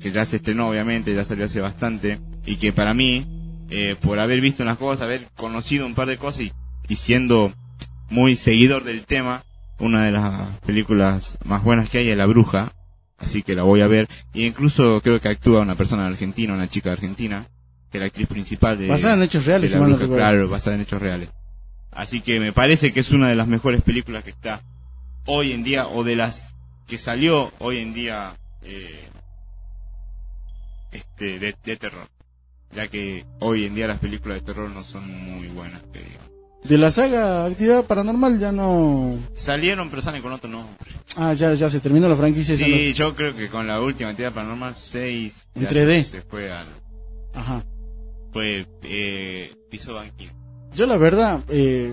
que 0.00 0.10
ya 0.12 0.24
se 0.24 0.36
estrenó 0.36 0.68
obviamente, 0.68 1.14
ya 1.14 1.24
salió 1.24 1.44
hace 1.44 1.60
bastante, 1.60 2.18
y 2.46 2.56
que 2.56 2.72
para 2.72 2.94
mí, 2.94 3.26
eh, 3.70 3.96
por 4.00 4.18
haber 4.18 4.40
visto 4.40 4.62
unas 4.62 4.78
cosas, 4.78 5.02
haber 5.02 5.26
conocido 5.36 5.86
un 5.86 5.94
par 5.94 6.08
de 6.08 6.16
cosas 6.16 6.42
y, 6.42 6.52
y 6.88 6.96
siendo 6.96 7.52
muy 8.10 8.36
seguidor 8.36 8.84
del 8.84 9.04
tema, 9.04 9.42
una 9.82 10.04
de 10.04 10.12
las 10.12 10.58
películas 10.60 11.38
más 11.44 11.62
buenas 11.62 11.90
que 11.90 11.98
hay 11.98 12.08
es 12.10 12.16
La 12.16 12.26
Bruja, 12.26 12.72
así 13.18 13.42
que 13.42 13.54
la 13.54 13.64
voy 13.64 13.80
a 13.82 13.86
ver, 13.88 14.08
y 14.32 14.46
incluso 14.46 15.00
creo 15.02 15.20
que 15.20 15.28
actúa 15.28 15.60
una 15.60 15.74
persona 15.74 16.06
argentina, 16.06 16.54
una 16.54 16.68
chica 16.68 16.92
argentina, 16.92 17.44
que 17.90 17.98
es 17.98 18.00
la 18.00 18.06
actriz 18.06 18.28
principal 18.28 18.78
de... 18.78 18.86
Basada 18.88 19.14
en 19.14 19.22
hechos 19.22 19.44
reales, 19.44 19.70
de 19.70 19.74
si 19.74 19.74
La 19.74 19.80
mal 19.80 19.90
no 19.90 19.96
Bruja, 19.96 20.06
recuerdo. 20.06 20.24
claro, 20.30 20.48
basada 20.48 20.76
en 20.76 20.82
hechos 20.82 21.02
reales. 21.02 21.28
Así 21.90 22.20
que 22.22 22.40
me 22.40 22.52
parece 22.52 22.92
que 22.92 23.00
es 23.00 23.10
una 23.10 23.28
de 23.28 23.34
las 23.34 23.48
mejores 23.48 23.82
películas 23.82 24.24
que 24.24 24.30
está 24.30 24.62
hoy 25.26 25.52
en 25.52 25.62
día, 25.62 25.86
o 25.88 26.04
de 26.04 26.16
las 26.16 26.54
que 26.86 26.96
salió 26.98 27.52
hoy 27.58 27.78
en 27.78 27.92
día, 27.92 28.32
eh, 28.62 29.08
este, 30.92 31.38
de, 31.38 31.54
de 31.64 31.76
terror. 31.76 32.06
Ya 32.72 32.86
que 32.88 33.26
hoy 33.40 33.66
en 33.66 33.74
día 33.74 33.86
las 33.88 33.98
películas 33.98 34.38
de 34.40 34.46
terror 34.46 34.70
no 34.70 34.84
son 34.84 35.06
muy 35.24 35.48
buenas, 35.48 35.82
que 35.92 35.98
digamos. 35.98 36.31
De 36.64 36.78
la 36.78 36.90
saga 36.90 37.44
Actividad 37.46 37.84
Paranormal 37.84 38.38
ya 38.38 38.52
no... 38.52 39.18
Salieron, 39.34 39.90
pero 39.90 40.00
salen 40.00 40.22
con 40.22 40.32
otro 40.32 40.48
nombre. 40.48 40.76
Ah, 41.16 41.32
ya, 41.32 41.54
ya 41.54 41.68
se 41.68 41.80
terminó 41.80 42.08
la 42.08 42.16
franquicia. 42.16 42.54
no 42.54 42.64
Sí, 42.64 42.92
yo 42.94 43.14
creo 43.16 43.34
que 43.34 43.48
con 43.48 43.66
la 43.66 43.80
última 43.80 44.10
actividad 44.10 44.32
paranormal 44.32 44.74
6 44.74 45.48
En 45.56 45.62
ya 45.62 45.68
3D. 45.68 46.02
Se, 46.04 46.22
fue 46.22 46.52
al, 46.52 46.66
Ajá. 47.34 47.64
fue, 48.32 48.64
eh, 48.84 49.52
piso 49.70 49.94
banquillo. 49.94 50.32
Yo 50.74 50.86
la 50.86 50.96
verdad, 50.96 51.40
eh, 51.48 51.92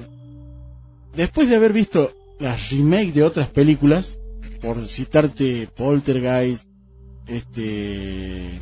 después 1.16 1.50
de 1.50 1.56
haber 1.56 1.74
visto 1.74 2.14
las 2.40 2.70
remakes 2.70 3.16
de 3.16 3.24
otras 3.24 3.50
películas, 3.50 4.20
por 4.62 4.88
citarte 4.88 5.68
Poltergeist, 5.76 6.66
este, 7.28 8.60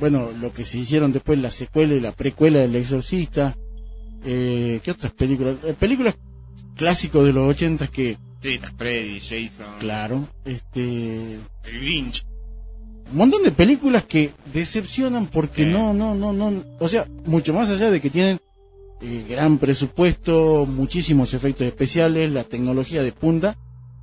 bueno, 0.00 0.30
lo 0.40 0.52
que 0.52 0.64
se 0.64 0.78
hicieron 0.78 1.12
después 1.12 1.38
la 1.38 1.50
secuela 1.50 1.94
y 1.94 2.00
la 2.00 2.12
precuela 2.12 2.60
del 2.60 2.76
Exorcista, 2.76 3.56
eh, 4.24 4.80
¿qué 4.82 4.90
otras 4.90 5.12
películas? 5.12 5.56
Eh, 5.64 5.74
películas 5.78 6.16
clásicos 6.76 7.24
de 7.24 7.32
los 7.32 7.48
ochentas 7.48 7.90
que, 7.90 8.16
Sí, 8.40 8.58
Freddy, 8.76 9.18
Jason, 9.20 9.66
claro, 9.80 10.28
este, 10.44 11.34
el 11.34 11.40
Grinch. 11.64 12.24
un 13.10 13.16
montón 13.18 13.42
de 13.42 13.50
películas 13.50 14.04
que 14.04 14.30
decepcionan 14.52 15.26
porque 15.26 15.64
Sí. 15.64 15.70
no, 15.70 15.92
no, 15.92 16.14
no, 16.14 16.32
no, 16.32 16.62
o 16.78 16.88
sea, 16.88 17.04
mucho 17.26 17.52
más 17.52 17.68
allá 17.68 17.90
de 17.90 18.00
que 18.00 18.10
tienen 18.10 18.38
eh, 19.00 19.24
gran 19.28 19.58
presupuesto, 19.58 20.66
muchísimos 20.66 21.34
efectos 21.34 21.66
especiales, 21.66 22.30
la 22.30 22.44
tecnología 22.44 23.02
de 23.02 23.10
punta, 23.12 23.56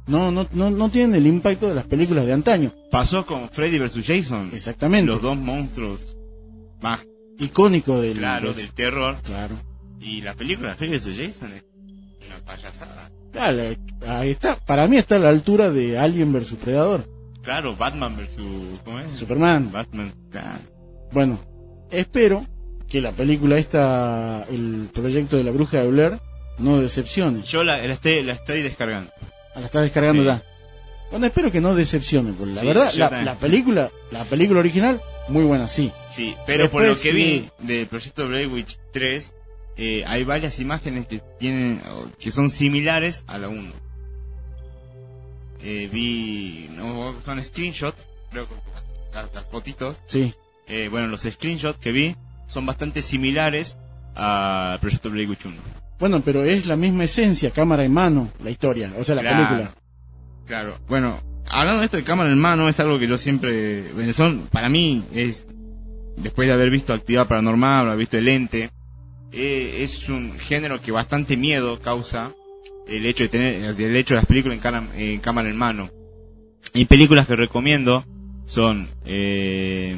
no, 0.07 0.31
no, 0.31 0.47
no, 0.53 0.69
no 0.69 0.89
tienen 0.89 1.15
el 1.15 1.27
impacto 1.27 1.67
de 1.69 1.75
las 1.75 1.85
películas 1.85 2.25
de 2.25 2.33
antaño. 2.33 2.73
Pasó 2.91 3.25
con 3.25 3.49
Freddy 3.49 3.79
vs. 3.79 4.05
Jason. 4.05 4.51
Exactamente. 4.53 5.07
Los 5.11 5.21
dos 5.21 5.37
monstruos 5.37 6.15
más 6.81 6.99
Icónico 7.39 7.99
del, 8.01 8.17
claros 8.17 8.55
del- 8.57 8.65
del 8.67 8.73
terror. 8.75 9.17
claro. 9.23 9.55
Y 10.05 10.21
la 10.21 10.33
película 10.35 10.75
vs. 10.79 11.03
Jason 11.17 11.51
es 11.53 11.63
una 12.27 12.37
payasada. 12.45 13.09
Claro, 13.31 13.75
ahí 14.07 14.29
está, 14.29 14.55
para 14.55 14.87
mí 14.87 14.97
está 14.97 15.15
a 15.15 15.19
la 15.19 15.29
altura 15.29 15.71
de 15.71 15.97
Alien 15.97 16.31
vs 16.31 16.53
Predador, 16.63 17.05
Claro, 17.41 17.75
Batman 17.75 18.15
vs. 18.15 18.37
¿Cómo 18.85 18.99
es? 18.99 19.17
Superman. 19.17 19.71
Batman, 19.71 20.13
claro. 20.31 20.59
Bueno, 21.11 21.39
espero 21.91 22.45
que 22.87 23.01
la 23.01 23.11
película 23.11 23.57
esta, 23.57 24.45
el 24.49 24.89
proyecto 24.93 25.37
de 25.37 25.43
la 25.43 25.51
bruja 25.51 25.81
de 25.81 25.87
Blair, 25.89 26.19
no 26.59 26.79
decepcione. 26.79 27.41
Yo 27.43 27.63
la, 27.63 27.77
la 27.77 27.93
estoy, 27.93 28.23
la 28.23 28.33
estoy 28.33 28.61
descargando. 28.61 29.11
Ah, 29.55 29.59
La 29.59 29.65
está 29.65 29.81
descargando 29.81 30.21
Sí. 30.21 30.27
ya. 30.27 30.43
Bueno, 31.11 31.25
espero 31.27 31.51
que 31.51 31.61
no 31.61 31.75
decepcione, 31.75 32.33
porque 32.33 32.53
la 32.53 32.61
Sí, 32.61 32.67
verdad, 32.67 32.93
la, 32.93 33.35
película, 33.35 33.91
la 34.11 34.23
película 34.25 34.59
original, 34.59 34.99
muy 35.27 35.43
buena, 35.43 35.67
sí. 35.67 35.91
Sí, 36.13 36.35
pero 36.47 36.69
por 36.71 36.83
lo 36.83 36.93
que 36.99 37.11
sí. 37.11 37.15
vi 37.15 37.49
del 37.59 37.85
proyecto 37.87 38.27
Blair 38.27 38.47
Witch 38.47 38.77
3, 38.91 39.31
eh, 39.77 40.03
hay 40.07 40.23
varias 40.23 40.59
imágenes 40.59 41.07
que 41.07 41.21
tienen, 41.39 41.81
que 42.19 42.31
son 42.31 42.49
similares 42.49 43.23
a 43.27 43.37
la 43.37 43.47
1. 43.49 43.71
Eh, 45.63 45.89
vi, 45.91 46.69
no, 46.75 47.15
son 47.23 47.43
screenshots, 47.43 48.07
creo 48.31 48.47
que 48.47 48.53
las, 49.13 49.33
las 49.33 49.45
fotitos, 49.45 49.99
Sí. 50.05 50.33
eh, 50.67 50.89
bueno, 50.91 51.07
los 51.07 51.21
screenshots 51.21 51.79
que 51.79 51.91
vi 51.91 52.15
son 52.47 52.65
bastante 52.65 53.01
similares 53.01 53.77
al 54.13 54.79
proyecto 54.79 55.09
Blair 55.09 55.27
Witch 55.29 55.45
1. 55.45 55.55
Bueno, 55.97 56.21
pero 56.23 56.43
es 56.43 56.65
la 56.65 56.75
misma 56.75 57.05
esencia, 57.05 57.51
cámara 57.51 57.83
en 57.83 57.93
mano, 57.93 58.29
la 58.43 58.51
historia, 58.51 58.91
o 58.99 59.03
sea, 59.03 59.15
la 59.15 59.21
Claro. 59.21 59.37
película. 59.47 59.71
Claro, 60.45 60.77
bueno, 60.87 61.19
hablando 61.49 61.79
de 61.79 61.85
esto 61.85 61.97
de 61.97 62.03
cámara 62.03 62.29
en 62.31 62.37
mano, 62.37 62.69
es 62.69 62.79
algo 62.79 62.99
que 62.99 63.07
yo 63.07 63.17
siempre, 63.17 64.13
son, 64.13 64.41
para 64.51 64.69
mí, 64.69 65.03
es, 65.13 65.47
después 66.17 66.47
de 66.47 66.53
haber 66.53 66.69
visto 66.69 66.93
Actividad 66.93 67.27
Paranormal, 67.27 67.87
haber 67.87 67.97
visto 67.99 68.17
El 68.17 68.27
Ente, 68.27 68.69
eh, 69.35 69.83
es 69.83 70.09
un 70.09 70.37
género 70.39 70.81
que 70.81 70.91
bastante 70.91 71.37
miedo 71.37 71.79
causa 71.79 72.33
el 72.87 73.05
hecho 73.05 73.23
de 73.23 73.29
tener, 73.29 73.63
el 73.79 73.95
hecho 73.95 74.13
de 74.13 74.19
las 74.21 74.25
películas 74.27 74.55
en, 74.55 74.61
cara- 74.61 74.87
en 74.95 75.19
cámara 75.19 75.49
en 75.49 75.57
mano. 75.57 75.89
Y 76.73 76.85
películas 76.85 77.27
que 77.27 77.35
recomiendo 77.35 78.03
son, 78.45 78.87
eh, 79.05 79.95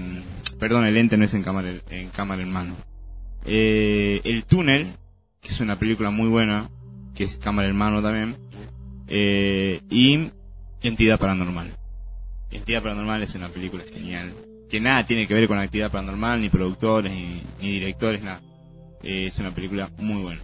perdón, 0.59 0.85
El 0.85 0.97
Ente 0.97 1.17
no 1.17 1.25
es 1.25 1.33
en 1.33 1.43
cámara, 1.43 1.71
en 1.89 2.09
cámara 2.09 2.41
en 2.41 2.51
mano. 2.51 2.75
Eh, 3.45 4.21
El 4.23 4.43
Túnel, 4.45 4.87
que 5.41 5.49
es 5.49 5.59
una 5.59 5.77
película 5.77 6.09
muy 6.09 6.27
buena, 6.29 6.69
que 7.15 7.23
es 7.23 7.37
cámara 7.37 7.67
en 7.69 7.75
mano 7.77 8.01
también. 8.01 8.35
Eh, 9.07 9.79
y 9.89 10.29
Entidad 10.81 11.19
Paranormal. 11.19 11.71
Entidad 12.51 12.83
Paranormal 12.83 13.23
es 13.23 13.35
una 13.35 13.49
película 13.49 13.83
genial. 13.93 14.33
Que 14.69 14.79
nada 14.81 15.05
tiene 15.07 15.27
que 15.27 15.33
ver 15.33 15.47
con 15.47 15.57
actividad 15.57 15.89
paranormal, 15.91 16.41
ni 16.41 16.49
productores, 16.49 17.09
ni, 17.11 17.41
ni 17.61 17.71
directores, 17.71 18.21
nada. 18.21 18.41
Eh, 19.03 19.27
es 19.27 19.37
una 19.39 19.53
película 19.53 19.89
muy 19.99 20.21
buena. 20.23 20.41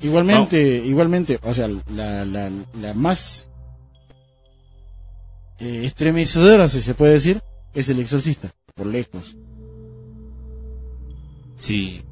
Igualmente, 0.00 0.82
igualmente, 0.84 1.38
o 1.42 1.54
sea, 1.54 1.68
la, 1.94 2.24
la, 2.24 2.50
la 2.80 2.94
más 2.94 3.48
eh, 5.60 5.82
estremecedora, 5.84 6.68
si 6.68 6.80
se 6.80 6.94
puede 6.94 7.12
decir, 7.12 7.40
es 7.72 7.88
El 7.88 8.00
Exorcista, 8.00 8.50
por 8.74 8.86
lejos. 8.86 9.36
Sí. 11.56 12.02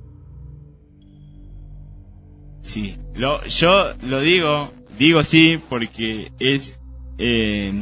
Sí. 2.63 2.97
Lo, 3.15 3.45
yo 3.47 3.93
lo 4.03 4.21
digo, 4.21 4.73
digo 4.97 5.25
sí, 5.25 5.61
porque 5.69 6.31
es 6.39 6.79
eh, 7.19 7.73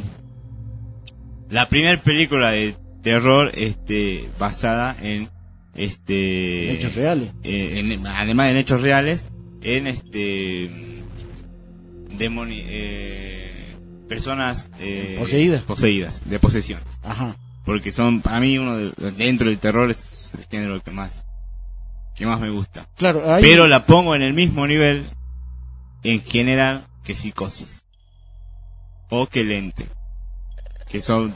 la 1.51 1.69
primera 1.69 2.01
película 2.01 2.49
de 2.49 2.75
terror 3.03 3.51
este 3.53 4.27
basada 4.39 4.95
en 4.99 5.29
este 5.75 6.71
Hechos 6.73 6.95
reales. 6.95 7.31
eh, 7.43 7.79
en- 7.79 8.05
además 8.07 8.47
de 8.47 8.51
en 8.51 8.57
hechos 8.57 8.81
reales, 8.81 9.27
en 9.61 9.87
este 9.87 10.69
demoni- 12.17 12.63
eh, 12.67 13.75
personas 14.07 14.69
eh, 14.79 15.15
Poseídas. 15.19 15.63
poseídas, 15.63 16.29
de 16.29 16.39
posesión. 16.39 16.81
Ajá. 17.03 17.35
Porque 17.65 17.91
son, 17.91 18.21
para 18.21 18.39
mí, 18.39 18.57
uno 18.57 18.77
de, 18.77 18.91
dentro 19.11 19.47
del 19.49 19.59
terror 19.59 19.91
es 19.91 20.33
el 20.35 20.45
género 20.45 20.81
que 20.81 20.91
más, 20.91 21.23
que 22.15 22.25
más 22.25 22.39
me 22.39 22.49
gusta. 22.49 22.87
Claro, 22.97 23.31
hay, 23.31 23.43
Pero 23.43 23.67
la 23.67 23.85
pongo 23.85 24.15
en 24.15 24.21
el 24.23 24.33
mismo 24.33 24.65
nivel, 24.65 25.05
en 26.03 26.21
general, 26.21 26.87
que 27.03 27.13
psicosis. 27.13 27.83
O 29.09 29.27
que 29.27 29.43
lente. 29.43 29.85
Que 30.89 31.01
son 31.01 31.35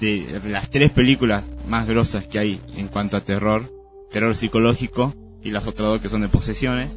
de 0.00 0.40
las 0.48 0.70
tres 0.70 0.90
películas 0.90 1.50
más 1.68 1.86
grosas 1.86 2.26
que 2.26 2.38
hay 2.38 2.60
en 2.76 2.88
cuanto 2.88 3.16
a 3.16 3.20
terror, 3.20 3.72
terror 4.10 4.34
psicológico, 4.36 5.14
y 5.42 5.50
las 5.50 5.66
otras 5.66 5.88
dos 5.88 6.00
que 6.00 6.08
son 6.08 6.22
de 6.22 6.28
posesiones, 6.28 6.90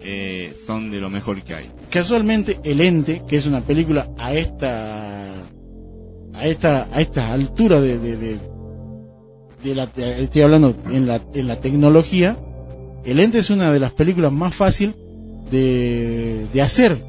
eh, 0.00 0.54
son 0.54 0.90
de 0.90 1.00
lo 1.00 1.10
mejor 1.10 1.42
que 1.42 1.54
hay. 1.54 1.70
casualmente 1.90 2.60
El 2.62 2.80
Ente, 2.80 3.22
que 3.26 3.36
es 3.36 3.46
una 3.46 3.62
película 3.62 4.08
a 4.18 4.32
esta 4.32 5.24
a 6.34 6.46
esta 6.46 6.86
a 6.92 7.00
esta 7.00 7.32
altura 7.32 7.80
de, 7.80 7.98
de, 7.98 8.38
de, 9.64 9.74
la 9.74 9.88
estoy 9.96 10.42
hablando 10.42 10.76
en 10.90 11.06
la 11.06 11.20
en 11.34 11.48
la 11.48 11.56
tecnología, 11.56 12.36
El 13.04 13.18
Ente 13.18 13.38
es 13.38 13.50
una 13.50 13.72
de 13.72 13.80
las 13.80 13.92
películas 13.92 14.30
más 14.30 14.54
fácil 14.54 14.94
de, 15.50 16.46
de 16.52 16.62
hacer. 16.62 17.04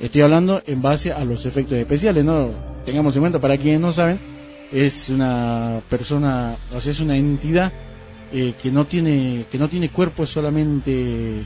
Estoy 0.00 0.22
hablando 0.22 0.62
en 0.66 0.82
base 0.82 1.12
a 1.12 1.24
los 1.24 1.46
efectos 1.46 1.78
especiales, 1.78 2.24
no 2.24 2.50
tengamos 2.84 3.16
en 3.16 3.22
cuenta 3.22 3.40
para 3.40 3.56
quienes 3.56 3.80
no 3.80 3.92
saben, 3.92 4.20
es 4.72 5.08
una 5.10 5.80
persona, 5.88 6.56
o 6.74 6.80
sea, 6.80 6.92
es 6.92 7.00
una 7.00 7.16
entidad 7.16 7.72
eh, 8.32 8.54
que 8.60 8.70
no 8.70 8.84
tiene 8.84 9.46
que 9.50 9.58
no 9.58 9.68
tiene 9.68 9.90
cuerpo, 9.90 10.24
es 10.24 10.30
solamente 10.30 11.44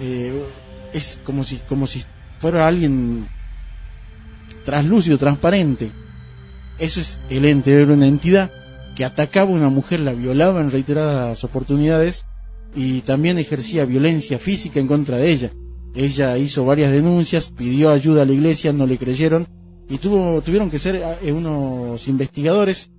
eh, 0.00 0.42
es 0.92 1.20
como 1.24 1.44
si 1.44 1.58
como 1.58 1.86
si 1.86 2.02
fuera 2.40 2.66
alguien 2.66 3.28
translúcido, 4.64 5.18
transparente. 5.18 5.90
Eso 6.78 7.00
es 7.00 7.20
el 7.30 7.44
ente, 7.44 7.72
era 7.72 7.92
una 7.92 8.06
entidad 8.06 8.50
que 8.96 9.04
atacaba 9.04 9.50
a 9.50 9.54
una 9.54 9.68
mujer, 9.68 10.00
la 10.00 10.12
violaba 10.12 10.60
en 10.60 10.70
reiteradas 10.70 11.44
oportunidades 11.44 12.26
y 12.74 13.02
también 13.02 13.38
ejercía 13.38 13.84
violencia 13.84 14.38
física 14.38 14.80
en 14.80 14.88
contra 14.88 15.18
de 15.18 15.30
ella. 15.30 15.50
Ella 15.94 16.36
hizo 16.38 16.64
varias 16.64 16.90
denuncias, 16.90 17.50
pidió 17.50 17.90
ayuda 17.90 18.22
a 18.22 18.24
la 18.24 18.32
iglesia, 18.32 18.72
no 18.72 18.86
le 18.86 18.98
creyeron 18.98 19.46
y 19.88 19.98
tuvo, 19.98 20.40
tuvieron 20.42 20.70
que 20.70 20.78
ser 20.78 21.02
eh, 21.22 21.32
unos 21.32 22.08
investigadores, 22.08 22.90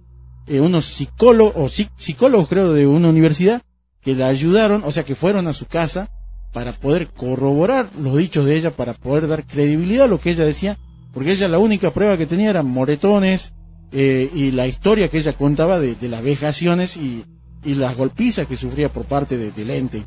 eh, 0.48 0.60
unos 0.60 0.86
psicólogos, 0.86 1.54
o 1.56 1.66
psi- 1.68 1.90
psicólogos 1.98 2.48
creo 2.48 2.74
de 2.74 2.86
una 2.88 3.10
universidad 3.10 3.62
que 4.02 4.16
la 4.16 4.28
ayudaron, 4.28 4.84
o 4.86 4.92
sea 4.92 5.04
que 5.04 5.16
fueron 5.16 5.48
a 5.48 5.54
su 5.54 5.66
casa 5.66 6.10
para 6.54 6.72
poder 6.74 7.08
corroborar 7.08 7.90
los 8.02 8.16
dichos 8.18 8.46
de 8.46 8.56
ella, 8.56 8.72
para 8.72 8.94
poder 8.94 9.28
dar 9.28 9.46
credibilidad 9.46 10.06
a 10.06 10.08
lo 10.08 10.20
que 10.20 10.32
ella 10.32 10.46
decía, 10.46 10.78
porque 11.14 11.32
ella 11.32 11.48
la 11.48 11.60
única 11.60 11.92
prueba 11.92 12.18
que 12.18 12.28
tenía 12.28 12.50
eran 12.52 12.68
moretones 12.68 13.54
eh, 13.92 14.30
y 14.34 14.52
la 14.52 14.68
historia 14.68 15.08
que 15.10 15.18
ella 15.18 15.34
contaba 15.34 15.80
de, 15.80 15.96
de 15.96 16.08
las 16.10 16.22
vejaciones 16.24 16.98
y, 16.98 17.24
y 17.64 17.76
las 17.76 17.96
golpizas 17.98 18.46
que 18.48 18.56
sufría 18.58 18.90
por 18.90 19.06
parte 19.06 19.38
de- 19.38 19.52
del 19.52 19.70
ente. 19.72 20.04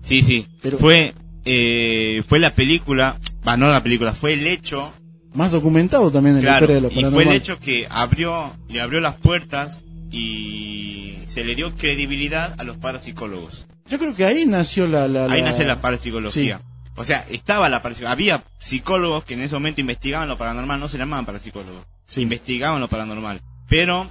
Sí, 0.00 0.22
sí. 0.22 0.46
Pero- 0.62 0.78
Fue, 0.78 1.12
eh, 1.44 2.22
fue 2.26 2.38
la 2.38 2.54
película, 2.54 3.18
va, 3.46 3.56
no 3.56 3.68
la 3.68 3.82
película, 3.82 4.12
fue 4.14 4.34
el 4.34 4.46
hecho 4.46 4.92
Más 5.34 5.52
documentado 5.52 6.10
también 6.10 6.36
en 6.36 6.44
la 6.44 6.50
Claro, 6.58 6.64
historia 6.64 6.74
de 6.76 6.80
lo 6.82 6.88
y 6.88 6.90
fue 6.94 7.02
el 7.02 7.08
paranormal. 7.10 7.36
hecho 7.36 7.58
que 7.58 7.86
abrió, 7.88 8.52
le 8.68 8.80
abrió 8.80 9.00
las 9.00 9.16
puertas 9.16 9.84
y 10.10 11.18
se 11.26 11.44
le 11.44 11.54
dio 11.54 11.74
credibilidad 11.76 12.54
a 12.58 12.64
los 12.64 12.76
parapsicólogos. 12.76 13.66
Yo 13.88 13.98
creo 13.98 14.14
que 14.14 14.24
ahí 14.24 14.44
nació 14.46 14.86
la... 14.86 15.08
la- 15.08 15.24
Ahí 15.24 15.40
la- 15.40 15.48
nace 15.48 15.64
la 15.64 15.80
parapsicología. 15.80 16.60
O 16.96 17.04
sea, 17.04 17.24
estaba 17.30 17.68
la 17.68 17.80
parapsicología. 17.82 18.12
Había 18.12 18.44
psicólogos 18.58 19.24
que 19.24 19.34
en 19.34 19.42
ese 19.42 19.54
momento 19.54 19.80
investigaban 19.80 20.28
lo 20.28 20.36
paranormal, 20.36 20.78
no 20.80 20.88
se 20.88 20.98
llamaban 20.98 21.24
parapsicólogos. 21.26 21.84
Sí. 22.06 22.22
Investigaban 22.22 22.80
lo 22.80 22.88
paranormal. 22.88 23.40
Pero, 23.68 24.10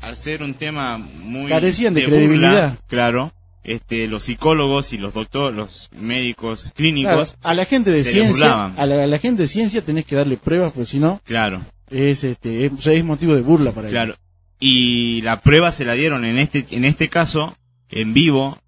al 0.00 0.16
ser 0.16 0.42
un 0.42 0.54
tema 0.54 0.98
muy... 0.98 1.48
Carecían 1.48 1.94
de 1.94 2.04
credibilidad. 2.04 2.78
claro. 2.86 3.32
Este, 3.62 4.08
los 4.08 4.22
psicólogos 4.24 4.92
y 4.94 4.98
los 4.98 5.12
doctores, 5.12 5.54
los 5.56 5.90
médicos 6.00 6.60
Claro, 6.62 6.74
clínicos, 6.76 7.36
a 7.42 7.52
la 7.54 7.64
gente 7.66 7.90
de 7.90 8.02
ciencia, 8.04 8.64
a 8.74 8.86
la, 8.86 9.04
a 9.04 9.06
la 9.06 9.18
gente 9.18 9.42
de 9.42 9.48
ciencia 9.48 9.82
tenés 9.82 10.06
que 10.06 10.16
darle 10.16 10.38
pruebas, 10.38 10.72
porque 10.72 10.86
si 10.86 10.98
no, 10.98 11.20
claro. 11.24 11.60
es, 11.90 12.24
este, 12.24 12.64
es, 12.64 12.72
o 12.72 12.80
sea, 12.80 12.94
es 12.94 13.04
motivo 13.04 13.34
de 13.34 13.42
burla 13.42 13.72
para 13.72 13.88
ellos. 13.88 13.92
Claro. 13.92 14.14
Y 14.58 15.20
la 15.22 15.40
prueba 15.40 15.72
se 15.72 15.84
la 15.84 15.92
dieron 15.92 16.24
en 16.24 16.38
este, 16.38 16.66
en 16.70 16.84
este 16.86 17.08
caso, 17.08 17.54
en 17.90 18.14
vivo, 18.14 18.58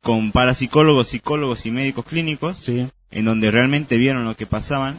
con 0.00 0.32
parapsicólogos, 0.32 1.06
psicólogos 1.08 1.64
y 1.66 1.70
médicos 1.70 2.04
clínicos, 2.04 2.58
Sí. 2.58 2.88
en 3.12 3.24
donde 3.24 3.50
realmente 3.52 3.96
vieron 3.96 4.24
lo 4.24 4.34
que 4.36 4.46
pasaban 4.46 4.98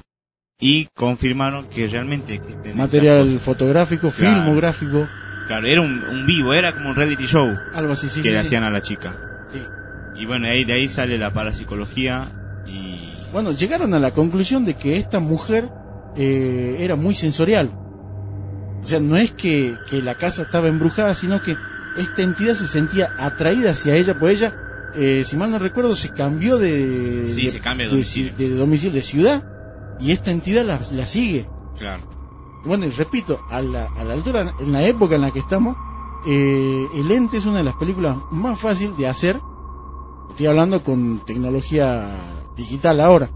y 0.60 0.86
confirmaron 0.96 1.66
que 1.68 1.88
realmente 1.90 2.36
existen 2.36 2.78
Material 2.78 3.30
fotográfico, 3.42 4.10
Claro. 4.12 4.44
filmográfico, 4.44 5.08
Claro, 5.48 5.68
era 5.68 5.82
un, 5.82 6.02
un 6.06 6.26
vivo, 6.26 6.54
era 6.54 6.72
como 6.72 6.92
un 6.92 6.96
reality 6.96 7.26
show 7.26 7.54
algo 7.74 7.92
así, 7.94 8.08
sí, 8.08 8.22
que 8.22 8.30
sí, 8.30 8.34
le 8.34 8.40
sí. 8.40 8.48
hacían 8.48 8.64
a 8.64 8.70
la 8.70 8.82
chica. 8.82 9.14
Sí. 9.54 10.22
Y 10.22 10.26
bueno, 10.26 10.48
ahí, 10.48 10.64
de 10.66 10.74
ahí 10.74 10.90
sale 10.90 11.18
la 11.18 11.32
parapsicología 11.32 12.28
y... 12.68 13.14
Bueno, 13.32 13.52
llegaron 13.52 13.94
a 13.94 14.00
la 14.00 14.12
conclusión 14.12 14.64
de 14.66 14.76
que 14.76 14.98
esta 14.98 15.20
mujer 15.20 15.70
eh, 16.16 16.78
era 16.80 16.96
muy 16.96 17.16
sensorial. 17.16 17.70
O 18.84 18.86
sea, 18.88 19.00
no 19.00 19.16
es 19.18 19.32
que, 19.32 19.76
que 19.90 20.02
la 20.02 20.16
casa 20.16 20.44
estaba 20.44 20.68
embrujada, 20.68 21.16
sino 21.16 21.42
que 21.42 21.56
esta 21.98 22.22
entidad 22.22 22.54
se 22.56 22.68
sentía 22.68 23.10
atraída 23.18 23.72
hacia 23.72 23.96
ella, 23.96 24.16
pues 24.20 24.40
ella, 24.42 24.56
eh, 24.96 25.24
si 25.26 25.36
mal 25.38 25.50
no 25.50 25.58
recuerdo, 25.58 25.96
se 25.96 26.10
cambió 26.10 26.58
de, 26.58 27.32
Sí, 27.32 27.46
de, 27.46 27.52
se 27.52 27.60
cambia 27.60 27.88
de 27.88 27.92
de 27.92 27.96
domicilio. 27.98 28.32
ci- 28.34 28.36
de 28.36 28.50
domicilio, 28.50 28.94
de 28.96 29.02
ciudad, 29.02 29.44
y 30.00 30.12
esta 30.12 30.30
entidad 30.32 30.66
la, 30.66 30.80
la 30.92 31.06
sigue. 31.06 31.48
Claro. 31.80 32.04
Bueno, 32.66 32.86
y 32.86 32.90
repito, 32.92 33.42
a 33.50 33.62
la, 33.62 33.88
a 33.98 34.04
la 34.04 34.14
altura, 34.14 34.54
en 34.60 34.72
la 34.72 34.84
época 34.84 35.16
en 35.16 35.22
la 35.22 35.32
que 35.32 35.40
estamos, 35.40 35.76
eh, 36.26 36.88
El 36.96 37.12
Ente 37.12 37.38
es 37.38 37.46
una 37.46 37.58
de 37.58 37.64
las 37.64 37.76
películas 37.76 38.18
más 38.32 38.60
fáciles 38.60 38.98
de 38.98 39.08
hacer. 39.08 39.40
Estoy 40.30 40.46
hablando 40.48 40.84
con 40.84 41.20
tecnología 41.26 42.10
digital 42.58 43.00
ahora. 43.02 43.30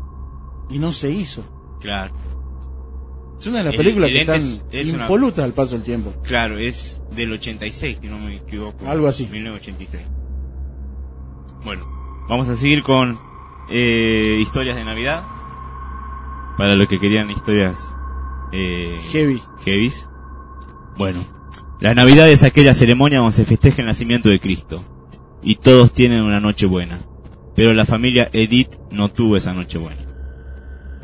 Y 0.70 0.80
no 0.80 0.92
se 0.94 1.10
hizo. 1.12 1.44
Claro. 1.80 2.14
Es 3.40 3.46
una 3.48 3.60
de 3.60 3.64
las 3.66 3.74
El- 3.74 3.78
películas 3.78 4.10
El 4.10 4.14
que 4.16 4.22
están 4.22 4.36
es- 4.38 4.66
es 4.72 4.94
una- 4.94 5.04
impolutas 5.04 5.46
al 5.46 5.54
paso 5.54 5.76
del 5.76 5.84
tiempo. 5.84 6.12
Claro, 6.24 6.58
es 6.58 7.02
del 7.16 7.32
86, 7.34 8.00
si 8.02 8.08
no 8.08 8.18
me 8.18 8.36
equivoco. 8.36 8.88
Algo 8.88 9.08
así. 9.08 9.28
1986. 9.32 10.04
Bueno, 11.64 11.86
vamos 12.28 12.50
a 12.50 12.56
seguir 12.56 12.84
con 12.84 13.20
eh, 13.70 14.38
historias 14.42 14.76
de 14.78 14.86
Navidad. 14.86 15.24
Para 16.58 16.76
los 16.76 16.88
que 16.88 17.00
querían 17.00 17.30
historias 17.30 17.96
eh, 18.52 19.00
Heavy. 19.12 19.42
heavies. 19.64 20.10
Bueno, 20.98 21.20
la 21.80 21.94
Navidad 21.94 22.30
es 22.30 22.44
aquella 22.44 22.74
ceremonia 22.74 23.20
donde 23.20 23.36
se 23.36 23.46
festeja 23.46 23.82
el 23.82 23.88
nacimiento 23.88 24.30
de 24.30 24.40
Cristo. 24.40 24.84
Y 25.44 25.56
todos 25.56 25.94
tienen 25.94 26.24
una 26.24 26.40
noche 26.40 26.66
buena. 26.66 26.98
Pero 27.56 27.74
la 27.74 27.86
familia 27.86 28.30
Edith 28.34 28.72
no 28.92 29.10
tuvo 29.10 29.38
esa 29.38 29.54
noche 29.54 29.78
buena. 29.78 30.02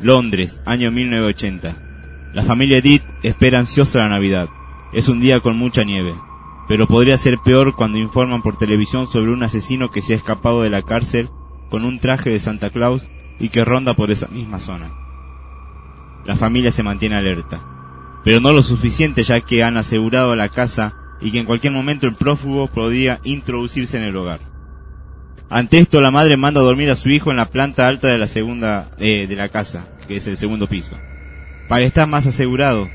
Londres, 0.00 0.60
año 0.66 0.90
1980. 0.90 2.32
La 2.34 2.42
familia 2.42 2.78
Edith 2.78 3.04
espera 3.22 3.60
ansiosa 3.60 4.00
la 4.00 4.08
Navidad. 4.08 4.48
Es 4.92 5.08
un 5.08 5.20
día 5.20 5.38
con 5.38 5.56
mucha 5.56 5.84
nieve. 5.84 6.14
Pero 6.66 6.88
podría 6.88 7.18
ser 7.18 7.38
peor 7.38 7.76
cuando 7.76 7.98
informan 7.98 8.42
por 8.42 8.56
televisión 8.56 9.06
sobre 9.06 9.30
un 9.30 9.42
asesino 9.42 9.90
que 9.90 10.02
se 10.02 10.14
ha 10.14 10.16
escapado 10.16 10.62
de 10.62 10.70
la 10.70 10.82
cárcel 10.82 11.28
con 11.70 11.84
un 11.84 12.00
traje 12.00 12.30
de 12.30 12.40
Santa 12.40 12.70
Claus 12.70 13.08
y 13.38 13.48
que 13.48 13.64
ronda 13.64 13.94
por 13.94 14.10
esa 14.10 14.26
misma 14.28 14.58
zona. 14.58 14.90
La 16.24 16.36
familia 16.36 16.72
se 16.72 16.82
mantiene 16.82 17.16
alerta. 17.16 17.73
Pero 18.24 18.40
no 18.40 18.52
lo 18.52 18.62
suficiente 18.62 19.22
ya 19.22 19.40
que 19.42 19.62
han 19.62 19.76
asegurado 19.76 20.34
la 20.34 20.48
casa 20.48 20.94
y 21.20 21.30
que 21.30 21.38
en 21.38 21.46
cualquier 21.46 21.72
momento 21.72 22.06
el 22.06 22.14
prófugo 22.14 22.66
podría 22.66 23.20
introducirse 23.22 23.98
en 23.98 24.04
el 24.04 24.16
hogar. 24.16 24.40
Ante 25.50 25.78
esto 25.78 26.00
la 26.00 26.10
madre 26.10 26.36
manda 26.36 26.62
dormir 26.62 26.90
a 26.90 26.96
su 26.96 27.10
hijo 27.10 27.30
en 27.30 27.36
la 27.36 27.46
planta 27.46 27.86
alta 27.86 28.08
de 28.08 28.18
la 28.18 28.26
segunda 28.26 28.90
eh, 28.98 29.26
de 29.28 29.36
la 29.36 29.50
casa, 29.50 29.86
que 30.08 30.16
es 30.16 30.26
el 30.26 30.36
segundo 30.36 30.68
piso. 30.68 30.98
Para 31.68 31.84
estar 31.84 32.08
más 32.08 32.26
asegurado, 32.26 32.90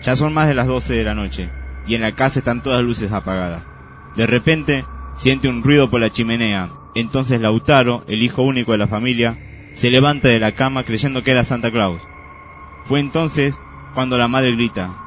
ya 0.00 0.16
son 0.16 0.32
más 0.32 0.48
de 0.48 0.54
las 0.54 0.66
12 0.66 0.94
de 0.94 1.04
la 1.04 1.14
noche 1.14 1.50
y 1.86 1.94
en 1.94 2.00
la 2.00 2.12
casa 2.12 2.38
están 2.38 2.62
todas 2.62 2.82
luces 2.82 3.12
apagadas. 3.12 3.64
De 4.16 4.26
repente 4.26 4.84
siente 5.14 5.48
un 5.48 5.62
ruido 5.62 5.90
por 5.90 6.00
la 6.00 6.10
chimenea. 6.10 6.70
Entonces 6.94 7.40
Lautaro, 7.40 8.04
el 8.06 8.22
hijo 8.22 8.42
único 8.42 8.72
de 8.72 8.78
la 8.78 8.86
familia, 8.86 9.36
se 9.74 9.90
levanta 9.90 10.28
de 10.28 10.38
la 10.38 10.52
cama 10.52 10.84
creyendo 10.84 11.22
que 11.22 11.32
era 11.32 11.44
Santa 11.44 11.70
Claus. 11.70 12.00
Fue 12.84 13.00
entonces 13.00 13.60
cuando 13.94 14.18
la 14.18 14.28
madre 14.28 14.52
grita, 14.52 15.04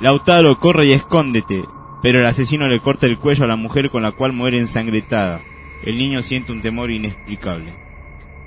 Lautaro, 0.00 0.60
corre 0.60 0.86
y 0.86 0.92
escóndete. 0.92 1.64
Pero 2.02 2.20
el 2.20 2.26
asesino 2.26 2.68
le 2.68 2.78
corta 2.78 3.06
el 3.06 3.18
cuello 3.18 3.44
a 3.44 3.48
la 3.48 3.56
mujer 3.56 3.90
con 3.90 4.02
la 4.02 4.12
cual 4.12 4.32
muere 4.32 4.58
ensangrentada. 4.58 5.40
El 5.84 5.96
niño 5.96 6.22
siente 6.22 6.52
un 6.52 6.62
temor 6.62 6.90
inexplicable. 6.90 7.72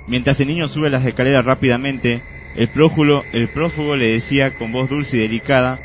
Mientras 0.06 0.40
el 0.40 0.48
niño 0.48 0.68
sube 0.68 0.88
las 0.88 1.04
escaleras 1.04 1.44
rápidamente, 1.44 2.22
el 2.56 2.68
prófugo, 2.68 3.24
el 3.32 3.48
prófugo 3.48 3.96
le 3.96 4.12
decía 4.12 4.54
con 4.54 4.72
voz 4.72 4.88
dulce 4.88 5.18
y 5.18 5.20
delicada, 5.20 5.80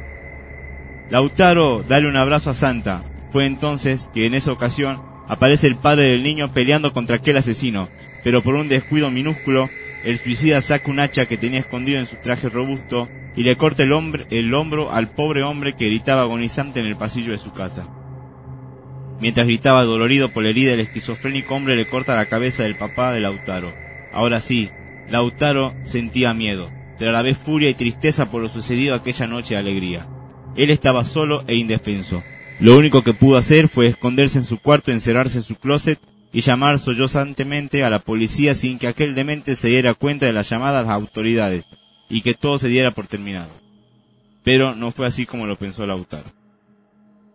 Lautaro, 1.09 1.83
dale 1.83 2.07
un 2.07 2.15
abrazo 2.15 2.49
a 2.49 2.53
Santa. 2.53 3.03
Fue 3.33 3.45
entonces 3.45 4.09
que 4.13 4.25
en 4.25 4.33
esa 4.33 4.53
ocasión 4.53 5.01
aparece 5.27 5.67
el 5.67 5.75
padre 5.75 6.05
del 6.05 6.23
niño 6.23 6.53
peleando 6.53 6.93
contra 6.93 7.17
aquel 7.17 7.35
asesino, 7.35 7.89
pero 8.23 8.41
por 8.41 8.55
un 8.55 8.69
descuido 8.69 9.11
minúsculo, 9.11 9.69
el 10.03 10.17
suicida 10.17 10.61
saca 10.61 10.89
un 10.89 10.99
hacha 10.99 11.25
que 11.25 11.37
tenía 11.37 11.59
escondido 11.59 11.99
en 11.99 12.07
su 12.07 12.17
traje 12.17 12.49
robusto 12.49 13.09
y 13.35 13.43
le 13.43 13.55
corta 13.55 13.83
el, 13.83 13.93
hombre, 13.93 14.25
el 14.29 14.53
hombro 14.53 14.91
al 14.91 15.09
pobre 15.09 15.43
hombre 15.43 15.73
que 15.73 15.85
gritaba 15.85 16.23
agonizante 16.23 16.79
en 16.79 16.85
el 16.85 16.95
pasillo 16.95 17.31
de 17.31 17.37
su 17.37 17.51
casa. 17.53 17.87
Mientras 19.19 19.47
gritaba 19.47 19.83
dolorido 19.83 20.29
por 20.29 20.43
la 20.43 20.49
herida, 20.49 20.73
el 20.73 20.79
esquizofrénico 20.79 21.55
hombre 21.55 21.75
le 21.75 21.87
corta 21.87 22.15
la 22.15 22.27
cabeza 22.27 22.63
del 22.63 22.77
papá 22.77 23.11
de 23.11 23.19
Lautaro. 23.19 23.73
Ahora 24.13 24.39
sí, 24.39 24.69
Lautaro 25.09 25.73
sentía 25.83 26.33
miedo, 26.33 26.69
pero 26.97 27.11
a 27.11 27.13
la 27.13 27.21
vez 27.21 27.37
furia 27.37 27.69
y 27.69 27.73
tristeza 27.73 28.29
por 28.29 28.41
lo 28.41 28.49
sucedido 28.49 28.95
aquella 28.95 29.27
noche 29.27 29.55
de 29.55 29.59
alegría. 29.59 30.07
Él 30.55 30.69
estaba 30.69 31.05
solo 31.05 31.43
e 31.47 31.55
indefenso. 31.55 32.23
Lo 32.59 32.77
único 32.77 33.03
que 33.03 33.13
pudo 33.13 33.37
hacer 33.37 33.69
fue 33.69 33.87
esconderse 33.87 34.39
en 34.39 34.45
su 34.45 34.59
cuarto, 34.59 34.91
encerrarse 34.91 35.39
en 35.39 35.43
su 35.43 35.55
closet 35.55 35.99
y 36.31 36.41
llamar 36.41 36.79
sollozantemente 36.79 37.83
a 37.83 37.89
la 37.89 37.99
policía 37.99 38.55
sin 38.55 38.79
que 38.79 38.87
aquel 38.87 39.15
demente 39.15 39.55
se 39.55 39.69
diera 39.69 39.93
cuenta 39.93 40.25
de 40.25 40.33
la 40.33 40.41
llamada 40.41 40.79
a 40.79 40.83
las 40.83 40.91
autoridades 40.91 41.65
y 42.09 42.21
que 42.21 42.33
todo 42.33 42.59
se 42.59 42.67
diera 42.67 42.91
por 42.91 43.07
terminado. 43.07 43.49
Pero 44.43 44.75
no 44.75 44.91
fue 44.91 45.07
así 45.07 45.25
como 45.25 45.45
lo 45.45 45.57
pensó 45.57 45.85
Lautaro. 45.85 46.29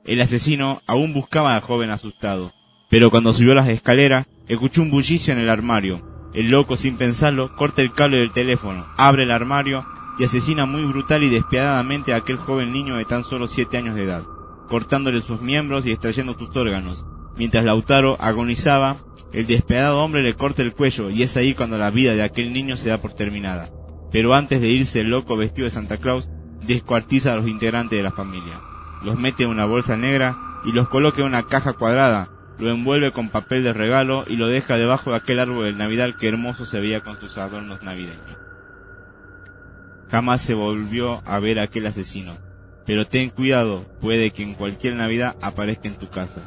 El 0.05 0.21
asesino 0.21 0.83
aún 0.87 1.13
buscaba 1.13 1.55
al 1.55 1.61
joven 1.61 1.91
asustado, 1.91 2.53
pero 2.91 3.11
cuando 3.11 3.33
subió 3.33 3.55
las 3.55 3.69
escaleras, 3.69 4.27
escuchó 4.49 4.83
un 4.83 4.91
bullicio 4.91 5.33
en 5.33 5.41
el 5.41 5.49
armario. 5.49 6.31
El 6.35 6.51
loco, 6.51 6.77
sin 6.77 6.97
pensarlo, 6.97 7.55
corta 7.55 7.83
el 7.83 7.93
cable 7.93 8.19
del 8.19 8.33
teléfono, 8.33 8.87
abre 8.97 9.25
el 9.25 9.31
armario 9.31 9.87
y 10.19 10.25
asesina 10.25 10.67
muy 10.67 10.85
brutal 10.85 11.23
y 11.23 11.29
despiadadamente 11.29 12.13
a 12.13 12.17
aquel 12.17 12.37
joven 12.37 12.73
niño 12.73 12.97
de 12.97 13.05
tan 13.05 13.25
solo 13.25 13.47
siete 13.47 13.77
años 13.77 13.95
de 13.95 14.05
edad, 14.05 14.25
cortándole 14.69 15.21
sus 15.23 15.41
miembros 15.41 15.87
y 15.87 15.91
extrayendo 15.93 16.35
sus 16.35 16.55
órganos. 16.57 17.07
Mientras 17.37 17.65
Lautaro 17.65 18.17
agonizaba, 18.21 18.97
el 19.33 19.47
despiadado 19.47 20.03
hombre 20.03 20.23
le 20.23 20.35
corta 20.35 20.63
el 20.63 20.75
cuello 20.75 21.11
y 21.11 21.23
es 21.23 21.37
ahí 21.37 21.55
cuando 21.55 21.79
la 21.79 21.91
vida 21.91 22.15
de 22.15 22.23
aquel 22.23 22.53
niño 22.53 22.77
se 22.77 22.91
da 22.91 22.99
por 22.99 23.15
terminada. 23.15 23.71
Pero 24.11 24.35
antes 24.35 24.61
de 24.61 24.69
irse 24.69 25.01
el 25.01 25.09
loco 25.09 25.37
vestido 25.37 25.65
de 25.65 25.71
Santa 25.71 25.97
Claus 25.97 26.29
descuartiza 26.67 27.33
a 27.33 27.37
los 27.37 27.49
integrantes 27.49 27.97
de 27.97 28.03
la 28.03 28.11
familia. 28.11 28.61
Los 29.03 29.19
mete 29.19 29.45
en 29.45 29.51
una 29.51 29.65
bolsa 29.65 29.97
negra 29.97 30.37
y 30.65 30.73
los 30.73 30.89
coloca 30.89 31.21
en 31.21 31.27
una 31.27 31.43
caja 31.45 31.73
cuadrada, 31.73 32.29
lo 32.59 32.71
envuelve 32.71 33.11
con 33.11 33.31
papel 33.31 33.65
de 33.65 33.73
regalo 33.73 34.25
y 34.29 34.37
lo 34.37 34.47
deja 34.47 34.77
debajo 34.77 35.11
de 35.11 35.17
aquel 35.17 35.41
árbol 35.41 35.65
de 35.65 35.73
Navidad 35.73 36.15
que 36.15 36.29
hermoso 36.29 36.67
se 36.67 36.81
veía 36.81 37.01
con 37.01 37.19
sus 37.19 37.39
adornos 37.39 37.83
navideños. 37.83 38.39
Jamás 40.11 40.43
se 40.43 40.55
volvió 40.55 41.23
a 41.25 41.39
ver 41.39 41.59
a 41.59 41.63
aquel 41.63 41.87
asesino. 41.87 42.37
Pero 42.85 43.07
ten 43.07 43.31
cuidado, 43.31 43.87
puede 44.01 44.31
que 44.31 44.43
en 44.43 44.55
cualquier 44.55 44.95
Navidad 44.95 45.37
aparezca 45.41 45.89
en 45.89 45.95
tu 45.95 46.09
casa, 46.09 46.41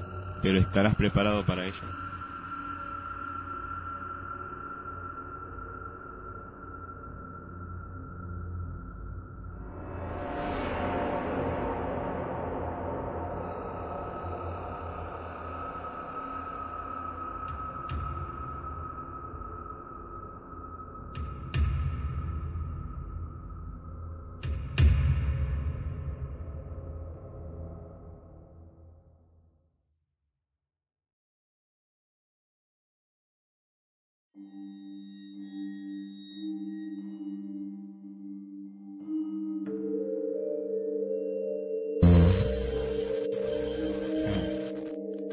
pero 0.45 0.59
estarás 0.59 0.93
preparado 0.93 1.41
para 1.41 1.65
ello. 1.65 1.94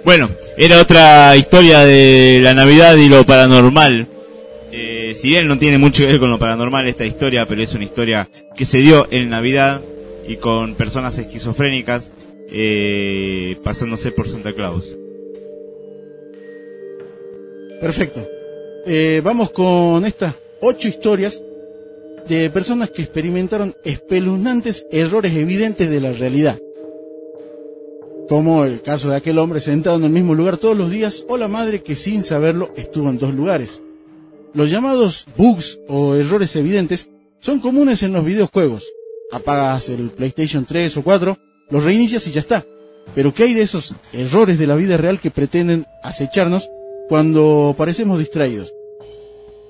Bueno, 0.04 0.30
era 0.56 0.80
otra 0.80 1.36
historia 1.36 1.80
de 1.80 2.40
la 2.42 2.54
Navidad 2.54 2.96
y 2.96 3.08
lo 3.08 3.24
paranormal. 3.24 4.08
Eh, 4.72 5.14
si 5.16 5.28
bien 5.28 5.46
no 5.46 5.58
tiene 5.58 5.78
mucho 5.78 6.02
que 6.02 6.08
ver 6.08 6.18
con 6.18 6.30
lo 6.30 6.40
paranormal 6.40 6.88
esta 6.88 7.04
historia, 7.04 7.46
pero 7.46 7.62
es 7.62 7.72
una 7.74 7.84
historia 7.84 8.28
que 8.56 8.64
se 8.64 8.78
dio 8.78 9.06
en 9.12 9.30
Navidad 9.30 9.80
y 10.26 10.36
con 10.36 10.74
personas 10.74 11.18
esquizofrénicas 11.18 12.12
eh, 12.50 13.56
pasándose 13.62 14.10
por 14.10 14.28
Santa 14.28 14.52
Claus. 14.52 14.96
Perfecto. 17.80 18.26
Eh, 18.86 19.20
vamos 19.22 19.52
con 19.52 20.04
estas 20.04 20.34
ocho 20.60 20.88
historias 20.88 21.40
de 22.28 22.50
personas 22.50 22.90
que 22.90 23.02
experimentaron 23.02 23.76
espeluznantes 23.84 24.86
errores 24.90 25.36
evidentes 25.36 25.88
de 25.88 26.00
la 26.00 26.12
realidad. 26.12 26.58
Como 28.28 28.64
el 28.64 28.82
caso 28.82 29.10
de 29.10 29.16
aquel 29.16 29.38
hombre 29.38 29.60
sentado 29.60 29.96
en 29.96 30.04
el 30.04 30.10
mismo 30.10 30.34
lugar 30.34 30.56
todos 30.56 30.76
los 30.76 30.90
días 30.90 31.24
o 31.28 31.36
la 31.36 31.48
madre 31.48 31.82
que 31.82 31.96
sin 31.96 32.22
saberlo 32.22 32.70
estuvo 32.76 33.10
en 33.10 33.18
dos 33.18 33.34
lugares. 33.34 33.82
Los 34.54 34.70
llamados 34.70 35.26
bugs 35.36 35.78
o 35.88 36.14
errores 36.14 36.54
evidentes 36.56 37.08
son 37.40 37.60
comunes 37.60 38.02
en 38.02 38.12
los 38.12 38.24
videojuegos. 38.24 38.84
Apagas 39.32 39.88
el 39.88 40.10
PlayStation 40.10 40.64
3 40.64 40.96
o 40.98 41.02
4, 41.02 41.38
los 41.70 41.84
reinicias 41.84 42.26
y 42.26 42.32
ya 42.32 42.40
está. 42.40 42.64
Pero 43.14 43.34
¿qué 43.34 43.44
hay 43.44 43.54
de 43.54 43.62
esos 43.62 43.94
errores 44.12 44.58
de 44.58 44.66
la 44.66 44.76
vida 44.76 44.96
real 44.96 45.20
que 45.20 45.30
pretenden 45.30 45.86
acecharnos 46.02 46.70
cuando 47.08 47.74
parecemos 47.76 48.18
distraídos? 48.18 48.72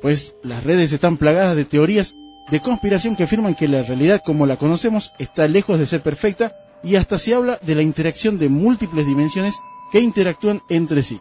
Pues 0.02 0.34
las 0.42 0.64
redes 0.64 0.92
están 0.92 1.16
plagadas 1.16 1.56
de 1.56 1.64
teorías 1.64 2.14
de 2.50 2.60
conspiración 2.60 3.16
que 3.16 3.22
afirman 3.22 3.54
que 3.54 3.68
la 3.68 3.82
realidad 3.82 4.20
como 4.24 4.46
la 4.46 4.56
conocemos 4.56 5.12
está 5.18 5.48
lejos 5.48 5.78
de 5.78 5.86
ser 5.86 6.00
perfecta 6.02 6.56
y 6.82 6.96
hasta 6.96 7.18
se 7.18 7.34
habla 7.34 7.58
de 7.62 7.74
la 7.74 7.82
interacción 7.82 8.38
de 8.38 8.48
múltiples 8.48 9.06
dimensiones 9.06 9.54
que 9.90 10.00
interactúan 10.00 10.62
entre 10.68 11.02
sí. 11.02 11.20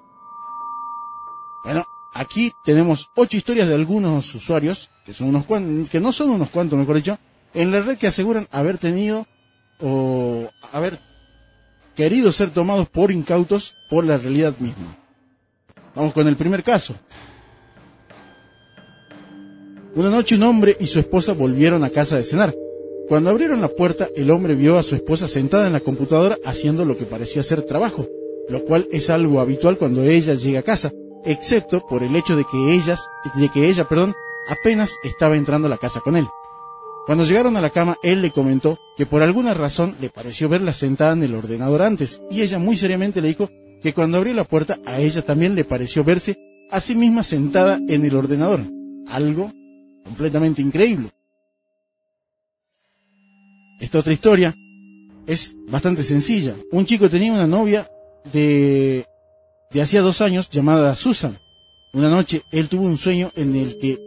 Bueno, 1.63 1.85
aquí 2.13 2.51
tenemos 2.63 3.09
ocho 3.15 3.37
historias 3.37 3.67
de 3.67 3.75
algunos 3.75 4.33
usuarios, 4.33 4.89
que, 5.05 5.13
son 5.13 5.27
unos 5.27 5.45
que 5.89 5.99
no 5.99 6.11
son 6.13 6.31
unos 6.31 6.49
cuantos, 6.49 6.79
mejor 6.79 6.95
dicho, 6.95 7.19
en 7.53 7.71
la 7.71 7.81
red 7.81 7.97
que 7.97 8.07
aseguran 8.07 8.47
haber 8.51 8.77
tenido 8.77 9.27
o 9.79 10.49
haber 10.71 10.99
querido 11.95 12.31
ser 12.31 12.51
tomados 12.51 12.89
por 12.89 13.11
incautos 13.11 13.75
por 13.89 14.05
la 14.05 14.17
realidad 14.17 14.53
misma. 14.59 14.97
Vamos 15.93 16.13
con 16.13 16.27
el 16.27 16.35
primer 16.35 16.63
caso. 16.63 16.95
Una 19.93 20.09
noche 20.09 20.35
un 20.35 20.43
hombre 20.43 20.77
y 20.79 20.87
su 20.87 20.99
esposa 20.99 21.33
volvieron 21.33 21.83
a 21.83 21.89
casa 21.89 22.15
de 22.15 22.23
cenar. 22.23 22.55
Cuando 23.11 23.29
abrieron 23.29 23.59
la 23.59 23.67
puerta, 23.67 24.07
el 24.15 24.31
hombre 24.31 24.55
vio 24.55 24.77
a 24.77 24.83
su 24.83 24.95
esposa 24.95 25.27
sentada 25.27 25.67
en 25.67 25.73
la 25.73 25.81
computadora 25.81 26.37
haciendo 26.45 26.85
lo 26.85 26.97
que 26.97 27.03
parecía 27.03 27.43
ser 27.43 27.63
trabajo, 27.63 28.07
lo 28.47 28.63
cual 28.63 28.87
es 28.89 29.09
algo 29.09 29.41
habitual 29.41 29.77
cuando 29.77 30.05
ella 30.05 30.33
llega 30.33 30.61
a 30.61 30.63
casa, 30.63 30.93
excepto 31.25 31.83
por 31.89 32.03
el 32.03 32.15
hecho 32.15 32.37
de 32.37 32.45
que 32.49 32.73
ellas, 32.73 33.05
de 33.35 33.49
que 33.49 33.67
ella, 33.67 33.83
perdón, 33.83 34.13
apenas 34.47 34.95
estaba 35.03 35.35
entrando 35.35 35.67
a 35.67 35.69
la 35.69 35.77
casa 35.77 35.99
con 35.99 36.15
él. 36.15 36.25
Cuando 37.05 37.25
llegaron 37.25 37.57
a 37.57 37.61
la 37.61 37.71
cama, 37.71 37.97
él 38.01 38.21
le 38.21 38.31
comentó 38.31 38.79
que 38.95 39.05
por 39.05 39.23
alguna 39.23 39.53
razón 39.53 39.97
le 39.99 40.09
pareció 40.09 40.47
verla 40.47 40.71
sentada 40.71 41.11
en 41.11 41.23
el 41.23 41.35
ordenador 41.35 41.81
antes, 41.81 42.21
y 42.31 42.43
ella 42.43 42.59
muy 42.59 42.77
seriamente 42.77 43.19
le 43.19 43.27
dijo 43.27 43.49
que 43.83 43.93
cuando 43.93 44.19
abrió 44.19 44.33
la 44.33 44.45
puerta 44.45 44.79
a 44.85 45.01
ella 45.01 45.21
también 45.21 45.53
le 45.53 45.65
pareció 45.65 46.05
verse 46.05 46.37
a 46.71 46.79
sí 46.79 46.95
misma 46.95 47.23
sentada 47.23 47.77
en 47.89 48.05
el 48.05 48.15
ordenador. 48.15 48.61
Algo 49.09 49.51
completamente 50.05 50.61
increíble. 50.61 51.09
Esta 53.81 53.97
otra 53.97 54.13
historia 54.13 54.55
es 55.25 55.55
bastante 55.67 56.03
sencilla. 56.03 56.55
Un 56.71 56.85
chico 56.85 57.09
tenía 57.09 57.33
una 57.33 57.47
novia 57.47 57.89
de, 58.31 59.05
de 59.71 59.81
hacía 59.81 60.01
dos 60.01 60.21
años 60.21 60.49
llamada 60.49 60.95
Susan. 60.95 61.39
Una 61.91 62.07
noche 62.07 62.43
él 62.51 62.69
tuvo 62.69 62.83
un 62.83 62.99
sueño 62.99 63.31
en 63.35 63.55
el 63.55 63.79
que 63.79 63.97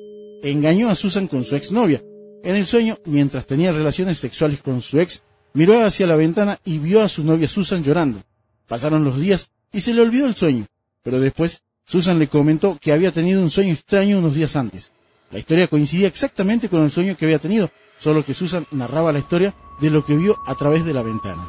engañó 0.45 0.91
a 0.91 0.95
Susan 0.95 1.27
con 1.27 1.45
su 1.45 1.57
exnovia. 1.57 2.01
En 2.45 2.55
el 2.55 2.67
sueño, 2.67 2.99
mientras 3.05 3.49
tenía 3.49 3.73
relaciones 3.73 4.19
sexuales 4.19 4.63
con 4.63 4.81
su 4.81 5.01
ex, 5.01 5.25
miró 5.55 5.83
hacia 5.83 6.07
la 6.07 6.15
ventana 6.15 6.61
y 6.65 6.79
vio 6.79 7.03
a 7.03 7.09
su 7.09 7.25
novia 7.25 7.49
Susan 7.49 7.83
llorando. 7.83 8.23
Pasaron 8.69 9.03
los 9.03 9.21
días 9.21 9.51
y 9.73 9.81
se 9.81 9.93
le 9.93 10.03
olvidó 10.03 10.27
el 10.27 10.37
sueño, 10.37 10.67
pero 11.03 11.19
después 11.21 11.63
Susan 11.85 12.21
le 12.21 12.29
comentó 12.29 12.79
que 12.81 12.93
había 12.93 13.11
tenido 13.11 13.43
un 13.43 13.51
sueño 13.51 13.73
extraño 13.73 14.21
unos 14.21 14.37
días 14.37 14.55
antes. 14.55 14.93
La 15.33 15.41
historia 15.41 15.67
coincidía 15.67 16.07
exactamente 16.07 16.69
con 16.69 16.85
el 16.85 16.93
sueño 16.93 17.17
que 17.17 17.25
había 17.25 17.41
tenido, 17.41 17.71
solo 18.05 18.23
que 18.23 18.35
Susan 18.35 18.67
narraba 18.71 19.13
la 19.13 19.19
historia 19.19 19.55
de 19.81 19.89
lo 19.89 20.05
que 20.05 20.15
vio 20.15 20.37
a 20.45 20.55
través 20.55 20.85
de 20.85 20.93
la 20.93 21.01
ventana. 21.01 21.49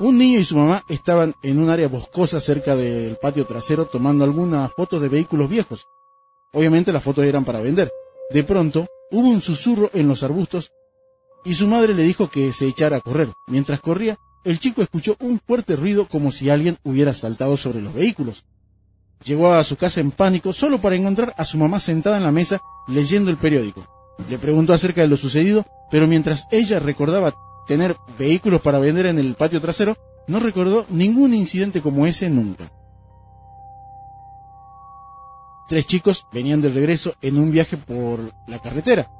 Un 0.00 0.18
niño 0.18 0.38
y 0.38 0.44
su 0.44 0.58
mamá 0.58 0.84
estaban 0.86 1.34
en 1.42 1.58
un 1.58 1.70
área 1.70 1.88
boscosa 1.88 2.40
cerca 2.42 2.76
del 2.76 3.16
patio 3.16 3.46
trasero 3.46 3.86
tomando 3.86 4.24
algunas 4.24 4.70
fotos 4.74 5.00
de 5.00 5.08
vehículos 5.08 5.48
viejos. 5.48 5.86
Obviamente 6.52 6.92
las 6.92 7.02
fotos 7.02 7.24
eran 7.24 7.46
para 7.46 7.60
vender. 7.60 7.90
De 8.30 8.44
pronto 8.44 8.86
hubo 9.10 9.28
un 9.30 9.40
susurro 9.40 9.90
en 9.94 10.08
los 10.08 10.22
arbustos 10.22 10.72
y 11.42 11.54
su 11.54 11.68
madre 11.68 11.94
le 11.94 12.02
dijo 12.02 12.28
que 12.28 12.52
se 12.52 12.66
echara 12.66 12.98
a 12.98 13.00
correr. 13.00 13.30
Mientras 13.46 13.80
corría, 13.80 14.18
el 14.48 14.58
chico 14.58 14.80
escuchó 14.80 15.14
un 15.20 15.38
fuerte 15.38 15.76
ruido 15.76 16.08
como 16.08 16.32
si 16.32 16.48
alguien 16.48 16.78
hubiera 16.82 17.12
saltado 17.12 17.58
sobre 17.58 17.82
los 17.82 17.92
vehículos. 17.92 18.46
Llegó 19.22 19.52
a 19.52 19.62
su 19.62 19.76
casa 19.76 20.00
en 20.00 20.10
pánico 20.10 20.54
solo 20.54 20.80
para 20.80 20.96
encontrar 20.96 21.34
a 21.36 21.44
su 21.44 21.58
mamá 21.58 21.78
sentada 21.80 22.16
en 22.16 22.22
la 22.22 22.32
mesa 22.32 22.58
leyendo 22.86 23.30
el 23.30 23.36
periódico. 23.36 23.86
Le 24.26 24.38
preguntó 24.38 24.72
acerca 24.72 25.02
de 25.02 25.08
lo 25.08 25.18
sucedido, 25.18 25.66
pero 25.90 26.06
mientras 26.06 26.46
ella 26.50 26.78
recordaba 26.78 27.34
tener 27.66 27.94
vehículos 28.18 28.62
para 28.62 28.78
vender 28.78 29.04
en 29.04 29.18
el 29.18 29.34
patio 29.34 29.60
trasero, 29.60 29.98
no 30.28 30.40
recordó 30.40 30.86
ningún 30.88 31.34
incidente 31.34 31.82
como 31.82 32.06
ese 32.06 32.30
nunca. 32.30 32.72
Tres 35.68 35.86
chicos 35.86 36.26
venían 36.32 36.62
de 36.62 36.70
regreso 36.70 37.14
en 37.20 37.36
un 37.38 37.50
viaje 37.50 37.76
por 37.76 38.20
la 38.46 38.58
carretera. 38.60 39.10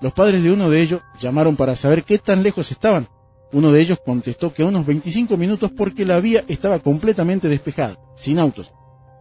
Los 0.00 0.12
padres 0.12 0.42
de 0.42 0.50
uno 0.50 0.68
de 0.68 0.82
ellos 0.82 1.02
llamaron 1.20 1.54
para 1.54 1.76
saber 1.76 2.02
qué 2.02 2.18
tan 2.18 2.42
lejos 2.42 2.72
estaban. 2.72 3.06
Uno 3.52 3.72
de 3.72 3.80
ellos 3.80 3.98
contestó 4.04 4.52
que 4.52 4.62
a 4.62 4.66
unos 4.66 4.86
25 4.86 5.36
minutos 5.36 5.70
porque 5.76 6.04
la 6.04 6.20
vía 6.20 6.44
estaba 6.48 6.78
completamente 6.78 7.48
despejada, 7.48 7.98
sin 8.16 8.38
autos. 8.38 8.72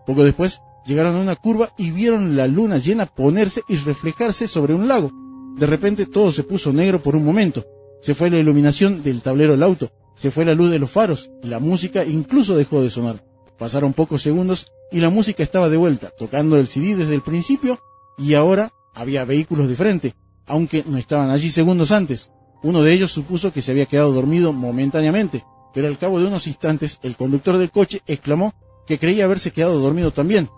Poco 0.06 0.23
después 0.23 0.61
llegaron 0.85 1.15
a 1.15 1.19
una 1.19 1.35
curva 1.35 1.73
y 1.77 1.91
vieron 1.91 2.35
la 2.35 2.47
luna 2.47 2.77
llena 2.77 3.06
ponerse 3.06 3.61
y 3.68 3.76
reflejarse 3.77 4.47
sobre 4.47 4.73
un 4.73 4.88
lago. 4.88 5.11
De 5.57 5.65
repente 5.65 6.06
todo 6.06 6.31
se 6.31 6.43
puso 6.43 6.73
negro 6.73 7.02
por 7.02 7.15
un 7.15 7.26
momento. 7.26 7.65
Se 8.02 8.14
fue 8.14 8.30
la 8.30 8.38
iluminación 8.38 9.03
del 9.03 9.22
tablero 9.22 9.53
del 9.53 9.64
auto, 9.64 9.91
se 10.15 10.31
fue 10.31 10.45
la 10.45 10.53
luz 10.53 10.69
de 10.69 10.80
los 10.80 10.91
faros, 10.91 11.31
la 11.41 11.60
música 11.60 12.06
incluso 12.06 12.56
dejó 12.56 12.81
de 12.81 12.89
sonar. 12.89 13.23
Pasaron 13.57 13.93
pocos 13.93 14.22
segundos 14.22 14.72
y 14.91 14.99
la 14.99 15.10
música 15.10 15.43
estaba 15.43 15.69
de 15.69 15.77
vuelta, 15.77 16.11
tocando 16.18 16.57
el 16.57 16.68
CD 16.68 16.95
desde 16.95 17.15
el 17.15 17.22
principio 17.22 17.80
y 18.18 18.34
ahora 18.34 18.72
había 18.93 19.26
vehículos 19.26 19.68
de 19.68 19.76
frente, 19.76 20.14
aunque 20.45 20.84
no 20.85 20.97
estaban 20.97 21.30
allí 21.30 21.49
segundos 21.49 21.91
antes. 21.91 22.31
Uno 22.66 22.82
de 22.82 22.94
ellos 22.94 23.12
supuso 23.12 23.54
que 23.54 23.62
se 23.62 23.70
había 23.70 23.86
quedado 23.86 24.12
dormido 24.12 24.52
momentáneamente, 24.52 25.46
pero 25.72 25.88
al 25.88 26.00
cabo 26.00 26.20
de 26.20 26.26
unos 26.26 26.48
instantes 26.48 26.98
el 27.04 27.16
conductor 27.16 27.60
del 27.60 27.70
coche 27.70 28.02
exclamó 28.08 28.56
que 28.88 28.98
creía 28.98 29.26
haberse 29.26 29.52
quedado 29.52 29.78
dormido 29.78 30.10
también. 30.10 30.50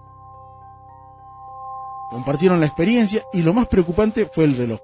Compartieron 2.09 2.61
la 2.61 2.65
experiencia 2.65 3.23
y 3.33 3.41
lo 3.41 3.53
más 3.53 3.67
preocupante 3.67 4.25
fue 4.31 4.45
el 4.45 4.55
reloj, 4.55 4.79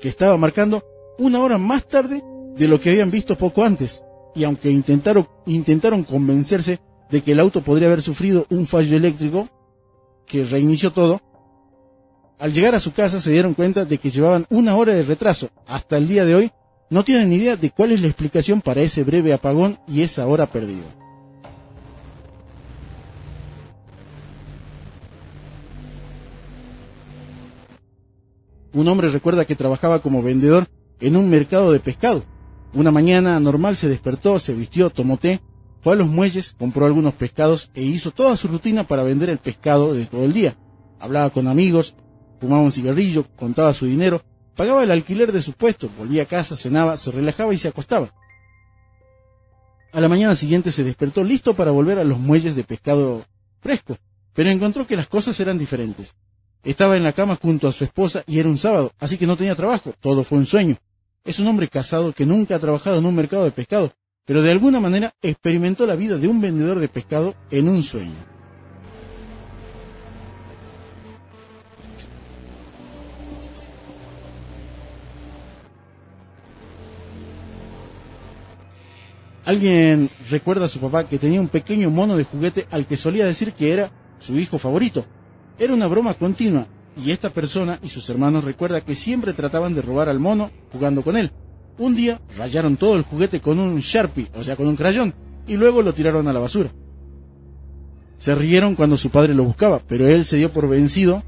que 0.00 0.08
estaba 0.08 0.36
marcando 0.36 0.84
una 1.18 1.40
hora 1.40 1.58
más 1.58 1.84
tarde 1.88 2.22
de 2.54 2.68
lo 2.68 2.80
que 2.80 2.90
habían 2.90 3.10
visto 3.10 3.36
poco 3.36 3.64
antes, 3.64 4.04
y 4.36 4.44
aunque 4.44 4.70
intentaron, 4.70 5.26
intentaron 5.46 6.04
convencerse 6.04 6.78
de 7.10 7.22
que 7.22 7.32
el 7.32 7.40
auto 7.40 7.60
podría 7.60 7.88
haber 7.88 8.02
sufrido 8.02 8.46
un 8.50 8.68
fallo 8.68 8.96
eléctrico 8.96 9.48
que 10.26 10.44
reinició 10.44 10.92
todo, 10.92 11.20
al 12.38 12.52
llegar 12.52 12.74
a 12.74 12.80
su 12.80 12.92
casa 12.92 13.20
se 13.20 13.30
dieron 13.30 13.54
cuenta 13.54 13.84
de 13.84 13.98
que 13.98 14.10
llevaban 14.10 14.46
una 14.50 14.76
hora 14.76 14.94
de 14.94 15.02
retraso. 15.02 15.50
Hasta 15.66 15.96
el 15.96 16.08
día 16.08 16.24
de 16.24 16.34
hoy 16.34 16.50
no 16.90 17.04
tienen 17.04 17.30
ni 17.30 17.36
idea 17.36 17.56
de 17.56 17.70
cuál 17.70 17.92
es 17.92 18.00
la 18.00 18.08
explicación 18.08 18.60
para 18.60 18.82
ese 18.82 19.04
breve 19.04 19.32
apagón 19.32 19.78
y 19.86 20.02
esa 20.02 20.26
hora 20.26 20.46
perdida. 20.46 20.84
Un 28.72 28.88
hombre 28.88 29.08
recuerda 29.08 29.44
que 29.44 29.54
trabajaba 29.54 30.00
como 30.00 30.22
vendedor 30.22 30.66
en 31.00 31.16
un 31.16 31.30
mercado 31.30 31.70
de 31.70 31.78
pescado. 31.78 32.24
Una 32.72 32.90
mañana 32.90 33.38
normal 33.38 33.76
se 33.76 33.88
despertó, 33.88 34.40
se 34.40 34.52
vistió, 34.52 34.90
tomó 34.90 35.16
té, 35.16 35.40
fue 35.80 35.92
a 35.92 35.96
los 35.96 36.08
muelles, 36.08 36.56
compró 36.58 36.86
algunos 36.86 37.14
pescados 37.14 37.70
e 37.74 37.82
hizo 37.82 38.10
toda 38.10 38.36
su 38.36 38.48
rutina 38.48 38.82
para 38.82 39.04
vender 39.04 39.30
el 39.30 39.38
pescado 39.38 39.94
de 39.94 40.06
todo 40.06 40.24
el 40.24 40.32
día. 40.32 40.56
Hablaba 40.98 41.30
con 41.30 41.46
amigos, 41.46 41.94
fumaba 42.44 42.62
un 42.62 42.72
cigarrillo, 42.72 43.24
contaba 43.36 43.72
su 43.72 43.86
dinero, 43.86 44.20
pagaba 44.54 44.82
el 44.82 44.90
alquiler 44.90 45.32
de 45.32 45.40
su 45.40 45.54
puesto, 45.54 45.88
volvía 45.96 46.24
a 46.24 46.26
casa, 46.26 46.56
cenaba, 46.56 46.98
se 46.98 47.10
relajaba 47.10 47.54
y 47.54 47.58
se 47.58 47.68
acostaba. 47.68 48.12
A 49.94 50.00
la 50.00 50.10
mañana 50.10 50.36
siguiente 50.36 50.70
se 50.70 50.84
despertó 50.84 51.24
listo 51.24 51.54
para 51.54 51.70
volver 51.70 51.98
a 51.98 52.04
los 52.04 52.18
muelles 52.18 52.54
de 52.54 52.62
pescado 52.62 53.24
fresco, 53.60 53.96
pero 54.34 54.50
encontró 54.50 54.86
que 54.86 54.94
las 54.94 55.08
cosas 55.08 55.40
eran 55.40 55.56
diferentes. 55.56 56.14
Estaba 56.62 56.98
en 56.98 57.02
la 57.02 57.14
cama 57.14 57.38
junto 57.40 57.66
a 57.66 57.72
su 57.72 57.84
esposa 57.84 58.22
y 58.26 58.38
era 58.38 58.50
un 58.50 58.58
sábado, 58.58 58.92
así 58.98 59.16
que 59.16 59.26
no 59.26 59.38
tenía 59.38 59.54
trabajo, 59.54 59.94
todo 59.98 60.22
fue 60.22 60.36
un 60.36 60.44
sueño. 60.44 60.76
Es 61.24 61.38
un 61.38 61.46
hombre 61.46 61.68
casado 61.68 62.12
que 62.12 62.26
nunca 62.26 62.56
ha 62.56 62.58
trabajado 62.58 62.98
en 62.98 63.06
un 63.06 63.14
mercado 63.14 63.44
de 63.44 63.52
pescado, 63.52 63.90
pero 64.26 64.42
de 64.42 64.50
alguna 64.50 64.80
manera 64.80 65.14
experimentó 65.22 65.86
la 65.86 65.94
vida 65.94 66.18
de 66.18 66.28
un 66.28 66.42
vendedor 66.42 66.78
de 66.78 66.88
pescado 66.88 67.34
en 67.50 67.70
un 67.70 67.82
sueño. 67.82 68.33
Alguien 79.44 80.10
recuerda 80.30 80.64
a 80.64 80.68
su 80.68 80.80
papá 80.80 81.04
que 81.04 81.18
tenía 81.18 81.40
un 81.40 81.48
pequeño 81.48 81.90
mono 81.90 82.16
de 82.16 82.24
juguete 82.24 82.66
al 82.70 82.86
que 82.86 82.96
solía 82.96 83.26
decir 83.26 83.52
que 83.52 83.72
era 83.72 83.90
su 84.18 84.38
hijo 84.38 84.58
favorito. 84.58 85.04
Era 85.58 85.74
una 85.74 85.86
broma 85.86 86.14
continua, 86.14 86.66
y 86.96 87.10
esta 87.10 87.30
persona 87.30 87.78
y 87.82 87.88
sus 87.88 88.08
hermanos 88.08 88.44
recuerda 88.44 88.80
que 88.80 88.94
siempre 88.94 89.34
trataban 89.34 89.74
de 89.74 89.82
robar 89.82 90.08
al 90.08 90.18
mono 90.18 90.50
jugando 90.72 91.02
con 91.02 91.16
él. 91.16 91.30
Un 91.78 91.94
día 91.94 92.20
rayaron 92.38 92.76
todo 92.76 92.96
el 92.96 93.02
juguete 93.02 93.40
con 93.40 93.58
un 93.58 93.80
Sharpie, 93.80 94.28
o 94.34 94.44
sea, 94.44 94.56
con 94.56 94.66
un 94.66 94.76
crayón, 94.76 95.12
y 95.46 95.56
luego 95.56 95.82
lo 95.82 95.92
tiraron 95.92 96.26
a 96.28 96.32
la 96.32 96.40
basura. 96.40 96.70
Se 98.16 98.34
rieron 98.34 98.76
cuando 98.76 98.96
su 98.96 99.10
padre 99.10 99.34
lo 99.34 99.44
buscaba, 99.44 99.80
pero 99.86 100.08
él 100.08 100.24
se 100.24 100.36
dio 100.36 100.50
por 100.50 100.68
vencido 100.68 101.22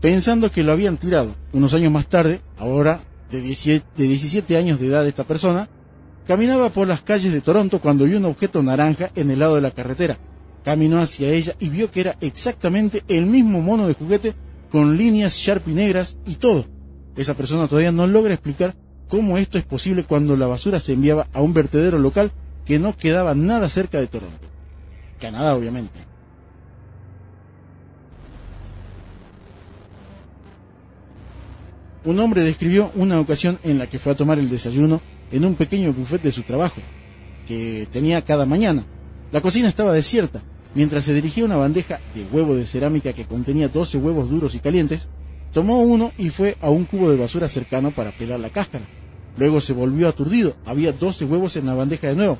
pensando 0.00 0.50
que 0.50 0.62
lo 0.62 0.72
habían 0.72 0.98
tirado. 0.98 1.34
Unos 1.52 1.72
años 1.72 1.92
más 1.92 2.06
tarde, 2.08 2.40
ahora 2.58 3.00
de 3.30 3.40
17, 3.40 3.86
de 3.96 4.08
17 4.08 4.56
años 4.56 4.78
de 4.78 4.88
edad 4.88 5.06
esta 5.06 5.24
persona, 5.24 5.68
caminaba 6.26 6.70
por 6.70 6.88
las 6.88 7.02
calles 7.02 7.32
de 7.32 7.40
Toronto 7.40 7.80
cuando 7.80 8.04
vio 8.04 8.18
un 8.18 8.24
objeto 8.24 8.62
naranja 8.62 9.10
en 9.14 9.30
el 9.30 9.38
lado 9.38 9.54
de 9.54 9.60
la 9.60 9.70
carretera. 9.70 10.16
Caminó 10.64 11.00
hacia 11.00 11.30
ella 11.30 11.54
y 11.60 11.68
vio 11.68 11.90
que 11.90 12.00
era 12.00 12.16
exactamente 12.20 13.04
el 13.08 13.26
mismo 13.26 13.60
mono 13.60 13.86
de 13.86 13.94
juguete 13.94 14.34
con 14.70 14.96
líneas 14.96 15.34
Sharpie 15.34 15.74
negras 15.74 16.16
y 16.26 16.34
todo. 16.34 16.66
Esa 17.16 17.34
persona 17.34 17.68
todavía 17.68 17.92
no 17.92 18.06
logra 18.06 18.34
explicar 18.34 18.74
cómo 19.08 19.38
esto 19.38 19.58
es 19.58 19.64
posible 19.64 20.04
cuando 20.04 20.36
la 20.36 20.46
basura 20.46 20.80
se 20.80 20.94
enviaba 20.94 21.28
a 21.32 21.40
un 21.40 21.54
vertedero 21.54 21.98
local 21.98 22.32
que 22.64 22.80
no 22.80 22.96
quedaba 22.96 23.34
nada 23.34 23.68
cerca 23.68 24.00
de 24.00 24.08
Toronto. 24.08 24.48
Canadá, 25.20 25.54
obviamente. 25.54 26.00
Un 32.04 32.18
hombre 32.18 32.42
describió 32.42 32.90
una 32.96 33.18
ocasión 33.20 33.58
en 33.62 33.78
la 33.78 33.88
que 33.88 33.98
fue 33.98 34.12
a 34.12 34.16
tomar 34.16 34.38
el 34.38 34.50
desayuno 34.50 35.00
en 35.30 35.44
un 35.44 35.54
pequeño 35.54 35.92
buffet 35.92 36.22
de 36.22 36.32
su 36.32 36.42
trabajo, 36.42 36.80
que 37.46 37.86
tenía 37.92 38.22
cada 38.22 38.46
mañana. 38.46 38.84
La 39.32 39.40
cocina 39.40 39.68
estaba 39.68 39.92
desierta. 39.92 40.42
Mientras 40.74 41.04
se 41.04 41.14
dirigía 41.14 41.44
una 41.44 41.56
bandeja 41.56 42.00
de 42.14 42.24
huevo 42.30 42.54
de 42.54 42.64
cerámica 42.64 43.12
que 43.12 43.24
contenía 43.24 43.68
12 43.68 43.98
huevos 43.98 44.28
duros 44.28 44.54
y 44.54 44.58
calientes, 44.58 45.08
tomó 45.52 45.80
uno 45.80 46.12
y 46.18 46.28
fue 46.28 46.56
a 46.60 46.68
un 46.68 46.84
cubo 46.84 47.10
de 47.10 47.16
basura 47.16 47.48
cercano 47.48 47.90
para 47.92 48.12
pelar 48.12 48.40
la 48.40 48.50
cáscara. 48.50 48.84
Luego 49.38 49.60
se 49.60 49.72
volvió 49.72 50.08
aturdido. 50.08 50.54
Había 50.66 50.92
12 50.92 51.24
huevos 51.24 51.56
en 51.56 51.66
la 51.66 51.74
bandeja 51.74 52.08
de 52.08 52.16
nuevo. 52.16 52.38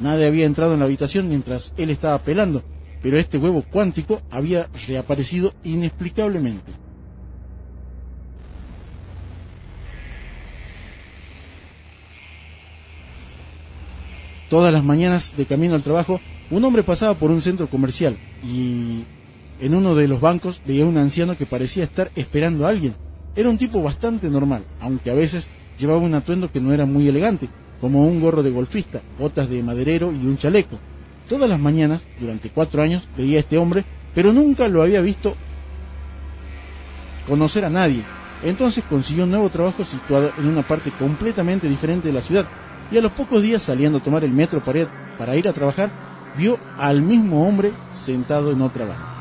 Nadie 0.00 0.26
había 0.26 0.46
entrado 0.46 0.74
en 0.74 0.80
la 0.80 0.86
habitación 0.86 1.28
mientras 1.28 1.72
él 1.76 1.90
estaba 1.90 2.18
pelando, 2.18 2.62
pero 3.02 3.18
este 3.18 3.38
huevo 3.38 3.62
cuántico 3.70 4.22
había 4.30 4.68
reaparecido 4.88 5.54
inexplicablemente. 5.62 6.72
Todas 14.48 14.72
las 14.72 14.84
mañanas 14.84 15.34
de 15.36 15.46
camino 15.46 15.74
al 15.74 15.82
trabajo, 15.82 16.20
un 16.50 16.64
hombre 16.64 16.82
pasaba 16.82 17.14
por 17.14 17.30
un 17.30 17.40
centro 17.40 17.68
comercial 17.68 18.18
y 18.44 19.04
en 19.60 19.74
uno 19.74 19.94
de 19.94 20.08
los 20.08 20.20
bancos 20.20 20.60
veía 20.66 20.84
a 20.84 20.88
un 20.88 20.98
anciano 20.98 21.36
que 21.36 21.46
parecía 21.46 21.84
estar 21.84 22.10
esperando 22.14 22.66
a 22.66 22.68
alguien. 22.68 22.94
Era 23.36 23.48
un 23.48 23.58
tipo 23.58 23.82
bastante 23.82 24.28
normal, 24.28 24.64
aunque 24.80 25.10
a 25.10 25.14
veces 25.14 25.50
llevaba 25.78 26.00
un 26.00 26.14
atuendo 26.14 26.52
que 26.52 26.60
no 26.60 26.72
era 26.72 26.86
muy 26.86 27.08
elegante, 27.08 27.48
como 27.80 28.06
un 28.06 28.20
gorro 28.20 28.42
de 28.42 28.50
golfista, 28.50 29.00
botas 29.18 29.48
de 29.48 29.62
maderero 29.62 30.12
y 30.12 30.26
un 30.26 30.36
chaleco. 30.36 30.78
Todas 31.28 31.48
las 31.48 31.58
mañanas, 31.58 32.06
durante 32.20 32.50
cuatro 32.50 32.82
años, 32.82 33.08
veía 33.16 33.38
a 33.38 33.40
este 33.40 33.56
hombre, 33.56 33.84
pero 34.14 34.32
nunca 34.32 34.68
lo 34.68 34.82
había 34.82 35.00
visto 35.00 35.34
conocer 37.26 37.64
a 37.64 37.70
nadie. 37.70 38.02
Entonces 38.44 38.84
consiguió 38.88 39.24
un 39.24 39.30
nuevo 39.30 39.48
trabajo 39.48 39.84
situado 39.84 40.32
en 40.38 40.46
una 40.46 40.62
parte 40.62 40.90
completamente 40.90 41.68
diferente 41.68 42.08
de 42.08 42.14
la 42.14 42.20
ciudad, 42.20 42.46
y 42.94 42.98
a 42.98 43.00
los 43.00 43.10
pocos 43.10 43.42
días 43.42 43.60
saliendo 43.60 43.98
a 43.98 44.00
tomar 44.00 44.22
el 44.22 44.30
metro 44.30 44.60
para 44.60 45.36
ir, 45.36 45.48
a 45.48 45.52
trabajar, 45.52 45.90
vio 46.36 46.60
al 46.78 47.02
mismo 47.02 47.46
hombre 47.46 47.72
sentado 47.90 48.52
en 48.52 48.62
otra 48.62 48.86
banca. 48.86 49.13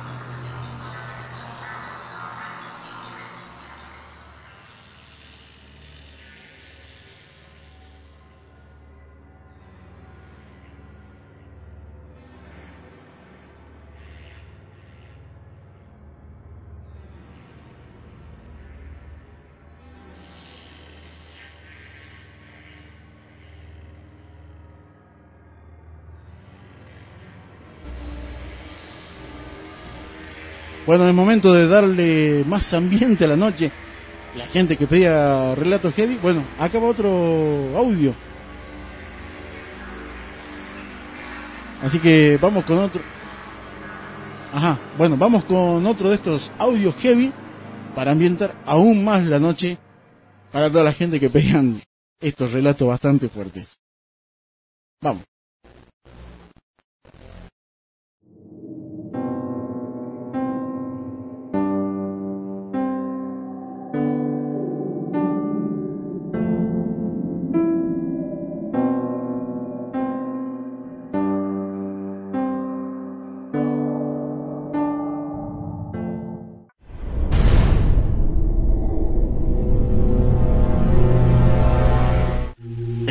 Bueno, 30.86 31.08
es 31.08 31.16
momento 31.16 31.54
de 31.54 31.68
darle 31.68 32.44
más 32.46 32.74
ambiente 32.74 33.24
a 33.24 33.28
la 33.28 33.38
noche. 33.38 33.72
La 34.36 34.46
gente 34.46 34.76
que 34.78 34.88
pedía 34.88 35.56
relatos 35.56 35.94
heavy, 35.94 36.18
bueno, 36.22 36.44
acaba 36.60 36.88
otro 36.88 37.08
audio. 37.78 38.14
Así 41.84 42.00
que 42.00 42.38
vamos 42.42 42.66
con 42.66 42.80
otro. 42.80 43.02
Ajá, 44.54 44.78
bueno, 44.98 45.18
vamos 45.18 45.44
con 45.46 45.86
otro 45.86 46.10
de 46.10 46.16
estos 46.16 46.52
audios 46.58 46.96
heavy 46.96 47.32
para 47.96 48.12
ambientar 48.12 48.56
aún 48.66 49.04
más 49.04 49.24
la 49.24 49.40
noche 49.40 49.78
para 50.52 50.70
toda 50.70 50.84
la 50.84 50.94
gente 50.94 51.20
que 51.20 51.30
pedían 51.30 51.82
estos 52.20 52.54
relatos 52.54 52.88
bastante 52.88 53.30
fuertes. 53.30 53.78
Vamos. 55.02 55.33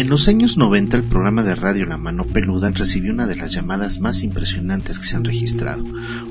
En 0.03 0.09
los 0.09 0.27
años 0.27 0.59
90 0.59 0.97
el 0.97 1.05
programa 1.05 1.45
de 1.45 1.55
radio 1.55 1.87
La 1.87 1.97
Mano 1.97 2.25
Peluda 2.25 2.73
recibió 2.73 3.13
una 3.13 3.29
de 3.29 3.37
las 3.37 3.53
llamadas 3.53 4.01
más 4.01 4.25
impresionantes 4.25 4.99
que 4.99 5.07
se 5.07 5.15
han 5.15 5.23
registrado. 5.23 5.85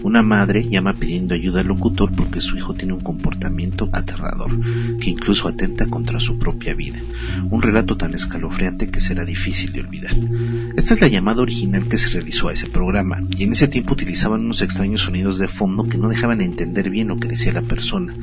Una 0.04 0.22
madre 0.22 0.68
llama 0.68 0.92
pidiendo 0.92 1.36
ayuda 1.36 1.62
al 1.62 1.68
locutor 1.68 2.12
porque 2.14 2.42
su 2.42 2.58
hijo 2.58 2.74
tiene 2.74 2.92
un 2.92 3.00
comportamiento 3.00 3.88
aterrador, 3.94 4.60
que 5.00 5.10
incluso 5.10 5.48
atenta 5.48 5.86
contra 5.86 6.20
su 6.20 6.38
propia 6.38 6.74
vida. 6.74 7.00
Un 7.50 7.62
relato 7.62 7.96
tan 7.96 8.14
escalofriante 8.14 8.90
que 8.90 9.00
será 9.00 9.24
difícil 9.24 9.72
de 9.72 9.80
olvidar. 9.80 10.18
Esta 10.76 10.96
es 10.96 11.00
la 11.00 11.08
llamada 11.08 11.42
original 11.42 11.88
que 11.88 11.98
se 11.98 12.10
realizó 12.10 12.50
a 12.50 12.54
ese 12.54 12.68
programa, 12.68 13.24
y 13.38 13.44
en 13.46 13.54
ese 13.54 13.70
tiempo 13.70 13.94
utilizaban 13.94 14.42
unos 14.42 14.62
extraños 14.62 15.00
sonidos 15.00 15.38
de 15.38 15.48
fondo 15.48 15.88
que 15.88 15.98
no 15.98 16.10
dejaban 16.10 16.42
entender 16.42 16.90
bien 16.90 17.08
lo 17.08 17.16
que 17.16 17.30
decía 17.30 17.54
la 17.54 17.62
persona. 17.62 18.14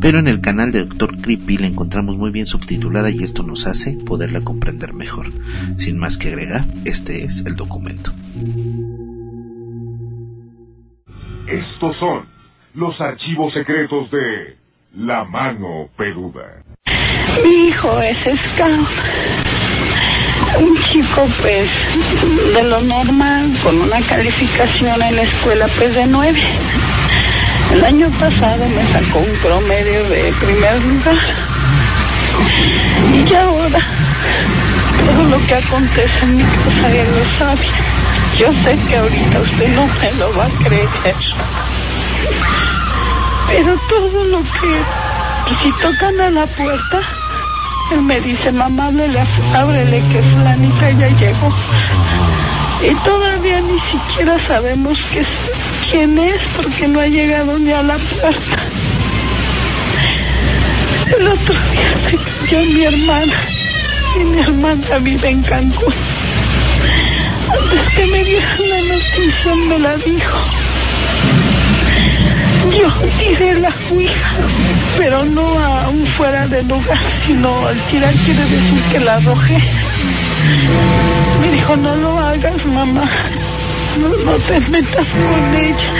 Pero 0.00 0.20
en 0.20 0.28
el 0.28 0.40
canal 0.40 0.70
de 0.70 0.84
Dr. 0.84 1.20
Creepy 1.20 1.58
la 1.58 1.66
encontramos 1.66 2.16
muy 2.16 2.30
bien 2.30 2.46
subtitulada 2.46 3.10
y 3.10 3.24
esto 3.24 3.42
nos 3.42 3.66
hace 3.66 3.94
poderla 3.94 4.42
comprender 4.42 4.91
mejor. 4.92 5.32
Sin 5.76 5.98
más 5.98 6.18
que 6.18 6.28
agregar, 6.28 6.62
este 6.84 7.24
es 7.24 7.44
el 7.46 7.56
documento. 7.56 8.12
Estos 11.48 11.96
son 11.98 12.26
los 12.74 12.98
archivos 13.00 13.52
secretos 13.52 14.10
de 14.10 14.56
La 14.94 15.24
Mano 15.24 15.88
Peluda. 15.96 16.62
Mi 17.42 17.68
hijo 17.68 18.00
es 18.00 18.16
scout. 18.18 18.88
Un 20.60 20.76
chico, 20.90 21.26
pues, 21.40 21.70
de 22.54 22.62
lo 22.64 22.80
normal, 22.82 23.58
con 23.62 23.80
una 23.80 24.00
calificación 24.06 25.02
en 25.02 25.16
la 25.16 25.22
escuela, 25.22 25.66
pues, 25.76 25.94
de 25.94 26.06
nueve. 26.06 26.42
El 27.72 27.84
año 27.84 28.10
pasado 28.18 28.68
me 28.68 28.82
sacó 28.88 29.20
un 29.20 29.36
promedio 29.42 30.08
de 30.10 30.32
primer 30.40 30.84
lugar. 30.84 31.16
Y 33.14 33.34
ahora, 33.34 33.80
todo 35.04 35.24
lo 35.24 35.38
que 35.46 35.54
acontece 35.54 36.18
en 36.22 36.36
mi 36.36 36.42
casa, 36.42 36.92
él 36.92 37.08
lo 37.10 37.38
sabe. 37.38 37.66
Yo 38.38 38.52
sé 38.64 38.78
que 38.86 38.96
ahorita 38.96 39.40
usted 39.40 39.76
no 39.76 39.86
me 39.86 40.12
lo 40.18 40.36
va 40.36 40.44
a 40.46 40.64
creer. 40.64 40.88
Pero 43.48 43.78
todo 43.88 44.24
lo 44.24 44.42
que, 44.42 44.82
si 45.62 45.72
tocan 45.80 46.20
a 46.20 46.30
la 46.30 46.46
puerta, 46.46 47.00
él 47.92 48.02
me 48.02 48.20
dice, 48.20 48.52
mamá, 48.52 48.86
ábrele, 48.86 49.20
ábrele 49.54 50.04
que 50.08 50.22
Flanita 50.22 50.90
ya 50.92 51.08
llegó. 51.08 51.54
Y 52.82 52.94
todavía 53.04 53.60
ni 53.60 53.78
siquiera 53.80 54.38
sabemos 54.46 54.98
quién 55.90 56.18
es 56.18 56.40
porque 56.56 56.88
no 56.88 57.00
ha 57.00 57.06
llegado 57.06 57.58
ni 57.58 57.72
a 57.72 57.82
la 57.82 57.96
puerta. 57.98 58.62
El 61.16 61.28
otro 61.28 61.54
día 61.54 62.10
se 62.10 62.16
cayó 62.16 62.64
mi 62.64 62.82
hermana 62.84 63.61
y 64.20 64.24
mi 64.24 64.40
hermana 64.40 64.98
vive 64.98 65.28
en 65.28 65.42
Cancún. 65.42 65.94
Antes 67.52 67.94
que 67.96 68.06
me 68.06 68.24
dieran 68.24 68.68
la 68.68 68.80
noticia 68.94 69.54
me 69.68 69.78
la 69.78 69.96
dijo. 69.96 70.38
Yo 72.70 72.88
tiré 73.18 73.54
la 73.60 73.74
ouija, 73.90 74.36
pero 74.96 75.24
no 75.24 75.58
a 75.58 75.88
un 75.88 76.06
fuera 76.16 76.46
de 76.46 76.62
lugar, 76.62 76.98
sino 77.26 77.66
al 77.66 77.86
tirar 77.88 78.14
quiere 78.24 78.42
decir 78.42 78.82
que 78.90 79.00
la 79.00 79.14
arrojé. 79.16 79.58
Me 81.40 81.50
dijo, 81.50 81.76
no 81.76 81.96
lo 81.96 82.18
hagas, 82.18 82.64
mamá. 82.66 83.08
No, 83.98 84.08
no 84.08 84.32
te 84.46 84.60
metas 84.60 85.06
con 85.06 85.54
ella. 85.54 85.92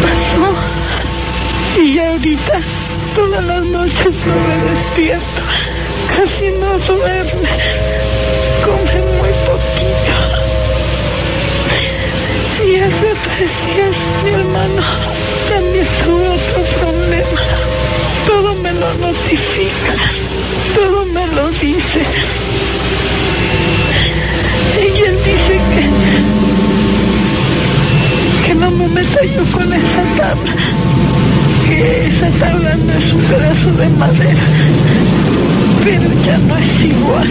Pasó. 0.00 1.82
Y 1.82 1.98
ahorita, 1.98 2.60
todas 3.20 3.44
las 3.44 3.62
noches 3.64 4.12
no 4.26 4.34
me 4.46 4.56
despierto. 4.70 5.42
Casi 6.08 6.46
no 6.60 6.70
duerme. 6.78 7.50
Come 8.64 8.96
muy 9.18 9.32
poquito. 9.46 10.30
decías, 13.40 13.94
mi 14.24 14.30
hermano, 14.30 14.82
también 15.50 15.88
tuve 16.04 16.28
otro 16.28 16.60
problema. 16.80 17.40
Todo 18.26 18.54
me 18.56 18.72
lo 18.72 18.94
notifica, 18.94 19.94
todo 20.74 21.06
me 21.06 21.26
lo 21.26 21.50
dice. 21.50 22.02
Y 24.82 25.02
él 25.08 25.16
dice 25.24 25.54
que, 25.70 25.84
que 28.46 28.54
no 28.54 28.70
me 28.70 28.88
meta 28.88 29.24
yo 29.24 29.52
con 29.52 29.72
esa 29.72 30.02
tabla, 30.16 30.54
esa 31.82 32.30
tabla 32.38 32.76
no 32.76 32.92
es 32.92 33.12
un 33.12 33.22
pedazo 33.22 33.72
de 33.72 33.88
madera, 33.90 34.46
pero 35.84 36.24
ya 36.24 36.38
no 36.38 36.56
es 36.56 36.84
igual. 36.84 37.28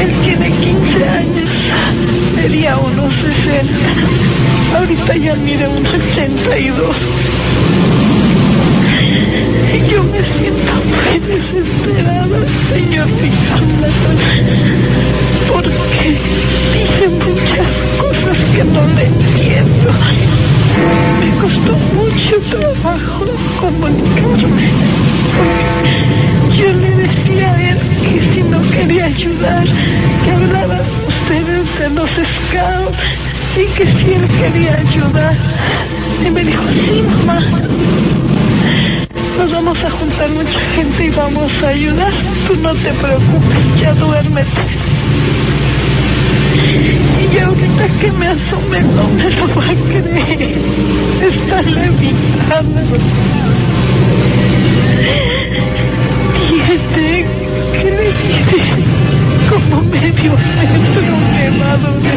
Él 0.00 0.12
tiene 0.24 0.50
15 0.50 1.08
años, 1.08 1.50
medía 2.36 2.78
unos 2.78 3.12
60, 3.14 4.78
ahorita 4.78 5.16
ya 5.16 5.34
mide 5.34 5.68
unos 5.68 5.94
82. 5.94 6.96
Y 9.72 9.90
yo 9.90 10.02
me 10.04 10.18
siento 10.18 10.72
muy 10.84 11.18
desesperada, 11.28 12.38
señor 12.72 13.08
porque 15.52 16.18
dice 16.72 17.08
muchas 17.08 17.68
cosas 17.98 18.38
que 18.54 18.64
no 18.64 18.86
le 18.94 19.06
entiendo. 19.06 20.49
Me 21.20 21.28
costó 21.40 21.76
mucho 21.94 22.40
trabajo 22.50 23.26
comunicarme. 23.60 24.70
Yo 26.56 26.72
le 26.72 26.90
decía 26.96 27.52
a 27.52 27.70
él 27.70 27.78
que 28.02 28.34
si 28.34 28.42
no 28.42 28.70
quería 28.70 29.06
ayudar, 29.06 29.64
que 30.24 30.30
hablaran 30.30 30.86
ustedes 31.06 31.78
de 31.78 31.90
los 31.90 32.10
scouts 32.10 32.98
y 33.56 33.64
que 33.74 33.86
si 33.86 34.12
él 34.12 34.28
quería 34.28 34.74
ayudar. 34.76 35.36
Y 36.26 36.30
me 36.30 36.44
dijo, 36.44 36.62
sí, 36.72 37.02
mamá. 37.02 37.40
Nos 39.38 39.52
vamos 39.52 39.78
a 39.84 39.90
juntar 39.90 40.30
mucha 40.30 40.60
gente 40.74 41.06
y 41.06 41.10
vamos 41.10 41.50
a 41.62 41.68
ayudar. 41.68 42.12
Tú 42.46 42.56
no 42.56 42.74
te 42.74 42.92
preocupes, 42.92 43.80
ya 43.80 43.94
duérmete. 43.94 44.60
Y 47.32 47.38
ahorita 47.38 47.88
que 48.00 48.12
me 48.12 48.26
asome 48.26 48.80
no 48.80 49.08
me 49.08 49.30
lo 49.30 49.54
va 49.54 49.64
a 49.64 49.74
creer. 49.74 50.58
Está 51.22 51.62
levitando. 51.62 52.80
¿qué 56.80 57.90
le 57.90 58.06
dice? 58.06 58.58
Como 59.48 59.82
medio 59.82 60.32
metro 60.32 61.02
elevado 61.30 61.90
de 62.00 62.14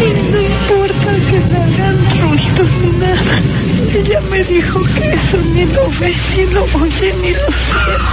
Y 0.00 0.08
no 0.30 0.38
importa 0.40 1.10
que 1.28 1.36
hagan 1.56 1.98
ruidos 2.20 2.70
ni 2.80 2.90
nada. 2.98 3.34
Ella 3.94 4.20
me 4.22 4.44
dijo 4.44 4.80
que 4.94 5.10
eso 5.10 5.36
ni 5.54 5.64
lo 5.66 5.90
ve, 6.00 6.14
ni 6.36 6.44
lo 6.46 6.64
oye, 6.64 7.14
ni 7.22 7.30
lo 7.30 7.46
siente. 7.46 8.11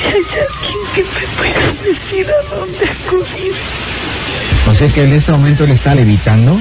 Si 0.00 0.16
hay 0.16 0.24
que 0.94 1.04
me 1.04 1.26
pueda 1.36 1.72
decir 1.82 2.26
a 2.30 2.54
dónde 2.54 2.88
acudir. 2.88 3.54
O 4.68 4.74
sea 4.74 4.88
que 4.92 5.04
en 5.04 5.12
este 5.12 5.32
momento 5.32 5.66
le 5.66 5.74
está 5.74 5.94
levitando. 5.94 6.58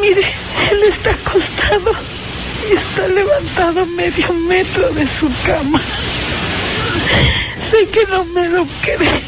Mire, 0.00 0.32
él 0.70 0.82
está 0.94 1.10
acostado 1.10 1.92
y 2.68 2.76
está 2.76 3.08
levantado 3.08 3.86
medio 3.86 4.32
metro 4.32 4.92
de 4.94 5.06
su 5.18 5.28
cama. 5.44 5.80
Sé 7.70 7.88
que 7.88 8.06
no 8.06 8.24
me 8.24 8.48
lo 8.48 8.66
cree. 8.82 9.22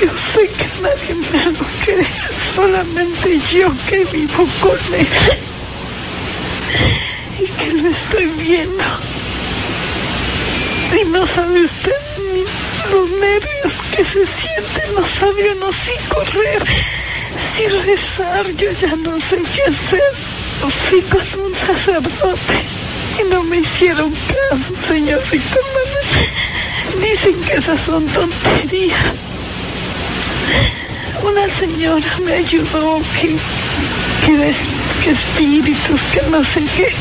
Yo 0.00 0.08
sé 0.34 0.48
que 0.56 0.80
nadie 0.80 1.14
me 1.14 1.52
lo 1.52 1.66
cree. 1.84 2.06
Solamente 2.54 3.40
yo 3.52 3.72
que 3.88 4.04
vivo 4.04 4.46
con 4.60 4.94
él. 4.94 5.08
Y 7.40 7.46
que 7.46 7.72
lo 7.72 7.90
estoy 7.90 8.26
viendo. 8.26 8.84
Y 11.00 11.04
no 11.04 11.26
sabe 11.34 11.64
usted 11.64 12.07
nervios 13.20 13.74
que 13.90 14.04
se 14.04 14.26
sienten. 14.26 14.94
No 14.94 15.06
sabe 15.18 15.52
uno 15.52 15.70
si 15.72 16.08
correr, 16.08 16.64
si 17.56 17.66
rezar. 17.66 18.46
Yo 18.56 18.72
ya 18.72 18.96
no 18.96 19.18
sé 19.28 19.36
qué 19.54 19.62
hacer. 19.62 20.38
Fui 20.88 21.00
con 21.02 21.40
un 21.40 21.54
sacerdote 21.54 22.64
y 23.20 23.24
no 23.30 23.42
me 23.44 23.58
hicieron 23.58 24.12
caso, 24.12 24.88
señor 24.88 25.22
Víctor. 25.30 25.62
Dicen 27.00 27.40
que 27.42 27.52
esas 27.54 27.80
son 27.86 28.06
tonterías. 28.08 29.14
Una 31.22 31.58
señora 31.58 32.18
me 32.20 32.32
ayudó 32.34 33.00
que, 33.20 33.36
que, 34.24 34.54
que 35.04 35.10
espíritus, 35.10 36.00
que 36.12 36.22
no 36.22 36.44
sé 36.46 36.64
qué. 36.76 36.92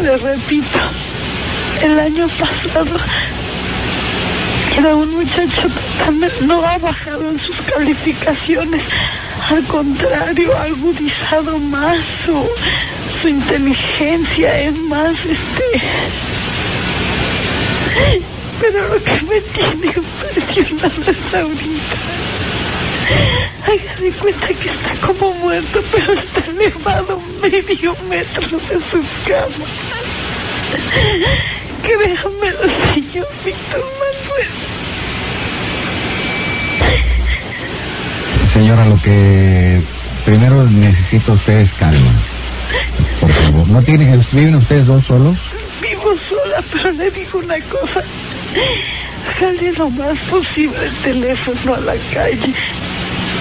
Le 0.00 0.16
repito, 0.16 0.78
el 1.82 1.98
año 1.98 2.28
pasado 2.38 2.96
era 4.80 4.96
un 4.96 5.10
muchacho 5.14 5.68
totalmente, 5.68 6.40
no 6.42 6.64
ha 6.64 6.78
bajado 6.78 7.28
en 7.28 7.38
sus 7.40 7.56
calificaciones, 7.62 8.82
al 9.48 9.66
contrario, 9.68 10.56
ha 10.56 10.62
agudizado 10.62 11.58
más 11.58 11.98
su, 12.24 12.48
su 13.20 13.28
inteligencia, 13.28 14.60
es 14.60 14.74
más, 14.74 15.14
este... 15.20 15.82
Pero 18.60 18.88
lo 18.88 19.02
que 19.02 19.20
me 19.22 19.40
tiene 19.40 19.92
impresionado 19.96 21.10
es 21.10 21.34
ahorita. 21.34 21.96
Haga 23.66 24.00
de 24.00 24.12
cuenta 24.12 24.48
que 24.48 24.70
está 24.70 25.06
como 25.06 25.34
muerto, 25.34 25.82
pero 25.92 26.20
está 26.20 26.50
elevado 26.50 27.20
medio 27.42 27.96
metro 28.08 28.58
de 28.58 28.80
su 28.90 29.02
cama. 29.26 29.66
Créamelo, 31.82 32.92
señor 32.92 33.28
Víctor 33.44 33.84
Manuel. 33.98 34.69
Señora, 38.52 38.84
lo 38.84 38.96
que 39.00 39.80
primero 40.24 40.64
necesita 40.64 41.32
usted 41.32 41.60
es 41.60 41.72
calma. 41.74 42.12
Por 43.20 43.30
favor, 43.30 43.68
¿no 43.68 43.82
tienen, 43.82 44.20
viven 44.32 44.56
ustedes 44.56 44.86
dos 44.86 45.04
solos? 45.06 45.38
Vivo 45.80 46.16
sola, 46.28 46.64
pero 46.72 46.90
le 46.90 47.10
digo 47.12 47.38
una 47.38 47.60
cosa. 47.68 48.02
Jale 49.38 49.72
lo 49.72 49.88
más 49.90 50.18
posible 50.28 50.84
el 50.84 51.02
teléfono 51.02 51.74
a 51.74 51.80
la 51.80 51.94
calle. 52.12 52.54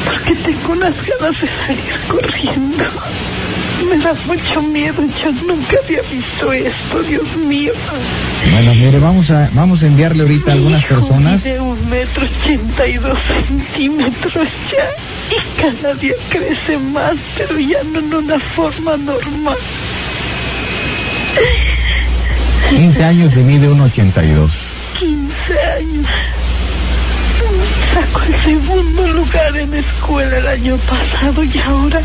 Porque 0.06 0.36
tengo 0.36 0.74
unas 0.74 0.94
ganas 0.94 1.42
de 1.42 1.48
salir 1.48 2.08
corriendo. 2.08 2.84
Me 3.90 3.98
da 3.98 4.14
mucho 4.14 4.62
miedo. 4.62 5.04
Yo 5.24 5.32
nunca 5.32 5.78
había 5.84 6.02
visto 6.04 6.54
esto, 6.54 7.02
Dios 7.04 7.36
mío. 7.38 7.74
Bueno, 8.52 8.74
mire, 8.74 9.00
vamos 9.00 9.30
a, 9.32 9.50
vamos 9.54 9.84
a 9.84 9.88
enviarle 9.88 10.24
ahorita 10.24 10.52
a 10.52 10.54
algunas 10.56 10.82
Hijo 10.84 10.96
personas. 10.96 11.44
mide 11.44 11.60
un 11.60 11.90
metro 11.90 12.24
ochenta 12.26 12.88
y 12.88 12.98
dos 12.98 13.20
centímetros 13.28 14.34
ya. 14.34 14.90
Y 15.30 15.62
cada 15.62 15.94
día 15.96 16.14
crece 16.30 16.78
más, 16.78 17.16
pero 17.38 17.60
ya 17.60 17.84
no 17.84 18.00
en 18.00 18.14
una 18.14 18.40
forma 18.56 18.98
normal. 18.98 19.58
15 22.70 23.04
años 23.04 23.34
y 23.36 23.40
mide 23.40 23.68
1,82. 23.70 24.50
15 25.00 25.60
años. 25.78 26.08
Sacó 27.94 28.22
el 28.22 28.36
segundo 28.44 29.08
lugar 29.14 29.58
en 29.58 29.74
escuela 29.74 30.38
el 30.38 30.48
año 30.48 30.78
pasado 30.88 31.44
y 31.44 31.60
ahora, 31.60 32.02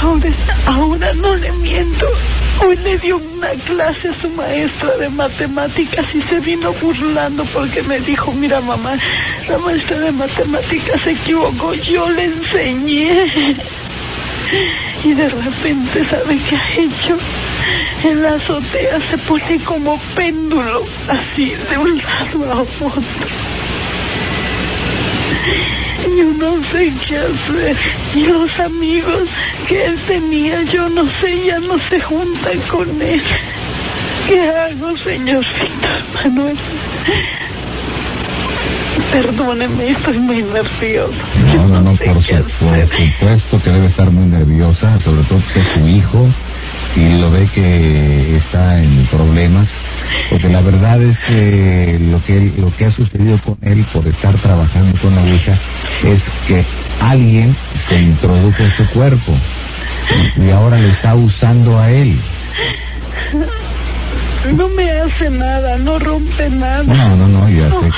ahora, 0.00 0.30
ahora 0.66 1.12
no 1.14 1.36
le 1.36 1.52
miento. 1.52 2.06
Hoy 2.60 2.76
le 2.76 2.98
dio 2.98 3.16
una 3.18 3.50
clase 3.50 4.08
a 4.08 4.20
su 4.20 4.28
maestra 4.30 4.96
de 4.96 5.08
matemáticas 5.08 6.06
y 6.14 6.22
se 6.22 6.40
vino 6.40 6.72
burlando 6.74 7.44
porque 7.52 7.82
me 7.82 8.00
dijo, 8.00 8.32
mira 8.32 8.60
mamá, 8.60 8.96
la 9.48 9.58
maestra 9.58 9.98
de 10.00 10.12
matemáticas 10.12 11.00
se 11.02 11.10
equivocó, 11.12 11.74
yo 11.74 12.08
le 12.10 12.24
enseñé. 12.24 13.56
Y 15.04 15.14
de 15.14 15.28
repente, 15.28 16.08
¿sabe 16.08 16.38
qué 16.42 16.56
ha 16.56 16.74
hecho? 16.74 17.18
En 18.04 18.22
la 18.22 18.34
azotea 18.34 19.00
se 19.10 19.18
pone 19.18 19.58
como 19.64 20.00
péndulo, 20.14 20.84
así, 21.08 21.54
de 21.68 21.78
un 21.78 21.98
lado 21.98 22.52
a 22.52 22.62
otro. 22.62 23.02
Yo 26.16 26.24
no 26.32 26.70
sé 26.72 26.92
qué 27.06 27.18
hacer. 27.18 27.76
Y 28.14 28.26
los 28.26 28.58
amigos 28.60 29.28
que 29.68 29.84
él 29.84 29.98
tenía, 30.06 30.62
yo 30.64 30.88
no 30.88 31.04
sé, 31.20 31.44
ya 31.46 31.58
no 31.60 31.78
se 31.90 32.00
juntan 32.00 32.60
con 32.70 33.02
él. 33.02 33.22
¿Qué 34.26 34.48
hago, 34.48 34.96
señor 34.98 35.44
Víctor 35.44 36.02
Manuel? 36.14 36.58
Perdóneme, 39.12 39.90
estoy 39.90 40.18
muy 40.18 40.42
nervioso. 40.42 41.12
No, 41.54 41.66
no, 41.68 41.80
no, 41.82 41.96
por, 41.96 42.22
su- 42.22 42.32
por 42.58 42.88
supuesto 42.88 43.60
que 43.62 43.70
debe 43.70 43.86
estar 43.86 44.10
muy 44.10 44.24
nerviosa, 44.26 44.98
sobre 45.00 45.22
todo 45.24 45.42
que 45.52 45.60
es 45.60 45.66
su 45.66 45.86
hijo. 45.88 46.34
Y 46.94 47.18
lo 47.18 47.30
ve 47.30 47.48
que 47.52 48.36
está 48.36 48.82
en 48.82 49.06
problemas, 49.08 49.68
porque 50.30 50.48
la 50.48 50.62
verdad 50.62 51.02
es 51.02 51.18
que 51.20 51.98
lo 52.00 52.22
que 52.22 52.52
lo 52.56 52.74
que 52.74 52.86
ha 52.86 52.90
sucedido 52.90 53.40
con 53.42 53.58
él 53.62 53.86
por 53.92 54.06
estar 54.06 54.40
trabajando 54.40 54.98
con 55.00 55.14
la 55.14 55.22
Ouija 55.22 55.60
es 56.04 56.22
que 56.46 56.64
alguien 57.00 57.56
se 57.74 58.00
introdujo 58.00 58.62
en 58.62 58.70
su 58.70 58.86
cuerpo 58.90 59.34
y 60.36 60.50
ahora 60.50 60.78
le 60.78 60.88
está 60.88 61.14
usando 61.14 61.78
a 61.78 61.90
él. 61.90 62.20
No 64.54 64.68
me 64.68 64.90
hace 64.90 65.28
nada, 65.30 65.76
no 65.76 65.98
rompe 65.98 66.48
nada. 66.48 66.82
No, 66.84 67.16
no, 67.16 67.28
no, 67.28 67.48
ya 67.48 67.68
sé. 67.70 67.90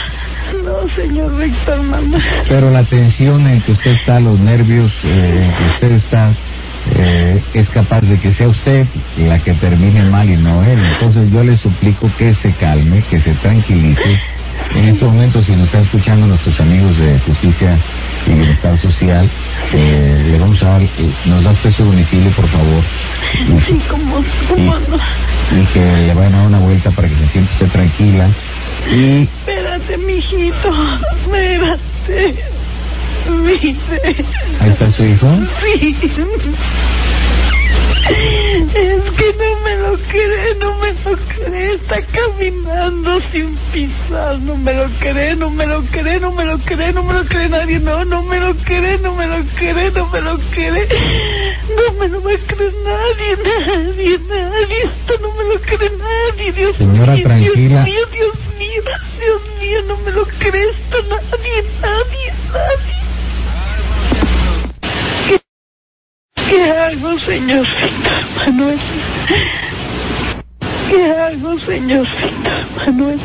No, 0.64 0.96
señor 0.96 1.36
Víctor 1.36 1.82
Manuel. 1.82 2.22
Pero 2.48 2.70
la 2.70 2.84
tensión 2.84 3.46
en 3.46 3.60
que 3.62 3.72
usted 3.72 3.92
está, 3.92 4.18
los 4.18 4.38
nervios 4.40 4.92
eh, 5.04 5.44
en 5.44 5.56
que 5.56 5.64
usted 5.74 5.92
está, 5.92 6.34
eh, 6.96 7.42
es 7.54 7.68
capaz 7.70 8.00
de 8.02 8.18
que 8.18 8.32
sea 8.32 8.48
usted 8.48 8.86
la 9.16 9.38
que 9.40 9.54
termine 9.54 10.04
mal 10.04 10.28
y 10.28 10.36
no 10.36 10.62
él. 10.64 10.78
Entonces 10.94 11.30
yo 11.30 11.44
le 11.44 11.56
suplico 11.56 12.10
que 12.16 12.34
se 12.34 12.52
calme, 12.54 13.02
que 13.10 13.18
se 13.20 13.34
tranquilice. 13.34 14.18
En 14.74 14.84
estos 14.88 15.10
momentos, 15.12 15.44
si 15.46 15.52
nos 15.52 15.66
están 15.66 15.82
escuchando 15.82 16.26
nuestros 16.26 16.60
amigos 16.60 16.96
de 16.98 17.18
Justicia 17.20 17.78
y 18.26 18.30
Bienestar 18.34 18.76
Social, 18.78 19.30
eh, 19.72 20.26
le 20.30 20.38
vamos 20.38 20.62
a 20.62 20.70
dar, 20.70 20.82
eh, 20.82 20.90
nos 21.26 21.42
da 21.44 21.50
usted 21.52 21.70
su 21.70 21.84
domicilio, 21.84 22.30
por 22.32 22.46
favor. 22.48 22.84
Y, 23.34 23.60
Sí, 23.60 23.78
como, 23.88 24.16
como 24.48 24.78
no. 24.80 24.96
y 25.52 25.64
que 25.72 25.80
le 26.06 26.14
vayan 26.14 26.34
a 26.34 26.38
dar 26.38 26.46
una 26.48 26.58
vuelta 26.58 26.90
para 26.90 27.08
que 27.08 27.14
se 27.14 27.26
sienta 27.28 27.52
usted 27.52 27.68
tranquila. 27.70 28.34
Y 28.90 29.22
Espérate, 29.22 29.96
mijito. 29.98 30.70
Espérate. 31.22 32.57
Ahí 33.28 34.70
está 34.70 34.90
su 34.92 35.04
hijo. 35.04 35.28
Sí. 35.62 35.96
Es 38.08 39.02
que 39.16 39.34
no 39.38 39.60
me 39.64 39.76
lo 39.76 39.98
cree, 40.08 40.54
no 40.58 40.74
me 40.76 40.92
lo 41.04 41.18
cree. 41.28 41.74
Está 41.74 42.00
caminando 42.02 43.20
sin 43.30 43.56
pisar. 43.72 44.38
No 44.40 44.56
me 44.56 44.72
lo 44.72 44.88
cree, 44.98 45.36
no 45.36 45.50
me 45.50 45.66
lo 45.66 45.84
cree, 45.86 46.18
no 46.18 46.32
me 46.32 46.44
lo 46.46 46.58
cree, 46.60 46.92
no 46.92 47.02
me 47.02 47.12
lo 47.12 47.24
cree 47.26 47.48
nadie. 47.50 47.78
No, 47.80 48.04
no 48.06 48.22
me 48.22 48.40
lo 48.40 48.56
cree, 48.64 48.98
no 48.98 49.14
me 49.14 49.26
lo 49.26 49.44
cree, 49.56 49.90
no 49.90 50.08
me 50.08 50.20
lo 50.22 50.38
cree. 50.52 50.88
No 51.76 51.92
me 52.00 52.08
lo 52.08 52.22
va 52.22 52.32
a 52.32 52.38
creer 52.38 52.74
nadie, 52.82 53.36
nadie, 53.44 54.18
nadie. 54.26 54.78
Esto 54.84 55.14
no 55.20 55.32
me 55.34 55.44
lo 55.44 55.60
cree 55.60 55.90
nadie, 55.98 56.52
Dios 56.52 56.76
Señora, 56.78 57.12
mío. 57.12 57.24
tranquila. 57.24 57.84
Dios 57.84 57.84
mío, 57.84 58.06
Dios 58.12 58.34
mío, 58.58 58.82
Dios 59.20 59.42
mío, 59.60 59.82
no 59.86 59.96
me 59.98 60.10
lo 60.12 60.24
cree 60.38 60.64
esto 60.70 61.02
nadie, 61.10 61.62
nadie, 61.82 62.32
nadie. 62.52 63.07
¿Qué 66.48 66.70
hago, 66.70 67.18
señorcito 67.20 68.10
Manuel? 68.36 68.78
¿Qué 70.88 71.12
hago, 71.12 71.58
señorcito 71.60 72.50
Manuel? 72.76 73.20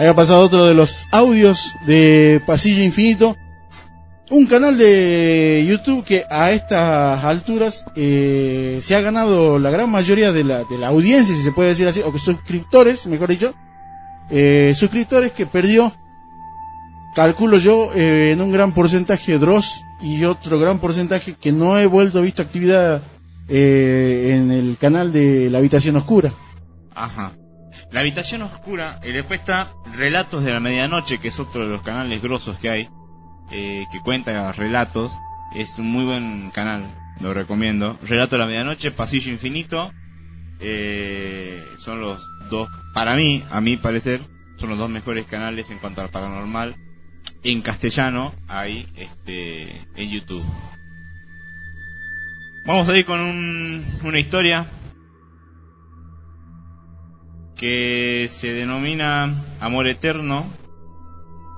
Ahí 0.00 0.06
ha 0.06 0.14
pasado 0.14 0.40
otro 0.40 0.64
de 0.64 0.72
los 0.72 1.06
audios 1.10 1.74
de 1.84 2.40
Pasillo 2.46 2.82
Infinito. 2.82 3.36
Un 4.30 4.46
canal 4.46 4.78
de 4.78 5.62
YouTube 5.68 6.02
que 6.06 6.24
a 6.30 6.52
estas 6.52 7.22
alturas 7.22 7.84
eh, 7.96 8.80
se 8.82 8.96
ha 8.96 9.02
ganado 9.02 9.58
la 9.58 9.68
gran 9.68 9.90
mayoría 9.90 10.32
de 10.32 10.42
la, 10.42 10.64
de 10.64 10.78
la 10.78 10.86
audiencia, 10.86 11.36
si 11.36 11.42
se 11.42 11.52
puede 11.52 11.68
decir 11.68 11.86
así, 11.86 12.00
o 12.00 12.10
que 12.10 12.18
suscriptores, 12.18 13.06
mejor 13.08 13.28
dicho. 13.28 13.52
Eh, 14.30 14.72
suscriptores 14.74 15.32
que 15.32 15.44
perdió, 15.44 15.92
calculo 17.14 17.58
yo, 17.58 17.90
eh, 17.94 18.30
en 18.32 18.40
un 18.40 18.52
gran 18.52 18.72
porcentaje 18.72 19.36
Dross 19.36 19.82
y 20.00 20.24
otro 20.24 20.58
gran 20.58 20.78
porcentaje 20.78 21.34
que 21.34 21.52
no 21.52 21.78
he 21.78 21.84
vuelto 21.84 22.20
a 22.20 22.22
visto 22.22 22.40
actividad 22.40 23.02
en 23.50 24.50
el 24.50 24.78
canal 24.80 25.12
de 25.12 25.50
La 25.50 25.58
Habitación 25.58 25.96
Oscura. 25.96 26.32
Ajá. 26.94 27.32
La 27.92 28.00
habitación 28.00 28.42
oscura, 28.42 29.00
y 29.04 29.10
después 29.12 29.40
está 29.40 29.68
Relatos 29.96 30.44
de 30.44 30.52
la 30.52 30.60
Medianoche, 30.60 31.18
que 31.18 31.28
es 31.28 31.40
otro 31.40 31.62
de 31.64 31.70
los 31.70 31.82
canales 31.82 32.22
grosos 32.22 32.56
que 32.58 32.70
hay, 32.70 32.88
eh, 33.50 33.84
que 33.90 34.00
cuenta 34.00 34.52
relatos. 34.52 35.10
Es 35.56 35.76
un 35.78 35.90
muy 35.90 36.04
buen 36.04 36.50
canal, 36.52 36.84
lo 37.20 37.34
recomiendo. 37.34 37.98
Relato 38.06 38.36
de 38.36 38.40
la 38.40 38.46
Medianoche, 38.46 38.92
Pasillo 38.92 39.32
Infinito, 39.32 39.92
eh, 40.60 41.60
son 41.78 42.00
los 42.00 42.20
dos, 42.48 42.68
para 42.94 43.16
mí, 43.16 43.42
a 43.50 43.60
mi 43.60 43.76
parecer, 43.76 44.20
son 44.60 44.68
los 44.70 44.78
dos 44.78 44.88
mejores 44.90 45.26
canales 45.26 45.70
en 45.70 45.78
cuanto 45.78 46.00
al 46.00 46.10
paranormal. 46.10 46.76
En 47.42 47.62
castellano, 47.62 48.32
hay 48.48 48.86
este, 48.96 49.70
en 49.96 50.10
YouTube. 50.10 50.44
Vamos 52.66 52.88
a 52.88 52.96
ir 52.96 53.04
con 53.06 53.20
un- 53.20 53.84
una 54.04 54.18
historia 54.20 54.66
que 57.60 58.28
se 58.32 58.52
denomina 58.54 59.34
Amor 59.60 59.86
Eterno. 59.86 60.46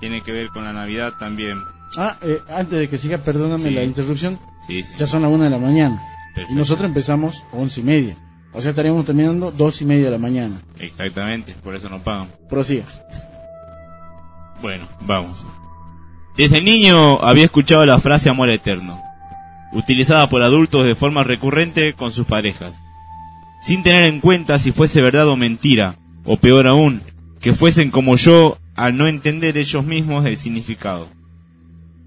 Tiene 0.00 0.20
que 0.20 0.32
ver 0.32 0.48
con 0.48 0.64
la 0.64 0.72
Navidad 0.72 1.12
también. 1.18 1.58
Ah, 1.96 2.16
eh, 2.22 2.38
antes 2.50 2.76
de 2.80 2.88
que 2.88 2.98
siga, 2.98 3.18
perdóname 3.18 3.68
Sí. 3.68 3.70
la 3.70 3.84
interrupción. 3.84 4.38
Sí, 4.66 4.82
sí. 4.82 4.90
Ya 4.98 5.06
son 5.06 5.22
las 5.22 5.30
una 5.30 5.44
de 5.44 5.50
la 5.50 5.58
mañana. 5.58 6.02
Perfecto. 6.34 6.52
Y 6.52 6.56
nosotros 6.56 6.86
empezamos 6.86 7.44
once 7.52 7.80
y 7.80 7.84
media. 7.84 8.16
O 8.52 8.60
sea, 8.60 8.70
estaríamos 8.70 9.04
terminando 9.06 9.52
dos 9.52 9.80
y 9.80 9.84
media 9.84 10.06
de 10.06 10.10
la 10.10 10.18
mañana. 10.18 10.60
Exactamente, 10.78 11.54
por 11.62 11.74
eso 11.76 11.88
no 11.88 12.00
pagan. 12.00 12.28
Prosiga. 12.50 12.84
Bueno, 14.60 14.86
vamos. 15.02 15.46
Desde 16.36 16.62
niño 16.62 17.22
había 17.22 17.44
escuchado 17.44 17.84
la 17.86 17.98
frase 18.00 18.28
amor 18.30 18.48
eterno, 18.50 19.00
utilizada 19.72 20.28
por 20.28 20.42
adultos 20.42 20.84
de 20.86 20.94
forma 20.94 21.22
recurrente 21.24 21.92
con 21.94 22.12
sus 22.12 22.26
parejas, 22.26 22.82
sin 23.62 23.82
tener 23.82 24.04
en 24.04 24.20
cuenta 24.20 24.58
si 24.58 24.72
fuese 24.72 25.02
verdad 25.02 25.28
o 25.28 25.36
mentira, 25.36 25.94
o 26.24 26.36
peor 26.36 26.66
aún, 26.66 27.02
que 27.40 27.52
fuesen 27.52 27.90
como 27.90 28.16
yo 28.16 28.58
al 28.74 28.96
no 28.96 29.06
entender 29.06 29.56
ellos 29.56 29.84
mismos 29.84 30.26
el 30.26 30.36
significado. 30.36 31.08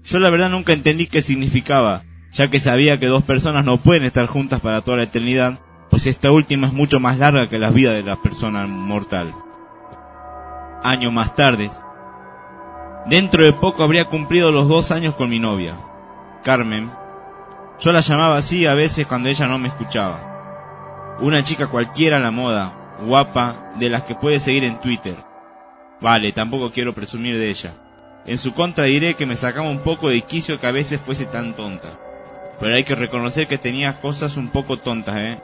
Yo 0.04 0.18
la 0.18 0.30
verdad 0.30 0.50
nunca 0.50 0.72
entendí 0.72 1.06
qué 1.06 1.22
significaba, 1.22 2.02
ya 2.32 2.48
que 2.48 2.60
sabía 2.60 2.98
que 2.98 3.06
dos 3.06 3.24
personas 3.24 3.64
no 3.64 3.78
pueden 3.78 4.04
estar 4.04 4.26
juntas 4.26 4.60
para 4.60 4.82
toda 4.82 4.98
la 4.98 5.04
eternidad, 5.04 5.58
pues 5.90 6.06
esta 6.06 6.30
última 6.30 6.66
es 6.66 6.72
mucho 6.72 7.00
más 7.00 7.18
larga 7.18 7.48
que 7.48 7.58
la 7.58 7.70
vida 7.70 7.92
de 7.92 8.02
la 8.02 8.16
persona 8.16 8.66
mortal. 8.66 9.32
Año 10.82 11.10
más 11.10 11.34
tarde, 11.34 11.70
Dentro 13.06 13.44
de 13.44 13.52
poco 13.52 13.84
habría 13.84 14.06
cumplido 14.06 14.50
los 14.50 14.66
dos 14.66 14.90
años 14.90 15.14
con 15.14 15.30
mi 15.30 15.38
novia, 15.38 15.74
Carmen. 16.42 16.90
Yo 17.78 17.92
la 17.92 18.00
llamaba 18.00 18.36
así 18.36 18.66
a 18.66 18.74
veces 18.74 19.06
cuando 19.06 19.28
ella 19.28 19.46
no 19.46 19.58
me 19.58 19.68
escuchaba. 19.68 20.35
Una 21.18 21.42
chica 21.42 21.66
cualquiera 21.68 22.18
a 22.18 22.20
la 22.20 22.30
moda, 22.30 22.72
guapa, 23.00 23.72
de 23.78 23.88
las 23.88 24.02
que 24.02 24.14
puede 24.14 24.38
seguir 24.38 24.64
en 24.64 24.78
Twitter. 24.80 25.14
Vale, 26.00 26.32
tampoco 26.32 26.70
quiero 26.70 26.92
presumir 26.92 27.38
de 27.38 27.48
ella. 27.48 27.72
En 28.26 28.36
su 28.36 28.52
contra 28.52 28.84
diré 28.84 29.14
que 29.14 29.24
me 29.24 29.36
sacaba 29.36 29.70
un 29.70 29.78
poco 29.78 30.10
de 30.10 30.20
quicio 30.20 30.60
que 30.60 30.66
a 30.66 30.72
veces 30.72 31.00
fuese 31.00 31.24
tan 31.24 31.54
tonta. 31.54 31.88
Pero 32.60 32.74
hay 32.74 32.84
que 32.84 32.94
reconocer 32.94 33.46
que 33.46 33.56
tenía 33.56 34.00
cosas 34.00 34.36
un 34.36 34.48
poco 34.48 34.76
tontas, 34.76 35.16
¿eh? 35.16 35.38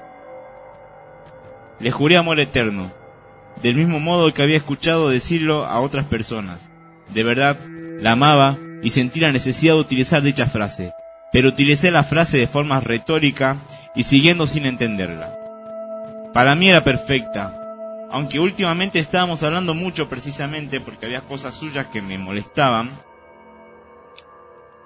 Le 1.80 1.90
juré 1.90 2.18
amor 2.18 2.38
eterno, 2.38 2.92
del 3.62 3.76
mismo 3.76 3.98
modo 3.98 4.32
que 4.32 4.42
había 4.42 4.58
escuchado 4.58 5.08
decirlo 5.08 5.64
a 5.64 5.80
otras 5.80 6.04
personas. 6.04 6.70
De 7.08 7.22
verdad, 7.22 7.56
la 7.98 8.12
amaba 8.12 8.58
y 8.82 8.90
sentí 8.90 9.20
la 9.20 9.32
necesidad 9.32 9.74
de 9.74 9.80
utilizar 9.80 10.22
dicha 10.22 10.46
frase, 10.46 10.92
pero 11.32 11.48
utilicé 11.48 11.90
la 11.90 12.04
frase 12.04 12.36
de 12.36 12.46
forma 12.46 12.80
retórica 12.80 13.56
y 13.94 14.04
siguiendo 14.04 14.46
sin 14.46 14.66
entenderla. 14.66 15.41
Para 16.32 16.54
mí 16.54 16.70
era 16.70 16.82
perfecta, 16.82 17.54
aunque 18.10 18.40
últimamente 18.40 18.98
estábamos 18.98 19.42
hablando 19.42 19.74
mucho 19.74 20.08
precisamente 20.08 20.80
porque 20.80 21.06
había 21.06 21.20
cosas 21.20 21.54
suyas 21.54 21.86
que 21.88 22.00
me 22.00 22.18
molestaban. 22.18 22.90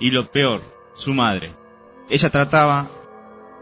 Y 0.00 0.10
lo 0.10 0.26
peor, 0.26 0.60
su 0.94 1.14
madre. 1.14 1.50
Ella 2.08 2.30
trataba, 2.30 2.86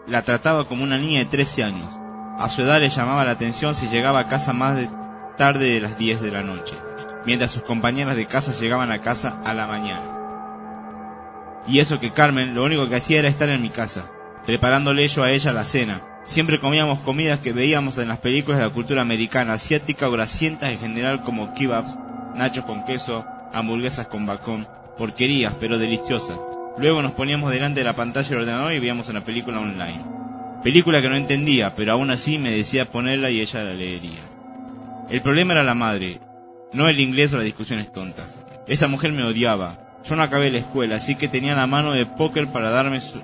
la 0.06 0.22
trataba 0.22 0.64
como 0.64 0.82
una 0.82 0.98
niña 0.98 1.20
de 1.20 1.26
13 1.26 1.64
años. 1.64 1.98
A 2.38 2.48
su 2.48 2.62
edad 2.62 2.80
le 2.80 2.88
llamaba 2.88 3.24
la 3.24 3.32
atención 3.32 3.74
si 3.74 3.88
llegaba 3.88 4.20
a 4.20 4.28
casa 4.28 4.52
más 4.52 4.76
de 4.76 4.88
tarde 5.36 5.74
de 5.74 5.80
las 5.80 5.98
10 5.98 6.20
de 6.20 6.30
la 6.30 6.42
noche, 6.42 6.76
mientras 7.24 7.50
sus 7.50 7.62
compañeras 7.62 8.16
de 8.16 8.26
casa 8.26 8.52
llegaban 8.52 8.90
a 8.90 9.00
casa 9.00 9.40
a 9.44 9.54
la 9.54 9.66
mañana. 9.66 10.14
Y 11.66 11.80
eso 11.80 12.00
que 12.00 12.10
Carmen 12.10 12.54
lo 12.54 12.64
único 12.64 12.88
que 12.88 12.96
hacía 12.96 13.20
era 13.20 13.28
estar 13.28 13.48
en 13.48 13.62
mi 13.62 13.70
casa, 13.70 14.10
preparándole 14.44 15.06
yo 15.08 15.22
a 15.22 15.30
ella 15.30 15.52
la 15.52 15.64
cena. 15.64 16.00
Siempre 16.24 16.58
comíamos 16.58 17.00
comidas 17.00 17.40
que 17.40 17.52
veíamos 17.52 17.98
en 17.98 18.08
las 18.08 18.18
películas 18.18 18.58
de 18.58 18.66
la 18.66 18.72
cultura 18.72 19.02
americana, 19.02 19.52
asiática 19.52 20.08
o 20.08 20.12
grasientas 20.12 20.72
en 20.72 20.78
general 20.78 21.22
como 21.22 21.52
kebabs, 21.52 21.98
nachos 22.34 22.64
con 22.64 22.82
queso, 22.84 23.26
hamburguesas 23.52 24.06
con 24.06 24.24
bacon, 24.24 24.66
porquerías 24.96 25.52
pero 25.60 25.78
deliciosas. 25.78 26.38
Luego 26.78 27.02
nos 27.02 27.12
poníamos 27.12 27.52
delante 27.52 27.80
de 27.80 27.84
la 27.84 27.92
pantalla 27.92 28.26
del 28.26 28.38
ordenador 28.38 28.72
y 28.72 28.78
veíamos 28.78 29.08
una 29.10 29.20
película 29.20 29.60
online. 29.60 30.02
Película 30.62 31.02
que 31.02 31.10
no 31.10 31.16
entendía, 31.16 31.74
pero 31.76 31.92
aún 31.92 32.10
así 32.10 32.38
me 32.38 32.50
decía 32.50 32.86
ponerla 32.86 33.28
y 33.30 33.40
ella 33.40 33.62
la 33.62 33.74
leería. 33.74 34.20
El 35.10 35.20
problema 35.20 35.52
era 35.52 35.62
la 35.62 35.74
madre, 35.74 36.20
no 36.72 36.88
el 36.88 37.00
inglés 37.00 37.34
o 37.34 37.36
las 37.36 37.44
discusiones 37.44 37.92
tontas. 37.92 38.40
Esa 38.66 38.88
mujer 38.88 39.12
me 39.12 39.24
odiaba. 39.24 40.00
Yo 40.08 40.16
no 40.16 40.22
acabé 40.22 40.50
la 40.50 40.58
escuela, 40.58 40.96
así 40.96 41.16
que 41.16 41.28
tenía 41.28 41.54
la 41.54 41.66
mano 41.66 41.92
de 41.92 42.06
póker 42.06 42.48
para 42.48 42.70
darme 42.70 43.00
su... 43.00 43.22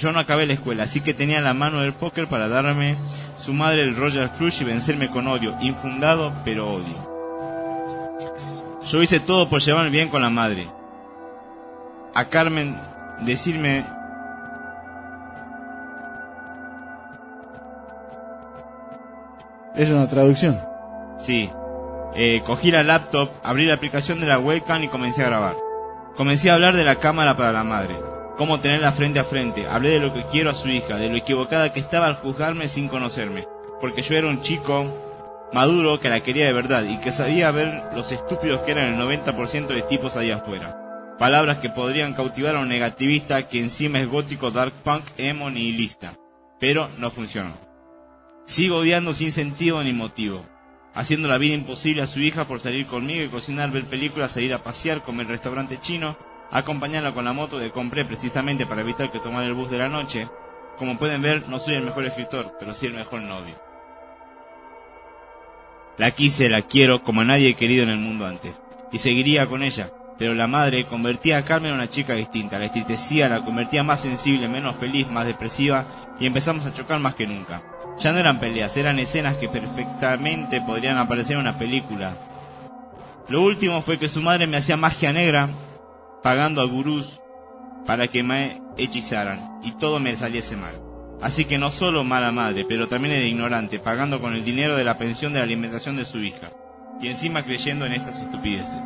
Yo 0.00 0.12
no 0.12 0.18
acabé 0.18 0.46
la 0.46 0.54
escuela, 0.54 0.84
así 0.84 1.02
que 1.02 1.12
tenía 1.12 1.42
la 1.42 1.52
mano 1.52 1.82
del 1.82 1.92
póker 1.92 2.26
para 2.26 2.48
darme 2.48 2.96
su 3.36 3.52
madre 3.52 3.82
el 3.82 3.94
Roger 3.94 4.30
Crush 4.30 4.62
y 4.62 4.64
vencerme 4.64 5.10
con 5.10 5.26
odio, 5.26 5.54
infundado 5.60 6.32
pero 6.42 6.72
odio. 6.72 7.10
Yo 8.88 9.02
hice 9.02 9.20
todo 9.20 9.50
por 9.50 9.60
llevarme 9.60 9.90
bien 9.90 10.08
con 10.08 10.22
la 10.22 10.30
madre. 10.30 10.66
A 12.14 12.24
Carmen 12.24 12.78
decirme 13.20 13.84
Es 19.76 19.90
una 19.90 20.08
traducción. 20.08 20.58
Sí. 21.18 21.50
Eh, 22.14 22.42
cogí 22.46 22.70
la 22.70 22.82
laptop, 22.82 23.28
abrí 23.44 23.66
la 23.66 23.74
aplicación 23.74 24.18
de 24.18 24.26
la 24.26 24.38
webcam 24.38 24.82
y 24.82 24.88
comencé 24.88 25.22
a 25.22 25.28
grabar. 25.28 25.56
Comencé 26.16 26.50
a 26.50 26.54
hablar 26.54 26.74
de 26.74 26.84
la 26.84 26.96
cámara 26.96 27.36
para 27.36 27.52
la 27.52 27.64
madre, 27.64 27.94
cómo 28.40 28.58
tenerla 28.58 28.92
frente 28.92 29.18
a 29.18 29.24
frente. 29.24 29.66
Hablé 29.66 29.90
de 29.90 30.00
lo 30.00 30.14
que 30.14 30.24
quiero 30.24 30.48
a 30.48 30.54
su 30.54 30.70
hija, 30.70 30.96
de 30.96 31.10
lo 31.10 31.18
equivocada 31.18 31.74
que 31.74 31.80
estaba 31.80 32.06
al 32.06 32.14
juzgarme 32.14 32.68
sin 32.68 32.88
conocerme, 32.88 33.44
porque 33.82 34.00
yo 34.00 34.16
era 34.16 34.28
un 34.28 34.40
chico 34.40 34.86
maduro 35.52 36.00
que 36.00 36.08
la 36.08 36.20
quería 36.20 36.46
de 36.46 36.54
verdad 36.54 36.84
y 36.88 36.98
que 37.00 37.12
sabía 37.12 37.50
ver 37.50 37.82
los 37.94 38.12
estúpidos 38.12 38.62
que 38.62 38.70
eran 38.70 38.94
el 38.94 38.98
90% 38.98 39.66
de 39.66 39.82
tipos 39.82 40.16
allá 40.16 40.36
afuera. 40.36 41.16
Palabras 41.18 41.58
que 41.58 41.68
podrían 41.68 42.14
cautivar 42.14 42.56
a 42.56 42.60
un 42.60 42.68
negativista 42.68 43.46
que 43.46 43.60
encima 43.60 44.00
es 44.00 44.08
gótico, 44.08 44.50
dark 44.50 44.72
punk, 44.72 45.04
emo, 45.18 45.50
nihilista. 45.50 46.14
Pero 46.58 46.88
no 46.96 47.10
funcionó. 47.10 47.52
Sigo 48.46 48.78
odiando 48.78 49.12
sin 49.12 49.32
sentido 49.32 49.84
ni 49.84 49.92
motivo, 49.92 50.42
haciendo 50.94 51.28
la 51.28 51.36
vida 51.36 51.56
imposible 51.56 52.00
a 52.00 52.06
su 52.06 52.20
hija 52.20 52.46
por 52.46 52.58
salir 52.60 52.86
conmigo 52.86 53.22
y 53.22 53.28
cocinar, 53.28 53.70
ver 53.70 53.84
películas, 53.84 54.32
salir 54.32 54.54
a 54.54 54.64
pasear, 54.64 55.02
comer 55.02 55.26
restaurante 55.26 55.78
chino, 55.78 56.16
acompañarla 56.50 57.12
con 57.12 57.24
la 57.24 57.32
moto 57.32 57.58
que 57.58 57.70
compré 57.70 58.04
precisamente 58.04 58.66
para 58.66 58.80
evitar 58.80 59.10
que 59.10 59.20
tomara 59.20 59.46
el 59.46 59.54
bus 59.54 59.70
de 59.70 59.78
la 59.78 59.88
noche. 59.88 60.28
Como 60.78 60.98
pueden 60.98 61.22
ver, 61.22 61.48
no 61.48 61.58
soy 61.58 61.74
el 61.74 61.82
mejor 61.82 62.06
escritor, 62.06 62.56
pero 62.58 62.74
sí 62.74 62.86
el 62.86 62.94
mejor 62.94 63.22
novio. 63.22 63.54
La 65.98 66.10
quise, 66.12 66.48
la 66.48 66.62
quiero 66.62 67.02
como 67.02 67.20
a 67.20 67.24
nadie 67.24 67.50
he 67.50 67.54
querido 67.54 67.82
en 67.82 67.90
el 67.90 67.98
mundo 67.98 68.26
antes, 68.26 68.62
y 68.90 68.98
seguiría 68.98 69.46
con 69.46 69.62
ella, 69.62 69.90
pero 70.18 70.34
la 70.34 70.46
madre 70.46 70.84
convertía 70.84 71.36
a 71.36 71.44
Carmen 71.44 71.72
en 71.72 71.76
una 71.76 71.90
chica 71.90 72.14
distinta, 72.14 72.58
la 72.58 72.66
entristecía, 72.66 73.28
la 73.28 73.44
convertía 73.44 73.82
más 73.82 74.00
sensible, 74.00 74.48
menos 74.48 74.76
feliz, 74.76 75.10
más 75.10 75.26
depresiva, 75.26 75.84
y 76.18 76.26
empezamos 76.26 76.64
a 76.64 76.72
chocar 76.72 77.00
más 77.00 77.14
que 77.14 77.26
nunca. 77.26 77.62
Ya 77.98 78.12
no 78.12 78.18
eran 78.18 78.40
peleas, 78.40 78.74
eran 78.78 78.98
escenas 78.98 79.36
que 79.36 79.48
perfectamente 79.50 80.62
podrían 80.62 80.96
aparecer 80.96 81.34
en 81.34 81.40
una 81.40 81.58
película. 81.58 82.14
Lo 83.28 83.42
último 83.42 83.82
fue 83.82 83.98
que 83.98 84.08
su 84.08 84.22
madre 84.22 84.46
me 84.46 84.56
hacía 84.56 84.78
magia 84.78 85.12
negra, 85.12 85.50
pagando 86.22 86.60
a 86.60 86.66
gurús 86.66 87.20
para 87.86 88.08
que 88.08 88.22
me 88.22 88.60
hechizaran, 88.76 89.60
y 89.62 89.72
todo 89.72 90.00
me 90.00 90.16
saliese 90.16 90.56
mal. 90.56 90.74
Así 91.22 91.44
que 91.44 91.58
no 91.58 91.70
solo 91.70 92.04
mala 92.04 92.32
madre, 92.32 92.64
pero 92.68 92.88
también 92.88 93.14
era 93.14 93.26
ignorante, 93.26 93.78
pagando 93.78 94.20
con 94.20 94.34
el 94.34 94.44
dinero 94.44 94.76
de 94.76 94.84
la 94.84 94.96
pensión 94.96 95.32
de 95.32 95.40
la 95.40 95.44
alimentación 95.44 95.96
de 95.96 96.06
su 96.06 96.18
hija, 96.18 96.48
y 97.00 97.08
encima 97.08 97.42
creyendo 97.42 97.84
en 97.86 97.92
estas 97.92 98.20
estupideces. 98.20 98.80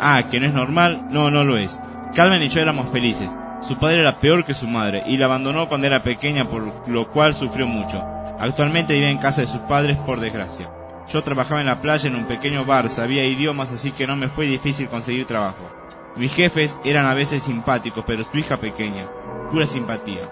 Ah, 0.00 0.24
que 0.30 0.40
no 0.40 0.46
es 0.46 0.54
normal, 0.54 1.06
no, 1.10 1.30
no 1.30 1.44
lo 1.44 1.58
es. 1.58 1.78
Carmen 2.14 2.42
y 2.42 2.48
yo 2.48 2.60
éramos 2.60 2.90
felices. 2.90 3.30
Su 3.60 3.78
padre 3.78 4.00
era 4.00 4.16
peor 4.16 4.44
que 4.44 4.54
su 4.54 4.66
madre 4.66 5.04
y 5.06 5.16
la 5.16 5.26
abandonó 5.26 5.68
cuando 5.68 5.86
era 5.86 6.02
pequeña, 6.02 6.46
por 6.46 6.88
lo 6.88 7.08
cual 7.12 7.34
sufrió 7.34 7.66
mucho. 7.66 8.04
Actualmente 8.40 8.94
vive 8.94 9.10
en 9.10 9.18
casa 9.18 9.42
de 9.42 9.46
sus 9.46 9.60
padres, 9.60 9.96
por 9.98 10.18
desgracia. 10.18 10.68
Yo 11.10 11.22
trabajaba 11.22 11.60
en 11.60 11.66
la 11.66 11.80
playa 11.80 12.08
en 12.08 12.16
un 12.16 12.24
pequeño 12.24 12.64
bar, 12.64 12.88
sabía 12.88 13.24
idiomas, 13.26 13.72
así 13.72 13.92
que 13.92 14.06
no 14.06 14.16
me 14.16 14.28
fue 14.28 14.46
difícil 14.46 14.88
conseguir 14.88 15.26
trabajo. 15.26 15.70
Mis 16.16 16.34
jefes 16.34 16.78
eran 16.84 17.06
a 17.06 17.14
veces 17.14 17.42
simpáticos, 17.42 18.04
pero 18.06 18.24
su 18.24 18.38
hija 18.38 18.58
pequeña, 18.58 19.06
pura 19.50 19.66
simpatía. 19.66 20.30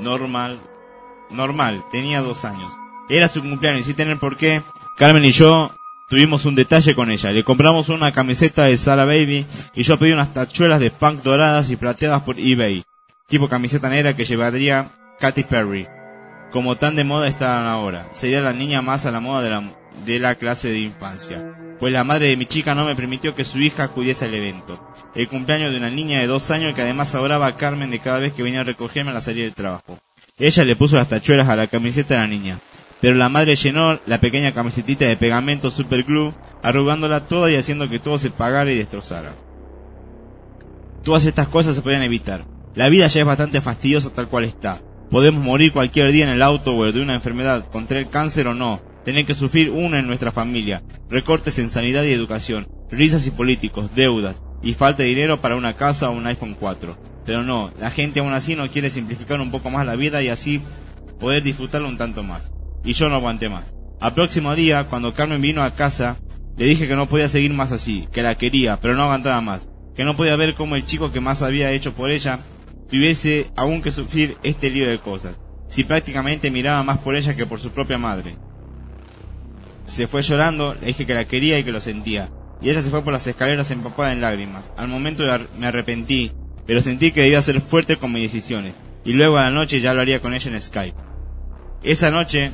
Normal, 0.00 0.58
normal, 1.30 1.84
tenía 1.90 2.20
dos 2.20 2.44
años. 2.44 2.72
Era 3.08 3.28
su 3.28 3.40
cumpleaños 3.40 3.82
y 3.82 3.84
sin 3.84 3.96
tener 3.96 4.18
por 4.18 4.36
qué, 4.36 4.62
Carmen 4.96 5.24
y 5.24 5.32
yo 5.32 5.70
tuvimos 6.08 6.44
un 6.44 6.54
detalle 6.54 6.94
con 6.94 7.10
ella. 7.10 7.32
Le 7.32 7.44
compramos 7.44 7.88
una 7.88 8.12
camiseta 8.12 8.64
de 8.64 8.76
Sara 8.76 9.04
Baby 9.04 9.46
y 9.74 9.82
yo 9.82 9.98
pedí 9.98 10.12
unas 10.12 10.32
tachuelas 10.32 10.80
de 10.80 10.90
punk 10.90 11.22
doradas 11.22 11.70
y 11.70 11.76
plateadas 11.76 12.22
por 12.22 12.38
eBay. 12.38 12.84
Tipo 13.28 13.48
camiseta 13.48 13.88
negra 13.88 14.14
que 14.14 14.24
llevaría 14.24 14.90
Katy 15.18 15.44
Perry. 15.44 15.88
Como 16.52 16.76
tan 16.76 16.94
de 16.94 17.04
moda 17.04 17.28
estaban 17.28 17.66
ahora. 17.66 18.06
Sería 18.12 18.40
la 18.40 18.52
niña 18.52 18.82
más 18.82 19.06
a 19.06 19.10
la 19.10 19.20
moda 19.20 19.42
de 19.42 19.50
la, 19.50 19.62
de 20.04 20.18
la 20.18 20.34
clase 20.34 20.68
de 20.68 20.80
infancia. 20.80 21.54
Pues 21.80 21.92
la 21.92 22.04
madre 22.04 22.28
de 22.28 22.36
mi 22.36 22.46
chica 22.46 22.74
no 22.74 22.84
me 22.84 22.94
permitió 22.94 23.34
que 23.34 23.44
su 23.44 23.58
hija 23.58 23.84
acudiese 23.84 24.26
al 24.26 24.34
evento. 24.34 24.78
El 25.14 25.28
cumpleaños 25.28 25.72
de 25.72 25.78
una 25.78 25.90
niña 25.90 26.20
de 26.20 26.26
dos 26.26 26.50
años 26.50 26.74
que 26.74 26.82
además 26.82 27.14
adoraba 27.14 27.46
a 27.46 27.56
Carmen 27.56 27.90
de 27.90 27.98
cada 27.98 28.18
vez 28.18 28.32
que 28.32 28.42
venía 28.42 28.60
a 28.60 28.64
recogerme 28.64 29.10
a 29.10 29.14
la 29.14 29.20
salida 29.20 29.44
del 29.44 29.54
trabajo. 29.54 29.98
Ella 30.38 30.64
le 30.64 30.76
puso 30.76 30.96
las 30.96 31.08
tachuelas 31.08 31.48
a 31.48 31.56
la 31.56 31.66
camiseta 31.66 32.14
de 32.14 32.20
la 32.20 32.26
niña 32.26 32.58
pero 33.02 33.16
la 33.16 33.28
madre 33.28 33.56
llenó 33.56 33.98
la 34.06 34.18
pequeña 34.18 34.52
camisetita 34.52 35.06
de 35.06 35.16
pegamento 35.16 35.72
super 35.72 36.04
glue, 36.04 36.32
arrugándola 36.62 37.26
toda 37.26 37.50
y 37.50 37.56
haciendo 37.56 37.88
que 37.88 37.98
todo 37.98 38.16
se 38.16 38.30
pagara 38.30 38.70
y 38.70 38.78
destrozara. 38.78 39.32
Todas 41.02 41.26
estas 41.26 41.48
cosas 41.48 41.74
se 41.74 41.82
podían 41.82 42.04
evitar. 42.04 42.44
La 42.76 42.88
vida 42.88 43.08
ya 43.08 43.20
es 43.20 43.26
bastante 43.26 43.60
fastidiosa 43.60 44.10
tal 44.10 44.28
cual 44.28 44.44
está. 44.44 44.78
Podemos 45.12 45.44
morir 45.44 45.74
cualquier 45.74 46.10
día 46.10 46.24
en 46.24 46.30
el 46.30 46.40
auto 46.40 46.74
o 46.74 46.90
de 46.90 47.02
una 47.02 47.14
enfermedad, 47.14 47.68
contraer 47.70 48.06
cáncer 48.06 48.46
o 48.46 48.54
no, 48.54 48.80
tener 49.04 49.26
que 49.26 49.34
sufrir 49.34 49.68
una 49.68 49.98
en 49.98 50.06
nuestra 50.06 50.32
familia, 50.32 50.82
recortes 51.10 51.58
en 51.58 51.68
sanidad 51.68 52.02
y 52.04 52.12
educación, 52.12 52.66
risas 52.90 53.26
y 53.26 53.30
políticos, 53.30 53.90
deudas, 53.94 54.40
y 54.62 54.72
falta 54.72 55.02
de 55.02 55.10
dinero 55.10 55.38
para 55.42 55.56
una 55.56 55.74
casa 55.74 56.08
o 56.08 56.14
un 56.14 56.26
iPhone 56.26 56.56
4. 56.58 56.96
Pero 57.26 57.42
no, 57.42 57.70
la 57.78 57.90
gente 57.90 58.20
aún 58.20 58.32
así 58.32 58.56
no 58.56 58.70
quiere 58.70 58.88
simplificar 58.88 59.38
un 59.38 59.50
poco 59.50 59.68
más 59.68 59.84
la 59.84 59.96
vida 59.96 60.22
y 60.22 60.30
así 60.30 60.62
poder 61.20 61.42
disfrutarlo 61.42 61.88
un 61.88 61.98
tanto 61.98 62.22
más 62.22 62.50
y 62.82 62.94
yo 62.94 63.10
no 63.10 63.16
aguanté 63.16 63.50
más. 63.50 63.74
Al 64.00 64.14
próximo 64.14 64.54
día, 64.54 64.84
cuando 64.84 65.12
Carmen 65.12 65.42
vino 65.42 65.62
a 65.62 65.74
casa, 65.74 66.16
le 66.56 66.64
dije 66.64 66.88
que 66.88 66.96
no 66.96 67.06
podía 67.06 67.28
seguir 67.28 67.52
más 67.52 67.70
así, 67.70 68.08
que 68.12 68.22
la 68.22 68.34
quería, 68.36 68.78
pero 68.80 68.94
no 68.94 69.02
aguantaba 69.02 69.42
más, 69.42 69.68
que 69.94 70.04
no 70.04 70.16
podía 70.16 70.36
ver 70.36 70.54
cómo 70.54 70.74
el 70.74 70.86
chico 70.86 71.12
que 71.12 71.20
más 71.20 71.42
había 71.42 71.70
hecho 71.70 71.92
por 71.92 72.10
ella 72.10 72.38
tuviese 72.92 73.46
aún 73.56 73.80
que 73.80 73.90
sufrir 73.90 74.36
este 74.42 74.68
lío 74.68 74.86
de 74.86 74.98
cosas, 74.98 75.38
si 75.66 75.82
prácticamente 75.82 76.50
miraba 76.50 76.82
más 76.82 76.98
por 76.98 77.16
ella 77.16 77.34
que 77.34 77.46
por 77.46 77.58
su 77.58 77.70
propia 77.70 77.96
madre. 77.96 78.36
Se 79.86 80.06
fue 80.06 80.20
llorando, 80.20 80.74
le 80.74 80.88
dije 80.88 81.06
que 81.06 81.14
la 81.14 81.24
quería 81.24 81.58
y 81.58 81.64
que 81.64 81.72
lo 81.72 81.80
sentía, 81.80 82.28
y 82.60 82.68
ella 82.68 82.82
se 82.82 82.90
fue 82.90 83.02
por 83.02 83.14
las 83.14 83.26
escaleras 83.26 83.70
empapada 83.70 84.12
en 84.12 84.20
lágrimas. 84.20 84.72
Al 84.76 84.88
momento 84.88 85.24
me 85.58 85.66
arrepentí, 85.66 86.32
pero 86.66 86.82
sentí 86.82 87.12
que 87.12 87.22
debía 87.22 87.40
ser 87.40 87.62
fuerte 87.62 87.96
con 87.96 88.12
mis 88.12 88.30
decisiones, 88.30 88.74
y 89.06 89.14
luego 89.14 89.38
a 89.38 89.44
la 89.44 89.50
noche 89.50 89.80
ya 89.80 89.94
lo 89.94 90.02
haría 90.02 90.20
con 90.20 90.34
ella 90.34 90.50
en 90.50 90.60
Skype. 90.60 90.98
Esa 91.82 92.10
noche 92.10 92.52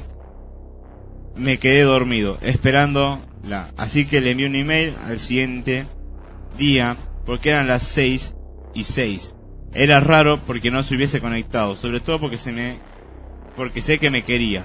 me 1.34 1.58
quedé 1.58 1.82
dormido, 1.82 2.38
esperando 2.42 3.18
la. 3.42 3.70
Así 3.76 4.06
que 4.06 4.20
le 4.20 4.30
envié 4.30 4.46
un 4.46 4.54
email 4.54 4.94
al 5.04 5.18
siguiente 5.18 5.84
día, 6.56 6.96
porque 7.26 7.50
eran 7.50 7.66
las 7.66 7.82
6 7.82 8.36
y 8.74 8.84
6. 8.84 9.34
Era 9.74 10.00
raro 10.00 10.38
porque 10.38 10.70
no 10.70 10.82
se 10.82 10.94
hubiese 10.94 11.20
conectado, 11.20 11.76
sobre 11.76 12.00
todo 12.00 12.20
porque 12.20 12.38
se 12.38 12.52
me. 12.52 12.76
porque 13.56 13.82
sé 13.82 13.98
que 13.98 14.10
me 14.10 14.22
quería. 14.22 14.64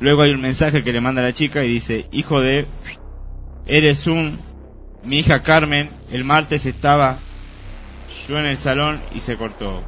Luego 0.00 0.22
hay 0.22 0.30
un 0.32 0.40
mensaje 0.40 0.84
que 0.84 0.92
le 0.92 1.00
manda 1.00 1.22
a 1.22 1.24
la 1.24 1.32
chica 1.32 1.64
y 1.64 1.68
dice, 1.68 2.06
hijo 2.12 2.40
de, 2.40 2.66
eres 3.66 4.06
un, 4.06 4.38
mi 5.02 5.18
hija 5.18 5.42
Carmen, 5.42 5.90
el 6.12 6.22
martes 6.22 6.66
estaba 6.66 7.18
yo 8.28 8.38
en 8.38 8.46
el 8.46 8.56
salón 8.56 9.00
y 9.14 9.20
se 9.20 9.36
cortó. 9.36 9.82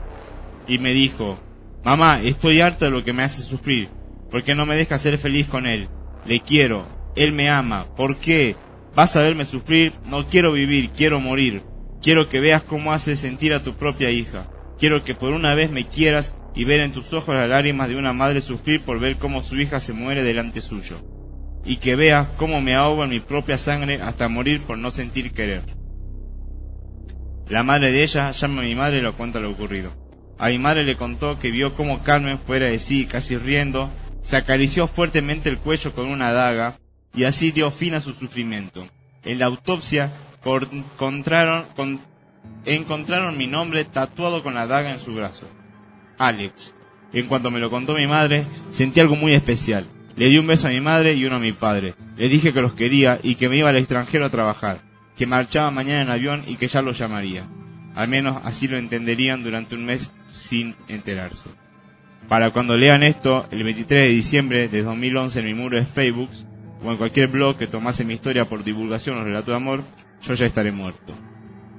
Y 0.66 0.78
me 0.78 0.92
dijo, 0.92 1.38
Mamá, 1.84 2.20
estoy 2.22 2.60
harta 2.60 2.86
de 2.86 2.90
lo 2.90 3.02
que 3.02 3.12
me 3.12 3.22
hace 3.22 3.42
sufrir. 3.42 3.88
¿Por 4.30 4.42
qué 4.42 4.54
no 4.54 4.66
me 4.66 4.76
deja 4.76 4.98
ser 4.98 5.16
feliz 5.16 5.48
con 5.48 5.66
él? 5.66 5.88
Le 6.26 6.40
quiero. 6.40 6.86
Él 7.16 7.32
me 7.32 7.48
ama. 7.48 7.86
¿Por 7.96 8.16
qué? 8.16 8.54
Vas 8.94 9.16
a 9.16 9.22
verme 9.22 9.44
sufrir. 9.44 9.92
No 10.06 10.26
quiero 10.26 10.52
vivir, 10.52 10.90
quiero 10.90 11.20
morir. 11.20 11.62
Quiero 12.02 12.28
que 12.28 12.40
veas 12.40 12.62
cómo 12.62 12.92
hace 12.92 13.16
sentir 13.16 13.52
a 13.52 13.62
tu 13.62 13.74
propia 13.74 14.10
hija. 14.10 14.46
Quiero 14.78 15.04
que 15.04 15.14
por 15.14 15.32
una 15.32 15.54
vez 15.54 15.70
me 15.70 15.86
quieras 15.86 16.34
y 16.54 16.64
ver 16.64 16.80
en 16.80 16.92
tus 16.92 17.12
ojos 17.12 17.34
las 17.34 17.48
lágrimas 17.48 17.88
de 17.88 17.96
una 17.96 18.12
madre 18.12 18.40
sufrir 18.40 18.80
por 18.80 18.98
ver 18.98 19.16
cómo 19.16 19.42
su 19.42 19.60
hija 19.60 19.80
se 19.80 19.92
muere 19.92 20.22
delante 20.22 20.62
suyo. 20.62 20.96
Y 21.64 21.76
que 21.76 21.94
veas 21.94 22.26
cómo 22.38 22.60
me 22.60 22.74
ahogo 22.74 23.04
en 23.04 23.10
mi 23.10 23.20
propia 23.20 23.58
sangre 23.58 24.00
hasta 24.00 24.28
morir 24.28 24.62
por 24.62 24.78
no 24.78 24.90
sentir 24.90 25.32
querer. 25.32 25.62
La 27.48 27.62
madre 27.62 27.92
de 27.92 28.02
ella 28.02 28.30
llama 28.30 28.62
a 28.62 28.64
mi 28.64 28.74
madre 28.74 28.98
y 28.98 29.02
le 29.02 29.12
cuenta 29.12 29.40
lo 29.40 29.50
ocurrido. 29.50 29.92
A 30.38 30.48
mi 30.48 30.58
madre 30.58 30.84
le 30.84 30.96
contó 30.96 31.38
que 31.38 31.50
vio 31.50 31.74
cómo 31.74 32.02
Carmen, 32.02 32.38
fuera 32.38 32.66
de 32.66 32.78
sí, 32.78 33.04
casi 33.04 33.36
riendo, 33.36 33.90
se 34.22 34.36
acarició 34.36 34.88
fuertemente 34.88 35.50
el 35.50 35.58
cuello 35.58 35.92
con 35.92 36.06
una 36.06 36.32
daga 36.32 36.78
y 37.14 37.24
así 37.24 37.50
dio 37.52 37.70
fin 37.70 37.94
a 37.94 38.00
su 38.00 38.12
sufrimiento. 38.14 38.86
En 39.24 39.38
la 39.38 39.46
autopsia 39.46 40.10
encontraron, 40.44 41.64
con- 41.76 42.00
encontraron 42.64 43.36
mi 43.36 43.46
nombre 43.46 43.84
tatuado 43.84 44.42
con 44.42 44.54
la 44.54 44.66
daga 44.66 44.92
en 44.92 45.00
su 45.00 45.14
brazo. 45.14 45.48
Alex. 46.18 46.74
En 47.12 47.26
cuanto 47.26 47.50
me 47.50 47.58
lo 47.58 47.70
contó 47.70 47.94
mi 47.94 48.06
madre, 48.06 48.44
sentí 48.70 49.00
algo 49.00 49.16
muy 49.16 49.32
especial. 49.32 49.84
Le 50.16 50.26
di 50.26 50.38
un 50.38 50.46
beso 50.46 50.68
a 50.68 50.70
mi 50.70 50.80
madre 50.80 51.14
y 51.14 51.24
uno 51.24 51.36
a 51.36 51.40
mi 51.40 51.52
padre. 51.52 51.94
Le 52.16 52.28
dije 52.28 52.52
que 52.52 52.60
los 52.60 52.74
quería 52.74 53.18
y 53.22 53.34
que 53.34 53.48
me 53.48 53.56
iba 53.56 53.68
al 53.70 53.76
extranjero 53.76 54.26
a 54.26 54.30
trabajar, 54.30 54.78
que 55.16 55.26
marchaba 55.26 55.70
mañana 55.70 56.02
en 56.02 56.10
avión 56.10 56.44
y 56.46 56.56
que 56.56 56.68
ya 56.68 56.82
los 56.82 56.98
llamaría. 56.98 57.44
Al 57.96 58.06
menos 58.06 58.40
así 58.44 58.68
lo 58.68 58.76
entenderían 58.76 59.42
durante 59.42 59.74
un 59.74 59.84
mes 59.84 60.12
sin 60.28 60.76
enterarse. 60.86 61.48
Para 62.28 62.50
cuando 62.50 62.76
lean 62.76 63.02
esto, 63.02 63.48
el 63.50 63.64
23 63.64 64.02
de 64.02 64.08
diciembre 64.14 64.68
de 64.68 64.82
2011 64.82 65.40
en 65.40 65.46
mi 65.46 65.54
muro 65.54 65.76
de 65.78 65.84
Facebook, 65.86 66.30
o 66.82 66.90
en 66.90 66.96
cualquier 66.96 67.28
blog 67.28 67.56
que 67.56 67.66
tomase 67.66 68.04
mi 68.04 68.14
historia 68.14 68.44
por 68.44 68.64
divulgación 68.64 69.18
o 69.18 69.24
relato 69.24 69.50
de 69.50 69.56
amor, 69.56 69.82
yo 70.22 70.34
ya 70.34 70.46
estaré 70.46 70.72
muerto. 70.72 71.12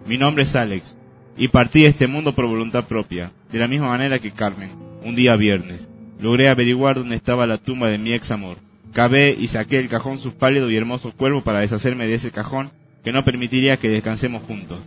Mi 0.08 0.18
nombre 0.18 0.44
es 0.44 0.56
Alex, 0.56 0.96
y 1.38 1.48
partí 1.48 1.84
de 1.84 1.90
este 1.90 2.08
mundo 2.08 2.34
por 2.34 2.46
voluntad 2.46 2.86
propia, 2.86 3.32
de 3.52 3.60
la 3.60 3.68
misma 3.68 3.90
manera 3.90 4.20
que 4.20 4.32
Carmen, 4.32 4.70
un 5.04 5.16
día 5.16 5.36
viernes. 5.36 5.90
Logré 6.20 6.50
averiguar 6.50 6.98
dónde 6.98 7.16
estaba 7.16 7.48
la 7.48 7.58
tumba 7.58 7.88
de 7.88 7.98
mi 7.98 8.14
ex 8.14 8.32
amor. 8.32 8.58
Cavé 8.94 9.36
y 9.38 9.48
saqué 9.48 9.78
del 9.78 9.90
cajón 9.90 10.20
su 10.20 10.34
pálido 10.34 10.70
y 10.70 10.76
hermoso 10.76 11.12
cuerpo 11.12 11.42
para 11.42 11.60
deshacerme 11.60 12.08
de 12.08 12.16
ese 12.16 12.32
cajón 12.32 12.72
que 13.04 13.12
no 13.12 13.24
permitiría 13.24 13.78
que 13.78 13.90
descansemos 13.90 14.44
juntos. 14.44 14.80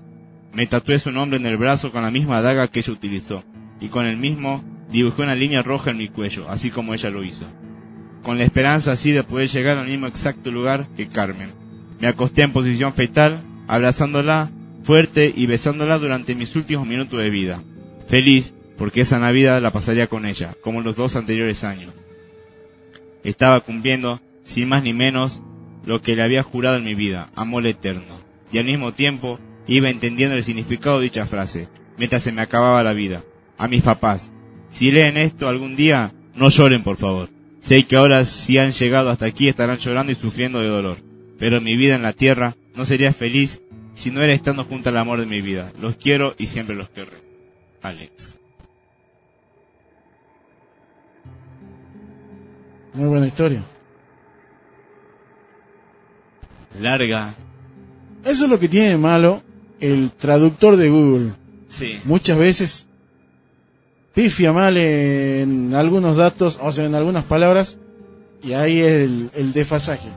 Me 0.52 0.66
tatué 0.66 0.98
su 0.98 1.10
nombre 1.10 1.38
en 1.38 1.46
el 1.46 1.56
brazo 1.56 1.90
con 1.90 2.02
la 2.02 2.12
misma 2.12 2.40
daga 2.40 2.68
que 2.68 2.78
ella 2.80 2.92
utilizó, 2.92 3.42
y 3.80 3.88
con 3.88 4.06
el 4.06 4.16
mismo 4.16 4.62
dibujé 4.90 5.22
una 5.22 5.34
línea 5.34 5.62
roja 5.62 5.90
en 5.90 5.96
mi 5.96 6.08
cuello, 6.08 6.48
así 6.48 6.70
como 6.70 6.94
ella 6.94 7.10
lo 7.10 7.24
hizo. 7.24 7.46
Con 8.24 8.38
la 8.38 8.44
esperanza 8.44 8.92
así 8.92 9.12
de 9.12 9.22
poder 9.22 9.48
llegar 9.48 9.76
al 9.76 9.86
mismo 9.86 10.06
exacto 10.06 10.50
lugar 10.50 10.88
que 10.96 11.06
Carmen. 11.06 11.50
Me 12.00 12.08
acosté 12.08 12.42
en 12.42 12.52
posición 12.52 12.94
fetal, 12.94 13.38
abrazándola 13.68 14.50
fuerte 14.82 15.32
y 15.34 15.46
besándola 15.46 15.98
durante 15.98 16.34
mis 16.34 16.56
últimos 16.56 16.86
minutos 16.86 17.20
de 17.20 17.30
vida. 17.30 17.62
Feliz, 18.08 18.54
porque 18.76 19.02
esa 19.02 19.18
Navidad 19.18 19.60
la 19.62 19.70
pasaría 19.70 20.06
con 20.06 20.26
ella, 20.26 20.54
como 20.62 20.80
los 20.80 20.96
dos 20.96 21.16
anteriores 21.16 21.64
años. 21.64 21.92
Estaba 23.22 23.60
cumpliendo, 23.60 24.20
sin 24.42 24.68
más 24.68 24.82
ni 24.82 24.94
menos, 24.94 25.42
lo 25.84 26.00
que 26.00 26.16
le 26.16 26.22
había 26.22 26.42
jurado 26.42 26.76
en 26.76 26.84
mi 26.84 26.94
vida, 26.94 27.28
amor 27.36 27.66
eterno. 27.66 28.02
Y 28.50 28.58
al 28.58 28.64
mismo 28.64 28.92
tiempo, 28.92 29.38
iba 29.66 29.90
entendiendo 29.90 30.34
el 30.34 30.44
significado 30.44 30.98
de 30.98 31.04
dicha 31.04 31.26
frase, 31.26 31.68
mientras 31.98 32.22
se 32.22 32.32
me 32.32 32.42
acababa 32.42 32.82
la 32.82 32.94
vida. 32.94 33.22
A 33.58 33.68
mis 33.68 33.82
papás, 33.82 34.32
si 34.70 34.90
leen 34.90 35.18
esto 35.18 35.46
algún 35.46 35.76
día, 35.76 36.12
no 36.34 36.48
lloren 36.48 36.82
por 36.82 36.96
favor. 36.96 37.33
Sé 37.64 37.84
que 37.84 37.96
ahora 37.96 38.26
si 38.26 38.58
han 38.58 38.72
llegado 38.72 39.08
hasta 39.08 39.24
aquí 39.24 39.48
estarán 39.48 39.78
llorando 39.78 40.12
y 40.12 40.16
sufriendo 40.16 40.60
de 40.60 40.68
dolor. 40.68 40.98
Pero 41.38 41.62
mi 41.62 41.78
vida 41.78 41.94
en 41.94 42.02
la 42.02 42.12
tierra 42.12 42.54
no 42.76 42.84
sería 42.84 43.14
feliz 43.14 43.62
si 43.94 44.10
no 44.10 44.20
era 44.20 44.34
estando 44.34 44.64
junto 44.64 44.90
al 44.90 44.98
amor 44.98 45.18
de 45.18 45.24
mi 45.24 45.40
vida. 45.40 45.72
Los 45.80 45.96
quiero 45.96 46.34
y 46.36 46.44
siempre 46.44 46.76
los 46.76 46.90
querré. 46.90 47.16
Alex. 47.80 48.38
Muy 52.92 53.08
buena 53.08 53.28
historia. 53.28 53.62
Larga. 56.78 57.32
Eso 58.26 58.44
es 58.44 58.50
lo 58.50 58.58
que 58.58 58.68
tiene 58.68 58.90
de 58.90 58.98
malo 58.98 59.42
el 59.80 60.10
traductor 60.10 60.76
de 60.76 60.90
Google. 60.90 61.30
Sí. 61.68 61.98
Muchas 62.04 62.36
veces 62.36 62.88
pifia 64.14 64.52
mal 64.52 64.76
en 64.76 65.74
algunos 65.74 66.16
datos, 66.16 66.58
o 66.62 66.72
sea, 66.72 66.86
en 66.86 66.94
algunas 66.94 67.24
palabras, 67.24 67.78
y 68.42 68.52
ahí 68.52 68.80
es 68.80 68.92
el, 69.02 69.30
el 69.34 69.52
desfasaje. 69.52 70.08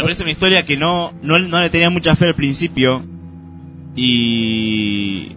Pero 0.00 0.12
es 0.12 0.20
una 0.20 0.30
historia 0.30 0.64
que 0.64 0.76
no, 0.76 1.12
no, 1.22 1.38
no 1.38 1.60
le 1.60 1.70
tenía 1.70 1.90
mucha 1.90 2.14
fe 2.14 2.26
al 2.26 2.34
principio. 2.34 3.02
Y 3.96 5.32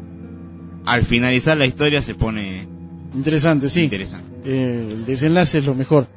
al 0.85 1.03
finalizar 1.03 1.57
la 1.57 1.65
historia 1.65 2.01
se 2.01 2.13
pone 2.15 2.67
Interesante, 3.13 3.69
sí. 3.69 3.81
interesante. 3.83 4.27
Eh, 4.45 4.87
el 4.91 5.05
desenlace 5.05 5.59
es 5.59 5.65
lo 5.65 5.75
mejor. 5.75 6.07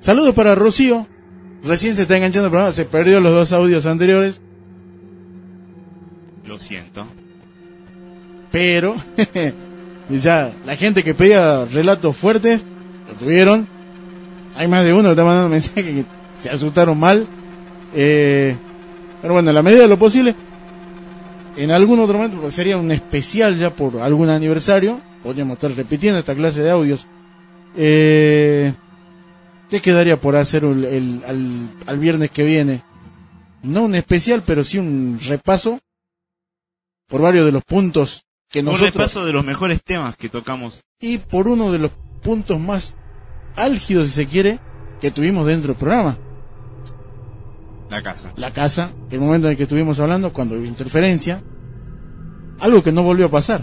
Saludos 0.00 0.34
para 0.34 0.54
Rocío. 0.54 1.06
Recién 1.64 1.94
se 1.94 2.02
está 2.02 2.16
enganchando 2.16 2.46
el 2.46 2.50
programa, 2.50 2.72
se 2.72 2.84
perdió 2.84 3.20
los 3.20 3.32
dos 3.32 3.52
audios 3.52 3.86
anteriores, 3.86 4.40
Lo 6.46 6.58
siento. 6.58 7.06
pero 8.50 8.96
ya 10.10 10.50
la 10.66 10.74
gente 10.76 11.04
que 11.04 11.14
pedía 11.14 11.64
relatos 11.66 12.16
fuertes 12.16 12.64
lo 13.08 13.14
tuvieron. 13.14 13.68
Hay 14.56 14.66
más 14.66 14.84
de 14.84 14.92
uno 14.92 15.04
que 15.04 15.10
está 15.10 15.24
mandando 15.24 15.50
mensajes 15.50 15.84
que 15.84 16.04
se 16.34 16.50
asustaron 16.50 16.98
mal. 16.98 17.28
Eh, 17.94 18.56
pero 19.20 19.34
bueno, 19.34 19.50
en 19.50 19.54
la 19.54 19.62
medida 19.62 19.82
de 19.82 19.88
lo 19.88 19.98
posible, 19.98 20.34
en 21.56 21.70
algún 21.70 21.98
otro 22.00 22.16
momento, 22.16 22.38
porque 22.38 22.52
sería 22.52 22.76
un 22.76 22.90
especial 22.90 23.56
ya 23.58 23.70
por 23.70 24.00
algún 24.00 24.28
aniversario, 24.30 25.00
podríamos 25.22 25.54
estar 25.54 25.70
repitiendo 25.72 26.18
esta 26.18 26.34
clase 26.34 26.62
de 26.62 26.70
audios. 26.70 27.06
Eh, 27.76 28.72
¿Qué 29.70 29.80
quedaría 29.80 30.16
por 30.18 30.36
hacer 30.36 30.64
el, 30.64 30.84
el- 30.84 31.22
al, 31.26 31.68
al 31.86 31.98
viernes 31.98 32.30
que 32.30 32.44
viene? 32.44 32.82
No 33.62 33.82
un 33.84 33.94
especial, 33.94 34.42
pero 34.44 34.64
sí 34.64 34.78
un 34.78 35.18
repaso 35.26 35.78
por 37.08 37.20
varios 37.22 37.46
de 37.46 37.52
los 37.52 37.64
puntos 37.64 38.24
que 38.50 38.58
Un 38.60 38.66
nosotros 38.66 38.92
repaso 38.94 39.24
de 39.24 39.32
los 39.32 39.44
mejores 39.44 39.82
temas 39.82 40.16
que 40.16 40.28
tocamos. 40.28 40.82
y 41.00 41.18
por 41.18 41.48
uno 41.48 41.70
de 41.72 41.78
los 41.78 41.90
puntos 42.22 42.58
más 42.60 42.96
álgidos, 43.56 44.08
si 44.08 44.14
se 44.14 44.26
quiere, 44.26 44.58
que 45.00 45.10
tuvimos 45.10 45.46
dentro 45.46 45.68
del 45.72 45.78
programa. 45.80 46.16
La 47.92 48.02
casa. 48.02 48.32
La 48.36 48.50
casa, 48.50 48.90
el 49.10 49.20
momento 49.20 49.46
en 49.46 49.52
el 49.52 49.56
que 49.56 49.64
estuvimos 49.64 50.00
hablando, 50.00 50.32
cuando 50.32 50.54
hubo 50.54 50.64
interferencia, 50.64 51.42
algo 52.58 52.82
que 52.82 52.90
no 52.90 53.02
volvió 53.02 53.26
a 53.26 53.30
pasar. 53.30 53.60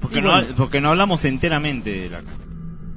Porque, 0.00 0.22
no, 0.22 0.32
porque 0.56 0.80
no 0.80 0.88
hablamos 0.90 1.24
enteramente 1.26 1.90
de 1.90 2.08
la 2.10 2.20
casa. 2.22 2.36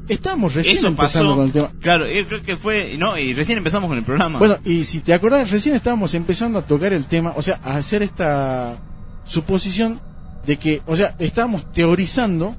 Estábamos 0.07 0.53
recién 0.55 0.77
Eso 0.77 0.87
empezando 0.87 1.29
pasó. 1.31 1.35
con 1.35 1.45
el 1.47 1.51
tema. 1.51 1.71
Claro, 1.81 2.05
eh, 2.05 2.25
creo 2.25 2.41
que 2.41 2.55
fue. 2.55 2.95
No, 2.97 3.17
y 3.17 3.33
recién 3.33 3.57
empezamos 3.57 3.89
con 3.89 3.97
el 3.97 4.05
programa. 4.05 4.39
Bueno, 4.39 4.57
y 4.63 4.85
si 4.85 5.01
te 5.01 5.13
acordás, 5.13 5.51
recién 5.51 5.75
estábamos 5.75 6.13
empezando 6.13 6.59
a 6.59 6.61
tocar 6.61 6.93
el 6.93 7.05
tema, 7.05 7.33
o 7.35 7.41
sea, 7.41 7.59
a 7.63 7.75
hacer 7.75 8.03
esta 8.03 8.77
suposición 9.25 9.99
de 10.45 10.55
que, 10.57 10.81
o 10.85 10.95
sea, 10.95 11.15
estábamos 11.19 11.69
teorizando 11.73 12.55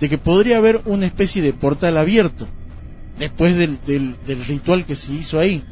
de 0.00 0.08
que 0.08 0.18
podría 0.18 0.56
haber 0.56 0.80
una 0.84 1.06
especie 1.06 1.40
de 1.42 1.52
portal 1.52 1.96
abierto 1.96 2.48
después 3.18 3.56
del, 3.56 3.78
del, 3.86 4.16
del 4.26 4.44
ritual 4.44 4.84
que 4.84 4.96
se 4.96 5.12
hizo 5.12 5.38
ahí. 5.38 5.62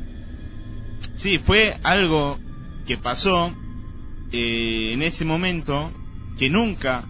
Sí, 1.17 1.39
fue 1.39 1.77
algo 1.83 2.39
que 2.87 2.97
pasó 2.97 3.53
eh, 4.33 4.91
en 4.93 5.03
ese 5.03 5.25
momento 5.25 5.91
que 6.39 6.51
nunca 6.51 7.05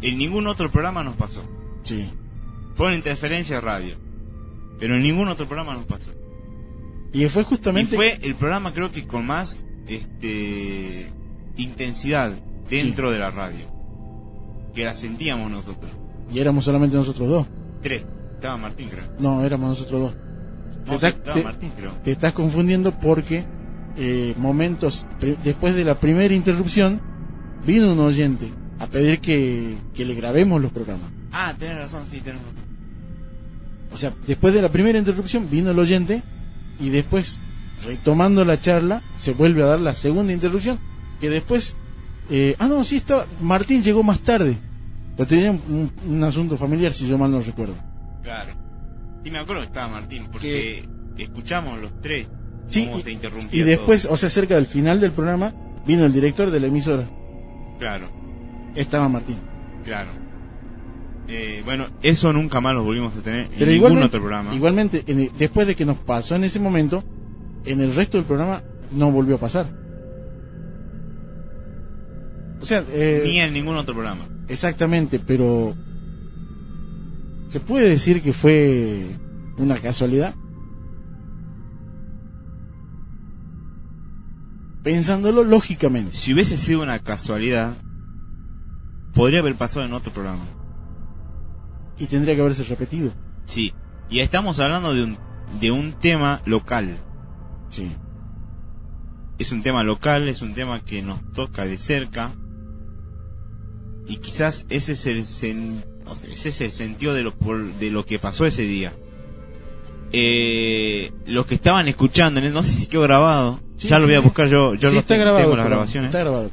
en 0.00 0.18
ningún 0.18 0.46
otro 0.46 0.70
programa 0.70 1.02
nos 1.04 1.16
pasó. 1.16 1.42
Sí. 1.82 2.08
Fue 2.74 2.88
una 2.88 2.96
interferencia 2.96 3.56
de 3.56 3.60
radio. 3.60 3.96
Pero 4.78 4.96
en 4.96 5.02
ningún 5.02 5.28
otro 5.28 5.46
programa 5.46 5.74
nos 5.74 5.84
pasó. 5.84 6.10
Y 7.12 7.26
fue 7.28 7.44
justamente 7.44 7.94
Y 7.94 7.96
fue 7.96 8.18
el 8.22 8.34
programa 8.34 8.72
creo 8.72 8.90
que 8.90 9.06
con 9.06 9.26
más 9.26 9.64
este 9.86 11.10
intensidad 11.56 12.32
dentro 12.68 13.10
de 13.10 13.18
la 13.18 13.30
radio. 13.30 13.70
Que 14.74 14.84
la 14.84 14.94
sentíamos 14.94 15.50
nosotros. 15.50 15.90
y 16.32 16.40
éramos 16.40 16.64
solamente 16.64 16.96
nosotros 16.96 17.28
dos. 17.28 17.46
Tres. 17.82 18.04
Estaba 18.34 18.56
Martín, 18.56 18.88
creo. 18.88 19.04
No, 19.20 19.44
éramos 19.44 19.68
nosotros 19.68 20.00
dos. 20.00 20.16
No, 20.78 20.84
te, 20.84 20.94
estás- 20.94 21.12
estaba 21.14 21.34
te- 21.36 21.44
Martín, 21.44 21.70
creo. 21.76 21.92
te 22.04 22.12
estás 22.12 22.32
confundiendo 22.32 22.92
porque 22.98 23.44
eh, 23.96 24.34
momentos 24.38 25.06
después 25.44 25.74
de 25.74 25.84
la 25.84 25.94
primera 26.00 26.32
interrupción 26.34 27.00
vino 27.66 27.92
un 27.92 28.00
oyente 28.00 28.48
a 28.78 28.86
pedir 28.86 29.20
que, 29.20 29.76
que 29.94 30.04
le 30.04 30.14
grabemos 30.14 30.60
los 30.60 30.72
programas. 30.72 31.08
Ah, 31.32 31.54
tenés 31.58 31.78
razón, 31.78 32.02
sí, 32.10 32.20
tenés 32.20 32.40
razón. 32.40 32.56
O 33.92 33.96
sea, 33.98 34.12
después 34.26 34.54
de 34.54 34.62
la 34.62 34.70
primera 34.70 34.98
interrupción 34.98 35.48
vino 35.50 35.70
el 35.70 35.78
oyente 35.78 36.22
y 36.80 36.88
después, 36.88 37.38
retomando 37.84 38.44
la 38.44 38.58
charla, 38.60 39.02
se 39.16 39.32
vuelve 39.32 39.62
a 39.62 39.66
dar 39.66 39.80
la 39.80 39.92
segunda 39.92 40.32
interrupción 40.32 40.78
que 41.20 41.28
después... 41.30 41.76
eh, 42.30 42.56
ah, 42.58 42.66
no, 42.66 42.82
sí, 42.84 42.96
estaba... 42.96 43.26
Martín 43.40 43.82
llegó 43.82 44.02
más 44.02 44.20
tarde. 44.20 44.56
Pero 45.16 45.28
tenía 45.28 45.50
un, 45.50 45.92
un 46.08 46.24
asunto 46.24 46.56
familiar, 46.56 46.90
si 46.92 47.06
yo 47.06 47.18
mal 47.18 47.30
no 47.30 47.40
recuerdo. 47.40 47.74
Claro. 48.22 48.50
Sí, 49.24 49.30
me 49.30 49.38
acuerdo 49.38 49.62
que 49.62 49.66
estaba 49.68 49.88
Martín, 49.88 50.26
porque 50.30 50.84
escuchamos 51.16 51.80
los 51.80 52.00
tres 52.00 52.26
Sí, 52.66 52.86
cómo 52.86 52.98
y- 52.98 53.02
se 53.02 53.10
interrumpía 53.12 53.60
Y 53.60 53.64
después, 53.64 54.02
todo. 54.02 54.12
o 54.14 54.16
sea, 54.16 54.30
cerca 54.30 54.54
del 54.56 54.66
final 54.66 55.00
del 55.00 55.12
programa, 55.12 55.52
vino 55.86 56.04
el 56.04 56.12
director 56.12 56.50
de 56.50 56.60
la 56.60 56.66
emisora. 56.68 57.04
Claro, 57.78 58.06
Estaba 58.74 59.08
Martín. 59.08 59.36
claro. 59.84 60.08
Eh, 61.28 61.62
bueno, 61.64 61.86
eso 62.02 62.32
nunca 62.32 62.60
más 62.60 62.74
lo 62.74 62.82
volvimos 62.82 63.16
a 63.16 63.20
tener 63.22 63.48
Pero 63.56 63.70
en 63.70 63.72
ningún 63.80 64.02
otro 64.02 64.20
programa. 64.20 64.52
igualmente 64.54 65.04
en 65.06 65.20
el- 65.20 65.30
después 65.38 65.66
de 65.68 65.76
que 65.76 65.84
nos 65.84 65.98
pasó 65.98 66.34
en 66.34 66.44
ese 66.44 66.58
momento, 66.58 67.04
en 67.64 67.80
el 67.80 67.94
resto 67.94 68.16
del 68.18 68.26
programa 68.26 68.62
no 68.90 69.10
volvió 69.12 69.36
a 69.36 69.38
pasar. 69.38 69.66
O 72.60 72.64
sea, 72.66 72.84
eh, 72.92 73.22
Ni 73.24 73.38
en 73.40 73.52
ningún 73.52 73.76
otro 73.76 73.94
programa. 73.94 74.24
exactamente, 74.48 75.18
pero 75.18 75.74
se 77.52 77.60
puede 77.60 77.86
decir 77.90 78.22
que 78.22 78.32
fue 78.32 79.04
una 79.58 79.78
casualidad. 79.78 80.34
Pensándolo 84.82 85.44
lógicamente. 85.44 86.16
Si 86.16 86.32
hubiese 86.32 86.56
sido 86.56 86.82
una 86.82 86.98
casualidad, 86.98 87.74
podría 89.12 89.40
haber 89.40 89.54
pasado 89.56 89.84
en 89.84 89.92
otro 89.92 90.10
programa. 90.14 90.44
Y 91.98 92.06
tendría 92.06 92.34
que 92.34 92.40
haberse 92.40 92.64
repetido. 92.64 93.12
Sí. 93.44 93.74
Y 94.08 94.20
estamos 94.20 94.58
hablando 94.58 94.94
de 94.94 95.04
un, 95.04 95.18
de 95.60 95.70
un 95.72 95.92
tema 95.92 96.40
local. 96.46 96.96
Sí. 97.68 97.92
Es 99.38 99.52
un 99.52 99.62
tema 99.62 99.84
local, 99.84 100.26
es 100.30 100.40
un 100.40 100.54
tema 100.54 100.80
que 100.80 101.02
nos 101.02 101.20
toca 101.32 101.66
de 101.66 101.76
cerca. 101.76 102.30
Y 104.08 104.16
quizás 104.16 104.64
ese 104.70 104.92
es 104.94 105.06
el, 105.06 105.18
sen- 105.24 105.84
o 106.06 106.16
sea, 106.16 106.30
ese 106.32 106.48
es 106.50 106.60
el 106.60 106.72
sentido 106.72 107.14
de 107.14 107.22
lo, 107.22 107.34
por- 107.34 107.72
de 107.74 107.90
lo 107.90 108.04
que 108.04 108.18
pasó 108.18 108.46
ese 108.46 108.62
día. 108.62 108.92
Eh, 110.12 111.10
los 111.26 111.46
que 111.46 111.54
estaban 111.54 111.88
escuchando, 111.88 112.40
no 112.40 112.62
sé 112.62 112.72
si 112.72 112.86
quedó 112.86 113.02
grabado. 113.02 113.60
Sí, 113.76 113.88
ya 113.88 113.98
lo 113.98 114.06
voy 114.06 114.14
a 114.14 114.20
buscar 114.20 114.48
yo. 114.48 114.74
Yo 114.74 114.88
Sí, 114.90 114.94
lo 114.94 115.00
está 115.00 115.16
grabado 115.16 115.42
tengo 115.44 115.56
las 115.56 115.66
grabaciones. 115.66 116.08
está 116.08 116.20
grabado. 116.20 116.50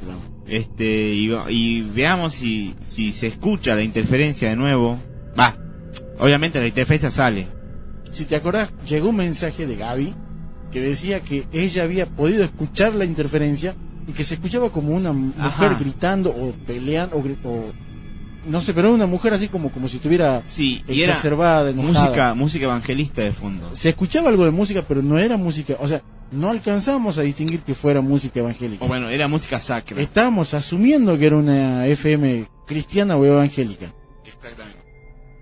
Este, 0.48 1.12
y, 1.14 1.30
y 1.50 1.82
veamos 1.82 2.34
si, 2.34 2.74
si 2.80 3.12
se 3.12 3.26
escucha 3.28 3.74
la 3.74 3.82
interferencia 3.82 4.48
de 4.48 4.56
nuevo. 4.56 4.98
Va, 5.38 5.54
obviamente 6.18 6.58
la 6.58 6.66
interferencia 6.66 7.10
sale. 7.10 7.46
Si 8.10 8.24
te 8.24 8.34
acordás, 8.36 8.70
llegó 8.86 9.10
un 9.10 9.16
mensaje 9.16 9.66
de 9.66 9.76
Gaby 9.76 10.14
que 10.72 10.80
decía 10.80 11.20
que 11.20 11.46
ella 11.52 11.84
había 11.84 12.06
podido 12.06 12.42
escuchar 12.42 12.94
la 12.94 13.04
interferencia 13.04 13.74
y 14.08 14.12
que 14.12 14.24
se 14.24 14.34
escuchaba 14.34 14.70
como 14.70 14.92
una 14.94 15.12
mujer 15.12 15.42
Ajá. 15.68 15.78
gritando 15.78 16.30
o 16.30 16.52
peleando 16.66 17.16
o, 17.16 17.22
gri- 17.22 17.38
o- 17.44 17.72
no 18.46 18.60
sé, 18.60 18.72
pero 18.74 18.88
era 18.88 18.94
una 18.94 19.06
mujer 19.06 19.32
así 19.34 19.48
como 19.48 19.70
como 19.70 19.88
si 19.88 19.96
estuviera 19.96 20.42
Sí, 20.44 20.82
y 20.88 21.02
era 21.02 21.12
exacerbada, 21.12 21.72
música, 21.72 22.34
música 22.34 22.64
evangelista 22.64 23.22
de 23.22 23.32
fondo. 23.32 23.68
Se 23.74 23.90
escuchaba 23.90 24.28
algo 24.28 24.44
de 24.44 24.50
música, 24.50 24.82
pero 24.86 25.02
no 25.02 25.18
era 25.18 25.36
música, 25.36 25.74
o 25.80 25.86
sea, 25.88 26.02
no 26.32 26.48
alcanzábamos 26.50 27.18
a 27.18 27.22
distinguir 27.22 27.60
que 27.60 27.74
fuera 27.74 28.00
música 28.00 28.40
evangélica. 28.40 28.84
O 28.84 28.88
bueno, 28.88 29.08
era 29.08 29.26
música 29.28 29.58
sacra. 29.58 30.00
Estábamos 30.00 30.54
asumiendo 30.54 31.18
que 31.18 31.26
era 31.26 31.36
una 31.36 31.86
FM 31.86 32.46
cristiana 32.66 33.16
o 33.16 33.24
evangélica. 33.24 33.86
Exactamente. 34.24 34.78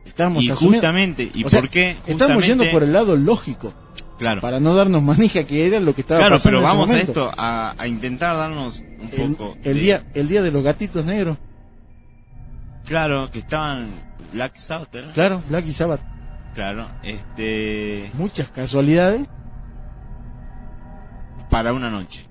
Estábamos 0.07 0.45
Y 0.45 0.51
asumiendo- 0.51 0.77
justamente, 0.79 1.31
¿y 1.35 1.45
o 1.45 1.49
sea, 1.49 1.61
por 1.61 1.69
qué? 1.71 1.97
Estamos 2.07 2.45
yendo 2.47 2.65
por 2.71 2.83
el 2.83 2.93
lado 2.93 3.17
lógico. 3.17 3.73
Claro. 4.19 4.41
Para 4.41 4.59
no 4.59 4.75
darnos 4.75 5.01
manija 5.01 5.45
que 5.45 5.65
era 5.67 5.79
lo 5.79 5.95
que 5.95 6.01
estaba 6.01 6.19
Claro, 6.21 6.35
pasando 6.37 6.59
pero 6.59 6.59
en 6.59 6.65
ese 6.67 6.77
vamos 6.77 6.91
a 6.91 6.99
esto, 7.01 7.33
a, 7.37 7.75
a 7.79 7.87
intentar 7.87 8.37
darnos 8.37 8.81
un 8.81 9.11
el, 9.13 9.33
poco. 9.37 9.57
el 9.63 9.75
de- 9.75 9.81
día 9.81 10.05
el 10.15 10.27
día 10.29 10.43
de 10.43 10.51
los 10.51 10.65
gatitos 10.65 11.05
negros 11.05 11.37
Claro, 12.89 13.31
que 13.31 13.41
estaban 13.41 13.87
Black 14.33 14.57
Sabbath, 14.57 14.95
¿era? 14.95 15.13
claro 15.13 15.43
Black 15.49 15.67
y 15.67 15.73
Sabbath 15.73 16.01
Claro, 16.55 16.87
este. 17.03 18.11
muchas 18.15 18.49
casualidades 18.49 19.27
Para 21.51 21.73
una 21.73 21.91
noche. 21.91 22.25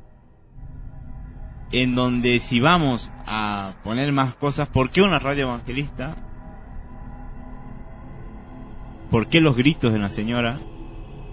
En 1.72 1.96
donde 1.96 2.40
si 2.40 2.60
vamos 2.60 3.12
a 3.26 3.74
poner 3.84 4.12
más 4.12 4.36
cosas, 4.36 4.68
¿por 4.68 4.90
qué 4.90 5.02
una 5.02 5.20
radio 5.20 5.44
evangelista? 5.44 6.16
¿Por 9.12 9.28
qué 9.28 9.42
los 9.42 9.56
gritos 9.56 9.94
de 9.94 10.00
la 10.00 10.10
señora? 10.10 10.58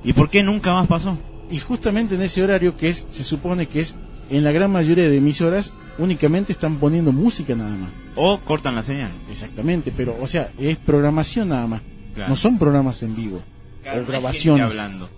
¿Y 0.02 0.12
por 0.12 0.28
qué 0.30 0.42
nunca 0.42 0.72
más 0.72 0.86
pasó? 0.86 1.18
y 1.50 1.58
justamente 1.58 2.14
en 2.14 2.22
ese 2.22 2.42
horario 2.42 2.76
que 2.76 2.88
es 2.88 3.06
se 3.10 3.24
supone 3.24 3.66
que 3.66 3.80
es 3.80 3.94
en 4.30 4.44
la 4.44 4.52
gran 4.52 4.70
mayoría 4.72 5.08
de 5.08 5.18
emisoras 5.18 5.72
únicamente 5.98 6.52
están 6.52 6.76
poniendo 6.76 7.12
música 7.12 7.54
nada 7.54 7.70
más 7.70 7.90
O 8.16 8.38
cortan 8.38 8.74
la 8.74 8.82
señal. 8.82 9.10
exactamente 9.30 9.92
pero 9.96 10.16
o 10.20 10.26
sea 10.26 10.50
es 10.58 10.76
programación 10.78 11.48
nada 11.48 11.66
más 11.66 11.82
Claro. 12.14 12.30
no 12.30 12.36
son 12.36 12.58
programas 12.58 13.02
en 13.02 13.16
vivo 13.16 13.42
Claro, 13.82 14.02
o 14.02 14.06
grabaciones 14.06 14.64
hablando. 14.66 15.08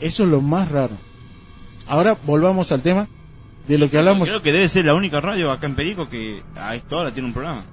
eso 0.00 0.24
es 0.24 0.28
lo 0.28 0.40
más 0.40 0.70
raro 0.70 0.96
ahora 1.86 2.16
volvamos 2.26 2.72
al 2.72 2.80
tema 2.82 3.06
de 3.68 3.78
lo 3.78 3.88
que 3.90 3.98
hablamos 3.98 4.28
Creo 4.28 4.42
que 4.42 4.52
debe 4.52 4.68
ser 4.68 4.84
la 4.84 4.94
única 4.94 5.20
radio 5.22 5.50
acá 5.50 5.66
en 5.66 5.74
Perico 5.74 6.08
que 6.08 6.42
a 6.54 6.74
esta 6.76 6.96
hora 6.98 7.10
tiene 7.12 7.28
un 7.28 7.32
programa. 7.32 7.64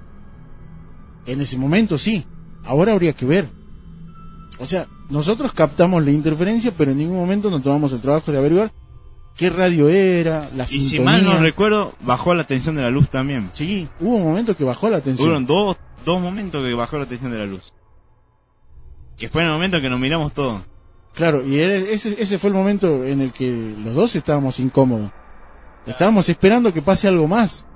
En 1.26 1.38
ese 1.42 1.58
momento 1.58 1.98
sí. 1.98 2.24
Ahora 2.64 2.92
habría 2.92 3.12
que 3.12 3.26
ver. 3.26 3.46
O 4.58 4.64
sea, 4.64 4.86
nosotros 5.10 5.52
captamos 5.52 6.02
la 6.02 6.10
interferencia, 6.10 6.72
pero 6.74 6.92
en 6.92 6.96
ningún 6.98 7.16
momento 7.18 7.50
nos 7.50 7.62
tomamos 7.62 7.92
el 7.92 8.00
trabajo 8.00 8.32
de 8.32 8.38
averiguar 8.38 8.72
qué 9.36 9.50
radio 9.50 9.88
era, 9.88 10.48
la 10.54 10.64
Y 10.64 10.82
si 10.82 11.00
mal 11.00 11.24
no 11.24 11.38
recuerdo, 11.38 11.94
bajó 12.00 12.34
la 12.34 12.46
tensión 12.46 12.76
de 12.76 12.82
la 12.82 12.90
luz 12.90 13.08
también. 13.08 13.50
Sí, 13.52 13.88
hubo 14.00 14.16
un 14.16 14.24
momento 14.24 14.56
que 14.56 14.64
bajó 14.64 14.88
la 14.88 15.00
tensión. 15.00 15.44
Hubo 15.44 15.54
dos, 15.54 15.76
dos 16.04 16.20
momentos 16.20 16.64
que 16.64 16.74
bajó 16.74 16.98
la 16.98 17.06
tensión 17.06 17.32
de 17.32 17.38
la 17.38 17.46
luz. 17.46 17.72
Que 19.16 19.28
fue 19.28 19.42
en 19.42 19.48
el 19.48 19.54
momento 19.54 19.80
que 19.80 19.90
nos 19.90 20.00
miramos 20.00 20.32
todos. 20.32 20.62
Claro, 21.14 21.46
y 21.46 21.58
ese, 21.58 22.20
ese 22.20 22.38
fue 22.38 22.48
el 22.48 22.54
momento 22.54 23.04
en 23.04 23.20
el 23.20 23.32
que 23.32 23.74
los 23.84 23.94
dos 23.94 24.16
estábamos 24.16 24.58
incómodos. 24.58 25.10
Estábamos 25.86 26.28
esperando 26.28 26.72
que 26.72 26.80
pase 26.80 27.08
algo 27.08 27.26
más. 27.26 27.66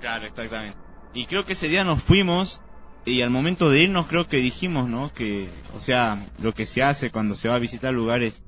Claro, 0.00 0.26
exactamente. 0.26 0.78
Y 1.14 1.26
creo 1.26 1.44
que 1.44 1.52
ese 1.52 1.68
día 1.68 1.84
nos 1.84 2.02
fuimos 2.02 2.60
y 3.04 3.22
al 3.22 3.30
momento 3.30 3.70
de 3.70 3.82
irnos 3.82 4.06
creo 4.06 4.26
que 4.26 4.36
dijimos, 4.36 4.88
¿no? 4.88 5.12
Que, 5.12 5.48
o 5.76 5.80
sea, 5.80 6.26
lo 6.42 6.52
que 6.52 6.66
se 6.66 6.82
hace 6.82 7.10
cuando 7.10 7.34
se 7.34 7.48
va 7.48 7.54
a 7.54 7.58
visitar 7.58 7.92
lugares 7.92 8.42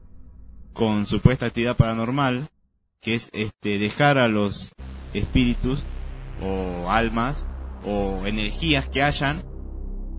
con 0.73 1.07
supuesta 1.07 1.47
actividad 1.47 1.77
paranormal, 1.77 2.49
que 3.01 3.15
es 3.15 3.31
este 3.33 3.79
dejar 3.79 4.19
a 4.19 4.29
los 4.29 4.73
espíritus 5.15 5.81
o 6.43 6.91
almas 6.91 7.47
o 7.85 8.23
energías 8.27 8.89
que 8.89 9.03
hayan 9.03 9.43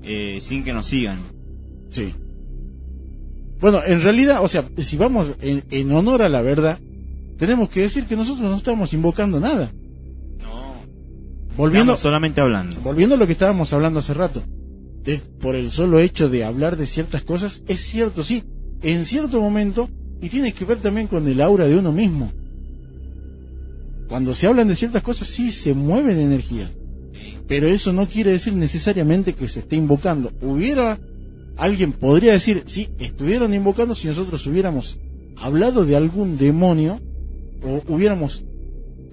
eh, 0.03 0.40
sin 0.41 0.64
que 0.64 0.73
nos 0.73 0.88
sigan. 0.88 1.19
Sí. 1.90 2.14
Bueno, 3.60 3.82
en 3.86 4.02
realidad, 4.02 4.44
o 4.44 4.48
sea, 4.48 4.65
si 4.78 4.98
vamos 4.98 5.34
en, 5.41 5.64
en 5.69 5.91
honor 5.91 6.23
a 6.23 6.30
la 6.30 6.41
verdad, 6.41 6.80
tenemos 7.38 7.69
que 7.69 7.82
decir 7.82 8.06
que 8.06 8.15
nosotros 8.15 8.49
no 8.49 8.57
estamos 8.57 8.94
invocando 8.94 9.40
nada. 9.40 9.72
No. 10.40 10.73
Volviendo, 11.56 11.94
Estamos 11.94 11.99
solamente 12.02 12.41
hablando. 12.41 12.78
volviendo 12.82 13.15
a 13.15 13.18
lo 13.19 13.28
que 13.28 13.34
estábamos 13.34 13.72
hablando 13.73 13.99
hace 13.99 14.14
rato, 14.15 14.44
de- 15.03 15.19
por 15.40 15.56
el 15.56 15.69
solo 15.72 15.99
hecho 15.99 16.30
de 16.30 16.44
hablar 16.44 16.76
de 16.78 16.88
ciertas 16.88 17.23
cosas, 17.23 17.61
es 17.68 17.82
cierto, 17.82 18.23
sí, 18.23 18.44
en 18.82 19.06
cierto 19.06 19.40
momento, 19.40 19.90
y 20.22 20.30
tiene 20.30 20.53
que 20.53 20.65
ver 20.65 20.77
también 20.77 21.07
con 21.07 21.27
el 21.27 21.41
aura 21.41 21.68
de 21.68 21.77
uno 21.77 21.91
mismo. 21.91 22.31
Cuando 24.07 24.35
se 24.35 24.48
hablan 24.48 24.68
de 24.68 24.76
ciertas 24.76 25.03
cosas, 25.03 25.27
sí 25.27 25.52
se 25.52 25.73
mueven 25.73 26.19
energías, 26.19 26.77
pero 27.48 27.68
eso 27.68 27.91
no 27.93 28.07
quiere 28.07 28.31
decir 28.31 28.53
necesariamente 28.53 29.34
que 29.34 29.48
se 29.48 29.60
esté 29.60 29.76
invocando. 29.77 30.31
Hubiera, 30.41 30.99
alguien 31.57 31.93
podría 31.93 32.34
decir, 32.34 32.64
sí, 32.68 32.89
estuvieron 32.99 33.53
invocando 33.53 33.95
si 33.95 34.07
nosotros 34.07 34.45
hubiéramos 34.48 34.99
hablado 35.38 35.85
de 35.85 35.95
algún 35.95 36.38
demonio, 36.38 36.99
o 37.64 37.81
hubiéramos 37.88 38.45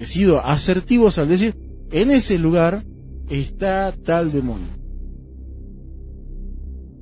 sido 0.00 0.44
asertivos 0.44 1.18
al 1.18 1.28
decir, 1.28 1.54
en 1.90 2.10
ese 2.10 2.38
lugar 2.38 2.84
está 3.30 3.92
tal 3.92 4.32
demonio. 4.32 4.68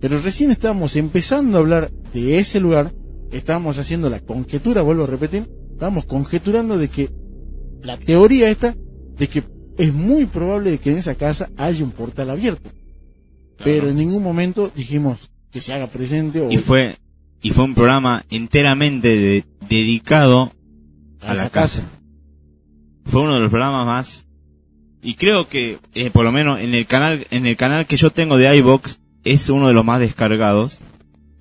Pero 0.00 0.20
recién 0.20 0.50
estábamos 0.50 0.96
empezando 0.96 1.56
a 1.56 1.60
hablar 1.60 1.90
de 2.12 2.38
ese 2.38 2.60
lugar, 2.60 2.92
estábamos 3.32 3.78
haciendo 3.78 4.08
la 4.10 4.20
conjetura, 4.20 4.82
vuelvo 4.82 5.04
a 5.04 5.08
repetir, 5.08 5.48
estábamos 5.72 6.04
conjeturando 6.06 6.78
de 6.78 6.88
que 6.88 7.10
la 7.82 7.96
teoría 7.98 8.48
esta, 8.50 8.74
de 9.16 9.28
que 9.28 9.42
es 9.78 9.92
muy 9.92 10.26
probable 10.26 10.70
de 10.72 10.78
que 10.78 10.90
en 10.90 10.98
esa 10.98 11.14
casa 11.14 11.50
haya 11.56 11.84
un 11.84 11.90
portal 11.92 12.30
abierto. 12.30 12.70
Pero 13.62 13.88
en 13.88 13.96
ningún 13.96 14.22
momento 14.22 14.70
dijimos, 14.74 15.18
que 15.50 15.60
se 15.60 15.72
haga 15.72 15.86
presente 15.86 16.40
o 16.40 16.50
Y 16.50 16.58
fue, 16.58 16.96
y 17.42 17.50
fue 17.50 17.64
un 17.64 17.74
programa 17.74 18.24
enteramente 18.30 19.08
de- 19.08 19.44
dedicado 19.68 20.52
a, 21.22 21.30
a 21.30 21.34
la 21.34 21.48
casa. 21.48 21.82
casa. 21.82 21.84
Fue 23.06 23.22
uno 23.22 23.34
de 23.34 23.40
los 23.40 23.50
programas 23.50 23.86
más, 23.86 24.26
y 25.02 25.14
creo 25.14 25.48
que, 25.48 25.78
eh, 25.94 26.10
por 26.10 26.24
lo 26.24 26.32
menos 26.32 26.58
en 26.60 26.74
el 26.74 26.86
canal, 26.86 27.26
en 27.30 27.46
el 27.46 27.56
canal 27.56 27.86
que 27.86 27.96
yo 27.96 28.10
tengo 28.10 28.36
de 28.36 28.54
iBox, 28.58 29.00
es 29.24 29.48
uno 29.48 29.68
de 29.68 29.74
los 29.74 29.84
más 29.84 30.00
descargados, 30.00 30.80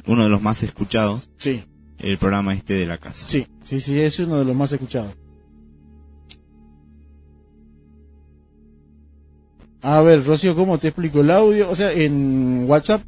uno 0.05 0.23
de 0.23 0.29
los 0.29 0.41
más 0.41 0.61
escuchados, 0.63 1.29
Sí, 1.37 1.63
el 1.99 2.17
programa 2.17 2.53
este 2.53 2.73
de 2.73 2.85
la 2.85 2.97
casa. 2.97 3.27
sí, 3.27 3.47
sí, 3.63 3.79
sí, 3.81 3.99
es 3.99 4.19
uno 4.19 4.39
de 4.39 4.45
los 4.45 4.55
más 4.55 4.71
escuchados. 4.71 5.13
A 9.81 10.01
ver, 10.01 10.25
Rocío, 10.25 10.55
¿cómo 10.55 10.77
te 10.79 10.87
explico 10.87 11.21
el 11.21 11.29
audio? 11.29 11.69
O 11.69 11.75
sea, 11.75 11.91
en 11.91 12.65
WhatsApp 12.67 13.03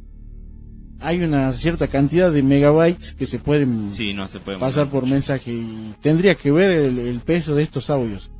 hay 1.00 1.20
una 1.22 1.52
cierta 1.52 1.88
cantidad 1.88 2.32
de 2.32 2.42
megabytes 2.42 3.14
que 3.14 3.26
se 3.26 3.38
pueden 3.38 3.92
Sí, 3.92 4.14
no 4.14 4.28
se 4.28 4.40
puede 4.40 4.58
pasar 4.58 4.88
por 4.88 5.06
mensaje 5.06 5.52
y 5.52 5.94
tendría 6.00 6.34
que 6.36 6.50
ver 6.50 6.70
el, 6.70 6.98
el 6.98 7.20
peso 7.20 7.54
de 7.54 7.64
estos 7.64 7.90
audios. 7.90 8.30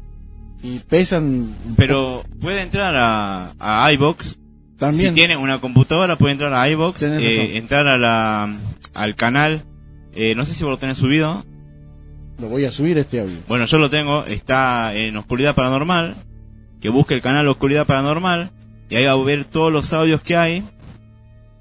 Si 0.61 0.81
pesan 0.89 1.55
Pero 1.77 2.25
puede 2.41 2.63
entrar 2.63 2.95
a, 2.97 3.53
a 3.59 3.93
iBox. 3.93 4.39
También. 4.77 5.09
Si 5.09 5.15
tiene 5.15 5.37
una 5.37 5.61
computadora 5.61 6.17
puede 6.17 6.33
entrar 6.33 6.53
a 6.53 6.69
iBox, 6.71 7.03
eh, 7.03 7.57
entrar 7.57 7.89
a 7.89 7.99
la, 7.99 8.57
al 8.95 9.15
canal. 9.17 9.63
Eh, 10.21 10.35
no 10.35 10.45
sé 10.45 10.53
si 10.53 10.65
vos 10.65 10.73
lo 10.73 10.79
tenés 10.79 10.99
subido. 10.99 11.45
Lo 12.41 12.49
voy 12.49 12.65
a 12.65 12.73
subir 12.73 12.99
este 12.99 13.21
audio. 13.21 13.37
Bueno, 13.47 13.67
yo 13.67 13.79
lo 13.79 13.89
tengo. 13.89 14.25
Está 14.25 14.93
en 14.93 15.17
Oscuridad 15.17 15.55
Paranormal. 15.55 16.17
Que 16.81 16.89
busque 16.89 17.15
el 17.15 17.23
canal 17.23 17.47
Oscuridad 17.47 17.87
Paranormal. 17.87 18.51
Y 18.91 18.97
ahí 18.97 19.05
va 19.05 19.13
a 19.13 19.17
ver 19.17 19.45
todos 19.45 19.73
los 19.73 19.93
audios 19.93 20.21
que 20.21 20.37
hay. 20.37 20.65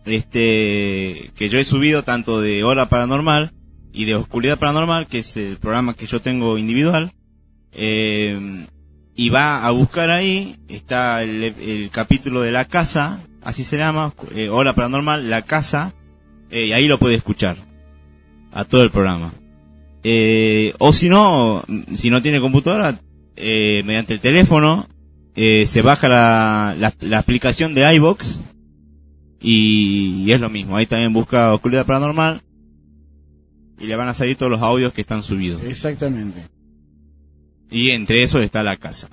Este, 0.06 1.30
que 1.36 1.50
yo 1.50 1.60
he 1.60 1.64
subido 1.64 2.04
tanto 2.04 2.42
de 2.42 2.64
Hora 2.64 2.90
Paranormal 2.90 3.52
y 3.94 4.06
de 4.06 4.16
Oscuridad 4.16 4.58
Paranormal, 4.58 5.06
que 5.06 5.20
es 5.20 5.38
el 5.38 5.58
programa 5.58 5.94
que 5.94 6.08
yo 6.08 6.20
tengo 6.22 6.58
individual. 6.58 7.12
Eh, 7.74 8.66
y 9.16 9.30
va 9.30 9.66
a 9.66 9.72
buscar 9.72 10.10
ahí, 10.10 10.56
está 10.68 11.22
el, 11.22 11.44
el 11.44 11.90
capítulo 11.92 12.42
de 12.42 12.52
La 12.52 12.66
Casa, 12.66 13.20
así 13.42 13.64
se 13.64 13.78
llama, 13.78 14.14
eh, 14.36 14.50
Hora 14.50 14.74
Paranormal, 14.74 15.30
La 15.30 15.42
Casa, 15.42 15.94
eh, 16.52 16.68
y 16.68 16.74
ahí 16.74 16.88
lo 16.88 17.00
puede 17.00 17.16
escuchar, 17.16 17.58
a 18.58 18.66
todo 18.66 18.82
el 18.82 18.90
programa. 18.90 19.32
Eh, 20.04 20.74
o 20.80 20.92
si 20.92 21.10
no, 21.10 21.64
si 21.96 22.10
no 22.10 22.24
tiene 22.24 22.42
computadora, 22.42 23.00
eh, 23.36 23.84
mediante 23.86 24.16
el 24.16 24.20
teléfono, 24.20 24.88
eh, 25.36 25.68
se 25.68 25.84
baja 25.84 26.08
la, 26.10 26.76
la, 26.80 26.92
la 27.02 27.20
aplicación 27.20 27.76
de 27.76 27.94
iBox 27.96 28.40
y, 29.40 30.24
y 30.24 30.32
es 30.32 30.42
lo 30.42 30.50
mismo. 30.50 30.76
Ahí 30.76 30.88
también 30.88 31.14
busca 31.14 31.54
Oscuridad 31.54 31.86
Paranormal 31.86 32.42
y 33.80 33.86
le 33.86 33.96
van 33.96 34.08
a 34.08 34.16
salir 34.16 34.36
todos 34.38 34.52
los 34.52 34.62
audios 34.64 34.92
que 34.92 35.02
están 35.02 35.22
subidos. 35.22 35.64
Exactamente. 35.64 36.42
Y 37.70 37.92
entre 37.92 38.24
esos 38.24 38.42
está 38.42 38.64
la 38.64 38.78
casa. 38.78 39.08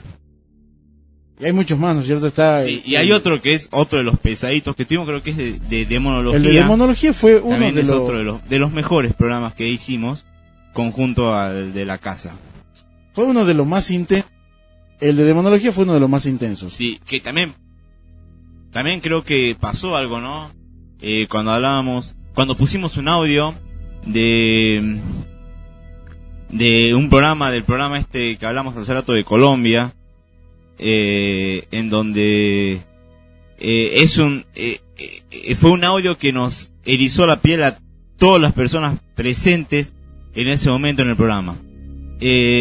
Y 1.40 1.46
hay 1.46 1.52
muchos 1.52 1.78
más, 1.78 1.94
¿no 1.94 2.00
es 2.00 2.06
cierto? 2.06 2.26
Está 2.28 2.64
Sí, 2.64 2.82
y 2.84 2.94
hay 2.94 3.10
otro 3.10 3.42
que 3.42 3.54
es 3.54 3.68
otro 3.72 3.98
de 3.98 4.04
los 4.04 4.18
pesaditos 4.20 4.76
que 4.76 4.84
tuvimos, 4.84 5.06
creo 5.06 5.22
que 5.22 5.30
es 5.30 5.36
de, 5.36 5.58
de 5.58 5.84
demonología. 5.84 6.36
El 6.36 6.44
de 6.44 6.52
demonología 6.52 7.12
fue 7.12 7.36
uno 7.40 7.50
También 7.50 7.74
de 7.74 7.80
es 7.80 7.88
los... 7.88 8.00
otro 8.00 8.18
de 8.18 8.24
los, 8.24 8.48
de 8.48 8.58
los 8.58 8.70
mejores 8.72 9.14
programas 9.14 9.54
que 9.54 9.68
hicimos, 9.68 10.26
conjunto 10.72 11.34
al 11.34 11.72
de 11.72 11.84
la 11.84 11.98
casa. 11.98 12.32
Fue 13.12 13.24
uno 13.24 13.44
de 13.44 13.54
los 13.54 13.66
más 13.66 13.90
intensos. 13.90 14.30
El 15.00 15.16
de 15.16 15.24
demonología 15.24 15.72
fue 15.72 15.84
uno 15.84 15.94
de 15.94 16.00
los 16.00 16.08
más 16.08 16.24
intensos. 16.26 16.72
Sí, 16.72 17.00
que 17.04 17.18
también, 17.20 17.52
también 18.70 19.00
creo 19.00 19.24
que 19.24 19.56
pasó 19.58 19.96
algo, 19.96 20.20
¿no? 20.20 20.52
Eh, 21.00 21.26
cuando 21.28 21.50
hablábamos, 21.50 22.14
cuando 22.34 22.56
pusimos 22.56 22.96
un 22.96 23.08
audio 23.08 23.54
de, 24.06 24.98
de 26.50 26.94
un 26.94 27.10
programa, 27.10 27.50
del 27.50 27.64
programa 27.64 27.98
este 27.98 28.36
que 28.36 28.46
hablamos 28.46 28.76
hace 28.76 28.94
rato 28.94 29.12
de 29.12 29.24
Colombia, 29.24 29.92
eh, 30.78 31.66
en 31.70 31.88
donde 31.88 32.80
eh, 33.58 33.92
es 33.94 34.18
un, 34.18 34.44
eh, 34.56 34.80
fue 35.54 35.70
un 35.70 35.84
audio 35.84 36.18
que 36.18 36.32
nos 36.32 36.72
erizó 36.84 37.26
la 37.26 37.40
piel 37.40 37.62
a 37.62 37.78
todas 38.18 38.42
las 38.42 38.52
personas 38.52 38.98
presentes 39.14 39.94
en 40.34 40.48
ese 40.48 40.70
momento 40.70 41.02
en 41.02 41.10
el 41.10 41.16
programa. 41.16 41.56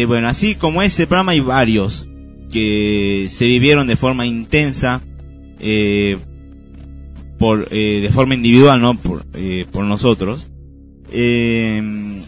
Bueno, 0.06 0.28
así 0.28 0.56
como 0.56 0.82
ese 0.82 1.06
programa 1.06 1.32
hay 1.32 1.40
varios 1.40 2.06
que 2.52 3.28
se 3.30 3.46
vivieron 3.46 3.86
de 3.86 3.96
forma 3.96 4.26
intensa, 4.26 5.00
por, 7.38 7.68
de 7.70 8.10
forma 8.12 8.34
individual, 8.34 8.80
¿no? 8.80 8.98
Por, 8.98 9.24
por 9.72 9.84
nosotros. 9.84 10.50
Y 11.10 12.20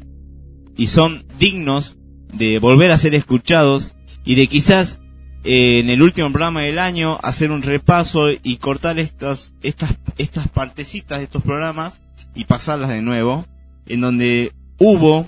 son 0.86 1.24
dignos 1.38 1.98
de 2.32 2.58
volver 2.58 2.90
a 2.90 2.98
ser 2.98 3.14
escuchados 3.14 3.94
y 4.24 4.34
de 4.34 4.46
quizás 4.46 5.00
en 5.48 5.90
el 5.90 6.02
último 6.02 6.28
programa 6.32 6.62
del 6.62 6.80
año 6.80 7.18
hacer 7.22 7.52
un 7.52 7.62
repaso 7.62 8.30
y 8.30 8.56
cortar 8.56 8.98
estas, 8.98 9.54
estas, 9.62 9.96
estas 10.18 10.48
partecitas 10.48 11.18
de 11.18 11.24
estos 11.24 11.42
programas 11.44 12.02
y 12.34 12.44
pasarlas 12.46 12.90
de 12.90 13.00
nuevo, 13.00 13.46
en 13.86 14.00
donde 14.00 14.52
hubo, 14.78 15.26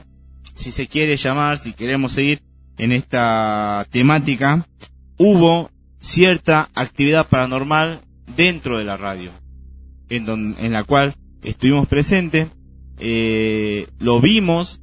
si 0.56 0.72
se 0.72 0.88
quiere 0.88 1.16
llamar, 1.16 1.56
si 1.58 1.72
queremos 1.72 2.12
seguir 2.14 2.40
en 2.78 2.90
esta 2.90 3.86
temática, 3.90 4.66
hubo 5.18 5.70
cierta 6.00 6.68
actividad 6.74 7.28
paranormal 7.28 8.00
dentro 8.36 8.76
de 8.78 8.84
la 8.84 8.96
radio, 8.96 9.30
en, 10.08 10.24
don- 10.24 10.56
en 10.58 10.72
la 10.72 10.82
cual 10.82 11.14
estuvimos 11.44 11.86
presentes, 11.86 12.48
eh, 12.98 13.86
lo 14.00 14.20
vimos, 14.20 14.82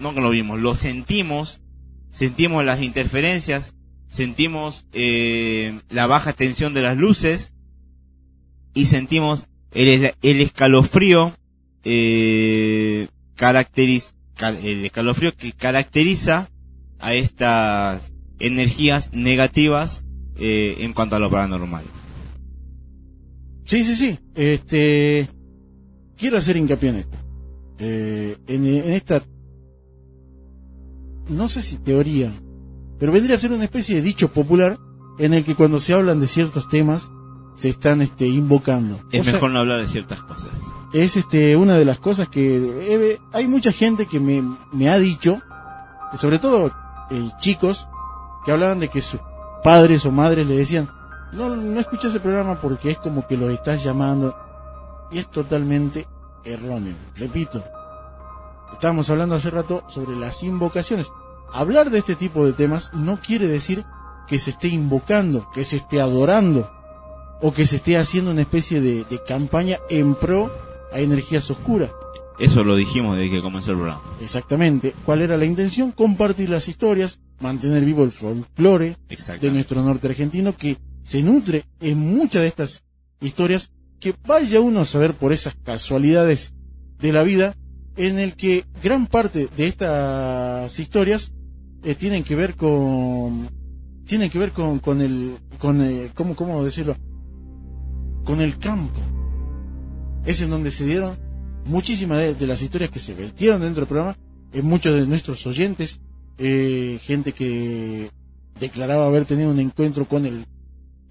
no 0.00 0.12
que 0.12 0.20
lo 0.20 0.30
vimos, 0.30 0.58
lo 0.60 0.74
sentimos, 0.74 1.60
sentimos 2.10 2.64
las 2.64 2.82
interferencias, 2.82 3.74
sentimos 4.10 4.86
eh, 4.92 5.80
la 5.88 6.06
baja 6.06 6.32
tensión 6.32 6.74
de 6.74 6.82
las 6.82 6.96
luces 6.96 7.52
y 8.74 8.86
sentimos 8.86 9.48
el, 9.72 10.12
el 10.20 10.40
escalofrío 10.40 11.32
eh, 11.84 13.08
el 13.38 14.84
escalofrío 14.84 15.34
que 15.34 15.52
caracteriza 15.52 16.50
a 16.98 17.14
estas 17.14 18.12
energías 18.38 19.12
negativas 19.12 20.04
eh, 20.36 20.76
en 20.80 20.92
cuanto 20.92 21.16
a 21.16 21.18
lo 21.18 21.30
paranormal. 21.30 21.84
Sí, 23.64 23.84
sí, 23.84 23.94
sí. 23.94 24.18
Este, 24.34 25.28
quiero 26.16 26.36
hacer 26.38 26.56
hincapié 26.56 26.90
en 26.90 26.96
esto. 26.96 27.18
Eh, 27.78 28.36
en 28.46 28.66
esta, 28.66 29.22
no 31.28 31.48
sé 31.48 31.62
si 31.62 31.78
teoría, 31.78 32.30
pero 33.00 33.10
vendría 33.12 33.36
a 33.36 33.40
ser 33.40 33.52
una 33.52 33.64
especie 33.64 33.96
de 33.96 34.02
dicho 34.02 34.28
popular 34.28 34.78
en 35.18 35.34
el 35.34 35.44
que 35.44 35.56
cuando 35.56 35.80
se 35.80 35.94
hablan 35.94 36.20
de 36.20 36.28
ciertos 36.28 36.68
temas 36.68 37.10
se 37.56 37.70
están 37.70 38.02
este, 38.02 38.26
invocando. 38.26 39.00
Es 39.10 39.22
O 39.22 39.24
sea, 39.24 39.32
mejor 39.32 39.50
no 39.50 39.58
hablar 39.58 39.80
de 39.80 39.88
ciertas 39.88 40.22
cosas. 40.22 40.50
es 40.92 41.16
este 41.16 41.56
una 41.56 41.74
de 41.74 41.84
las 41.84 41.98
cosas 41.98 42.28
que 42.28 42.56
eh, 42.56 43.18
hay 43.32 43.48
mucha 43.48 43.72
gente 43.72 44.06
que 44.06 44.20
me, 44.20 44.42
me 44.72 44.88
ha 44.88 44.98
dicho, 44.98 45.40
sobre 46.18 46.38
todo 46.38 46.70
eh, 47.10 47.30
chicos, 47.38 47.88
que 48.44 48.52
hablaban 48.52 48.80
de 48.80 48.88
que 48.88 49.02
sus 49.02 49.20
padres 49.64 50.06
o 50.06 50.12
madres 50.12 50.46
le 50.46 50.56
decían, 50.56 50.88
no, 51.32 51.54
no 51.54 51.80
escuches 51.80 52.10
ese 52.10 52.20
programa 52.20 52.60
porque 52.60 52.90
es 52.90 52.98
como 52.98 53.26
que 53.26 53.36
los 53.36 53.50
estás 53.50 53.82
llamando. 53.82 54.36
Y 55.10 55.18
es 55.18 55.28
totalmente 55.28 56.06
erróneo. 56.44 56.94
Repito, 57.16 57.62
estábamos 58.72 59.10
hablando 59.10 59.34
hace 59.34 59.50
rato 59.50 59.84
sobre 59.88 60.16
las 60.16 60.42
invocaciones. 60.42 61.10
Hablar 61.52 61.90
de 61.90 61.98
este 61.98 62.16
tipo 62.16 62.46
de 62.46 62.52
temas 62.52 62.92
no 62.94 63.20
quiere 63.20 63.46
decir 63.46 63.84
que 64.28 64.38
se 64.38 64.50
esté 64.50 64.68
invocando, 64.68 65.50
que 65.52 65.64
se 65.64 65.76
esté 65.76 66.00
adorando 66.00 66.70
o 67.42 67.52
que 67.52 67.66
se 67.66 67.76
esté 67.76 67.96
haciendo 67.96 68.30
una 68.30 68.42
especie 68.42 68.80
de, 68.80 69.04
de 69.04 69.22
campaña 69.26 69.78
en 69.88 70.14
pro 70.14 70.52
a 70.92 71.00
energías 71.00 71.50
oscuras. 71.50 71.90
Eso 72.38 72.64
lo 72.64 72.74
dijimos 72.74 73.16
desde 73.16 73.30
que 73.30 73.42
comenzó 73.42 73.72
el 73.72 73.78
programa. 73.78 74.02
Exactamente. 74.20 74.94
¿Cuál 75.04 75.20
era 75.20 75.36
la 75.36 75.44
intención? 75.44 75.92
Compartir 75.92 76.48
las 76.48 76.68
historias, 76.68 77.20
mantener 77.40 77.84
vivo 77.84 78.02
el 78.02 78.12
folclore 78.12 78.96
de 79.40 79.50
nuestro 79.50 79.82
norte 79.82 80.08
argentino 80.08 80.56
que 80.56 80.78
se 81.02 81.22
nutre 81.22 81.64
en 81.80 81.98
muchas 81.98 82.42
de 82.42 82.48
estas 82.48 82.82
historias 83.20 83.72
que 83.98 84.14
vaya 84.26 84.60
uno 84.60 84.80
a 84.80 84.86
saber 84.86 85.12
por 85.12 85.32
esas 85.32 85.54
casualidades 85.62 86.54
de 86.98 87.12
la 87.12 87.22
vida 87.22 87.54
en 87.96 88.18
el 88.18 88.34
que 88.34 88.64
gran 88.82 89.06
parte 89.06 89.48
de 89.56 89.66
estas 89.66 90.78
historias 90.78 91.32
eh, 91.82 91.94
tienen 91.94 92.24
que 92.24 92.34
ver 92.34 92.56
con 92.56 93.48
tienen 94.04 94.30
que 94.30 94.38
ver 94.38 94.52
con, 94.52 94.78
con 94.80 95.00
el 95.00 95.36
con 95.58 95.80
eh, 95.82 96.10
¿cómo, 96.14 96.34
cómo 96.34 96.64
decirlo 96.64 96.96
con 98.24 98.40
el 98.40 98.58
campo. 98.58 99.00
Es 100.24 100.42
en 100.42 100.50
donde 100.50 100.70
se 100.70 100.84
dieron 100.84 101.16
muchísimas 101.64 102.18
de, 102.18 102.34
de 102.34 102.46
las 102.46 102.62
historias 102.62 102.90
que 102.90 102.98
se 102.98 103.14
vertieron 103.14 103.60
dentro 103.60 103.80
del 103.80 103.88
programa. 103.88 104.16
En 104.52 104.66
muchos 104.66 104.94
de 104.94 105.06
nuestros 105.06 105.46
oyentes 105.46 106.00
eh, 106.38 106.98
gente 107.02 107.32
que 107.32 108.10
declaraba 108.58 109.06
haber 109.06 109.26
tenido 109.26 109.50
un 109.50 109.60
encuentro 109.60 110.06
con 110.06 110.24
el 110.24 110.46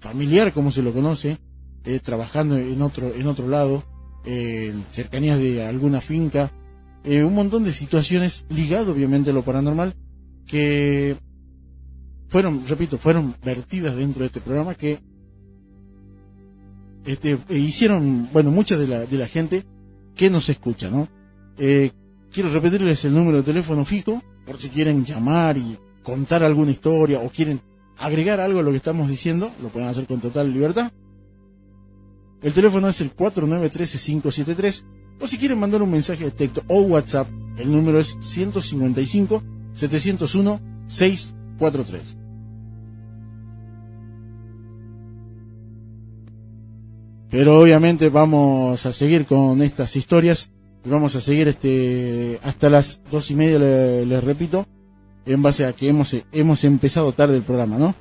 familiar 0.00 0.52
como 0.52 0.72
se 0.72 0.82
lo 0.82 0.92
conoce 0.92 1.38
eh, 1.84 2.00
trabajando 2.00 2.56
en 2.56 2.82
otro 2.82 3.12
en 3.14 3.26
otro 3.28 3.46
lado 3.48 3.84
en 4.24 4.84
cercanías 4.90 5.38
de 5.38 5.64
alguna 5.64 6.00
finca, 6.00 6.50
eh, 7.04 7.22
un 7.22 7.34
montón 7.34 7.64
de 7.64 7.72
situaciones 7.72 8.44
ligado 8.50 8.92
obviamente 8.92 9.30
a 9.30 9.32
lo 9.32 9.42
paranormal 9.42 9.94
que 10.50 11.16
fueron, 12.28 12.66
repito, 12.66 12.98
fueron 12.98 13.34
vertidas 13.44 13.94
dentro 13.94 14.20
de 14.20 14.26
este 14.26 14.40
programa 14.40 14.74
que 14.74 14.98
este, 17.06 17.38
hicieron, 17.50 18.28
bueno, 18.32 18.50
mucha 18.50 18.76
de 18.76 18.88
la, 18.88 19.00
de 19.06 19.16
la 19.16 19.28
gente 19.28 19.64
que 20.16 20.28
nos 20.28 20.48
escucha, 20.48 20.90
¿no? 20.90 21.08
Eh, 21.56 21.92
quiero 22.32 22.50
repetirles 22.50 23.04
el 23.04 23.14
número 23.14 23.38
de 23.38 23.42
teléfono 23.44 23.84
fijo, 23.84 24.22
por 24.44 24.58
si 24.58 24.70
quieren 24.70 25.04
llamar 25.04 25.56
y 25.56 25.78
contar 26.02 26.42
alguna 26.42 26.72
historia 26.72 27.20
o 27.20 27.30
quieren 27.30 27.60
agregar 27.98 28.40
algo 28.40 28.58
a 28.58 28.62
lo 28.62 28.72
que 28.72 28.78
estamos 28.78 29.08
diciendo, 29.08 29.52
lo 29.62 29.68
pueden 29.68 29.88
hacer 29.88 30.06
con 30.06 30.20
total 30.20 30.52
libertad. 30.52 30.90
El 32.42 32.52
teléfono 32.52 32.88
es 32.88 33.00
el 33.00 33.14
4913-573 33.14 34.82
o 35.20 35.26
si 35.28 35.38
quieren 35.38 35.60
mandar 35.60 35.82
un 35.82 35.90
mensaje 35.92 36.24
de 36.24 36.30
texto 36.32 36.64
o 36.66 36.80
WhatsApp, 36.80 37.28
el 37.56 37.70
número 37.70 38.00
es 38.00 38.16
155 38.20 39.59
701 39.72 40.60
643. 40.86 42.16
Pero 47.30 47.60
obviamente 47.60 48.08
vamos 48.08 48.84
a 48.86 48.92
seguir 48.92 49.24
con 49.24 49.62
estas 49.62 49.94
historias 49.94 50.50
y 50.84 50.88
vamos 50.88 51.14
a 51.14 51.20
seguir 51.20 51.46
este 51.48 52.40
hasta 52.42 52.68
las 52.68 53.00
dos 53.10 53.30
y 53.30 53.36
media, 53.36 53.58
les 53.58 54.06
le 54.06 54.20
repito, 54.20 54.66
en 55.26 55.42
base 55.42 55.64
a 55.64 55.72
que 55.72 55.88
hemos, 55.88 56.16
hemos 56.32 56.64
empezado 56.64 57.12
tarde 57.12 57.36
el 57.36 57.42
programa, 57.42 57.78
¿no? 57.78 57.94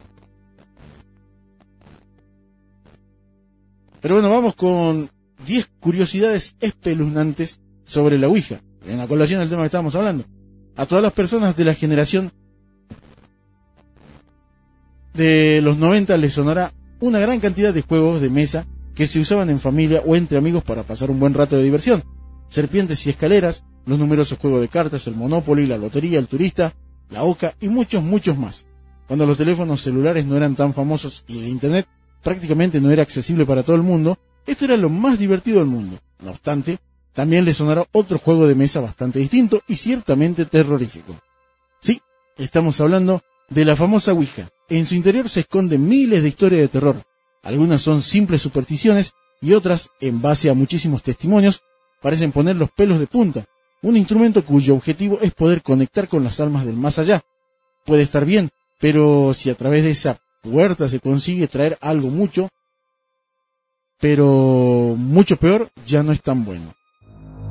Pero 4.01 4.15
bueno, 4.15 4.29
vamos 4.29 4.55
con 4.55 5.09
10 5.45 5.69
curiosidades 5.79 6.55
espeluznantes 6.59 7.59
sobre 7.83 8.17
la 8.17 8.27
Ouija, 8.27 8.61
en 8.87 8.97
la 8.97 9.07
colación 9.07 9.41
del 9.41 9.49
tema 9.49 9.63
que 9.63 9.67
estábamos 9.67 9.95
hablando. 9.95 10.23
A 10.79 10.85
todas 10.85 11.03
las 11.03 11.11
personas 11.11 11.57
de 11.57 11.65
la 11.65 11.73
generación 11.73 12.31
de 15.13 15.59
los 15.61 15.77
90 15.77 16.15
les 16.15 16.31
sonará 16.31 16.71
una 17.01 17.19
gran 17.19 17.41
cantidad 17.41 17.73
de 17.73 17.81
juegos 17.81 18.21
de 18.21 18.29
mesa 18.29 18.65
que 18.95 19.05
se 19.05 19.19
usaban 19.19 19.49
en 19.49 19.59
familia 19.59 20.01
o 20.05 20.15
entre 20.15 20.37
amigos 20.37 20.63
para 20.63 20.83
pasar 20.83 21.11
un 21.11 21.19
buen 21.19 21.33
rato 21.33 21.57
de 21.57 21.63
diversión. 21.63 22.01
Serpientes 22.47 23.05
y 23.05 23.09
escaleras, 23.09 23.65
los 23.85 23.99
numerosos 23.99 24.39
juegos 24.39 24.61
de 24.61 24.69
cartas, 24.69 25.05
el 25.07 25.15
Monopoly, 25.15 25.67
la 25.67 25.77
lotería, 25.77 26.17
el 26.17 26.27
turista, 26.27 26.71
la 27.09 27.23
oca 27.23 27.55
y 27.59 27.67
muchos, 27.67 28.01
muchos 28.01 28.37
más. 28.37 28.65
Cuando 29.05 29.25
los 29.25 29.35
teléfonos 29.35 29.81
celulares 29.81 30.25
no 30.25 30.37
eran 30.37 30.55
tan 30.55 30.73
famosos 30.73 31.25
y 31.27 31.39
el 31.39 31.49
Internet 31.49 31.89
prácticamente 32.23 32.79
no 32.79 32.89
era 32.89 33.03
accesible 33.03 33.45
para 33.45 33.63
todo 33.63 33.75
el 33.75 33.83
mundo, 33.83 34.17
esto 34.47 34.63
era 34.63 34.77
lo 34.77 34.87
más 34.87 35.19
divertido 35.19 35.59
del 35.59 35.67
mundo. 35.67 35.99
No 36.23 36.31
obstante, 36.31 36.79
también 37.19 37.43
le 37.43 37.53
sonará 37.53 37.85
otro 37.91 38.17
juego 38.17 38.47
de 38.47 38.55
mesa 38.55 38.79
bastante 38.79 39.19
distinto 39.19 39.61
y 39.67 39.75
ciertamente 39.75 40.45
terrorífico. 40.45 41.19
Sí, 41.81 41.99
estamos 42.37 42.79
hablando 42.79 43.21
de 43.49 43.65
la 43.65 43.75
famosa 43.75 44.13
Ouija. 44.13 44.47
En 44.69 44.85
su 44.85 44.95
interior 44.95 45.27
se 45.27 45.41
esconden 45.41 45.85
miles 45.85 46.21
de 46.21 46.29
historias 46.29 46.61
de 46.61 46.69
terror, 46.69 47.03
algunas 47.43 47.81
son 47.81 48.01
simples 48.03 48.41
supersticiones 48.41 49.11
y 49.41 49.51
otras, 49.51 49.89
en 49.99 50.21
base 50.21 50.49
a 50.49 50.53
muchísimos 50.53 51.03
testimonios, 51.03 51.61
parecen 52.01 52.31
poner 52.31 52.55
los 52.55 52.71
pelos 52.71 53.01
de 53.01 53.07
punta. 53.07 53.43
Un 53.81 53.97
instrumento 53.97 54.45
cuyo 54.45 54.75
objetivo 54.75 55.19
es 55.21 55.33
poder 55.33 55.61
conectar 55.61 56.07
con 56.07 56.23
las 56.23 56.39
almas 56.39 56.65
del 56.65 56.77
más 56.77 56.99
allá. 56.99 57.21
Puede 57.85 58.03
estar 58.03 58.23
bien, 58.23 58.49
pero 58.79 59.33
si 59.33 59.49
a 59.49 59.55
través 59.55 59.83
de 59.83 59.91
esa 59.91 60.21
puerta 60.41 60.87
se 60.87 61.01
consigue 61.01 61.49
traer 61.49 61.77
algo 61.81 62.07
mucho, 62.07 62.47
pero 63.99 64.95
mucho 64.97 65.35
peor, 65.35 65.69
ya 65.85 66.01
no 66.01 66.13
es 66.13 66.21
tan 66.21 66.45
bueno. 66.45 66.78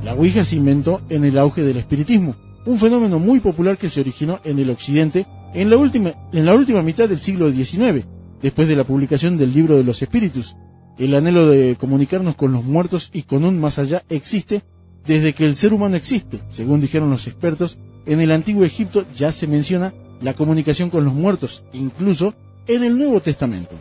La 0.03 0.15
Ouija 0.15 0.45
se 0.45 0.57
inventó 0.57 1.01
en 1.09 1.25
el 1.25 1.39
auge 1.39 1.63
del 1.63 1.77
espiritismo, 1.77 2.37
un 2.67 2.79
fenómeno 2.79 3.19
muy 3.19 3.41
popular 3.41 3.77
que 3.77 3.89
se 3.89 4.01
originó 4.01 4.41
en 4.45 4.59
el 4.59 4.71
occidente 4.71 5.27
en 5.55 5.71
la 5.71 5.77
última, 5.77 6.13
en 6.33 6.45
la 6.45 6.55
última 6.55 6.83
mitad 6.83 7.09
del 7.09 7.21
siglo 7.21 7.51
XIX 7.51 8.07
después 8.43 8.69
de 8.69 8.77
la 8.77 8.85
publicación 8.85 9.37
del 9.37 9.53
libro 9.53 9.77
de 9.77 9.85
los 9.85 10.01
espíritus. 10.03 10.57
El 10.99 11.15
anhelo 11.15 11.49
de 11.49 11.77
comunicarnos 11.77 12.37
con 12.37 12.53
los 12.53 12.65
muertos 12.65 13.11
y 13.13 13.23
con 13.23 13.45
un 13.45 13.61
más 13.61 13.79
allá 13.79 14.03
existe 14.09 14.63
desde 15.07 15.33
que 15.33 15.45
el 15.45 15.57
ser 15.57 15.73
humano 15.73 15.97
existe. 15.97 16.41
Según 16.49 16.81
dijeron 16.81 17.11
los 17.11 17.27
expertos, 17.27 17.79
en 18.07 18.21
el 18.21 18.33
antiguo 18.33 18.65
Egipto 18.65 19.05
ya 19.15 19.33
se 19.33 19.47
menciona 19.47 19.95
la 20.21 20.35
comunicación 20.35 20.91
con 20.91 21.05
los 21.05 21.15
muertos, 21.15 21.65
incluso 21.73 22.35
en 22.67 22.85
el 22.85 22.99
Nuevo 22.99 23.21
Testamento. 23.21 23.77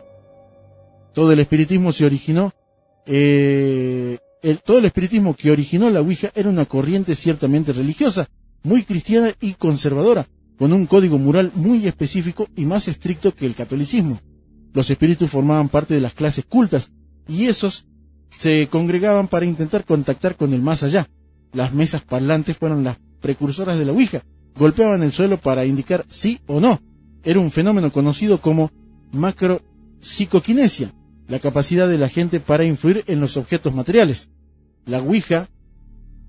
Todo 1.14 1.32
el 1.32 1.40
espiritismo 1.40 1.92
se 1.92 2.06
originó, 2.06 2.54
eh, 3.06 4.20
todo 4.64 4.80
el 4.80 4.86
espiritismo 4.86 5.34
que 5.34 5.52
originó 5.52 5.90
la 5.90 6.02
Ouija 6.02 6.32
era 6.36 6.50
una 6.50 6.66
corriente 6.66 7.16
ciertamente 7.16 7.74
religiosa, 7.74 8.28
muy 8.64 8.84
cristiana 8.84 9.32
y 9.40 9.54
conservadora, 9.54 10.28
con 10.58 10.74
un 10.74 10.86
código 10.86 11.18
moral 11.18 11.52
muy 11.56 11.88
específico 11.88 12.48
y 12.56 12.66
más 12.66 12.88
estricto 12.88 13.34
que 13.34 13.46
el 13.46 13.56
catolicismo. 13.56 14.20
Los 14.74 14.90
espíritus 14.90 15.30
formaban 15.30 15.70
parte 15.70 15.94
de 15.94 16.02
las 16.02 16.14
clases 16.14 16.46
cultas 16.46 16.92
y 17.28 17.46
esos 17.46 17.86
se 18.38 18.68
congregaban 18.70 19.28
para 19.28 19.46
intentar 19.46 19.86
contactar 19.86 20.36
con 20.36 20.54
el 20.54 20.62
más 20.62 20.84
allá. 20.84 21.08
Las 21.54 21.74
mesas 21.74 22.04
parlantes 22.04 22.58
fueron 22.58 22.84
las 22.84 22.98
precursoras 23.22 23.78
de 23.78 23.86
la 23.86 23.92
Ouija. 23.92 24.22
Golpeaban 24.56 25.04
el 25.04 25.12
suelo 25.12 25.38
para 25.38 25.66
indicar 25.66 26.06
sí 26.08 26.40
o 26.48 26.60
no. 26.60 26.80
Era 27.24 27.40
un 27.40 27.52
fenómeno 27.52 27.92
conocido 27.92 28.40
como 28.40 28.72
macropsicoquinesia, 29.12 30.92
la 31.28 31.40
capacidad 31.40 31.88
de 31.88 31.98
la 31.98 32.10
gente 32.10 32.40
para 32.40 32.64
influir 32.64 33.04
en 33.08 33.20
los 33.20 33.38
objetos 33.38 33.74
materiales. 33.74 34.30
La 34.86 35.02
Ouija 35.02 35.48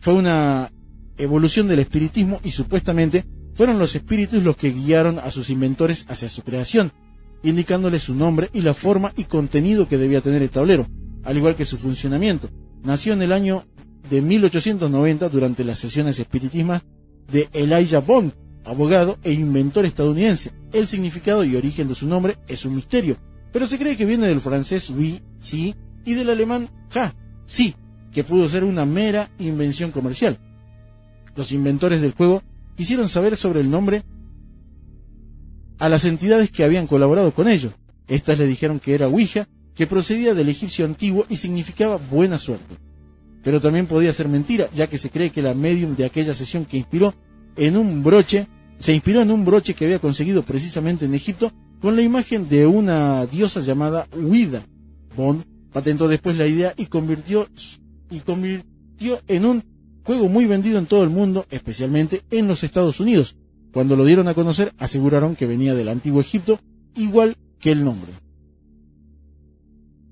fue 0.00 0.14
una 0.14 0.72
evolución 1.16 1.68
del 1.68 1.80
espiritismo 1.80 2.40
y 2.44 2.50
supuestamente 2.50 3.24
fueron 3.54 3.78
los 3.78 3.94
espíritus 3.94 4.42
los 4.42 4.56
que 4.56 4.70
guiaron 4.70 5.18
a 5.18 5.30
sus 5.30 5.50
inventores 5.50 6.06
hacia 6.08 6.28
su 6.28 6.42
creación 6.42 6.92
indicándole 7.42 7.98
su 7.98 8.14
nombre 8.14 8.50
y 8.52 8.62
la 8.62 8.74
forma 8.74 9.12
y 9.16 9.24
contenido 9.24 9.88
que 9.88 9.98
debía 9.98 10.20
tener 10.20 10.42
el 10.42 10.50
tablero, 10.50 10.86
al 11.24 11.36
igual 11.36 11.56
que 11.56 11.64
su 11.64 11.78
funcionamiento. 11.78 12.48
Nació 12.82 13.12
en 13.12 13.22
el 13.22 13.32
año 13.32 13.64
de 14.10 14.20
1890 14.20 15.28
durante 15.28 15.64
las 15.64 15.78
sesiones 15.78 16.18
espiritismas 16.18 16.82
de 17.30 17.48
Elijah 17.52 18.00
Bond, 18.00 18.32
abogado 18.64 19.18
e 19.22 19.32
inventor 19.32 19.84
estadounidense. 19.84 20.52
El 20.72 20.86
significado 20.86 21.44
y 21.44 21.56
origen 21.56 21.88
de 21.88 21.94
su 21.94 22.06
nombre 22.06 22.36
es 22.48 22.64
un 22.64 22.74
misterio, 22.74 23.16
pero 23.52 23.66
se 23.66 23.78
cree 23.78 23.96
que 23.96 24.04
viene 24.04 24.26
del 24.26 24.40
francés 24.40 24.90
oui, 24.90 25.20
sí, 25.38 25.74
y 26.04 26.14
del 26.14 26.30
alemán 26.30 26.68
ja, 26.90 27.14
sí, 27.46 27.74
que 28.12 28.24
pudo 28.24 28.48
ser 28.48 28.64
una 28.64 28.84
mera 28.84 29.30
invención 29.38 29.90
comercial. 29.90 30.38
Los 31.36 31.52
inventores 31.52 32.00
del 32.00 32.12
juego 32.12 32.42
quisieron 32.76 33.08
saber 33.08 33.36
sobre 33.36 33.60
el 33.60 33.70
nombre 33.70 34.02
a 35.78 35.88
las 35.88 36.04
entidades 36.04 36.50
que 36.50 36.64
habían 36.64 36.86
colaborado 36.86 37.32
con 37.32 37.48
ellos. 37.48 37.72
Estas 38.08 38.38
le 38.38 38.46
dijeron 38.46 38.80
que 38.80 38.94
era 38.94 39.06
Ouija, 39.06 39.46
que 39.74 39.86
procedía 39.86 40.34
del 40.34 40.48
egipcio 40.48 40.84
antiguo 40.84 41.24
y 41.28 41.36
significaba 41.36 41.96
buena 41.96 42.38
suerte. 42.38 42.74
Pero 43.44 43.60
también 43.60 43.86
podía 43.86 44.12
ser 44.12 44.28
mentira, 44.28 44.68
ya 44.74 44.88
que 44.88 44.98
se 44.98 45.10
cree 45.10 45.30
que 45.30 45.42
la 45.42 45.54
medium 45.54 45.94
de 45.94 46.04
aquella 46.04 46.34
sesión 46.34 46.64
que 46.64 46.78
inspiró 46.78 47.14
en 47.56 47.76
un 47.76 48.02
broche, 48.02 48.46
se 48.78 48.92
inspiró 48.92 49.20
en 49.20 49.30
un 49.30 49.44
broche 49.44 49.74
que 49.74 49.84
había 49.84 50.00
conseguido 50.00 50.42
precisamente 50.42 51.04
en 51.04 51.14
Egipto 51.14 51.52
con 51.80 51.96
la 51.96 52.02
imagen 52.02 52.48
de 52.48 52.66
una 52.66 53.26
diosa 53.26 53.60
llamada 53.60 54.06
Huida. 54.16 54.62
Bond 55.16 55.44
patentó 55.72 56.08
después 56.08 56.36
la 56.36 56.46
idea 56.46 56.74
y 56.76 56.86
convirtió, 56.86 57.46
y 58.10 58.20
convirtió 58.20 59.20
en 59.26 59.44
un 59.44 59.62
juego 60.02 60.28
muy 60.28 60.46
vendido 60.46 60.78
en 60.78 60.86
todo 60.86 61.04
el 61.04 61.10
mundo, 61.10 61.46
especialmente 61.50 62.22
en 62.30 62.48
los 62.48 62.64
Estados 62.64 62.98
Unidos, 63.00 63.36
cuando 63.72 63.96
lo 63.96 64.04
dieron 64.04 64.28
a 64.28 64.34
conocer, 64.34 64.72
aseguraron 64.78 65.36
que 65.36 65.46
venía 65.46 65.74
del 65.74 65.88
antiguo 65.88 66.20
Egipto, 66.20 66.58
igual 66.96 67.36
que 67.60 67.70
el 67.70 67.84
nombre. 67.84 68.12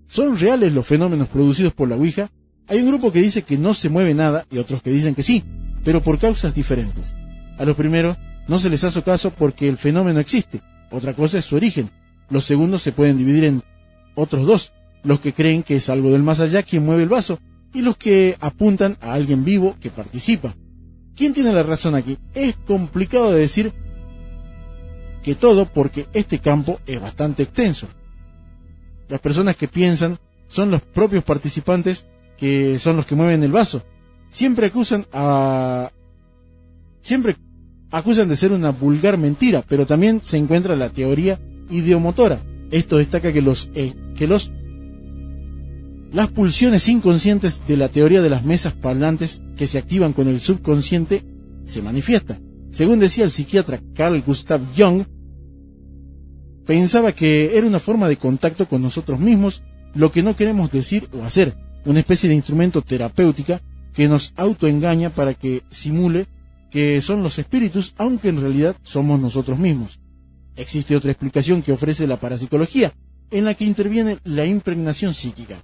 ¿Son 0.06 0.36
reales 0.36 0.72
los 0.72 0.86
fenómenos 0.86 1.28
producidos 1.28 1.72
por 1.72 1.88
la 1.88 1.96
Ouija? 1.96 2.28
Hay 2.68 2.80
un 2.80 2.88
grupo 2.88 3.12
que 3.12 3.20
dice 3.20 3.42
que 3.42 3.58
no 3.58 3.74
se 3.74 3.88
mueve 3.88 4.14
nada 4.14 4.44
y 4.50 4.58
otros 4.58 4.82
que 4.82 4.90
dicen 4.90 5.14
que 5.14 5.22
sí, 5.22 5.42
pero 5.84 6.02
por 6.02 6.18
causas 6.18 6.54
diferentes. 6.54 7.14
A 7.58 7.64
los 7.64 7.76
primeros 7.76 8.16
no 8.48 8.58
se 8.58 8.70
les 8.70 8.84
hace 8.84 9.02
caso 9.02 9.30
porque 9.30 9.68
el 9.68 9.78
fenómeno 9.78 10.20
existe, 10.20 10.60
otra 10.90 11.14
cosa 11.14 11.38
es 11.38 11.44
su 11.44 11.56
origen. 11.56 11.90
Los 12.30 12.44
segundos 12.44 12.82
se 12.82 12.92
pueden 12.92 13.18
dividir 13.18 13.44
en 13.44 13.62
otros 14.14 14.46
dos, 14.46 14.72
los 15.04 15.20
que 15.20 15.32
creen 15.32 15.62
que 15.62 15.76
es 15.76 15.88
algo 15.88 16.10
del 16.10 16.22
más 16.22 16.40
allá 16.40 16.62
quien 16.62 16.84
mueve 16.84 17.02
el 17.02 17.08
vaso 17.08 17.38
y 17.72 17.82
los 17.82 17.96
que 17.96 18.36
apuntan 18.40 18.96
a 19.00 19.12
alguien 19.12 19.44
vivo 19.44 19.76
que 19.80 19.90
participa. 19.90 20.54
¿Quién 21.14 21.34
tiene 21.34 21.52
la 21.52 21.62
razón 21.62 21.94
aquí? 21.94 22.18
Es 22.34 22.56
complicado 22.66 23.32
de 23.32 23.40
decir 23.40 23.72
que 25.22 25.34
todo 25.34 25.66
porque 25.66 26.06
este 26.12 26.38
campo 26.38 26.80
es 26.86 27.00
bastante 27.00 27.42
extenso. 27.42 27.88
Las 29.08 29.20
personas 29.20 29.56
que 29.56 29.68
piensan 29.68 30.18
son 30.48 30.70
los 30.70 30.82
propios 30.82 31.24
participantes 31.24 32.06
que 32.36 32.78
son 32.78 32.96
los 32.96 33.06
que 33.06 33.14
mueven 33.14 33.42
el 33.42 33.52
vaso. 33.52 33.82
Siempre 34.30 34.66
acusan 34.66 35.06
a... 35.12 35.90
Siempre 37.02 37.36
acusan 37.96 38.28
de 38.28 38.36
ser 38.36 38.52
una 38.52 38.70
vulgar 38.70 39.16
mentira, 39.16 39.64
pero 39.66 39.86
también 39.86 40.20
se 40.22 40.36
encuentra 40.36 40.76
la 40.76 40.90
teoría 40.90 41.40
ideomotora. 41.70 42.40
Esto 42.70 42.98
destaca 42.98 43.32
que 43.32 43.42
los, 43.42 43.70
eh, 43.74 43.94
que 44.16 44.26
los 44.26 44.52
Las 46.12 46.28
pulsiones 46.28 46.88
inconscientes 46.88 47.62
de 47.66 47.76
la 47.76 47.88
teoría 47.88 48.22
de 48.22 48.30
las 48.30 48.44
mesas 48.44 48.74
parlantes 48.74 49.42
que 49.56 49.66
se 49.66 49.78
activan 49.78 50.12
con 50.12 50.28
el 50.28 50.40
subconsciente 50.40 51.22
se 51.64 51.82
manifiestan. 51.82 52.42
Según 52.70 53.00
decía 53.00 53.24
el 53.24 53.30
psiquiatra 53.30 53.80
Carl 53.94 54.22
Gustav 54.22 54.60
Jung, 54.76 55.04
pensaba 56.64 57.12
que 57.12 57.56
era 57.56 57.66
una 57.66 57.80
forma 57.80 58.08
de 58.08 58.16
contacto 58.16 58.66
con 58.66 58.82
nosotros 58.82 59.18
mismos 59.20 59.62
lo 59.94 60.12
que 60.12 60.22
no 60.22 60.36
queremos 60.36 60.70
decir 60.70 61.08
o 61.18 61.24
hacer, 61.24 61.56
una 61.84 62.00
especie 62.00 62.28
de 62.28 62.34
instrumento 62.34 62.82
terapéutica 62.82 63.60
que 63.94 64.08
nos 64.08 64.32
autoengaña 64.36 65.10
para 65.10 65.34
que 65.34 65.62
simule 65.70 66.26
que 66.76 67.00
son 67.00 67.22
los 67.22 67.38
espíritus, 67.38 67.94
aunque 67.96 68.28
en 68.28 68.38
realidad 68.38 68.76
somos 68.82 69.18
nosotros 69.18 69.58
mismos. 69.58 69.98
Existe 70.56 70.94
otra 70.94 71.10
explicación 71.10 71.62
que 71.62 71.72
ofrece 71.72 72.06
la 72.06 72.20
parapsicología, 72.20 72.92
en 73.30 73.46
la 73.46 73.54
que 73.54 73.64
interviene 73.64 74.18
la 74.24 74.44
impregnación 74.44 75.14
psíquica. 75.14 75.56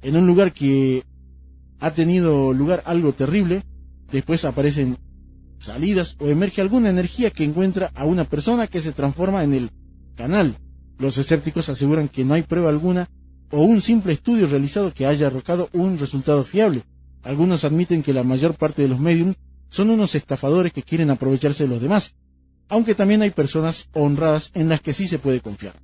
En 0.00 0.16
un 0.16 0.26
lugar 0.26 0.54
que 0.54 1.02
ha 1.80 1.90
tenido 1.90 2.54
lugar 2.54 2.82
algo 2.86 3.12
terrible, 3.12 3.60
después 4.10 4.46
aparecen 4.46 4.96
salidas 5.58 6.16
o 6.18 6.28
emerge 6.28 6.62
alguna 6.62 6.88
energía 6.88 7.28
que 7.28 7.44
encuentra 7.44 7.90
a 7.94 8.06
una 8.06 8.24
persona 8.24 8.68
que 8.68 8.80
se 8.80 8.92
transforma 8.92 9.44
en 9.44 9.52
el 9.52 9.70
canal. 10.14 10.56
Los 10.98 11.18
escépticos 11.18 11.68
aseguran 11.68 12.08
que 12.08 12.24
no 12.24 12.32
hay 12.32 12.40
prueba 12.40 12.70
alguna 12.70 13.06
o 13.50 13.60
un 13.60 13.82
simple 13.82 14.14
estudio 14.14 14.46
realizado 14.46 14.94
que 14.94 15.04
haya 15.04 15.26
arrojado 15.26 15.68
un 15.74 15.98
resultado 15.98 16.42
fiable. 16.42 16.84
Algunos 17.22 17.64
admiten 17.64 18.02
que 18.02 18.14
la 18.14 18.22
mayor 18.22 18.54
parte 18.54 18.80
de 18.80 18.88
los 18.88 18.98
mediums 18.98 19.36
son 19.68 19.90
unos 19.90 20.14
estafadores 20.14 20.72
que 20.72 20.82
quieren 20.82 21.10
aprovecharse 21.10 21.64
de 21.64 21.70
los 21.70 21.82
demás, 21.82 22.14
aunque 22.68 22.94
también 22.94 23.22
hay 23.22 23.30
personas 23.30 23.88
honradas 23.92 24.50
en 24.54 24.68
las 24.68 24.80
que 24.80 24.92
sí 24.92 25.06
se 25.06 25.18
puede 25.18 25.40
confiar. 25.40 25.74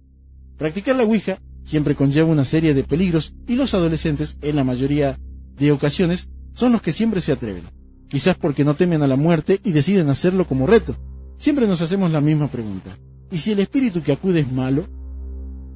Practicar 0.58 0.96
la 0.96 1.04
Ouija 1.04 1.38
siempre 1.64 1.94
conlleva 1.94 2.28
una 2.28 2.44
serie 2.44 2.74
de 2.74 2.84
peligros 2.84 3.34
y 3.46 3.56
los 3.56 3.74
adolescentes, 3.74 4.36
en 4.42 4.56
la 4.56 4.64
mayoría 4.64 5.18
de 5.56 5.72
ocasiones, 5.72 6.28
son 6.52 6.72
los 6.72 6.82
que 6.82 6.92
siempre 6.92 7.20
se 7.20 7.32
atreven, 7.32 7.64
quizás 8.08 8.36
porque 8.36 8.64
no 8.64 8.74
temen 8.74 9.02
a 9.02 9.06
la 9.06 9.16
muerte 9.16 9.60
y 9.64 9.72
deciden 9.72 10.08
hacerlo 10.08 10.46
como 10.46 10.66
reto. 10.66 10.96
Siempre 11.38 11.66
nos 11.66 11.80
hacemos 11.80 12.10
la 12.12 12.20
misma 12.20 12.48
pregunta. 12.48 12.96
¿Y 13.30 13.38
si 13.38 13.52
el 13.52 13.60
espíritu 13.60 14.02
que 14.02 14.12
acude 14.12 14.40
es 14.40 14.52
malo? 14.52 14.84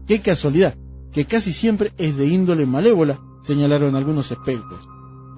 ¡Qué 0.07 0.21
casualidad! 0.21 0.75
que 1.13 1.25
casi 1.25 1.53
siempre 1.53 1.93
es 1.99 2.17
de 2.17 2.27
índole 2.27 2.67
malévola, 2.67 3.19
señalaron 3.43 3.97
algunos 3.97 4.31
expertos. 4.31 4.79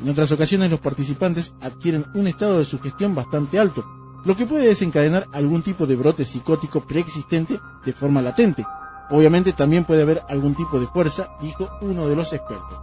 En 0.01 0.09
otras 0.09 0.33
ocasiones 0.33 0.71
los 0.71 0.81
participantes 0.81 1.55
adquieren 1.61 2.07
un 2.15 2.27
estado 2.27 2.59
de 2.59 2.65
sugestión 2.65 3.15
bastante 3.15 3.59
alto, 3.59 3.85
lo 4.25 4.37
que 4.37 4.47
puede 4.47 4.67
desencadenar 4.67 5.29
algún 5.33 5.63
tipo 5.63 5.87
de 5.87 5.97
brote 5.97 6.25
psicótico 6.25 6.81
preexistente 6.81 7.59
de 7.85 7.93
forma 7.93 8.23
latente. 8.23 8.65
Obviamente 9.11 9.53
también 9.53 9.85
puede 9.85 10.03
haber 10.03 10.23
algún 10.29 10.55
tipo 10.55 10.79
de 10.79 10.87
fuerza, 10.87 11.31
dijo 11.41 11.69
uno 11.81 12.09
de 12.09 12.17
los 12.17 12.33
expertos. 12.33 12.79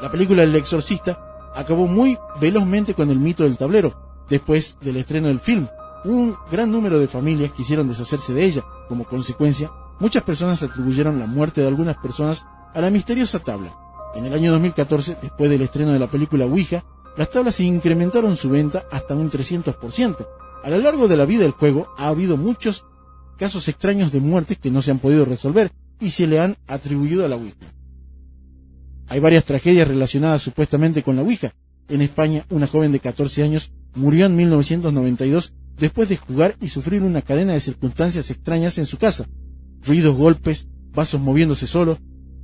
La 0.00 0.10
película 0.10 0.42
El 0.42 0.54
exorcista 0.54 1.52
acabó 1.54 1.86
muy 1.86 2.18
velozmente 2.40 2.94
con 2.94 3.10
el 3.10 3.18
mito 3.18 3.44
del 3.44 3.56
tablero, 3.56 4.24
después 4.28 4.76
del 4.80 4.96
estreno 4.96 5.28
del 5.28 5.40
film. 5.40 5.66
Un 6.04 6.36
gran 6.50 6.70
número 6.70 6.98
de 6.98 7.06
familias 7.06 7.52
quisieron 7.52 7.88
deshacerse 7.88 8.34
de 8.34 8.44
ella. 8.44 8.64
Como 8.88 9.04
consecuencia, 9.04 9.70
Muchas 10.02 10.24
personas 10.24 10.60
atribuyeron 10.64 11.20
la 11.20 11.26
muerte 11.26 11.60
de 11.60 11.68
algunas 11.68 11.96
personas 11.96 12.44
a 12.74 12.80
la 12.80 12.90
misteriosa 12.90 13.38
tabla. 13.38 13.72
En 14.14 14.26
el 14.26 14.34
año 14.34 14.52
2014, 14.52 15.16
después 15.22 15.50
del 15.50 15.62
estreno 15.62 15.92
de 15.92 15.98
la 15.98 16.06
película 16.06 16.44
Ouija, 16.44 16.84
las 17.16 17.30
tablas 17.30 17.60
incrementaron 17.60 18.36
su 18.36 18.50
venta 18.50 18.84
hasta 18.90 19.14
un 19.14 19.30
300%. 19.30 20.26
A 20.64 20.70
lo 20.70 20.78
largo 20.78 21.08
de 21.08 21.16
la 21.16 21.24
vida 21.24 21.42
del 21.42 21.52
juego 21.52 21.88
ha 21.98 22.08
habido 22.08 22.36
muchos 22.36 22.84
casos 23.36 23.68
extraños 23.68 24.12
de 24.12 24.20
muertes 24.20 24.58
que 24.58 24.70
no 24.70 24.82
se 24.82 24.90
han 24.90 24.98
podido 24.98 25.24
resolver 25.24 25.72
y 26.00 26.10
se 26.10 26.26
le 26.26 26.40
han 26.40 26.56
atribuido 26.66 27.24
a 27.24 27.28
la 27.28 27.36
Ouija. 27.36 27.66
Hay 29.08 29.20
varias 29.20 29.44
tragedias 29.44 29.88
relacionadas 29.88 30.42
supuestamente 30.42 31.02
con 31.02 31.16
la 31.16 31.22
Ouija. 31.22 31.52
En 31.88 32.00
España, 32.00 32.44
una 32.50 32.66
joven 32.66 32.92
de 32.92 33.00
14 33.00 33.42
años 33.42 33.72
murió 33.94 34.26
en 34.26 34.36
1992 34.36 35.52
después 35.76 36.08
de 36.08 36.16
jugar 36.16 36.56
y 36.60 36.68
sufrir 36.68 37.02
una 37.02 37.22
cadena 37.22 37.52
de 37.52 37.60
circunstancias 37.60 38.30
extrañas 38.30 38.78
en 38.78 38.86
su 38.86 38.98
casa, 38.98 39.26
ruidos, 39.84 40.16
golpes, 40.16 40.68
vasos 40.92 41.20
moviéndose 41.20 41.66
solos. 41.66 41.98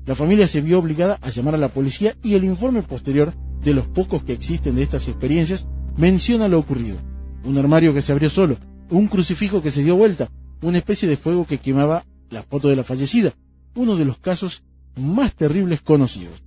La 0.09 0.15
familia 0.15 0.47
se 0.47 0.63
vio 0.63 0.79
obligada 0.79 1.19
a 1.21 1.29
llamar 1.29 1.55
a 1.55 1.59
la 1.59 1.69
policía 1.69 2.17
y 2.23 2.33
el 2.33 2.43
informe 2.43 2.81
posterior, 2.81 3.35
de 3.63 3.75
los 3.75 3.87
pocos 3.87 4.23
que 4.23 4.33
existen 4.33 4.75
de 4.75 4.83
estas 4.83 5.07
experiencias, 5.07 5.69
menciona 5.99 6.49
lo 6.49 6.59
ocurrido. 6.59 6.97
Un 7.45 7.59
armario 7.59 7.93
que 7.93 8.01
se 8.01 8.13
abrió 8.13 8.31
solo, 8.31 8.57
un 8.89 9.09
crucifijo 9.09 9.61
que 9.61 9.71
se 9.71 9.83
dio 9.85 9.97
vuelta, 9.97 10.31
una 10.63 10.79
especie 10.79 11.07
de 11.07 11.19
fuego 11.19 11.47
que 11.47 11.59
quemaba 11.59 12.07
la 12.31 12.43
foto 12.43 12.71
de 12.71 12.77
la 12.77 12.85
fallecida, 12.85 13.35
uno 13.75 13.97
de 13.97 14.07
los 14.07 14.17
casos 14.17 14.63
más 14.97 15.35
terribles 15.35 15.83
conocidos. 15.83 16.43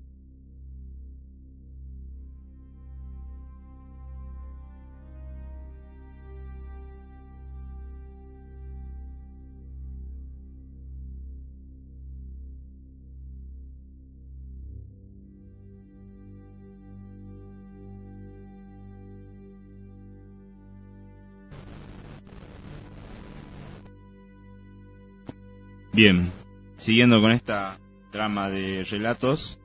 Bien, 25.94 26.32
siguiendo 26.78 27.20
con 27.20 27.32
esta 27.32 27.78
trama 28.12 28.50
de 28.50 28.86
relatos, 28.90 29.60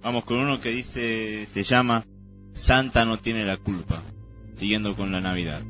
vamos 0.00 0.24
con 0.24 0.38
uno 0.38 0.60
que 0.60 0.70
dice, 0.70 1.44
se 1.46 1.64
llama 1.64 2.04
Santa 2.52 3.04
no 3.04 3.18
tiene 3.18 3.44
la 3.44 3.56
culpa, 3.56 4.00
siguiendo 4.54 4.94
con 4.94 5.10
la 5.10 5.20
Navidad. 5.20 5.60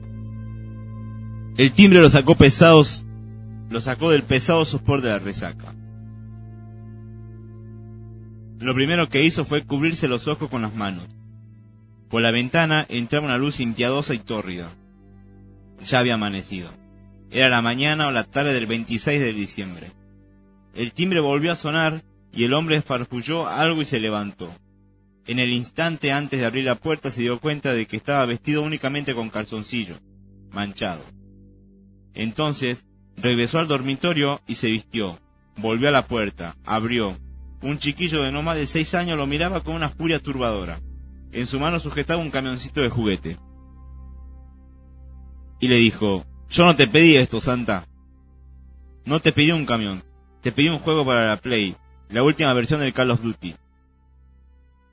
El 1.57 1.73
timbre 1.73 2.01
lo 2.01 2.11
sacó 2.11 2.35
pesados, 2.35 3.07
lo 3.71 3.81
sacó 3.81 4.11
del 4.11 4.23
pesado 4.23 4.67
sopor 4.67 5.01
de 5.01 5.09
la 5.09 5.19
resaca. 5.19 5.75
Lo 8.59 8.75
primero 8.75 9.09
que 9.09 9.25
hizo 9.25 9.47
fue 9.47 9.65
cubrirse 9.65 10.09
los 10.09 10.29
ojos 10.29 10.51
con 10.51 10.61
las 10.61 10.75
manos. 10.75 11.09
Por 12.11 12.21
la 12.21 12.31
ventana 12.31 12.85
entraba 12.91 13.27
una 13.27 13.39
luz 13.39 13.61
impiadosa 13.61 14.13
y 14.13 14.19
tórrida. 14.19 14.69
Ya 15.87 16.01
había 16.01 16.15
amanecido. 16.15 16.82
Era 17.33 17.49
la 17.49 17.63
mañana 17.63 18.09
o 18.09 18.11
la 18.11 18.25
tarde 18.25 18.53
del 18.53 18.67
26 18.67 19.19
de 19.19 19.33
diciembre. 19.33 19.91
El 20.75 20.93
timbre 20.93 21.21
volvió 21.21 21.53
a 21.53 21.57
sonar 21.57 22.03
y 22.31 22.45
el 22.45 22.53
hombre 22.53 22.77
esfarfulló 22.77 23.49
algo 23.49 23.81
y 23.81 23.87
se 23.87 24.01
levantó. 24.01 24.55
En 25.27 25.39
el 25.39 25.51
instante 25.51 26.13
antes 26.13 26.41
de 26.41 26.45
abrir 26.45 26.65
la 26.65 26.75
puerta 26.75 27.11
se 27.11 27.23
dio 27.23 27.41
cuenta 27.41 27.73
de 27.73 27.87
que 27.87 27.97
estaba 27.97 28.27
vestido 28.27 28.63
únicamente 28.63 29.15
con 29.15 29.31
calzoncillo, 29.31 29.95
manchado. 30.51 31.03
Entonces 32.13 32.85
regresó 33.17 33.61
al 33.61 33.69
dormitorio 33.69 34.43
y 34.47 34.57
se 34.57 34.71
vistió. 34.71 35.19
Volvió 35.57 35.89
a 35.89 35.93
la 35.93 36.07
puerta, 36.07 36.57
abrió. 36.67 37.17
Un 37.63 37.79
chiquillo 37.79 38.23
de 38.23 38.33
no 38.33 38.43
más 38.43 38.57
de 38.57 38.67
seis 38.67 38.95
años 38.95 39.17
lo 39.17 39.27
miraba 39.27 39.61
con 39.61 39.75
una 39.75 39.89
furia 39.89 40.19
turbadora. 40.19 40.81
En 41.31 41.47
su 41.47 41.59
mano 41.59 41.81
sujetaba 41.81 42.21
un 42.21 42.31
camioncito 42.31 42.83
de 42.83 42.91
juguete. 42.91 43.39
Y 45.61 45.69
le 45.69 45.77
dijo, 45.77 46.27
yo 46.53 46.65
no 46.65 46.77
te 46.77 46.87
pedí 46.87 47.17
esto, 47.17 47.41
Santa. 47.41 47.87
No 49.05 49.21
te 49.21 49.33
pedí 49.33 49.51
un 49.51 49.67
camión. 49.67 50.05
Te 50.43 50.53
pedí 50.53 50.69
un 50.69 50.79
juego 50.79 51.05
para 51.05 51.27
la 51.27 51.37
Play. 51.39 51.75
La 52.11 52.23
última 52.23 52.53
versión 52.53 52.81
del 52.81 52.93
Call 52.93 53.11
of 53.11 53.23
Duty. 53.23 53.57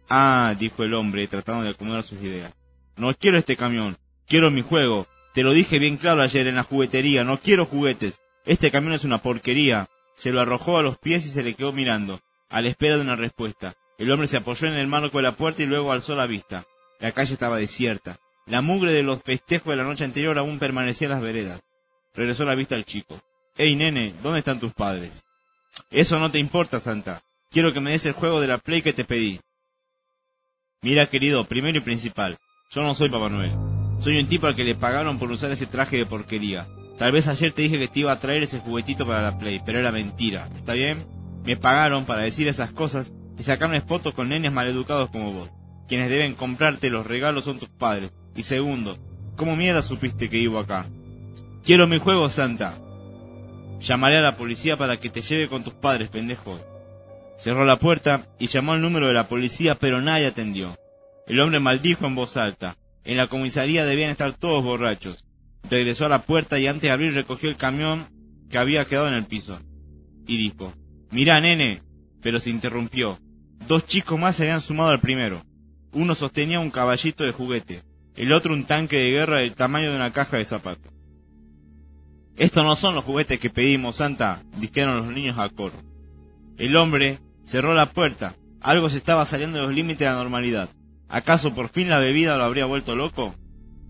Ah, 0.09 0.55
dijo 0.57 0.83
el 0.83 0.93
hombre, 0.93 1.27
tratando 1.27 1.63
de 1.63 1.71
acomodar 1.71 2.03
sus 2.03 2.21
ideas. 2.21 2.53
No 2.95 3.13
quiero 3.13 3.37
este 3.37 3.57
camión. 3.57 3.97
Quiero 4.25 4.49
mi 4.51 4.61
juego. 4.61 5.05
Te 5.33 5.43
lo 5.43 5.51
dije 5.51 5.79
bien 5.79 5.97
claro 5.97 6.21
ayer 6.21 6.47
en 6.47 6.55
la 6.55 6.63
juguetería. 6.63 7.23
No 7.23 7.37
quiero 7.37 7.65
juguetes. 7.65 8.19
Este 8.45 8.71
camión 8.71 8.93
es 8.93 9.03
una 9.03 9.19
porquería. 9.19 9.87
Se 10.15 10.31
lo 10.31 10.41
arrojó 10.41 10.77
a 10.77 10.81
los 10.81 10.97
pies 10.97 11.25
y 11.25 11.29
se 11.29 11.43
le 11.43 11.53
quedó 11.53 11.71
mirando, 11.71 12.19
a 12.49 12.61
la 12.61 12.69
espera 12.69 12.95
de 12.95 13.01
una 13.01 13.15
respuesta. 13.15 13.73
El 13.97 14.11
hombre 14.11 14.27
se 14.27 14.37
apoyó 14.37 14.67
en 14.67 14.73
el 14.73 14.87
marco 14.87 15.17
de 15.17 15.23
la 15.23 15.33
puerta 15.33 15.61
y 15.61 15.65
luego 15.65 15.91
alzó 15.91 16.15
la 16.15 16.25
vista. 16.25 16.63
La 16.99 17.11
calle 17.11 17.33
estaba 17.33 17.57
desierta. 17.57 18.17
La 18.49 18.61
mugre 18.61 18.91
de 18.91 19.03
los 19.03 19.21
festejos 19.21 19.69
de 19.69 19.77
la 19.77 19.83
noche 19.83 20.03
anterior 20.03 20.37
aún 20.39 20.57
permanecía 20.57 21.05
en 21.05 21.13
las 21.13 21.21
veredas. 21.21 21.61
Regresó 22.15 22.45
la 22.45 22.55
vista 22.55 22.73
al 22.73 22.83
chico. 22.83 23.21
Ey, 23.55 23.75
nene, 23.75 24.13
¿dónde 24.23 24.39
están 24.39 24.59
tus 24.59 24.73
padres? 24.73 25.23
Eso 25.91 26.17
no 26.17 26.31
te 26.31 26.39
importa, 26.39 26.79
Santa. 26.79 27.21
Quiero 27.51 27.71
que 27.71 27.79
me 27.79 27.91
des 27.91 28.07
el 28.07 28.13
juego 28.13 28.41
de 28.41 28.47
la 28.47 28.57
Play 28.57 28.81
que 28.81 28.93
te 28.93 29.05
pedí. 29.05 29.39
Mira, 30.81 31.05
querido, 31.05 31.45
primero 31.45 31.77
y 31.77 31.81
principal, 31.81 32.37
yo 32.71 32.81
no 32.81 32.95
soy 32.95 33.09
Papá 33.09 33.29
Noel. 33.29 33.51
Soy 33.99 34.17
un 34.19 34.27
tipo 34.27 34.47
al 34.47 34.55
que 34.55 34.63
le 34.63 34.75
pagaron 34.75 35.19
por 35.19 35.31
usar 35.31 35.51
ese 35.51 35.67
traje 35.67 35.97
de 35.97 36.05
porquería. 36.07 36.67
Tal 36.97 37.11
vez 37.11 37.27
ayer 37.27 37.51
te 37.51 37.61
dije 37.61 37.77
que 37.77 37.87
te 37.87 37.99
iba 37.99 38.11
a 38.11 38.19
traer 38.19 38.43
ese 38.43 38.59
juguetito 38.59 39.05
para 39.05 39.21
la 39.21 39.37
Play, 39.37 39.61
pero 39.63 39.79
era 39.79 39.91
mentira. 39.91 40.49
¿Está 40.55 40.73
bien? 40.73 41.05
Me 41.45 41.55
pagaron 41.55 42.05
para 42.05 42.21
decir 42.21 42.47
esas 42.47 42.71
cosas 42.71 43.13
y 43.37 43.43
sacarme 43.43 43.81
fotos 43.81 44.15
con 44.15 44.29
nenes 44.29 44.51
maleducados 44.51 45.09
como 45.11 45.33
vos. 45.33 45.51
Quienes 45.87 46.09
deben 46.09 46.33
comprarte 46.33 46.89
los 46.89 47.05
regalos 47.07 47.45
son 47.45 47.59
tus 47.59 47.69
padres, 47.69 48.11
y 48.35 48.43
segundo, 48.43 48.97
¿cómo 49.35 49.55
mierda 49.55 49.81
supiste 49.81 50.29
que 50.29 50.37
iba 50.37 50.61
acá? 50.61 50.85
Quiero 51.63 51.87
mi 51.87 51.97
juego, 51.97 52.29
Santa. 52.29 52.77
Llamaré 53.79 54.17
a 54.17 54.21
la 54.21 54.37
policía 54.37 54.77
para 54.77 54.97
que 54.97 55.09
te 55.09 55.21
lleve 55.21 55.47
con 55.47 55.63
tus 55.63 55.73
padres, 55.73 56.09
pendejo. 56.09 56.59
Cerró 57.37 57.63
la 57.63 57.77
puerta 57.77 58.27
y 58.37 58.47
llamó 58.47 58.73
al 58.73 58.81
número 58.81 59.07
de 59.07 59.13
la 59.13 59.27
policía, 59.27 59.75
pero 59.75 60.01
nadie 60.01 60.25
atendió. 60.25 60.75
El 61.27 61.39
hombre 61.39 61.59
maldijo 61.59 62.05
en 62.05 62.15
voz 62.15 62.35
alta. 62.37 62.75
En 63.05 63.17
la 63.17 63.27
comisaría 63.27 63.85
debían 63.85 64.11
estar 64.11 64.33
todos 64.33 64.63
borrachos. 64.63 65.23
Regresó 65.69 66.05
a 66.05 66.09
la 66.09 66.23
puerta 66.23 66.59
y 66.59 66.67
antes 66.67 66.83
de 66.83 66.91
abrir 66.91 67.13
recogió 67.13 67.49
el 67.49 67.55
camión 67.55 68.07
que 68.49 68.57
había 68.57 68.85
quedado 68.85 69.07
en 69.07 69.13
el 69.13 69.25
piso. 69.25 69.59
Y 70.27 70.37
dijo, 70.37 70.73
Mirá, 71.11 71.39
nene. 71.39 71.81
Pero 72.21 72.39
se 72.39 72.49
interrumpió. 72.49 73.17
Dos 73.67 73.85
chicos 73.85 74.19
más 74.19 74.35
se 74.35 74.43
habían 74.43 74.61
sumado 74.61 74.89
al 74.89 74.99
primero. 74.99 75.41
Uno 75.93 76.15
sostenía 76.15 76.59
un 76.59 76.71
caballito 76.71 77.23
de 77.23 77.31
juguete, 77.31 77.81
el 78.19 78.33
otro 78.33 78.53
un 78.53 78.65
tanque 78.65 78.97
de 78.97 79.11
guerra 79.11 79.37
del 79.37 79.55
tamaño 79.55 79.89
de 79.89 79.95
una 79.95 80.11
caja 80.11 80.37
de 80.37 80.43
zapatos. 80.43 80.91
Estos 82.35 82.65
no 82.65 82.75
son 82.75 82.93
los 82.93 83.05
juguetes 83.05 83.39
que 83.39 83.49
pedimos, 83.49 83.95
Santa, 83.95 84.43
dijeron 84.57 84.97
los 84.97 85.07
niños 85.07 85.37
a 85.37 85.47
coro. 85.47 85.75
El 86.57 86.75
hombre 86.75 87.19
cerró 87.45 87.73
la 87.73 87.85
puerta. 87.87 88.35
Algo 88.61 88.89
se 88.89 88.97
estaba 88.97 89.25
saliendo 89.25 89.57
de 89.57 89.63
los 89.63 89.73
límites 89.73 89.99
de 89.99 90.05
la 90.07 90.17
normalidad. 90.17 90.69
¿Acaso 91.07 91.55
por 91.55 91.69
fin 91.69 91.89
la 91.89 91.99
bebida 91.99 92.37
lo 92.37 92.43
habría 92.43 92.65
vuelto 92.65 92.93
loco? 92.93 93.35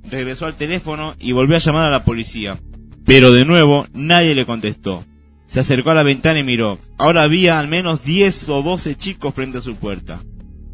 Regresó 0.04 0.46
al 0.46 0.56
teléfono 0.56 1.16
y 1.20 1.32
volvió 1.32 1.56
a 1.56 1.60
llamar 1.60 1.88
a 1.88 1.92
la 1.92 2.04
policía. 2.04 2.60
Pero 3.06 3.32
de 3.32 3.46
nuevo 3.46 3.88
nadie 3.94 4.36
le 4.36 4.46
contestó. 4.46 5.04
Se 5.48 5.60
acercó 5.60 5.90
a 5.90 5.96
la 5.96 6.04
ventana 6.04 6.40
y 6.40 6.44
miró. 6.44 6.78
Ahora 7.00 7.24
había 7.24 7.58
al 7.58 7.68
menos 7.68 8.04
10 8.04 8.50
o 8.50 8.62
12 8.62 8.96
chicos 8.96 9.34
frente 9.34 9.58
a 9.58 9.62
su 9.62 9.76
puerta, 9.76 10.20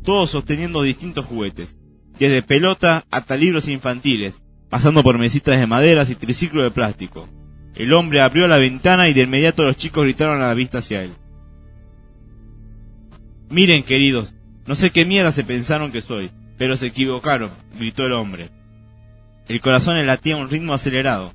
todos 0.03 0.31
sosteniendo 0.31 0.81
distintos 0.81 1.25
juguetes, 1.25 1.77
desde 2.19 2.41
pelota 2.41 3.05
hasta 3.11 3.35
libros 3.35 3.67
infantiles, 3.67 4.43
pasando 4.69 5.03
por 5.03 5.17
mesitas 5.17 5.59
de 5.59 5.67
maderas 5.67 6.09
y 6.09 6.15
triciclos 6.15 6.63
de 6.63 6.71
plástico. 6.71 7.29
El 7.75 7.93
hombre 7.93 8.21
abrió 8.21 8.47
la 8.47 8.57
ventana 8.57 9.09
y 9.09 9.13
de 9.13 9.23
inmediato 9.23 9.63
los 9.63 9.75
chicos 9.75 10.03
gritaron 10.03 10.41
a 10.41 10.47
la 10.47 10.53
vista 10.53 10.77
hacia 10.77 11.03
él. 11.03 11.11
Miren, 13.49 13.83
queridos, 13.83 14.33
no 14.65 14.75
sé 14.75 14.89
qué 14.89 15.05
mierda 15.05 15.31
se 15.31 15.43
pensaron 15.43 15.91
que 15.91 16.01
soy, 16.01 16.31
pero 16.57 16.77
se 16.77 16.87
equivocaron, 16.87 17.51
gritó 17.77 18.05
el 18.05 18.13
hombre. 18.13 18.49
El 19.47 19.61
corazón 19.61 19.95
le 19.95 20.05
latía 20.05 20.35
a 20.35 20.37
un 20.39 20.49
ritmo 20.49 20.73
acelerado. 20.73 21.33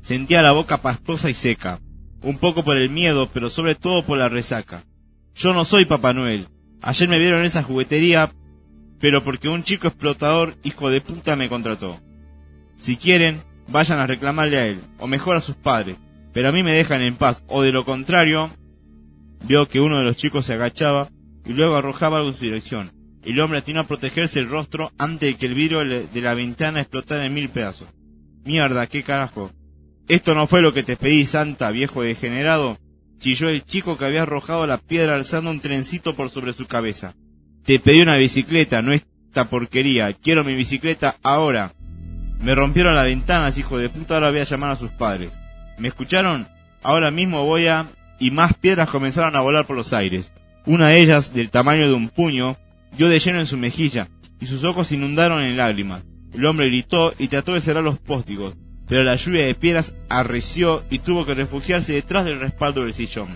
Sentía 0.00 0.42
la 0.42 0.52
boca 0.52 0.78
pastosa 0.78 1.30
y 1.30 1.34
seca, 1.34 1.78
un 2.22 2.38
poco 2.38 2.64
por 2.64 2.76
el 2.76 2.90
miedo, 2.90 3.28
pero 3.32 3.50
sobre 3.50 3.74
todo 3.74 4.02
por 4.02 4.18
la 4.18 4.28
resaca. 4.28 4.82
Yo 5.34 5.52
no 5.54 5.64
soy 5.64 5.84
Papá 5.84 6.12
Noel. 6.12 6.48
Ayer 6.80 7.08
me 7.08 7.18
vieron 7.18 7.40
en 7.40 7.46
esa 7.46 7.62
juguetería, 7.62 8.32
pero 9.02 9.24
porque 9.24 9.48
un 9.48 9.64
chico 9.64 9.88
explotador, 9.88 10.54
hijo 10.62 10.88
de 10.88 11.00
puta, 11.00 11.34
me 11.34 11.48
contrató. 11.48 12.00
Si 12.76 12.96
quieren, 12.96 13.42
vayan 13.66 13.98
a 13.98 14.06
reclamarle 14.06 14.58
a 14.58 14.66
él, 14.68 14.80
o 15.00 15.08
mejor 15.08 15.34
a 15.34 15.40
sus 15.40 15.56
padres, 15.56 15.96
pero 16.32 16.48
a 16.48 16.52
mí 16.52 16.62
me 16.62 16.72
dejan 16.72 17.02
en 17.02 17.16
paz, 17.16 17.42
o 17.48 17.62
de 17.62 17.72
lo 17.72 17.84
contrario, 17.84 18.48
vio 19.44 19.66
que 19.66 19.80
uno 19.80 19.98
de 19.98 20.04
los 20.04 20.16
chicos 20.16 20.46
se 20.46 20.54
agachaba 20.54 21.08
y 21.44 21.52
luego 21.52 21.74
arrojaba 21.74 22.18
algo 22.18 22.28
en 22.28 22.36
su 22.36 22.44
dirección. 22.44 22.92
El 23.24 23.40
hombre 23.40 23.58
atinó 23.58 23.80
a 23.80 23.88
protegerse 23.88 24.38
el 24.38 24.48
rostro 24.48 24.92
antes 24.98 25.32
de 25.32 25.36
que 25.36 25.46
el 25.46 25.54
vidrio 25.54 25.80
de 25.80 26.20
la 26.20 26.34
ventana 26.34 26.80
explotara 26.80 27.26
en 27.26 27.34
mil 27.34 27.48
pedazos. 27.48 27.88
Mierda, 28.44 28.86
qué 28.86 29.02
carajo. 29.02 29.50
Esto 30.06 30.36
no 30.36 30.46
fue 30.46 30.62
lo 30.62 30.72
que 30.72 30.84
te 30.84 30.96
pedí, 30.96 31.26
Santa, 31.26 31.72
viejo 31.72 32.02
degenerado, 32.02 32.78
chilló 33.18 33.48
el 33.48 33.64
chico 33.64 33.98
que 33.98 34.04
había 34.04 34.22
arrojado 34.22 34.64
la 34.68 34.78
piedra 34.78 35.16
alzando 35.16 35.50
un 35.50 35.58
trencito 35.58 36.14
por 36.14 36.30
sobre 36.30 36.52
su 36.52 36.66
cabeza. 36.66 37.16
Te 37.64 37.78
pedí 37.78 38.02
una 38.02 38.16
bicicleta, 38.16 38.82
no 38.82 38.92
esta 38.92 39.48
porquería. 39.48 40.12
Quiero 40.12 40.44
mi 40.44 40.54
bicicleta 40.54 41.16
ahora. 41.22 41.72
Me 42.40 42.54
rompieron 42.54 42.94
las 42.94 43.06
ventanas, 43.06 43.56
hijo 43.56 43.78
de 43.78 43.88
puta, 43.88 44.14
ahora 44.14 44.30
voy 44.30 44.40
a 44.40 44.44
llamar 44.44 44.72
a 44.72 44.76
sus 44.76 44.90
padres. 44.90 45.40
¿Me 45.78 45.88
escucharon? 45.88 46.48
Ahora 46.82 47.10
mismo 47.10 47.44
voy 47.44 47.68
a... 47.68 47.86
Y 48.18 48.30
más 48.30 48.54
piedras 48.54 48.88
comenzaron 48.88 49.36
a 49.36 49.40
volar 49.40 49.66
por 49.66 49.76
los 49.76 49.92
aires. 49.92 50.32
Una 50.66 50.88
de 50.88 51.00
ellas, 51.00 51.32
del 51.34 51.50
tamaño 51.50 51.86
de 51.88 51.94
un 51.94 52.08
puño, 52.08 52.56
dio 52.96 53.08
de 53.08 53.18
lleno 53.18 53.40
en 53.40 53.46
su 53.46 53.56
mejilla, 53.56 54.08
y 54.40 54.46
sus 54.46 54.64
ojos 54.64 54.88
se 54.88 54.96
inundaron 54.96 55.42
en 55.42 55.56
lágrimas. 55.56 56.04
El 56.32 56.46
hombre 56.46 56.68
gritó 56.68 57.14
y 57.18 57.28
trató 57.28 57.54
de 57.54 57.60
cerrar 57.60 57.84
los 57.84 57.98
póstigos, 57.98 58.56
pero 58.88 59.02
la 59.02 59.16
lluvia 59.16 59.44
de 59.44 59.54
piedras 59.54 59.94
arreció 60.08 60.84
y 60.90 60.98
tuvo 60.98 61.24
que 61.24 61.34
refugiarse 61.34 61.92
detrás 61.92 62.24
del 62.24 62.40
respaldo 62.40 62.82
del 62.82 62.94
sillón. 62.94 63.28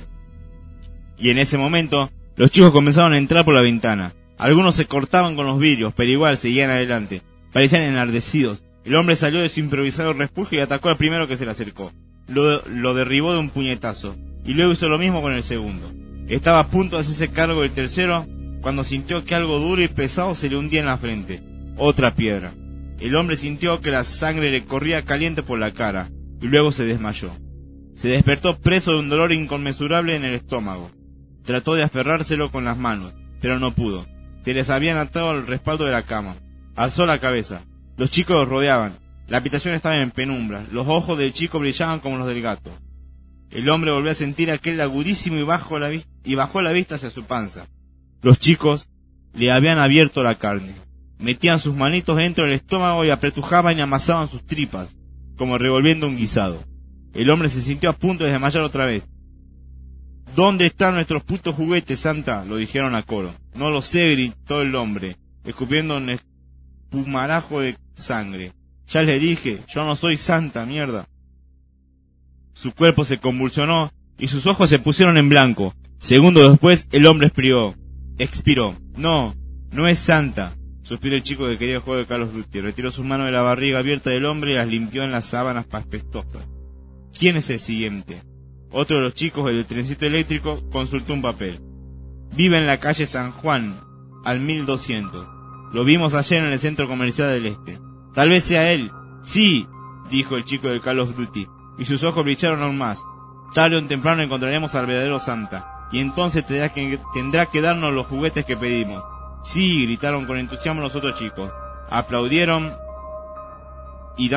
Y 1.19 1.31
en 1.31 1.39
ese 1.39 1.59
momento, 1.59 2.11
los 2.37 2.51
chicos 2.51 2.71
comenzaron 2.71 3.15
a 3.15 3.19
entrar 3.19 3.45
por 3.45 3.55
la 3.55 3.63
ventana. 3.63 4.13
Algunos 4.39 4.77
se 4.77 4.87
cortaban 4.87 5.37
con 5.37 5.47
los 5.47 5.59
vidrios, 5.59 5.95
pero 5.97 6.11
igual 6.11 6.37
seguían 6.37 6.71
adelante. 6.71 7.23
Parecían 7.53 7.83
enardecidos. 7.83 8.63
El 8.85 8.95
hombre 8.95 9.17
salió 9.17 9.41
de 9.41 9.49
su 9.49 9.61
improvisado 9.61 10.13
refugio 10.13 10.59
y 10.59 10.63
atacó 10.63 10.91
al 10.91 10.97
primero 10.97 11.27
que 11.27 11.37
se 11.37 11.45
le 11.45 11.51
acercó. 11.51 11.93
Lo, 12.29 12.63
lo 12.69 12.95
derribó 12.95 13.33
de 13.33 13.39
un 13.39 13.51
puñetazo, 13.51 14.17
y 14.45 14.53
luego 14.53 14.73
hizo 14.73 14.89
lo 14.89 14.99
mismo 14.99 15.23
con 15.23 15.33
el 15.33 15.43
segundo. 15.43 15.91
Estaba 16.29 16.61
a 16.61 16.69
punto 16.69 16.97
de 16.97 17.03
hacerse 17.03 17.29
cargo 17.29 17.63
del 17.63 17.71
tercero 17.71 18.27
cuando 18.61 18.85
sintió 18.85 19.25
que 19.25 19.35
algo 19.35 19.59
duro 19.59 19.83
y 19.83 19.89
pesado 19.89 20.35
se 20.35 20.51
le 20.51 20.57
hundía 20.57 20.81
en 20.81 20.87
la 20.87 20.99
frente. 20.99 21.41
Otra 21.77 22.15
piedra. 22.15 22.53
El 23.01 23.15
hombre 23.17 23.37
sintió 23.37 23.81
que 23.81 23.91
la 23.91 24.05
sangre 24.05 24.51
le 24.51 24.65
corría 24.65 25.03
caliente 25.03 25.43
por 25.43 25.59
la 25.59 25.71
cara, 25.71 26.11
y 26.41 26.47
luego 26.47 26.73
se 26.73 26.85
desmayó. 26.85 27.31
Se 27.95 28.09
despertó 28.09 28.59
preso 28.59 28.93
de 28.93 28.99
un 28.99 29.09
dolor 29.09 29.33
inconmensurable 29.33 30.17
en 30.17 30.25
el 30.25 30.35
estómago. 30.35 30.91
Trató 31.47 31.75
de 31.75 31.85
aferrárselo 31.85 32.51
con 32.51 32.65
las 32.65 32.77
manos, 32.77 33.15
pero 33.41 33.59
no 33.59 33.73
pudo. 33.73 34.05
Se 34.45 34.53
les 34.53 34.69
habían 34.69 34.99
atado 34.99 35.31
al 35.31 35.47
respaldo 35.47 35.85
de 35.85 35.93
la 35.93 36.03
cama. 36.03 36.37
Alzó 36.75 37.07
la 37.07 37.21
cabeza. 37.21 37.63
Los 37.97 38.11
chicos 38.11 38.37
lo 38.37 38.45
rodeaban. 38.45 38.99
La 39.29 39.39
habitación 39.39 39.75
estaba 39.75 39.97
en 39.99 40.11
penumbra. 40.11 40.65
Los 40.73 40.87
ojos 40.89 41.17
del 41.17 41.33
chico 41.33 41.59
brillaban 41.59 42.01
como 42.01 42.19
los 42.19 42.27
del 42.27 42.43
gato. 42.43 42.71
El 43.51 43.69
hombre 43.71 43.93
volvió 43.93 44.11
a 44.11 44.15
sentir 44.15 44.51
aquel 44.51 44.81
agudísimo 44.81 45.39
y, 45.39 45.45
bajo 45.45 45.79
la 45.79 45.91
y 45.93 46.35
bajó 46.35 46.63
la 46.63 46.73
vista 46.73 46.97
hacia 46.97 47.11
su 47.11 47.25
panza. 47.25 47.67
Los 48.23 48.41
chicos 48.41 48.89
le 49.35 49.53
habían 49.53 49.79
abierto 49.79 50.23
la 50.23 50.35
carne. 50.35 50.75
Metían 51.19 51.59
sus 51.59 51.75
manitos 51.75 52.17
dentro 52.17 52.45
del 52.45 52.55
estómago 52.55 53.05
y 53.05 53.11
apretujaban 53.11 53.79
y 53.79 53.81
amasaban 53.81 54.29
sus 54.29 54.45
tripas, 54.45 54.97
como 55.37 55.59
revolviendo 55.59 56.07
un 56.07 56.17
guisado. 56.17 56.63
El 57.15 57.31
hombre 57.31 57.49
se 57.49 57.63
sintió 57.63 57.89
a 57.89 57.95
punto 57.95 58.25
de 58.25 58.33
desmayar 58.33 58.63
otra 58.63 58.85
vez. 58.85 59.05
¿Dónde 60.37 60.67
están 60.67 60.97
nuestros 60.97 61.25
putos 61.25 61.55
juguetes, 61.55 62.01
Santa? 62.01 62.45
lo 62.45 62.57
dijeron 62.57 62.95
a 62.95 63.03
coro. 63.03 63.33
No 63.55 63.71
lo 63.71 63.81
sé, 63.81 64.11
gritó 64.11 64.61
el 64.61 64.75
hombre, 64.75 65.17
escupiendo 65.45 65.97
un 65.97 66.11
espumarajo 66.11 67.61
de 67.63 67.75
sangre. 67.95 68.53
Ya 68.87 69.01
le 69.01 69.19
dije, 69.19 69.61
yo 69.67 69.87
no 69.87 69.97
soy 69.97 70.19
Santa, 70.19 70.67
mierda. 70.67 71.07
Su 72.53 72.75
cuerpo 72.75 73.07
se 73.07 73.17
convulsionó 73.17 73.91
y 74.19 74.29
sus 74.29 74.47
ojos 74.47 74.69
se 74.69 74.79
pusieron 74.79 75.17
en 75.17 75.31
blanco. 75.31 75.75
Segundos 75.97 76.51
después, 76.51 76.87
el 76.93 77.07
hombre 77.07 77.29
expiró. 77.29 77.75
Expiró. 78.19 78.77
No, 78.95 79.35
no 79.73 79.89
es 79.89 79.99
Santa. 79.99 80.53
Suspiró 80.83 81.17
el 81.17 81.23
chico 81.23 81.47
que 81.47 81.57
quería 81.57 81.81
jugar 81.81 82.01
de 82.01 82.07
Carlos 82.07 82.35
Duty. 82.35 82.61
Retiró 82.61 82.91
sus 82.91 83.07
manos 83.07 83.25
de 83.25 83.33
la 83.33 83.41
barriga 83.41 83.79
abierta 83.79 84.11
del 84.11 84.27
hombre 84.27 84.53
y 84.53 84.57
las 84.57 84.69
limpió 84.69 85.03
en 85.03 85.13
las 85.13 85.25
sábanas 85.25 85.65
paspestosas. 85.65 86.47
¿Quién 87.19 87.39
es 87.39 87.49
el 87.49 87.59
siguiente? 87.59 88.21
Otro 88.79 88.99
de 88.99 89.05
los 89.05 89.15
chicos, 89.15 89.49
el 89.49 89.57
del 89.57 89.65
trencito 89.65 90.05
eléctrico, 90.05 90.61
consultó 90.71 91.15
un 91.15 91.23
papel. 91.23 91.59
Vive 92.35 92.59
en 92.59 92.67
la 92.67 92.79
calle 92.79 93.07
San 93.07 93.33
Juan, 93.33 93.75
al 94.23 94.39
1200. 94.41 95.27
Lo 95.73 95.83
vimos 95.83 96.13
ayer 96.13 96.45
en 96.45 96.53
el 96.53 96.59
centro 96.59 96.87
comercial 96.87 97.29
del 97.31 97.47
este. 97.47 97.79
Tal 98.13 98.29
vez 98.29 98.45
sea 98.45 98.71
él. 98.71 98.91
Sí, 99.23 99.67
dijo 100.11 100.37
el 100.37 100.45
chico 100.45 100.69
del 100.69 100.83
Carlos 100.83 101.17
Duty, 101.17 101.49
y 101.79 101.87
sus 101.87 102.05
ojos 102.05 102.23
brillaron 102.23 102.63
aún 102.63 102.77
más. 102.77 103.03
Tarde 103.55 103.77
o 103.77 103.83
temprano 103.83 104.21
encontraremos 104.21 104.75
al 104.75 104.85
verdadero 104.85 105.21
Santa, 105.21 105.89
y 105.91 106.01
entonces 106.01 106.45
tendrá 106.47 107.47
que, 107.47 107.61
darnos 107.63 107.95
los 107.95 108.05
juguetes 108.05 108.45
que 108.45 108.59
pedimos. 108.59 109.03
Sí, 109.43 109.87
gritaron 109.87 110.27
con 110.27 110.37
entusiasmo 110.37 110.83
los 110.83 110.95
otros 110.95 111.19
chicos. 111.19 111.51
Aplaudieron 111.89 112.71
y 114.19 114.31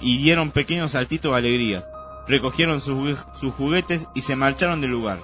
y 0.00 0.18
dieron 0.22 0.52
pequeños 0.52 0.92
saltitos 0.92 1.32
de 1.32 1.36
alegría. 1.36 1.84
Recogieron 2.26 2.80
sus, 2.80 3.18
juguetes 3.56 4.06
y 4.14 4.22
se 4.22 4.36
marcharon 4.36 4.80
del 4.80 4.90
lugar. 4.90 5.18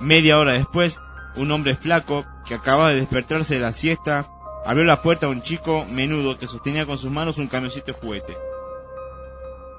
Media 0.00 0.38
hora 0.38 0.54
después, 0.54 1.00
un 1.36 1.50
hombre 1.50 1.74
flaco, 1.74 2.24
que 2.46 2.54
acababa 2.54 2.90
de 2.90 3.00
despertarse 3.00 3.54
de 3.54 3.60
la 3.60 3.72
siesta, 3.72 4.28
abrió 4.64 4.84
la 4.84 5.02
puerta 5.02 5.26
a 5.26 5.30
un 5.30 5.42
chico 5.42 5.84
menudo 5.90 6.38
que 6.38 6.46
sostenía 6.46 6.86
con 6.86 6.98
sus 6.98 7.10
manos 7.10 7.38
un 7.38 7.48
camioncito 7.48 7.86
de 7.86 7.92
juguete. 7.92 8.36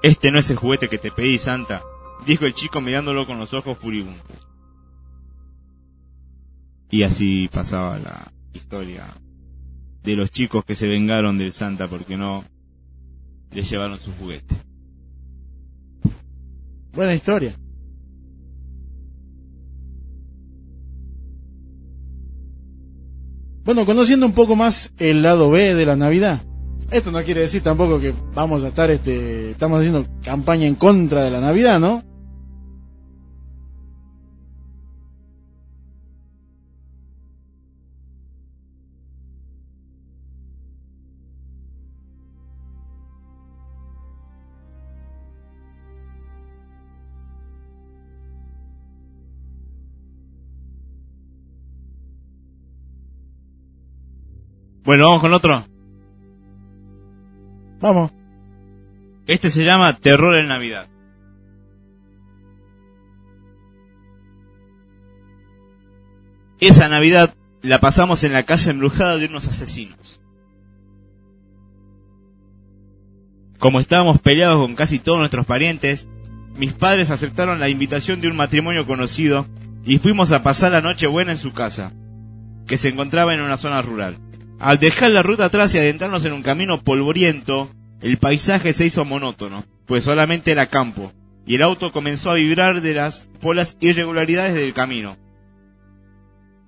Este 0.02 0.30
no 0.30 0.38
es 0.38 0.50
el 0.50 0.56
juguete 0.56 0.88
que 0.88 0.98
te 0.98 1.10
pedí, 1.10 1.38
Santa, 1.38 1.82
dijo 2.24 2.46
el 2.46 2.54
chico 2.54 2.80
mirándolo 2.80 3.26
con 3.26 3.38
los 3.38 3.52
ojos 3.54 3.76
furibundos. 3.76 4.22
Y 6.90 7.02
así 7.02 7.48
pasaba 7.52 7.98
la 7.98 8.32
historia 8.52 9.04
de 10.02 10.16
los 10.16 10.30
chicos 10.30 10.64
que 10.64 10.74
se 10.74 10.88
vengaron 10.88 11.36
del 11.36 11.52
Santa 11.52 11.86
porque 11.86 12.16
no 12.16 12.44
le 13.50 13.62
llevaron 13.62 13.98
su 13.98 14.12
juguete. 14.12 14.67
Buena 16.92 17.14
historia. 17.14 17.54
Bueno, 23.64 23.84
conociendo 23.84 24.24
un 24.24 24.32
poco 24.32 24.56
más 24.56 24.92
el 24.96 25.22
lado 25.22 25.50
B 25.50 25.74
de 25.74 25.84
la 25.84 25.94
Navidad. 25.94 26.40
Esto 26.90 27.10
no 27.10 27.22
quiere 27.22 27.42
decir 27.42 27.62
tampoco 27.62 28.00
que 28.00 28.14
vamos 28.34 28.64
a 28.64 28.68
estar, 28.68 28.90
este, 28.90 29.50
estamos 29.50 29.80
haciendo 29.80 30.06
campaña 30.22 30.66
en 30.66 30.74
contra 30.74 31.22
de 31.22 31.30
la 31.30 31.40
Navidad, 31.40 31.78
¿no? 31.78 32.02
Bueno, 54.88 55.04
vamos 55.04 55.20
con 55.20 55.34
otro. 55.34 55.66
Vamos. 57.78 58.10
Este 59.26 59.50
se 59.50 59.62
llama 59.62 59.94
Terror 59.98 60.34
en 60.38 60.48
Navidad. 60.48 60.88
Esa 66.58 66.88
Navidad 66.88 67.34
la 67.60 67.80
pasamos 67.80 68.24
en 68.24 68.32
la 68.32 68.44
casa 68.44 68.70
embrujada 68.70 69.18
de 69.18 69.26
unos 69.26 69.46
asesinos. 69.46 70.22
Como 73.58 73.80
estábamos 73.80 74.20
peleados 74.20 74.58
con 74.58 74.74
casi 74.74 75.00
todos 75.00 75.18
nuestros 75.18 75.44
parientes, 75.44 76.08
mis 76.56 76.72
padres 76.72 77.10
aceptaron 77.10 77.60
la 77.60 77.68
invitación 77.68 78.22
de 78.22 78.28
un 78.28 78.36
matrimonio 78.36 78.86
conocido 78.86 79.44
y 79.84 79.98
fuimos 79.98 80.32
a 80.32 80.42
pasar 80.42 80.72
la 80.72 80.80
noche 80.80 81.06
buena 81.06 81.32
en 81.32 81.38
su 81.38 81.52
casa, 81.52 81.92
que 82.66 82.78
se 82.78 82.88
encontraba 82.88 83.34
en 83.34 83.42
una 83.42 83.58
zona 83.58 83.82
rural. 83.82 84.16
Al 84.60 84.78
dejar 84.78 85.12
la 85.12 85.22
ruta 85.22 85.46
atrás 85.46 85.74
y 85.74 85.78
adentrarnos 85.78 86.24
en 86.24 86.32
un 86.32 86.42
camino 86.42 86.82
polvoriento, 86.82 87.70
el 88.00 88.18
paisaje 88.18 88.72
se 88.72 88.86
hizo 88.86 89.04
monótono, 89.04 89.64
pues 89.86 90.04
solamente 90.04 90.50
era 90.50 90.66
campo, 90.66 91.12
y 91.46 91.54
el 91.54 91.62
auto 91.62 91.92
comenzó 91.92 92.30
a 92.30 92.34
vibrar 92.34 92.80
de 92.80 92.94
las, 92.94 93.28
por 93.40 93.54
las 93.54 93.76
irregularidades 93.80 94.54
del 94.54 94.74
camino. 94.74 95.16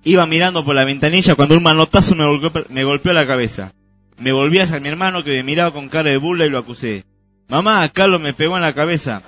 Iba 0.03 0.25
mirando 0.25 0.65
por 0.65 0.73
la 0.73 0.85
ventanilla 0.85 1.35
cuando 1.35 1.55
un 1.55 1.63
manotazo 1.63 2.15
me 2.15 2.25
golpeó, 2.25 2.65
me 2.69 2.83
golpeó 2.83 3.13
la 3.13 3.27
cabeza. 3.27 3.73
Me 4.17 4.31
volví 4.31 4.59
hacia 4.59 4.79
mi 4.79 4.89
hermano 4.89 5.23
que 5.23 5.31
me 5.31 5.43
miraba 5.43 5.71
con 5.71 5.89
cara 5.89 6.09
de 6.09 6.17
burla 6.17 6.45
y 6.45 6.49
lo 6.49 6.57
acusé. 6.57 7.05
Mamá, 7.47 7.87
Carlos 7.89 8.21
me 8.21 8.33
pegó 8.33 8.55
en 8.55 8.63
la 8.63 8.73
cabeza. 8.73 9.21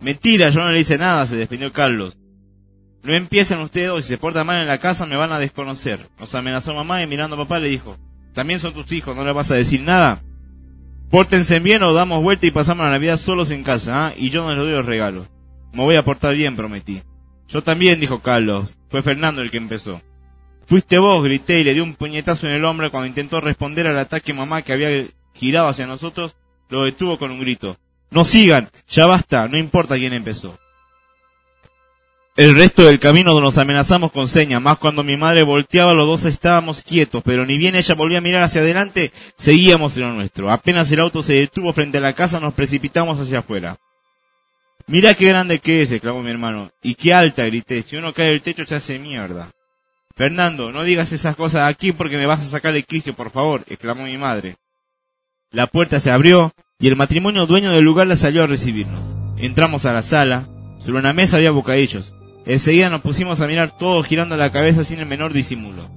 Mentira, 0.00 0.50
yo 0.50 0.60
no 0.60 0.70
le 0.70 0.80
hice 0.80 0.98
nada, 0.98 1.26
se 1.26 1.36
defendió 1.36 1.72
Carlos. 1.72 2.16
No 3.02 3.14
empiecen 3.14 3.60
ustedes 3.60 3.88
dos, 3.88 4.02
si 4.02 4.08
se 4.08 4.18
portan 4.18 4.46
mal 4.46 4.60
en 4.60 4.68
la 4.68 4.78
casa 4.78 5.06
me 5.06 5.16
van 5.16 5.32
a 5.32 5.38
desconocer. 5.38 6.00
Nos 6.18 6.34
amenazó 6.34 6.74
mamá 6.74 7.02
y 7.02 7.06
mirando 7.06 7.36
a 7.36 7.40
papá 7.40 7.58
le 7.58 7.68
dijo, 7.68 7.96
también 8.34 8.60
son 8.60 8.74
tus 8.74 8.92
hijos, 8.92 9.16
¿no 9.16 9.24
le 9.24 9.32
vas 9.32 9.50
a 9.50 9.56
decir 9.56 9.80
nada? 9.80 10.22
Pórtense 11.10 11.58
bien 11.60 11.82
o 11.82 11.92
damos 11.92 12.22
vuelta 12.22 12.46
y 12.46 12.50
pasamos 12.50 12.84
la 12.84 12.92
Navidad 12.92 13.18
solos 13.18 13.50
en 13.50 13.64
casa, 13.64 14.06
¿ah? 14.06 14.14
Y 14.16 14.30
yo 14.30 14.44
no 14.44 14.50
les 14.50 14.58
doy 14.58 14.72
los 14.72 14.86
regalos. 14.86 15.28
Me 15.72 15.82
voy 15.82 15.96
a 15.96 16.04
portar 16.04 16.34
bien, 16.34 16.54
prometí. 16.54 17.02
Yo 17.48 17.62
también, 17.62 17.98
dijo 17.98 18.20
Carlos. 18.20 18.76
Fue 18.88 19.02
Fernando 19.02 19.42
el 19.42 19.50
que 19.50 19.56
empezó. 19.56 20.00
Fuiste 20.66 20.98
vos, 20.98 21.24
grité 21.24 21.60
y 21.60 21.64
le 21.64 21.74
di 21.74 21.80
un 21.80 21.94
puñetazo 21.94 22.46
en 22.46 22.54
el 22.54 22.64
hombro 22.64 22.92
cuando 22.92 23.08
intentó 23.08 23.40
responder 23.40 23.88
al 23.88 23.98
ataque 23.98 24.32
mamá 24.32 24.62
que 24.62 24.72
había 24.72 25.04
girado 25.34 25.66
hacia 25.66 25.86
nosotros, 25.86 26.36
lo 26.68 26.84
detuvo 26.84 27.18
con 27.18 27.32
un 27.32 27.40
grito. 27.40 27.76
No 28.12 28.24
sigan, 28.24 28.68
ya 28.86 29.06
basta, 29.06 29.48
no 29.48 29.58
importa 29.58 29.96
quién 29.96 30.12
empezó. 30.12 30.56
El 32.40 32.54
resto 32.54 32.84
del 32.84 32.98
camino 32.98 33.38
nos 33.38 33.58
amenazamos 33.58 34.12
con 34.12 34.26
señas, 34.26 34.62
más 34.62 34.78
cuando 34.78 35.04
mi 35.04 35.14
madre 35.14 35.42
volteaba 35.42 35.92
los 35.92 36.06
dos 36.06 36.24
estábamos 36.24 36.82
quietos, 36.82 37.22
pero 37.22 37.44
ni 37.44 37.58
bien 37.58 37.76
ella 37.76 37.94
volvía 37.94 38.16
a 38.16 38.22
mirar 38.22 38.42
hacia 38.42 38.62
adelante, 38.62 39.12
seguíamos 39.36 39.94
en 39.98 40.04
lo 40.04 40.12
nuestro. 40.14 40.50
Apenas 40.50 40.90
el 40.90 41.00
auto 41.00 41.22
se 41.22 41.34
detuvo 41.34 41.74
frente 41.74 41.98
a 41.98 42.00
la 42.00 42.14
casa, 42.14 42.40
nos 42.40 42.54
precipitamos 42.54 43.20
hacia 43.20 43.40
afuera. 43.40 43.76
Mira 44.86 45.12
qué 45.12 45.28
grande 45.28 45.58
que 45.58 45.82
es, 45.82 45.92
exclamó 45.92 46.22
mi 46.22 46.30
hermano. 46.30 46.70
Y 46.82 46.94
qué 46.94 47.12
alta, 47.12 47.44
grité. 47.44 47.82
Si 47.82 47.96
uno 47.96 48.14
cae 48.14 48.30
del 48.30 48.40
techo 48.40 48.64
se 48.64 48.76
hace 48.76 48.98
mierda. 48.98 49.50
Fernando, 50.16 50.72
no 50.72 50.82
digas 50.82 51.12
esas 51.12 51.36
cosas 51.36 51.70
aquí 51.70 51.92
porque 51.92 52.16
me 52.16 52.24
vas 52.24 52.40
a 52.40 52.44
sacar 52.44 52.74
el 52.74 52.86
quicio, 52.86 53.12
por 53.12 53.30
favor, 53.30 53.64
exclamó 53.68 54.04
mi 54.04 54.16
madre. 54.16 54.56
La 55.50 55.66
puerta 55.66 56.00
se 56.00 56.10
abrió 56.10 56.54
y 56.78 56.88
el 56.88 56.96
matrimonio 56.96 57.44
dueño 57.44 57.70
del 57.70 57.84
lugar 57.84 58.06
la 58.06 58.16
salió 58.16 58.44
a 58.44 58.46
recibirnos. 58.46 59.14
Entramos 59.36 59.84
a 59.84 59.92
la 59.92 60.02
sala. 60.02 60.48
Sobre 60.78 61.00
una 61.00 61.12
mesa 61.12 61.36
había 61.36 61.50
bocadillos. 61.50 62.14
Enseguida 62.46 62.90
nos 62.90 63.02
pusimos 63.02 63.40
a 63.40 63.46
mirar 63.46 63.76
todos 63.76 64.06
girando 64.06 64.36
la 64.36 64.50
cabeza 64.50 64.84
sin 64.84 64.98
el 64.98 65.06
menor 65.06 65.32
disimulo. 65.32 65.88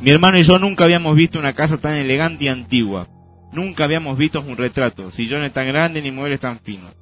Mi 0.00 0.10
hermano 0.10 0.38
y 0.38 0.42
yo 0.42 0.58
nunca 0.58 0.84
habíamos 0.84 1.16
visto 1.16 1.38
una 1.38 1.52
casa 1.52 1.78
tan 1.78 1.94
elegante 1.94 2.44
y 2.44 2.48
antigua. 2.48 3.08
Nunca 3.52 3.84
habíamos 3.84 4.18
visto 4.18 4.40
un 4.40 4.56
retrato, 4.56 5.10
sillones 5.10 5.52
tan 5.52 5.66
grandes 5.66 6.02
ni 6.02 6.10
muebles 6.10 6.40
tan 6.40 6.58
finos. 6.58 6.94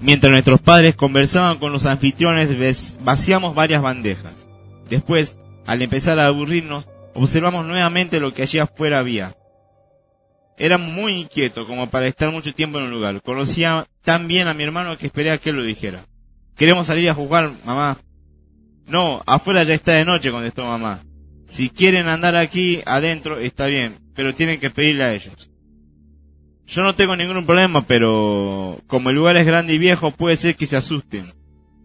Mientras 0.00 0.30
nuestros 0.30 0.60
padres 0.60 0.96
conversaban 0.96 1.58
con 1.58 1.72
los 1.72 1.86
anfitriones, 1.86 2.98
vaciamos 3.02 3.54
varias 3.54 3.82
bandejas. 3.82 4.46
Después, 4.88 5.38
al 5.66 5.82
empezar 5.82 6.18
a 6.18 6.26
aburrirnos, 6.26 6.88
observamos 7.14 7.64
nuevamente 7.64 8.20
lo 8.20 8.32
que 8.32 8.42
allí 8.42 8.58
afuera 8.58 8.98
había. 8.98 9.34
Era 10.56 10.78
muy 10.78 11.14
inquieto 11.14 11.66
como 11.66 11.88
para 11.88 12.06
estar 12.06 12.30
mucho 12.30 12.54
tiempo 12.54 12.78
en 12.78 12.84
un 12.84 12.90
lugar. 12.90 13.20
Conocía 13.22 13.86
tan 14.02 14.28
bien 14.28 14.46
a 14.46 14.54
mi 14.54 14.62
hermano 14.62 14.96
que 14.96 15.06
esperé 15.06 15.30
a 15.30 15.38
que 15.38 15.50
él 15.50 15.56
lo 15.56 15.62
dijera. 15.62 16.04
Queremos 16.56 16.86
salir 16.86 17.08
a 17.10 17.14
jugar, 17.14 17.52
mamá. 17.64 17.98
No, 18.86 19.22
afuera 19.26 19.62
ya 19.62 19.74
está 19.74 19.92
de 19.92 20.04
noche, 20.04 20.30
contestó 20.30 20.64
mamá. 20.64 21.00
Si 21.46 21.70
quieren 21.70 22.08
andar 22.08 22.36
aquí 22.36 22.80
adentro, 22.86 23.38
está 23.38 23.66
bien, 23.66 23.96
pero 24.14 24.34
tienen 24.34 24.60
que 24.60 24.70
pedirle 24.70 25.04
a 25.04 25.14
ellos. 25.14 25.50
Yo 26.66 26.82
no 26.82 26.94
tengo 26.94 27.16
ningún 27.16 27.44
problema, 27.44 27.82
pero 27.86 28.78
como 28.86 29.10
el 29.10 29.16
lugar 29.16 29.36
es 29.36 29.46
grande 29.46 29.74
y 29.74 29.78
viejo, 29.78 30.10
puede 30.12 30.36
ser 30.36 30.56
que 30.56 30.66
se 30.66 30.76
asusten. 30.76 31.32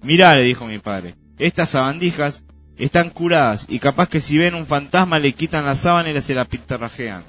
Mirá, 0.01 0.35
le 0.35 0.43
dijo 0.43 0.65
mi 0.65 0.79
padre, 0.79 1.15
estas 1.37 1.69
sabandijas 1.69 2.43
están 2.77 3.09
curadas 3.09 3.65
y 3.67 3.79
capaz 3.79 4.07
que 4.07 4.21
si 4.21 4.37
ven 4.37 4.55
un 4.55 4.65
fantasma 4.65 5.19
le 5.19 5.33
quitan 5.33 5.65
la 5.65 5.75
sábana 5.75 6.11
y 6.11 6.21
se 6.21 6.33
la 6.33 6.45
pintarrajean. 6.45 7.23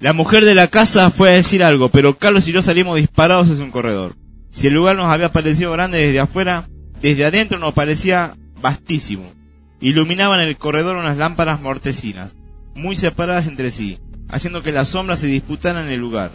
La 0.00 0.14
mujer 0.14 0.46
de 0.46 0.54
la 0.54 0.68
casa 0.68 1.10
fue 1.10 1.28
a 1.28 1.32
decir 1.34 1.62
algo, 1.62 1.90
pero 1.90 2.16
Carlos 2.16 2.48
y 2.48 2.52
yo 2.52 2.62
salimos 2.62 2.96
disparados 2.96 3.50
hacia 3.50 3.62
un 3.62 3.70
corredor. 3.70 4.14
Si 4.50 4.66
el 4.66 4.74
lugar 4.74 4.96
nos 4.96 5.10
había 5.10 5.32
parecido 5.32 5.72
grande 5.72 5.98
desde 5.98 6.20
afuera, 6.20 6.68
desde 7.00 7.24
adentro 7.24 7.58
nos 7.58 7.72
parecía 7.72 8.36
vastísimo. 8.60 9.32
Iluminaban 9.80 10.40
el 10.40 10.56
corredor 10.58 10.96
unas 10.96 11.16
lámparas 11.16 11.60
mortecinas, 11.60 12.36
muy 12.74 12.96
separadas 12.96 13.46
entre 13.46 13.70
sí, 13.70 13.98
haciendo 14.28 14.62
que 14.62 14.72
las 14.72 14.88
sombras 14.88 15.20
se 15.20 15.26
disputaran 15.26 15.86
en 15.86 15.92
el 15.92 16.00
lugar. 16.00 16.30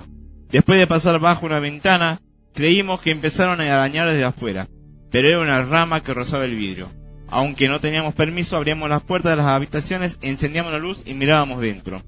Después 0.49 0.79
de 0.79 0.87
pasar 0.87 1.19
bajo 1.19 1.45
una 1.45 1.59
ventana, 1.59 2.19
creímos 2.53 3.01
que 3.01 3.11
empezaron 3.11 3.61
a 3.61 3.65
arañar 3.65 4.07
desde 4.07 4.23
afuera, 4.23 4.67
pero 5.11 5.29
era 5.29 5.41
una 5.41 5.61
rama 5.61 6.01
que 6.01 6.13
rozaba 6.13 6.45
el 6.45 6.55
vidrio. 6.55 6.89
Aunque 7.27 7.67
no 7.67 7.79
teníamos 7.79 8.13
permiso, 8.13 8.55
abríamos 8.55 8.89
las 8.89 9.03
puertas 9.03 9.31
de 9.31 9.37
las 9.37 9.47
habitaciones, 9.47 10.17
encendíamos 10.21 10.71
la 10.71 10.79
luz 10.79 11.03
y 11.05 11.13
mirábamos 11.13 11.59
dentro. 11.59 12.01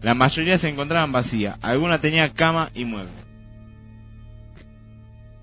La 0.00 0.14
mayoría 0.14 0.58
se 0.58 0.68
encontraban 0.68 1.12
vacías, 1.12 1.58
alguna 1.62 1.98
tenía 1.98 2.28
cama 2.30 2.70
y 2.74 2.84
muebles. 2.84 3.21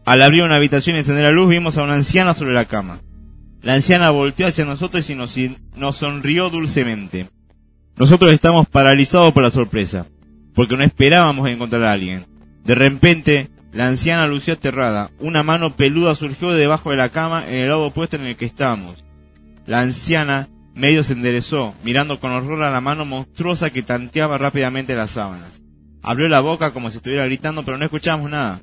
Al 0.09 0.23
abrir 0.23 0.41
una 0.41 0.55
habitación 0.55 0.95
y 0.95 0.99
encender 0.99 1.25
la 1.25 1.31
luz, 1.31 1.49
vimos 1.49 1.77
a 1.77 1.83
una 1.83 1.93
anciana 1.93 2.33
sobre 2.33 2.51
la 2.51 2.65
cama. 2.65 2.99
La 3.61 3.75
anciana 3.75 4.09
volteó 4.09 4.47
hacia 4.47 4.65
nosotros 4.65 5.07
y 5.07 5.13
nos, 5.13 5.95
sonrió 5.95 6.49
dulcemente. 6.49 7.27
Nosotros 7.95 8.31
estamos 8.31 8.67
paralizados 8.67 9.31
por 9.33 9.43
la 9.43 9.51
sorpresa, 9.51 10.07
porque 10.55 10.75
no 10.75 10.83
esperábamos 10.83 11.47
encontrar 11.47 11.83
a 11.83 11.91
alguien. 11.91 12.25
De 12.65 12.73
repente, 12.73 13.49
la 13.71 13.85
anciana 13.85 14.25
lució 14.25 14.55
aterrada. 14.55 15.11
Una 15.19 15.43
mano 15.43 15.75
peluda 15.75 16.15
surgió 16.15 16.49
de 16.49 16.59
debajo 16.59 16.89
de 16.89 16.97
la 16.97 17.09
cama 17.09 17.47
en 17.47 17.53
el 17.53 17.69
lado 17.69 17.85
opuesto 17.85 18.15
en 18.15 18.25
el 18.25 18.35
que 18.35 18.45
estábamos. 18.45 19.05
La 19.67 19.81
anciana 19.81 20.49
medio 20.73 21.03
se 21.03 21.13
enderezó, 21.13 21.75
mirando 21.83 22.19
con 22.19 22.31
horror 22.31 22.63
a 22.63 22.71
la 22.71 22.81
mano 22.81 23.05
monstruosa 23.05 23.69
que 23.69 23.83
tanteaba 23.83 24.39
rápidamente 24.39 24.95
las 24.95 25.11
sábanas. 25.11 25.61
Abrió 26.01 26.27
la 26.29 26.39
boca 26.39 26.71
como 26.71 26.89
si 26.89 26.97
estuviera 26.97 27.25
gritando, 27.25 27.61
pero 27.61 27.77
no 27.77 27.85
escuchábamos 27.85 28.31
nada. 28.31 28.59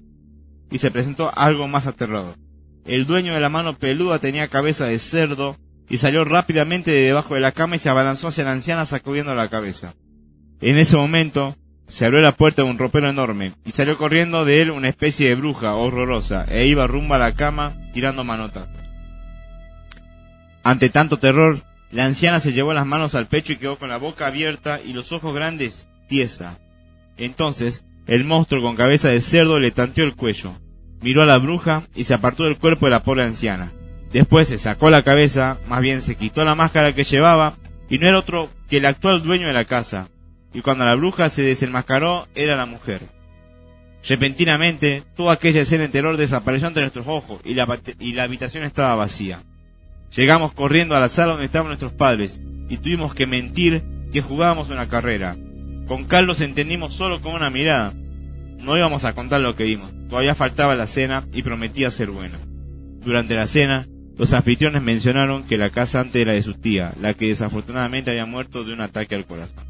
Y 0.70 0.78
se 0.78 0.90
presentó 0.90 1.30
algo 1.36 1.68
más 1.68 1.86
aterrador. 1.86 2.36
El 2.84 3.06
dueño 3.06 3.34
de 3.34 3.40
la 3.40 3.48
mano 3.48 3.74
peluda 3.74 4.18
tenía 4.18 4.48
cabeza 4.48 4.86
de 4.86 4.98
cerdo 4.98 5.56
y 5.88 5.98
salió 5.98 6.24
rápidamente 6.24 6.90
de 6.90 7.02
debajo 7.02 7.34
de 7.34 7.40
la 7.40 7.52
cama 7.52 7.76
y 7.76 7.78
se 7.78 7.88
abalanzó 7.88 8.28
hacia 8.28 8.44
la 8.44 8.52
anciana 8.52 8.86
sacudiendo 8.86 9.34
la 9.34 9.48
cabeza. 9.48 9.94
En 10.60 10.78
ese 10.78 10.96
momento, 10.96 11.56
se 11.86 12.04
abrió 12.04 12.20
la 12.20 12.32
puerta 12.32 12.62
de 12.62 12.68
un 12.68 12.78
ropero 12.78 13.08
enorme 13.08 13.52
y 13.64 13.70
salió 13.70 13.96
corriendo 13.96 14.44
de 14.44 14.62
él 14.62 14.70
una 14.70 14.88
especie 14.88 15.28
de 15.28 15.34
bruja 15.36 15.74
horrorosa 15.74 16.44
e 16.48 16.66
iba 16.66 16.86
rumbo 16.86 17.14
a 17.14 17.18
la 17.18 17.34
cama 17.34 17.76
tirando 17.92 18.24
manotas. 18.24 18.68
Ante 20.62 20.88
tanto 20.90 21.18
terror, 21.18 21.62
la 21.92 22.04
anciana 22.04 22.40
se 22.40 22.52
llevó 22.52 22.72
las 22.72 22.86
manos 22.86 23.14
al 23.14 23.26
pecho 23.26 23.52
y 23.52 23.56
quedó 23.56 23.78
con 23.78 23.88
la 23.88 23.98
boca 23.98 24.26
abierta 24.26 24.80
y 24.84 24.92
los 24.92 25.12
ojos 25.12 25.32
grandes 25.32 25.88
tiesa. 26.08 26.58
Entonces, 27.16 27.84
el 28.06 28.24
monstruo 28.24 28.62
con 28.62 28.76
cabeza 28.76 29.08
de 29.08 29.20
cerdo 29.20 29.58
le 29.58 29.70
tanteó 29.70 30.04
el 30.04 30.14
cuello, 30.14 30.52
miró 31.02 31.22
a 31.22 31.26
la 31.26 31.38
bruja 31.38 31.82
y 31.94 32.04
se 32.04 32.14
apartó 32.14 32.44
del 32.44 32.58
cuerpo 32.58 32.86
de 32.86 32.90
la 32.90 33.02
pobre 33.02 33.24
anciana. 33.24 33.72
Después 34.12 34.48
se 34.48 34.58
sacó 34.58 34.90
la 34.90 35.02
cabeza, 35.02 35.58
más 35.68 35.80
bien 35.80 36.00
se 36.00 36.16
quitó 36.16 36.44
la 36.44 36.54
máscara 36.54 36.94
que 36.94 37.04
llevaba, 37.04 37.54
y 37.88 37.98
no 37.98 38.08
era 38.08 38.18
otro 38.18 38.48
que 38.68 38.78
el 38.78 38.86
actual 38.86 39.22
dueño 39.22 39.46
de 39.46 39.52
la 39.52 39.64
casa. 39.64 40.08
Y 40.54 40.62
cuando 40.62 40.84
la 40.84 40.94
bruja 40.94 41.28
se 41.28 41.42
desenmascaró, 41.42 42.26
era 42.34 42.56
la 42.56 42.66
mujer. 42.66 43.00
Repentinamente, 44.08 45.02
toda 45.16 45.32
aquella 45.32 45.62
escena 45.62 45.84
en 45.84 45.90
terror 45.90 46.16
desapareció 46.16 46.68
ante 46.68 46.80
nuestros 46.80 47.06
ojos 47.08 47.40
y 47.44 47.54
la, 47.54 47.66
y 47.98 48.12
la 48.12 48.22
habitación 48.22 48.64
estaba 48.64 48.94
vacía. 48.94 49.40
Llegamos 50.16 50.52
corriendo 50.52 50.94
a 50.94 51.00
la 51.00 51.08
sala 51.08 51.32
donde 51.32 51.46
estaban 51.46 51.68
nuestros 51.68 51.92
padres 51.92 52.40
y 52.68 52.76
tuvimos 52.78 53.14
que 53.14 53.26
mentir 53.26 53.82
que 54.12 54.22
jugábamos 54.22 54.70
una 54.70 54.88
carrera. 54.88 55.36
Con 55.86 56.04
Carlos 56.04 56.40
entendimos 56.40 56.94
solo 56.94 57.20
con 57.20 57.34
una 57.34 57.50
mirada. 57.50 57.92
No 58.58 58.76
íbamos 58.76 59.04
a 59.04 59.14
contar 59.14 59.40
lo 59.40 59.54
que 59.54 59.64
vimos. 59.64 59.92
Todavía 60.08 60.34
faltaba 60.34 60.74
la 60.74 60.86
cena 60.86 61.24
y 61.32 61.42
prometía 61.42 61.90
ser 61.90 62.10
buena. 62.10 62.38
Durante 63.00 63.34
la 63.34 63.46
cena, 63.46 63.86
Los 64.18 64.32
anfitriones 64.32 64.82
mencionaron 64.82 65.44
que 65.44 65.58
la 65.58 65.68
casa 65.68 66.00
antes 66.00 66.22
era 66.22 66.32
de 66.32 66.42
su 66.42 66.54
tía, 66.54 66.94
la 67.02 67.12
que 67.12 67.26
desafortunadamente 67.26 68.10
había 68.10 68.24
muerto 68.24 68.64
de 68.64 68.72
un 68.72 68.80
ataque 68.80 69.14
al 69.14 69.26
corazón. 69.26 69.65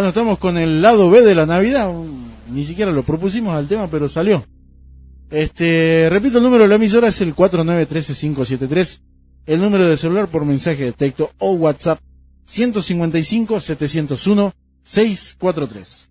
Bueno, 0.00 0.08
estamos 0.08 0.38
con 0.38 0.56
el 0.56 0.80
lado 0.80 1.10
B 1.10 1.20
de 1.20 1.34
la 1.34 1.44
Navidad. 1.44 1.92
Ni 2.48 2.64
siquiera 2.64 2.90
lo 2.90 3.02
propusimos 3.02 3.54
al 3.54 3.68
tema, 3.68 3.86
pero 3.86 4.08
salió. 4.08 4.42
Este, 5.30 6.08
repito, 6.08 6.38
el 6.38 6.44
número 6.44 6.62
de 6.62 6.70
la 6.70 6.76
emisora 6.76 7.08
es 7.08 7.20
el 7.20 7.36
4913573. 7.36 9.02
El 9.44 9.60
número 9.60 9.84
de 9.84 9.98
celular 9.98 10.28
por 10.28 10.46
mensaje 10.46 10.84
de 10.84 10.92
texto 10.92 11.30
o 11.36 11.52
WhatsApp 11.52 12.00
155 12.46 13.60
701 13.60 14.54
643. 14.84 16.10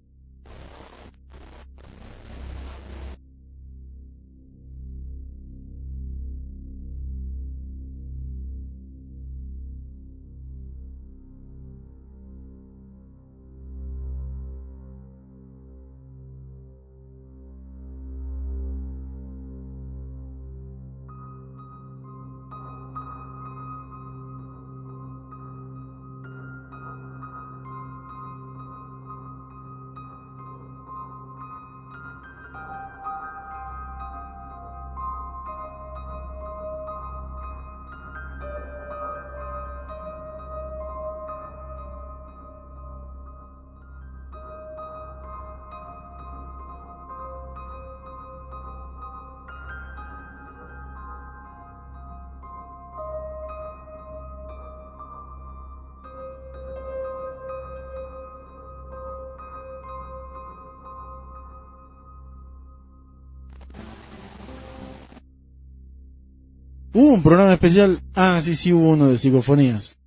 Hubo 67.09 67.15
un 67.15 67.23
programa 67.23 67.53
especial. 67.53 67.99
Ah, 68.13 68.39
sí, 68.43 68.53
sí 68.53 68.71
hubo 68.71 68.91
uno 68.91 69.07
de 69.07 69.17
psicofonías. 69.17 69.97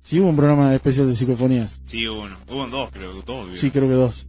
Sí 0.00 0.18
hubo 0.18 0.30
un 0.30 0.36
programa 0.36 0.74
especial 0.74 1.06
de 1.06 1.14
psicofonías. 1.14 1.78
Sí, 1.84 2.08
hubo 2.08 2.22
uno. 2.22 2.38
Hubo 2.48 2.66
dos, 2.68 2.90
creo. 2.90 3.12
Dos, 3.20 3.60
Sí, 3.60 3.70
creo 3.70 3.86
que 3.86 3.92
dos. 3.92 4.26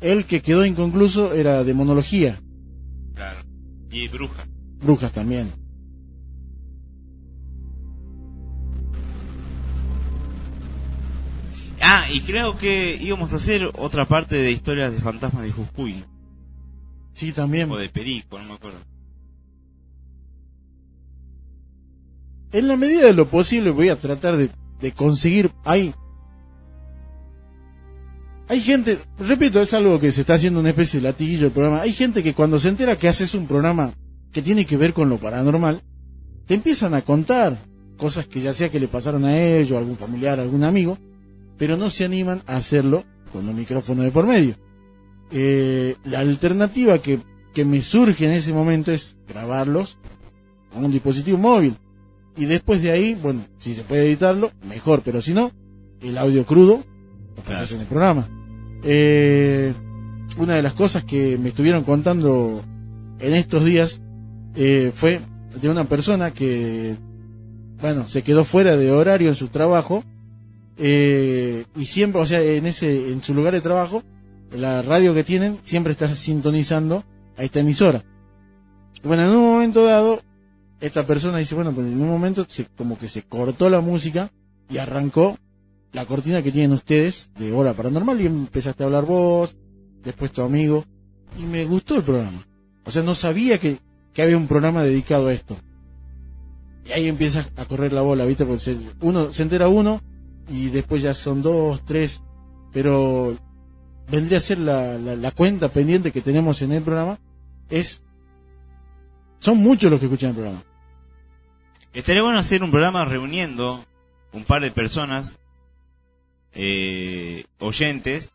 El 0.00 0.24
que 0.24 0.40
quedó 0.40 0.64
inconcluso 0.64 1.34
era 1.34 1.64
de 1.64 1.74
monología. 1.74 2.40
Claro. 3.12 3.40
Y 3.90 4.06
bruja. 4.06 4.46
Brujas 4.80 5.10
también. 5.10 5.50
Ah, 11.80 12.04
y 12.12 12.20
creo 12.20 12.56
que 12.56 12.96
íbamos 13.00 13.32
a 13.32 13.36
hacer 13.36 13.68
otra 13.76 14.04
parte 14.04 14.36
de 14.36 14.52
historias 14.52 14.92
de 14.92 15.00
fantasmas 15.00 15.42
de 15.42 15.50
Jujuy. 15.50 16.04
Sí, 17.14 17.32
también. 17.32 17.68
O 17.68 17.76
de 17.76 17.88
Perico, 17.88 18.38
no 18.38 18.44
me 18.44 18.54
acuerdo. 18.54 18.78
En 22.52 22.68
la 22.68 22.76
medida 22.76 23.06
de 23.06 23.12
lo 23.12 23.26
posible 23.26 23.70
voy 23.70 23.88
a 23.88 23.96
tratar 23.96 24.36
de, 24.36 24.50
de 24.80 24.92
conseguir. 24.92 25.50
Hay. 25.64 25.94
Hay 28.48 28.60
gente, 28.60 28.98
repito, 29.18 29.60
es 29.60 29.74
algo 29.74 30.00
que 30.00 30.10
se 30.10 30.22
está 30.22 30.34
haciendo 30.34 30.60
una 30.60 30.70
especie 30.70 31.00
de 31.00 31.08
latiguillo 31.08 31.42
del 31.42 31.52
programa. 31.52 31.82
Hay 31.82 31.92
gente 31.92 32.22
que 32.22 32.32
cuando 32.32 32.58
se 32.58 32.70
entera 32.70 32.96
que 32.96 33.08
haces 33.08 33.34
un 33.34 33.46
programa 33.46 33.92
que 34.32 34.40
tiene 34.40 34.64
que 34.64 34.78
ver 34.78 34.94
con 34.94 35.10
lo 35.10 35.18
paranormal, 35.18 35.82
te 36.46 36.54
empiezan 36.54 36.94
a 36.94 37.02
contar 37.02 37.58
cosas 37.98 38.26
que 38.26 38.40
ya 38.40 38.54
sea 38.54 38.70
que 38.70 38.80
le 38.80 38.88
pasaron 38.88 39.26
a 39.26 39.38
ellos, 39.38 39.72
a 39.72 39.78
algún 39.80 39.98
familiar, 39.98 40.38
a 40.38 40.42
algún 40.42 40.64
amigo, 40.64 40.96
pero 41.58 41.76
no 41.76 41.90
se 41.90 42.06
animan 42.06 42.42
a 42.46 42.56
hacerlo 42.56 43.04
con 43.32 43.46
un 43.46 43.56
micrófono 43.56 44.02
de 44.02 44.10
por 44.10 44.26
medio. 44.26 44.54
Eh, 45.30 45.96
la 46.04 46.20
alternativa 46.20 47.00
que, 47.00 47.18
que 47.52 47.66
me 47.66 47.82
surge 47.82 48.24
en 48.24 48.32
ese 48.32 48.54
momento 48.54 48.92
es 48.92 49.18
grabarlos 49.28 49.98
con 50.72 50.86
un 50.86 50.92
dispositivo 50.92 51.36
móvil. 51.36 51.76
Y 52.38 52.44
después 52.44 52.82
de 52.82 52.92
ahí, 52.92 53.14
bueno, 53.14 53.44
si 53.58 53.74
se 53.74 53.82
puede 53.82 54.06
editarlo, 54.06 54.52
mejor, 54.68 55.02
pero 55.04 55.20
si 55.20 55.34
no, 55.34 55.50
el 56.00 56.16
audio 56.16 56.46
crudo 56.46 56.84
lo 57.36 57.42
pasas 57.42 57.72
en 57.72 57.80
el 57.80 57.86
programa. 57.86 58.28
Eh, 58.84 59.72
una 60.36 60.54
de 60.54 60.62
las 60.62 60.72
cosas 60.72 61.04
que 61.04 61.36
me 61.36 61.48
estuvieron 61.48 61.82
contando 61.82 62.62
en 63.18 63.34
estos 63.34 63.64
días 63.64 64.00
eh, 64.54 64.92
fue 64.94 65.20
de 65.60 65.68
una 65.68 65.84
persona 65.84 66.30
que, 66.30 66.96
bueno, 67.80 68.08
se 68.08 68.22
quedó 68.22 68.44
fuera 68.44 68.76
de 68.76 68.92
horario 68.92 69.28
en 69.28 69.34
su 69.34 69.48
trabajo 69.48 70.04
eh, 70.76 71.64
y 71.76 71.86
siempre, 71.86 72.20
o 72.20 72.26
sea, 72.26 72.40
en 72.40 72.66
ese, 72.66 73.10
en 73.10 73.20
su 73.22 73.34
lugar 73.34 73.54
de 73.54 73.60
trabajo, 73.60 74.04
la 74.52 74.82
radio 74.82 75.12
que 75.12 75.24
tienen 75.24 75.58
siempre 75.62 75.92
está 75.92 76.08
sintonizando 76.08 77.04
a 77.36 77.42
esta 77.42 77.60
emisora. 77.60 78.04
Bueno, 79.02 79.24
en 79.24 79.30
un 79.30 79.52
momento 79.52 79.84
dado, 79.84 80.22
esta 80.80 81.06
persona 81.06 81.38
dice, 81.38 81.54
bueno, 81.54 81.70
en 81.70 82.00
un 82.00 82.08
momento 82.08 82.46
se, 82.48 82.66
como 82.66 82.98
que 82.98 83.08
se 83.08 83.22
cortó 83.22 83.68
la 83.68 83.80
música 83.80 84.30
y 84.70 84.78
arrancó 84.78 85.36
la 85.92 86.04
cortina 86.04 86.42
que 86.42 86.52
tienen 86.52 86.72
ustedes 86.72 87.30
de 87.38 87.52
Hora 87.52 87.74
Paranormal 87.74 88.20
y 88.20 88.26
empezaste 88.26 88.82
a 88.82 88.86
hablar 88.86 89.04
vos, 89.04 89.56
después 90.02 90.30
tu 90.32 90.42
amigo, 90.42 90.84
y 91.38 91.42
me 91.42 91.64
gustó 91.64 91.96
el 91.96 92.02
programa. 92.02 92.46
O 92.84 92.90
sea, 92.90 93.02
no 93.02 93.14
sabía 93.14 93.58
que, 93.58 93.78
que 94.12 94.22
había 94.22 94.36
un 94.36 94.46
programa 94.46 94.82
dedicado 94.84 95.28
a 95.28 95.32
esto. 95.32 95.56
Y 96.86 96.92
ahí 96.92 97.08
empieza 97.08 97.46
a 97.56 97.64
correr 97.64 97.92
la 97.92 98.02
bola, 98.02 98.24
¿viste? 98.24 98.44
Porque 98.44 98.60
se, 98.62 98.76
uno, 99.00 99.32
se 99.32 99.42
entera 99.42 99.68
uno 99.68 100.00
y 100.48 100.68
después 100.68 101.02
ya 101.02 101.12
son 101.12 101.42
dos, 101.42 101.84
tres, 101.84 102.22
pero 102.72 103.36
vendría 104.10 104.38
a 104.38 104.42
ser 104.42 104.58
la, 104.58 104.96
la, 104.96 105.16
la 105.16 105.30
cuenta 105.32 105.68
pendiente 105.68 106.12
que 106.12 106.22
tenemos 106.22 106.62
en 106.62 106.72
el 106.72 106.82
programa, 106.82 107.18
es... 107.68 108.02
Son 109.40 109.58
muchos 109.58 109.90
los 109.90 110.00
que 110.00 110.06
escuchan 110.06 110.30
el 110.30 110.36
programa. 110.36 110.62
Estaría 111.92 112.22
bueno 112.22 112.38
hacer 112.38 112.62
un 112.62 112.70
programa 112.70 113.04
reuniendo 113.04 113.84
un 114.32 114.44
par 114.44 114.62
de 114.62 114.70
personas, 114.70 115.38
eh, 116.54 117.44
oyentes, 117.58 118.32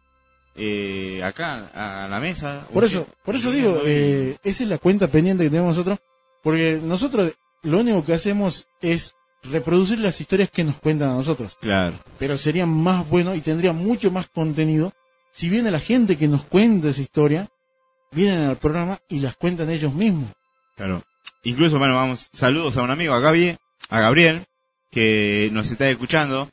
eh, 0.55 1.21
acá 1.23 1.69
a 1.73 2.07
la 2.07 2.19
mesa. 2.19 2.67
Por 2.73 2.83
eso, 2.83 3.07
por 3.23 3.35
eso 3.35 3.51
digo, 3.51 3.81
eh, 3.85 4.37
esa 4.43 4.63
es 4.63 4.69
la 4.69 4.77
cuenta 4.77 5.07
pendiente 5.07 5.43
que 5.43 5.49
tenemos 5.49 5.77
nosotros, 5.77 5.99
porque 6.41 6.79
nosotros 6.83 7.33
lo 7.63 7.79
único 7.79 8.05
que 8.05 8.13
hacemos 8.13 8.67
es 8.81 9.15
reproducir 9.43 9.99
las 9.99 10.19
historias 10.19 10.49
que 10.49 10.63
nos 10.63 10.77
cuentan 10.77 11.09
a 11.09 11.15
nosotros. 11.15 11.57
Claro. 11.59 11.95
Pero 12.17 12.37
sería 12.37 12.65
más 12.65 13.07
bueno 13.09 13.35
y 13.35 13.41
tendría 13.41 13.73
mucho 13.73 14.11
más 14.11 14.29
contenido 14.29 14.93
si 15.31 15.49
viene 15.49 15.71
la 15.71 15.79
gente 15.79 16.17
que 16.17 16.27
nos 16.27 16.43
cuenta 16.43 16.89
esa 16.89 17.01
historia, 17.01 17.49
vienen 18.11 18.43
al 18.45 18.57
programa 18.57 18.99
y 19.09 19.19
las 19.19 19.35
cuentan 19.35 19.69
ellos 19.69 19.93
mismos. 19.93 20.29
Claro. 20.75 21.01
Incluso, 21.43 21.77
bueno, 21.77 21.95
vamos, 21.95 22.27
saludos 22.31 22.77
a 22.77 22.83
un 22.83 22.89
amigo, 22.89 23.13
a 23.13 23.19
Gaby, 23.19 23.55
a 23.89 23.99
Gabriel, 23.99 24.43
que 24.91 25.49
nos 25.51 25.69
está 25.71 25.89
escuchando, 25.89 26.49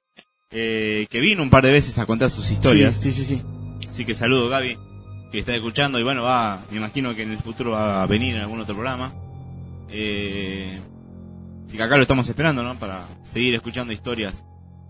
eh, 0.51 1.07
que 1.09 1.21
vino 1.21 1.43
un 1.43 1.51
par 1.51 1.65
de 1.65 1.73
veces 1.73 1.99
a 1.99 2.07
contar 2.07 2.31
sus 2.31 2.51
historias. 2.51 2.97
Sí, 2.97 3.13
sí, 3.13 3.25
sí. 3.25 3.37
sí. 3.37 3.43
Así 3.89 4.05
que 4.05 4.15
saludo, 4.15 4.49
Gaby, 4.49 4.77
que 5.31 5.39
está 5.39 5.55
escuchando 5.55 5.99
y 5.99 6.03
bueno, 6.03 6.23
va, 6.23 6.65
me 6.71 6.79
imagino 6.79 7.15
que 7.15 7.23
en 7.23 7.33
el 7.33 7.39
futuro 7.39 7.73
va 7.73 8.03
a 8.03 8.07
venir 8.07 8.35
en 8.35 8.43
algún 8.43 8.61
otro 8.61 8.75
programa. 8.75 9.13
Eh, 9.91 10.79
así 11.67 11.77
que 11.77 11.83
acá 11.83 11.97
lo 11.97 12.03
estamos 12.03 12.29
esperando, 12.29 12.63
¿no? 12.63 12.77
Para 12.79 13.07
seguir 13.23 13.55
escuchando 13.55 13.93
historias 13.93 14.45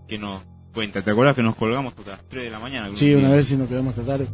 que 0.07 0.17
nos 0.17 0.41
cuenta. 0.73 1.01
¿Te 1.01 1.11
acuerdas 1.11 1.35
que 1.35 1.43
nos 1.43 1.55
colgamos 1.55 1.93
hasta 1.97 2.11
las 2.11 2.29
3 2.29 2.45
de 2.45 2.49
la 2.49 2.59
mañana? 2.59 2.89
Sí, 2.95 3.13
una 3.13 3.29
vez 3.29 3.47
sí 3.47 3.55
nos 3.55 3.67
quedamos 3.67 3.91
hasta 3.97 4.05
tarde. 4.05 4.27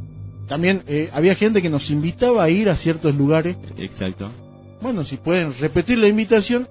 También 0.48 0.84
eh, 0.88 1.10
había 1.14 1.36
gente 1.36 1.62
que 1.62 1.70
nos 1.70 1.90
invitaba 1.92 2.44
a 2.44 2.50
ir 2.50 2.70
a 2.70 2.76
ciertos 2.76 3.16
lugares. 3.16 3.58
Exacto. 3.78 4.32
Bueno, 4.82 5.04
si 5.04 5.18
pueden 5.18 5.58
repetir 5.60 5.98
la 5.98 6.08
invitación, 6.08 6.68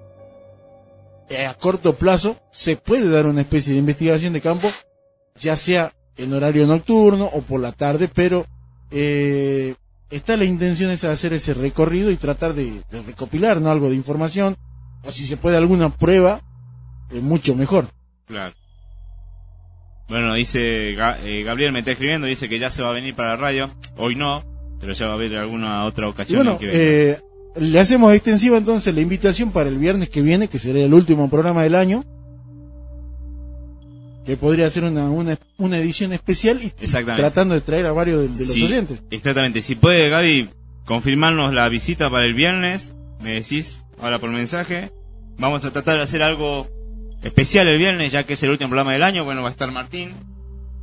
eh, 1.29 1.45
a 1.45 1.53
corto 1.53 1.93
plazo 1.95 2.37
se 2.51 2.77
puede 2.77 3.09
dar 3.09 3.25
una 3.25 3.41
especie 3.41 3.73
de 3.73 3.79
investigación 3.79 4.33
de 4.33 4.41
campo, 4.41 4.69
ya 5.35 5.57
sea 5.57 5.91
en 6.15 6.33
horario 6.33 6.65
nocturno 6.65 7.25
o 7.25 7.41
por 7.41 7.59
la 7.59 7.71
tarde, 7.73 8.07
pero 8.07 8.45
eh, 8.91 9.75
está 10.09 10.37
la 10.37 10.45
intención 10.45 10.95
de 10.95 11.07
hacer 11.07 11.33
ese 11.33 11.53
recorrido 11.53 12.09
y 12.11 12.15
tratar 12.17 12.53
de, 12.53 12.81
de 12.89 13.01
recopilar 13.01 13.59
¿no? 13.61 13.69
algo 13.69 13.89
de 13.89 13.95
información, 13.95 14.55
o 15.03 15.11
si 15.11 15.25
se 15.25 15.37
puede 15.37 15.57
alguna 15.57 15.89
prueba, 15.89 16.41
eh, 17.11 17.19
mucho 17.19 17.55
mejor. 17.55 17.87
Claro. 18.25 18.53
Bueno, 20.09 20.33
dice 20.35 20.91
eh, 20.93 21.43
Gabriel 21.43 21.73
me 21.73 21.79
está 21.79 21.91
escribiendo, 21.91 22.27
dice 22.27 22.47
que 22.47 22.59
ya 22.59 22.69
se 22.69 22.81
va 22.81 22.89
a 22.89 22.93
venir 22.93 23.13
para 23.13 23.29
la 23.31 23.35
radio. 23.35 23.69
Hoy 23.97 24.15
no, 24.15 24.43
pero 24.79 24.93
ya 24.93 25.05
va 25.05 25.11
a 25.11 25.15
haber 25.15 25.35
alguna 25.35 25.83
otra 25.83 26.07
Y 26.07 26.09
ocasión 26.09 26.37
bueno, 26.39 26.51
en 26.53 26.57
que 26.59 26.65
venga. 26.67 26.79
eh, 26.79 27.19
le 27.59 27.79
hacemos 27.79 28.13
extensiva 28.13 28.57
entonces 28.57 28.93
la 28.93 29.01
invitación 29.01 29.51
para 29.51 29.69
el 29.69 29.77
viernes 29.77 30.09
que 30.09 30.21
viene, 30.21 30.47
que 30.47 30.59
será 30.59 30.79
el 30.79 30.93
último 30.93 31.29
programa 31.29 31.63
del 31.63 31.75
año, 31.75 32.03
que 34.25 34.35
podría 34.35 34.69
ser 34.69 34.83
una, 34.83 35.09
una, 35.09 35.37
una 35.57 35.77
edición 35.77 36.11
especial 36.11 36.61
y 36.61 36.67
Exactamente. 36.81 37.21
tratando 37.21 37.55
de 37.55 37.61
traer 37.61 37.85
a 37.85 37.93
varios 37.93 38.21
de, 38.23 38.27
de 38.27 38.39
los 38.45 38.53
Sí, 38.53 38.63
oyentes. 38.65 39.01
Exactamente. 39.09 39.61
Si 39.61 39.75
puede, 39.75 40.09
Gaby, 40.09 40.49
confirmarnos 40.85 41.53
la 41.53 41.69
visita 41.69 42.09
para 42.09 42.25
el 42.25 42.33
viernes, 42.33 42.93
me 43.21 43.33
decís 43.35 43.85
ahora 44.01 44.19
por 44.19 44.29
mensaje. 44.31 44.91
Vamos 45.37 45.63
a 45.63 45.71
tratar 45.71 45.97
de 45.97 46.03
hacer 46.03 46.23
algo 46.23 46.67
especial 47.23 47.67
el 47.69 47.77
viernes, 47.77 48.11
ya 48.11 48.23
que 48.23 48.33
es 48.33 48.43
el 48.43 48.49
último 48.49 48.69
programa 48.69 48.91
del 48.93 49.03
año. 49.03 49.23
Bueno, 49.23 49.41
va 49.43 49.47
a 49.47 49.51
estar 49.51 49.71
Martín, 49.71 50.11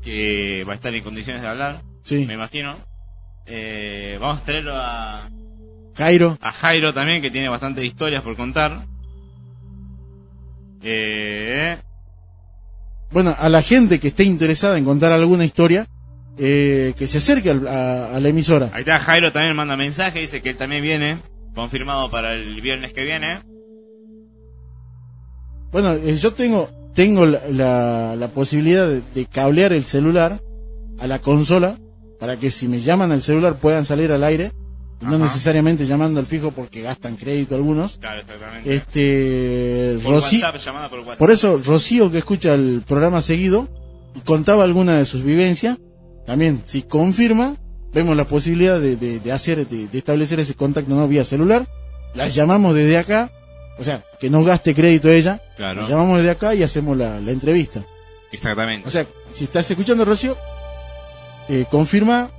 que 0.03 0.65
va 0.67 0.73
a 0.73 0.77
estar 0.77 0.94
en 0.94 1.05
condiciones 1.05 1.43
de 1.43 1.49
hablar, 1.49 1.83
Sí. 2.03 2.25
me 2.27 2.35
imagino. 2.35 2.77
Eh, 3.47 4.17
vamos 4.20 4.41
a 4.41 4.44
traerlo 4.44 4.73
a, 4.75 5.28
Jairo, 5.97 6.39
a 6.40 6.52
Jairo 6.52 6.92
también, 6.92 7.23
que 7.23 7.31
tiene 7.31 7.48
bastantes 7.48 7.84
historias 7.84 8.23
por 8.23 8.36
contar. 8.36 8.84
Eh, 10.82 11.76
bueno, 13.10 13.34
a 13.39 13.48
la 13.48 13.62
gente 13.62 14.00
que 14.00 14.08
esté 14.08 14.24
interesada 14.24 14.76
en 14.76 14.84
contar 14.84 15.12
alguna 15.12 15.44
historia, 15.44 15.86
eh, 16.36 16.94
que 16.98 17.06
se 17.06 17.18
acerque 17.18 17.50
al- 17.50 17.68
a, 17.68 18.16
a 18.16 18.20
la 18.20 18.28
emisora. 18.28 18.70
ahí 18.73 18.81
está 18.81 18.98
Jairo 18.98 19.32
también 19.32 19.55
manda 19.56 19.76
mensaje, 19.76 20.20
dice 20.20 20.42
que 20.42 20.50
él 20.50 20.56
también 20.56 20.82
viene, 20.82 21.18
confirmado 21.55 22.10
para 22.10 22.34
el 22.34 22.60
viernes 22.60 22.92
que 22.92 23.05
viene. 23.05 23.39
Bueno, 25.70 25.92
eh, 25.94 26.16
yo 26.16 26.32
tengo 26.32 26.70
tengo 26.94 27.26
la, 27.26 27.40
la, 27.50 28.16
la 28.16 28.28
posibilidad 28.28 28.86
de, 28.89 29.02
de 29.14 29.26
cablear 29.26 29.73
el 29.73 29.84
celular 29.84 30.40
a 31.00 31.06
la 31.08 31.18
consola 31.18 31.76
para 32.20 32.36
que 32.36 32.52
si 32.52 32.68
me 32.68 32.78
llaman 32.81 33.10
al 33.10 33.20
celular 33.23 33.56
puedan 33.56 33.84
salir 33.84 34.12
al 34.12 34.23
aire, 34.23 34.52
no 35.05 35.18
necesariamente 35.18 35.86
llamando 35.86 36.20
al 36.20 36.26
fijo 36.26 36.50
porque 36.50 36.83
gastan 36.83 37.16
crédito 37.16 37.55
algunos. 37.55 37.99
Claro, 37.99 38.20
exactamente. 38.20 38.74
Este 38.74 39.99
por 40.02 40.15
Rosy- 40.15 40.41
WhatsApp, 40.42 40.57
llamada 40.65 40.89
por 40.89 40.99
WhatsApp. 41.00 41.18
por 41.18 41.31
eso 41.31 41.58
Rocío 41.65 42.10
que 42.10 42.18
escucha 42.18 42.55
el 42.55 42.83
programa 42.86 43.23
seguido 43.23 43.68
contaba 44.24 44.65
alguna 44.65 44.99
de 44.99 45.07
sus 45.07 45.23
vivencias, 45.24 45.78
también 46.26 46.62
si 46.65 46.83
confirma, 46.83 47.57
vemos 47.92 48.16
la 48.16 48.24
posibilidad 48.24 48.81
de, 48.81 48.97
de, 48.97 49.20
de 49.20 49.33
hacer 49.33 49.66
de, 49.66 49.89
de 49.89 49.99
establecer 49.99 50.41
ese 50.41 50.55
contacto 50.55 50.94
no 50.94 51.07
vía 51.08 51.24
celular, 51.24 51.66
la 52.15 52.28
llamamos 52.28 52.74
desde 52.74 52.97
acá, 52.99 53.31
o 53.78 53.84
sea, 53.84 54.02
que 54.20 54.31
no 54.31 54.44
gaste 54.44 54.74
crédito 54.74 55.08
ella, 55.10 55.41
Claro. 55.57 55.83
la 55.83 55.89
llamamos 55.89 56.18
desde 56.18 56.31
acá 56.31 56.55
y 56.55 56.62
hacemos 56.62 56.97
la, 56.97 57.20
la 57.20 57.31
entrevista. 57.33 57.83
Exactamente. 58.33 58.86
O 58.89 58.91
sea, 58.91 59.05
si 59.33 59.44
estás 59.44 59.68
escuchando 59.70 60.05
Rocío, 60.05 60.36
eh, 61.49 61.66
confirma 61.70 62.31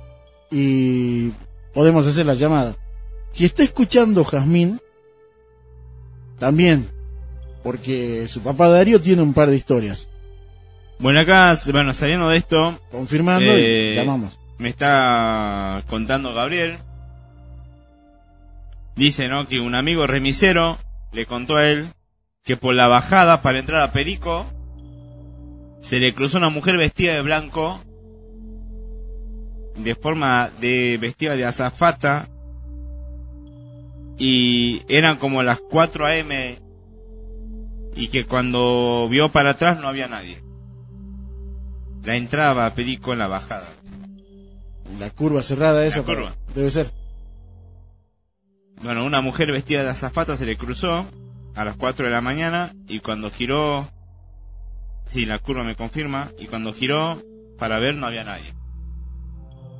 y 0.50 1.30
podemos 1.76 2.06
hacer 2.06 2.24
la 2.24 2.32
llamada. 2.32 2.74
Si 3.32 3.44
está 3.44 3.62
escuchando 3.62 4.24
Jazmín, 4.24 4.80
también, 6.38 6.88
porque 7.62 8.26
su 8.28 8.40
papá 8.42 8.70
Darío 8.70 8.98
tiene 8.98 9.20
un 9.20 9.34
par 9.34 9.50
de 9.50 9.56
historias. 9.56 10.08
Bueno, 10.98 11.20
acá, 11.20 11.54
bueno, 11.70 11.92
saliendo 11.92 12.30
de 12.30 12.38
esto, 12.38 12.80
Confirmando 12.90 13.44
Eh, 13.52 13.90
y 13.92 13.94
llamamos. 13.94 14.38
me 14.56 14.70
está 14.70 15.82
contando 15.86 16.32
Gabriel. 16.32 16.78
Dice, 18.96 19.28
¿no? 19.28 19.46
Que 19.46 19.60
un 19.60 19.74
amigo 19.74 20.06
remisero 20.06 20.78
le 21.12 21.26
contó 21.26 21.56
a 21.56 21.68
él 21.68 21.88
que 22.42 22.56
por 22.56 22.74
la 22.74 22.88
bajada 22.88 23.42
para 23.42 23.58
entrar 23.58 23.82
a 23.82 23.92
Perico 23.92 24.46
se 25.82 25.98
le 25.98 26.14
cruzó 26.14 26.38
una 26.38 26.48
mujer 26.48 26.78
vestida 26.78 27.12
de 27.12 27.20
blanco 27.20 27.80
de 29.76 29.94
forma 29.94 30.50
de 30.60 30.98
vestida 31.00 31.36
de 31.36 31.44
azafata 31.44 32.28
y 34.18 34.82
eran 34.88 35.18
como 35.18 35.42
las 35.42 35.60
4 35.60 36.06
a.m. 36.06 36.58
y 37.94 38.08
que 38.08 38.24
cuando 38.24 39.08
vio 39.10 39.30
para 39.30 39.50
atrás 39.50 39.78
no 39.78 39.88
había 39.88 40.08
nadie. 40.08 40.42
La 42.04 42.16
entraba 42.16 42.66
a 42.66 42.74
Perico 42.74 43.12
en 43.12 43.18
la 43.18 43.26
bajada. 43.26 43.68
La 44.98 45.10
curva 45.10 45.42
cerrada 45.42 45.84
esa. 45.84 45.98
La 45.98 46.04
curva. 46.04 46.34
Debe 46.54 46.70
ser. 46.70 46.90
Bueno, 48.82 49.04
una 49.04 49.20
mujer 49.20 49.50
vestida 49.50 49.82
de 49.82 49.90
azafata 49.90 50.36
se 50.36 50.46
le 50.46 50.56
cruzó 50.56 51.06
a 51.54 51.64
las 51.64 51.76
4 51.76 52.06
de 52.06 52.12
la 52.12 52.20
mañana 52.20 52.72
y 52.86 53.00
cuando 53.00 53.30
giró, 53.30 53.88
sí, 55.06 55.26
la 55.26 55.38
curva 55.38 55.64
me 55.64 55.74
confirma, 55.74 56.30
y 56.38 56.46
cuando 56.46 56.72
giró 56.72 57.20
para 57.58 57.78
ver 57.78 57.94
no 57.94 58.06
había 58.06 58.24
nadie. 58.24 58.54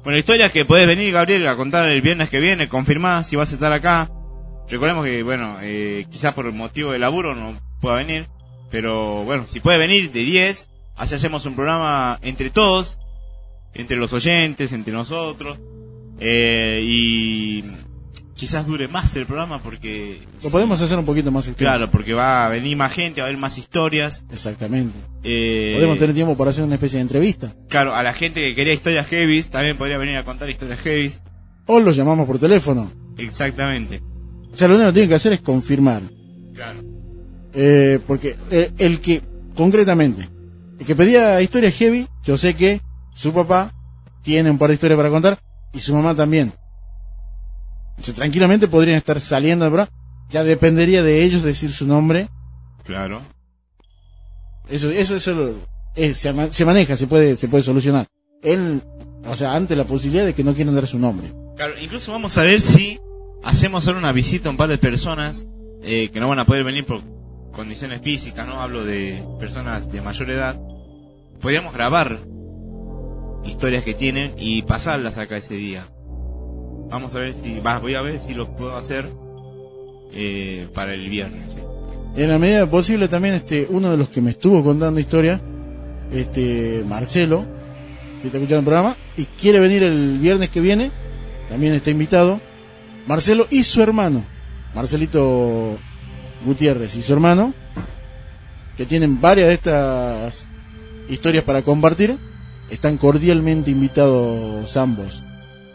Bueno, 0.07 0.21
historias 0.21 0.53
que 0.53 0.65
puedes 0.65 0.87
venir, 0.87 1.13
Gabriel, 1.13 1.49
a 1.49 1.57
contar 1.57 1.89
el 1.89 2.01
viernes 2.01 2.31
que 2.31 2.39
viene, 2.39 2.69
confirmá 2.69 3.25
si 3.25 3.35
vas 3.35 3.51
a 3.51 3.55
estar 3.55 3.73
acá. 3.73 4.09
Recordemos 4.69 5.05
que, 5.05 5.25
bueno, 5.25 5.57
eh, 5.63 6.07
quizás 6.09 6.33
por 6.33 6.47
el 6.47 6.53
motivo 6.53 6.93
de 6.93 7.01
laburo 7.01 7.35
no 7.35 7.61
pueda 7.81 7.97
venir, 7.97 8.29
pero 8.71 9.25
bueno, 9.25 9.49
si 9.49 9.59
puede 9.59 9.79
venir 9.79 10.13
de 10.13 10.21
10, 10.21 10.69
así 10.95 11.17
hacemos 11.17 11.45
un 11.45 11.57
programa 11.57 12.21
entre 12.23 12.51
todos, 12.51 13.01
entre 13.75 13.97
los 13.97 14.13
oyentes, 14.13 14.71
entre 14.71 14.93
nosotros, 14.93 15.59
eh, 16.21 16.79
y 16.85 17.65
quizás 18.37 18.67
dure 18.67 18.87
más 18.87 19.17
el 19.17 19.25
programa 19.27 19.59
porque 19.63 20.19
Lo 20.45 20.51
podemos 20.51 20.81
hacer 20.83 20.99
un 20.99 21.07
poquito 21.07 21.31
más 21.33 21.49
extenso. 21.49 21.71
claro 21.71 21.91
porque 21.91 22.13
va 22.13 22.47
a 22.47 22.49
venir 22.51 22.77
más 22.77 22.93
gente 22.93 23.21
va 23.21 23.27
a 23.27 23.31
haber 23.31 23.41
más 23.41 23.57
historias 23.59 24.25
Exactamente. 24.31 24.97
eh, 25.25 25.73
Podemos 25.77 25.99
tener 25.99 26.15
tiempo 26.15 26.37
para 26.37 26.51
hacer 26.51 26.63
una 26.63 26.75
especie 26.75 26.99
de 26.99 27.03
entrevista. 27.03 27.53
claro 27.69 27.95
a 27.95 28.03
la 28.03 28.13
gente 28.13 28.41
que 28.43 28.55
quería 28.55 28.75
historias 28.75 29.07
heavy 29.09 29.43
también 29.45 29.77
podría 29.77 29.97
venir 29.99 30.17
a 30.19 30.23
contar 30.25 30.51
historias 30.51 30.79
heavy 30.81 31.13
O 31.67 31.81
los 31.81 31.97
llamamos 31.97 32.27
por 32.27 32.39
teléfono. 32.39 32.93
exactamente 33.17 34.03
O 34.53 34.57
sea, 34.57 34.69
lo 34.69 34.75
único 34.77 34.89
que 34.91 34.93
tienen 34.95 35.09
que 35.09 35.15
hacer 35.17 35.33
es 35.33 35.41
confirmar. 35.41 36.03
claro 36.55 36.79
Eh, 37.55 37.99
porque 38.07 38.37
eh, 38.51 38.71
el 38.77 39.01
que, 39.01 39.23
concretamente, 39.55 40.29
el 40.79 40.85
que 40.85 40.95
pedía 40.95 41.41
historias 41.41 41.75
heavy, 41.75 42.07
yo 42.23 42.37
sé 42.37 42.53
que 42.55 42.83
su 43.15 43.33
papá 43.33 43.73
tiene 44.23 44.51
un 44.51 44.59
par 44.59 44.69
de 44.69 44.75
historias 44.75 44.99
para 44.99 45.09
contar 45.09 45.39
y 45.73 45.81
su 45.81 45.95
mamá 45.95 46.15
también. 46.15 46.53
Tranquilamente 48.15 48.69
podrían 48.69 48.99
estar 48.99 49.21
saliendo 49.21 49.65
del 49.65 49.73
programa. 49.73 49.93
Ya 50.29 50.45
dependería 50.45 51.03
de 51.03 51.23
ellos 51.23 51.43
decir 51.43 51.71
su 51.73 51.87
nombre. 51.87 52.29
claro 52.85 53.21
Eso, 54.69 54.91
eso, 54.91 55.17
eso 55.17 55.35
lo- 55.35 55.55
eh, 55.95 56.13
se, 56.15 56.33
se 56.53 56.65
maneja, 56.65 56.97
se 56.97 57.07
puede, 57.07 57.37
se 57.37 57.49
puede 57.49 57.63
solucionar. 57.65 58.07
Él, 58.43 58.83
o 59.27 59.35
sea, 59.35 59.55
ante 59.55 59.77
la 59.77 59.85
posibilidad 59.85 60.27
de 60.27 60.35
que 60.35 60.45
no 60.45 60.55
quieran 60.55 60.75
dar 60.75 60.87
su 60.87 60.99
nombre. 60.99 61.33
Claro, 61.57 61.73
incluso 61.81 62.13
vamos 62.13 62.37
a 62.37 62.43
ver 62.43 62.61
si 62.61 62.99
hacemos 63.45 63.85
solo 63.85 63.99
una 63.99 64.13
visita 64.13 64.49
a 64.49 64.51
un 64.51 64.57
par 64.57 64.69
de 64.69 64.79
personas 64.79 65.47
eh, 65.83 66.11
que 66.13 66.21
no 66.21 66.29
van 66.29 66.41
a 66.41 66.45
poder 66.45 66.65
venir 66.65 66.85
por 66.85 67.01
condiciones 67.53 68.03
físicas, 68.03 68.47
no 68.47 68.61
hablo 68.61 68.85
de 68.85 69.25
personas 69.41 69.91
de 69.91 70.01
mayor 70.03 70.31
edad. 70.31 70.61
Podríamos 71.41 71.73
grabar 71.73 72.19
historias 73.45 73.85
que 73.85 73.95
tienen 73.95 74.35
y 74.39 74.63
pasarlas 74.63 75.17
acá 75.19 75.37
ese 75.39 75.55
día. 75.55 75.87
Vamos 76.91 77.15
a 77.15 77.19
ver 77.19 77.35
si, 77.35 77.61
va, 77.61 77.79
voy 77.79 77.95
a 77.95 78.03
ver 78.03 78.19
si 78.19 78.35
lo 78.35 78.57
puedo 78.57 78.77
hacer 78.77 79.07
eh, 80.13 80.69
para 80.73 80.95
el 80.95 81.09
viernes. 81.09 81.53
sí. 81.53 81.59
En 82.17 82.31
la 82.31 82.39
medida 82.39 82.65
posible 82.65 83.09
también 83.09 83.35
este 83.35 83.67
uno 83.69 83.91
de 83.91 83.99
los 83.99 84.09
que 84.09 84.23
me 84.23 84.31
estuvo 84.31 84.65
contando 84.65 84.99
historia, 84.99 85.39
este 86.11 86.83
Marcelo, 86.89 87.45
si 88.19 88.29
está 88.29 88.39
escuchando 88.39 88.61
el 88.61 88.65
programa 88.65 88.97
y 89.19 89.25
quiere 89.27 89.61
venir 89.61 89.83
el 89.83 90.19
viernes 90.19 90.49
que 90.49 90.63
viene, 90.63 90.91
también 91.51 91.75
está 91.75 91.91
invitado. 91.91 92.41
Marcelo 93.07 93.47
y 93.51 93.65
su 93.65 93.83
hermano, 93.83 94.25
Marcelito 94.75 95.77
Gutiérrez 96.47 96.97
y 96.97 97.03
su 97.03 97.13
hermano, 97.13 97.53
que 98.79 98.87
tienen 98.87 99.21
varias 99.21 99.49
de 99.49 99.55
estas 99.55 100.49
historias 101.11 101.45
para 101.45 101.61
compartir, 101.61 102.17
están 102.71 102.97
cordialmente 102.97 103.71
invitados 103.71 104.75
ambos. 104.77 105.23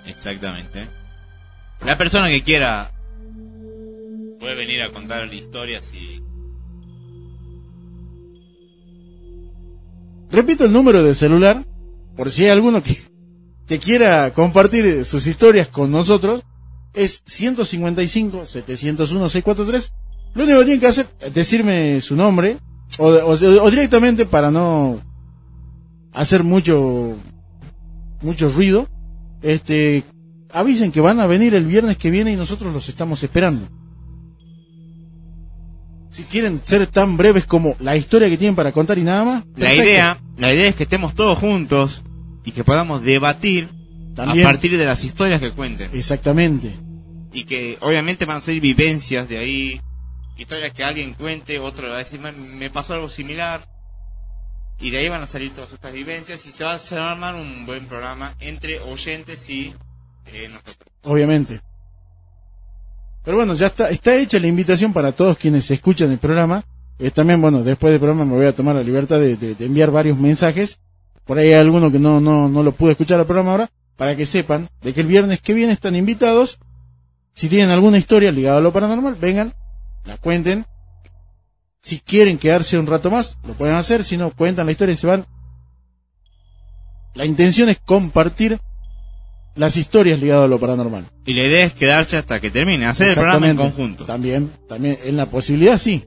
Exactamente. 0.07 1.00
La 1.85 1.97
persona 1.97 2.29
que 2.29 2.43
quiera 2.43 2.91
puede 4.39 4.55
venir 4.55 4.81
a 4.83 4.89
contar 4.91 5.33
historias 5.33 5.93
y 5.93 6.21
Repito 10.31 10.63
el 10.65 10.71
número 10.71 11.03
de 11.03 11.13
celular, 11.13 11.61
por 12.15 12.31
si 12.31 12.45
hay 12.45 12.51
alguno 12.51 12.81
que, 12.81 12.97
que 13.67 13.79
quiera 13.79 14.31
compartir 14.33 15.03
sus 15.03 15.27
historias 15.27 15.67
con 15.67 15.91
nosotros, 15.91 16.41
es 16.93 17.21
155-701-643. 17.25 19.91
Lo 20.33 20.43
único 20.45 20.59
que 20.59 20.65
tienen 20.65 20.79
que 20.79 20.87
hacer 20.87 21.07
es 21.19 21.33
decirme 21.33 21.99
su 21.99 22.15
nombre, 22.15 22.55
o, 22.97 23.07
o- 23.09 23.31
o 23.33 23.69
directamente 23.69 24.25
para 24.25 24.51
no 24.51 25.01
hacer 26.13 26.43
mucho 26.45 27.17
mucho 28.21 28.47
ruido, 28.49 28.87
este, 29.41 30.03
avisen 30.53 30.91
que 30.91 31.01
van 31.01 31.19
a 31.19 31.27
venir 31.27 31.53
el 31.55 31.65
viernes 31.65 31.97
que 31.97 32.09
viene 32.11 32.31
y 32.31 32.35
nosotros 32.35 32.73
los 32.73 32.87
estamos 32.89 33.21
esperando. 33.23 33.67
Si 36.09 36.23
quieren 36.23 36.59
ser 36.63 36.87
tan 36.87 37.15
breves 37.15 37.45
como 37.45 37.75
la 37.79 37.95
historia 37.95 38.29
que 38.29 38.37
tienen 38.37 38.55
para 38.55 38.71
contar 38.73 38.97
y 38.97 39.03
nada 39.03 39.23
más. 39.23 39.43
La 39.55 39.73
idea, 39.73 40.17
la 40.37 40.53
idea 40.53 40.67
es 40.67 40.75
que 40.75 40.83
estemos 40.83 41.15
todos 41.15 41.37
juntos 41.39 42.01
y 42.43 42.51
que 42.51 42.65
podamos 42.65 43.01
debatir 43.01 43.69
También. 44.13 44.45
a 44.45 44.49
partir 44.49 44.77
de 44.77 44.85
las 44.85 45.05
historias 45.05 45.39
que 45.39 45.51
cuenten. 45.51 45.89
Exactamente. 45.93 46.73
Y 47.31 47.45
que 47.45 47.77
obviamente 47.79 48.25
van 48.25 48.37
a 48.37 48.41
ser 48.41 48.59
vivencias 48.59 49.29
de 49.29 49.37
ahí, 49.37 49.79
historias 50.37 50.73
que 50.73 50.83
alguien 50.83 51.13
cuente, 51.13 51.59
otro 51.59 51.87
va 51.87 51.95
a 51.95 51.99
decir, 51.99 52.19
"Me- 52.19 52.69
pasó 52.69 52.93
algo 52.93 53.07
similar. 53.07 53.61
Y 54.81 54.89
de 54.89 54.97
ahí 54.97 55.07
van 55.09 55.21
a 55.21 55.27
salir 55.27 55.51
todas 55.51 55.71
estas 55.71 55.93
vivencias 55.93 56.45
y 56.45 56.51
se 56.51 56.63
va 56.65 56.73
a 56.73 57.11
armar 57.11 57.35
un 57.35 57.65
buen 57.65 57.85
programa 57.85 58.33
entre 58.41 58.79
oyentes 58.81 59.47
y 59.49 59.73
Obviamente. 61.03 61.61
Pero 63.23 63.37
bueno, 63.37 63.53
ya 63.53 63.67
está, 63.67 63.89
está 63.89 64.15
hecha 64.15 64.39
la 64.39 64.47
invitación 64.47 64.93
para 64.93 65.11
todos 65.11 65.37
quienes 65.37 65.69
escuchan 65.69 66.11
el 66.11 66.17
programa. 66.17 66.63
Eh, 66.99 67.11
también, 67.11 67.41
bueno, 67.41 67.63
después 67.63 67.91
del 67.91 67.99
programa 67.99 68.25
me 68.25 68.33
voy 68.33 68.45
a 68.45 68.55
tomar 68.55 68.75
la 68.75 68.83
libertad 68.83 69.19
de 69.19 69.55
enviar 69.59 69.91
varios 69.91 70.17
mensajes. 70.17 70.79
Por 71.25 71.37
ahí 71.37 71.47
hay 71.47 71.59
alguno 71.59 71.91
que 71.91 71.99
no, 71.99 72.19
no, 72.19 72.49
no 72.49 72.63
lo 72.63 72.71
pude 72.71 72.91
escuchar 72.91 73.19
al 73.19 73.25
programa 73.25 73.51
ahora, 73.51 73.69
para 73.95 74.15
que 74.15 74.25
sepan 74.25 74.69
de 74.81 74.93
que 74.93 75.01
el 75.01 75.07
viernes 75.07 75.41
que 75.41 75.53
viene 75.53 75.73
están 75.73 75.95
invitados. 75.95 76.59
Si 77.33 77.47
tienen 77.47 77.69
alguna 77.69 77.97
historia 77.97 78.31
ligada 78.31 78.57
a 78.57 78.61
lo 78.61 78.73
paranormal, 78.73 79.15
vengan, 79.15 79.53
la 80.05 80.17
cuenten. 80.17 80.65
Si 81.81 81.99
quieren 81.99 82.37
quedarse 82.37 82.77
un 82.77 82.87
rato 82.87 83.09
más, 83.09 83.37
lo 83.47 83.53
pueden 83.53 83.75
hacer. 83.75 84.03
Si 84.03 84.17
no, 84.17 84.31
cuentan 84.31 84.65
la 84.65 84.71
historia 84.71 84.93
y 84.93 84.97
se 84.97 85.07
van. 85.07 85.25
La 87.13 87.25
intención 87.25 87.69
es 87.69 87.79
compartir 87.79 88.59
las 89.55 89.75
historias 89.77 90.19
ligadas 90.19 90.45
a 90.45 90.47
lo 90.47 90.59
paranormal. 90.59 91.05
Y 91.25 91.33
la 91.33 91.45
idea 91.47 91.65
es 91.65 91.73
quedarse 91.73 92.17
hasta 92.17 92.39
que 92.39 92.51
termine, 92.51 92.85
hacer 92.85 93.09
el 93.09 93.15
programa 93.15 93.49
en 93.49 93.57
conjunto. 93.57 94.05
También, 94.05 94.49
también, 94.67 94.97
en 95.03 95.17
la 95.17 95.25
posibilidad 95.25 95.77
sí. 95.77 96.03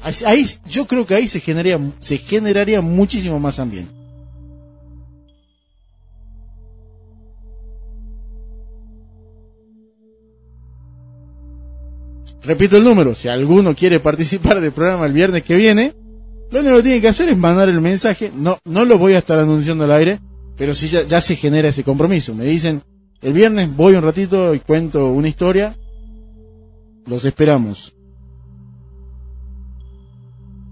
Ahí, 0.00 0.14
ahí- 0.26 0.46
yo 0.70 0.86
creo 0.86 1.06
que 1.06 1.14
ahí 1.14 1.28
se 1.28 1.40
generaría, 1.40 1.78
se 2.00 2.18
generaría 2.18 2.80
muchísimo 2.80 3.38
más 3.40 3.58
ambiente. 3.58 3.92
Repito 12.42 12.76
el 12.76 12.84
número, 12.84 13.14
si 13.14 13.28
alguno 13.28 13.74
quiere 13.74 14.00
participar 14.00 14.60
del 14.60 14.72
programa 14.72 15.06
el 15.06 15.12
viernes 15.12 15.42
que 15.42 15.56
viene, 15.56 15.94
lo 16.50 16.60
único 16.60 16.76
que 16.76 16.82
tiene 16.82 17.00
que 17.00 17.08
hacer 17.08 17.28
es 17.28 17.36
mandar 17.36 17.68
el 17.68 17.80
mensaje, 17.80 18.30
no, 18.34 18.58
no 18.64 18.84
lo 18.84 18.96
voy 18.96 19.14
a 19.14 19.18
estar 19.18 19.38
anunciando 19.38 19.84
al 19.84 19.92
aire, 19.92 20.20
pero 20.58 20.74
sí 20.74 20.88
ya, 20.88 21.06
ya 21.06 21.20
se 21.20 21.36
genera 21.36 21.68
ese 21.68 21.84
compromiso. 21.84 22.34
Me 22.34 22.44
dicen, 22.44 22.82
el 23.22 23.32
viernes 23.32 23.74
voy 23.74 23.94
un 23.94 24.02
ratito 24.02 24.54
y 24.54 24.60
cuento 24.60 25.10
una 25.10 25.28
historia, 25.28 25.76
los 27.06 27.24
esperamos. 27.24 27.94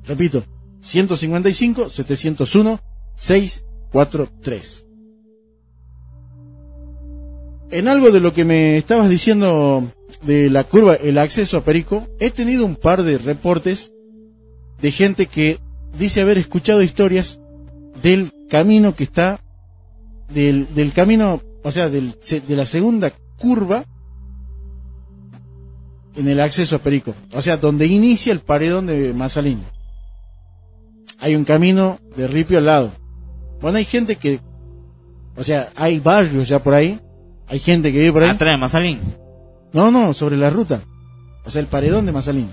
Repito, 0.05 0.45
155 0.81 1.89
701 1.89 2.81
643. 3.17 4.87
En 7.71 7.89
algo 7.89 8.13
de 8.13 8.21
lo 8.21 8.33
que 8.33 8.45
me 8.45 8.77
estabas 8.77 9.11
diciendo 9.11 9.91
de 10.23 10.51
la 10.51 10.63
curva, 10.63 10.95
el 10.95 11.19
acceso 11.19 11.57
a 11.57 11.65
Perico, 11.65 12.07
he 12.21 12.31
tenido 12.31 12.65
un 12.65 12.77
par 12.77 13.03
de 13.03 13.19
reportes 13.19 13.93
de 14.81 14.93
gente 14.93 15.27
que 15.27 15.59
dice 15.99 16.21
haber 16.21 16.39
escuchado 16.39 16.83
historias 16.83 17.41
del 18.03 18.31
camino 18.49 18.95
que 18.95 19.03
está, 19.03 19.41
del, 20.29 20.73
del 20.75 20.93
camino, 20.93 21.41
o 21.63 21.71
sea, 21.71 21.89
del, 21.89 22.15
de 22.47 22.57
la 22.57 22.65
segunda 22.65 23.13
curva 23.39 23.85
en 26.17 26.29
el 26.29 26.41
acceso 26.41 26.77
a 26.77 26.79
Perico. 26.79 27.15
O 27.33 27.43
sea, 27.43 27.57
donde 27.57 27.87
inicia 27.87 28.33
el 28.33 28.41
paredón 28.41 28.87
de 28.87 29.13
Mazalín. 29.13 29.63
Hay 31.21 31.35
un 31.35 31.45
camino 31.45 31.99
de 32.17 32.27
ripio 32.27 32.59
al 32.59 32.67
lado. 32.67 32.93
Bueno, 33.61 33.79
hay 33.79 33.85
gente 33.85 34.17
que, 34.17 34.41
o 35.37 35.43
sea, 35.43 35.71
hay 35.77 35.99
barrios 36.01 36.49
ya 36.49 36.63
por 36.63 36.75
ahí. 36.75 37.01
Hay 37.49 37.59
gente 37.59 37.93
que 37.93 37.99
vive 37.99 38.13
por 38.13 38.23
ahí. 38.23 38.31
Atrás 38.31 38.55
de 38.55 38.59
Mazalín. 38.59 39.01
No, 39.73 39.91
no, 39.91 40.15
sobre 40.15 40.37
la 40.37 40.51
ruta. 40.51 40.81
O 41.45 41.51
sea, 41.51 41.61
el 41.61 41.67
paredón 41.69 42.07
de 42.07 42.13
Mazalín. 42.13 42.51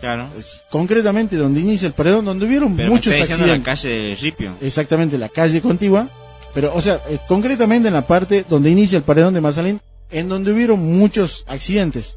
Claro. 0.00 0.28
Es 0.38 0.64
concretamente 0.70 1.36
donde 1.36 1.60
inicia 1.60 1.86
el 1.86 1.92
paredón, 1.92 2.24
donde 2.24 2.46
hubieron 2.46 2.74
Pero 2.74 2.90
muchos 2.90 3.12
me 3.12 3.20
está 3.20 3.34
diciendo 3.34 3.46
la 3.46 3.54
accidentes. 3.58 3.82
calle 3.82 4.08
de 4.08 4.14
Ripio. 4.14 4.52
Exactamente, 4.60 5.18
la 5.18 5.28
calle 5.28 5.60
contigua. 5.60 6.08
Pero, 6.54 6.74
o 6.74 6.80
sea, 6.80 7.00
eh, 7.08 7.18
concretamente 7.28 7.88
en 7.88 7.94
la 7.94 8.06
parte 8.06 8.44
donde 8.48 8.70
inicia 8.70 8.96
el 8.96 9.04
paredón 9.04 9.34
de 9.34 9.40
Mazalín, 9.40 9.80
en 10.10 10.28
donde 10.28 10.52
hubieron 10.52 10.80
muchos 10.80 11.44
accidentes. 11.46 12.16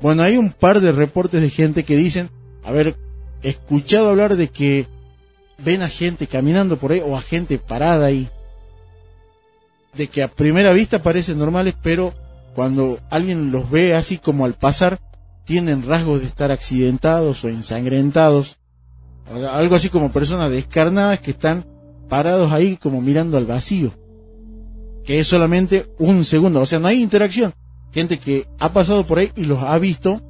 Bueno, 0.00 0.22
hay 0.22 0.36
un 0.36 0.50
par 0.50 0.80
de 0.80 0.92
reportes 0.92 1.40
de 1.40 1.50
gente 1.50 1.84
que 1.84 1.96
dicen 1.96 2.30
haber 2.64 2.96
escuchado 3.42 4.10
hablar 4.10 4.36
de 4.36 4.48
que 4.48 4.86
ven 5.58 5.82
a 5.82 5.88
gente 5.88 6.26
caminando 6.26 6.76
por 6.76 6.92
ahí 6.92 7.02
o 7.04 7.16
a 7.16 7.20
gente 7.20 7.58
parada 7.58 8.06
ahí. 8.06 8.28
De 9.94 10.08
que 10.08 10.22
a 10.22 10.28
primera 10.28 10.72
vista 10.72 11.02
parecen 11.02 11.38
normales, 11.38 11.74
pero 11.82 12.14
cuando 12.54 12.98
alguien 13.10 13.50
los 13.50 13.70
ve 13.70 13.94
así 13.94 14.18
como 14.18 14.44
al 14.44 14.54
pasar, 14.54 14.98
tienen 15.44 15.86
rasgos 15.86 16.20
de 16.20 16.26
estar 16.26 16.50
accidentados 16.50 17.44
o 17.44 17.48
ensangrentados. 17.48 18.58
Algo 19.52 19.74
así 19.74 19.88
como 19.88 20.12
personas 20.12 20.50
descarnadas 20.50 21.20
que 21.20 21.32
están 21.32 21.64
parados 22.08 22.52
ahí 22.52 22.76
como 22.76 23.00
mirando 23.00 23.36
al 23.36 23.46
vacío. 23.46 23.92
Que 25.04 25.20
es 25.20 25.26
solamente 25.26 25.86
un 25.98 26.24
segundo, 26.24 26.60
o 26.60 26.66
sea, 26.66 26.78
no 26.78 26.88
hay 26.88 27.02
interacción. 27.02 27.52
Gente 27.92 28.18
que 28.18 28.46
ha 28.58 28.72
pasado 28.72 29.04
por 29.06 29.18
ahí 29.18 29.30
y 29.36 29.44
los 29.44 29.62
ha 29.62 29.78
visto 29.78 30.20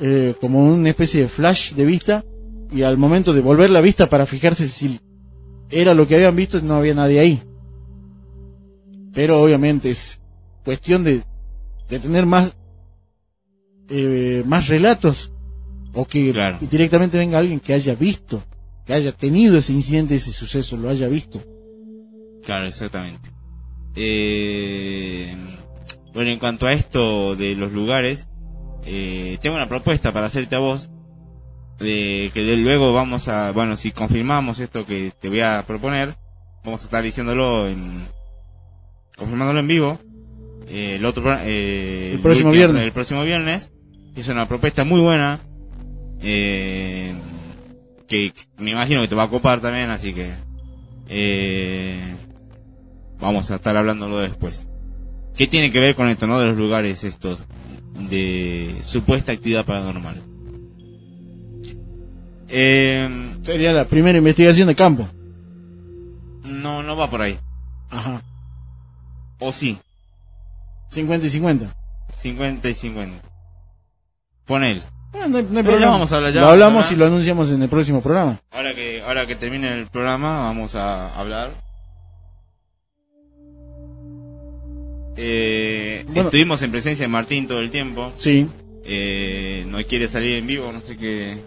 eh, 0.00 0.34
como 0.40 0.64
una 0.64 0.88
especie 0.90 1.22
de 1.22 1.28
flash 1.28 1.72
de 1.74 1.84
vista 1.84 2.24
y 2.70 2.82
al 2.82 2.96
momento 2.98 3.32
de 3.32 3.40
volver 3.40 3.70
la 3.70 3.80
vista 3.80 4.08
para 4.08 4.26
fijarse 4.26 4.68
si 4.68 5.00
era 5.70 5.94
lo 5.94 6.06
que 6.06 6.14
habían 6.16 6.36
visto 6.36 6.60
no 6.60 6.74
había 6.74 6.94
nadie 6.94 7.18
ahí. 7.20 7.42
Pero 9.12 9.42
obviamente 9.42 9.90
es 9.90 10.20
cuestión 10.64 11.02
de, 11.02 11.22
de 11.88 11.98
tener 11.98 12.26
más 12.26 12.52
eh, 13.88 14.42
más 14.46 14.68
relatos 14.68 15.32
o 15.94 16.04
que 16.04 16.32
Claro. 16.32 16.58
directamente 16.70 17.16
venga 17.18 17.38
alguien 17.38 17.60
que 17.60 17.72
haya 17.72 17.94
visto, 17.94 18.42
que 18.86 18.94
haya 18.94 19.12
tenido 19.12 19.58
ese 19.58 19.72
incidente, 19.72 20.14
ese 20.14 20.32
suceso, 20.32 20.76
lo 20.76 20.88
haya 20.88 21.08
visto. 21.08 21.42
Claro, 22.44 22.66
exactamente. 22.66 23.30
Eh, 23.96 25.34
bueno, 26.14 26.30
en 26.30 26.38
cuanto 26.38 26.66
a 26.66 26.72
esto 26.72 27.34
de 27.36 27.54
los 27.56 27.72
lugares, 27.72 28.28
eh, 28.84 29.38
tengo 29.42 29.56
una 29.56 29.68
propuesta 29.68 30.12
para 30.12 30.26
hacerte 30.26 30.54
a 30.54 30.60
vos. 30.60 30.90
De 31.78 32.30
que 32.32 32.42
de 32.42 32.56
luego 32.56 32.94
vamos 32.94 33.28
a, 33.28 33.52
bueno, 33.52 33.76
si 33.76 33.90
confirmamos 33.90 34.60
esto 34.60 34.86
que 34.86 35.12
te 35.20 35.28
voy 35.28 35.40
a 35.40 35.62
proponer, 35.66 36.14
vamos 36.64 36.80
a 36.80 36.84
estar 36.84 37.02
diciéndolo 37.02 37.68
en, 37.68 38.00
confirmándolo 39.16 39.60
en 39.60 39.66
vivo. 39.68 39.98
eh, 40.68 40.96
el 40.96 41.04
otro, 41.04 41.36
eh, 41.42 42.12
El 42.14 42.20
próximo 42.20 42.48
último- 42.48 42.52
viernes. 42.52 42.82
El 42.84 42.92
próximo 42.92 43.22
viernes. 43.24 43.72
Es 44.16 44.28
una 44.28 44.46
propuesta 44.48 44.84
muy 44.84 45.00
buena. 45.00 45.38
eh, 46.22 47.12
que 48.06 48.32
me 48.58 48.70
imagino 48.72 49.02
que 49.02 49.08
te 49.08 49.14
va 49.14 49.24
a 49.24 49.28
copar 49.28 49.60
también, 49.60 49.90
así 49.90 50.12
que 50.14 50.30
eh, 51.08 52.14
vamos 53.18 53.50
a 53.50 53.56
estar 53.56 53.76
hablándolo 53.76 54.18
después. 54.18 54.66
¿Qué 55.36 55.46
tiene 55.46 55.70
que 55.70 55.80
ver 55.80 55.94
con 55.94 56.08
esto, 56.08 56.26
no? 56.26 56.38
De 56.40 56.46
los 56.46 56.56
lugares 56.56 57.04
estos 57.04 57.46
de 58.08 58.74
supuesta 58.84 59.32
actividad 59.32 59.64
paranormal. 59.64 60.22
Eh, 62.48 63.08
Sería 63.42 63.72
la 63.72 63.84
primera 63.86 64.18
investigación 64.18 64.68
de 64.68 64.74
campo. 64.74 65.08
no, 66.44 66.82
no 66.82 66.96
va 66.96 67.10
por 67.10 67.22
ahí. 67.22 67.38
Ajá. 67.90 68.22
O 69.38 69.52
sí, 69.52 69.78
50 70.90 71.26
y 71.26 71.30
50. 71.30 71.76
50 72.16 72.68
y 72.70 72.74
50. 72.74 73.28
Ponel. 74.46 74.82
Bueno, 75.16 75.28
no 75.30 75.38
hay, 75.38 75.46
no 75.50 75.58
hay 75.58 75.64
problema. 75.64 75.92
vamos 75.92 76.12
a 76.12 76.16
hablar, 76.16 76.32
ya 76.32 76.40
lo 76.42 76.48
hablamos 76.48 76.92
y 76.92 76.96
lo 76.96 77.06
anunciamos 77.06 77.50
en 77.50 77.62
el 77.62 77.68
próximo 77.70 78.02
programa. 78.02 78.38
Ahora 78.50 78.74
que, 78.74 79.00
ahora 79.02 79.26
que 79.26 79.34
termine 79.34 79.72
el 79.78 79.86
programa, 79.86 80.40
vamos 80.40 80.74
a 80.74 81.08
hablar. 81.18 81.50
Eh, 85.16 86.04
Bueno. 86.08 86.24
Estuvimos 86.24 86.60
en 86.62 86.70
presencia 86.70 87.04
de 87.04 87.08
Martín 87.08 87.48
todo 87.48 87.60
el 87.60 87.70
tiempo. 87.70 88.12
Sí. 88.18 88.46
Eh, 88.84 89.64
no 89.68 89.78
quiere 89.84 90.06
salir 90.08 90.34
en 90.36 90.46
vivo, 90.46 90.70
no 90.70 90.80
sé 90.82 90.96
qué. 90.98 91.38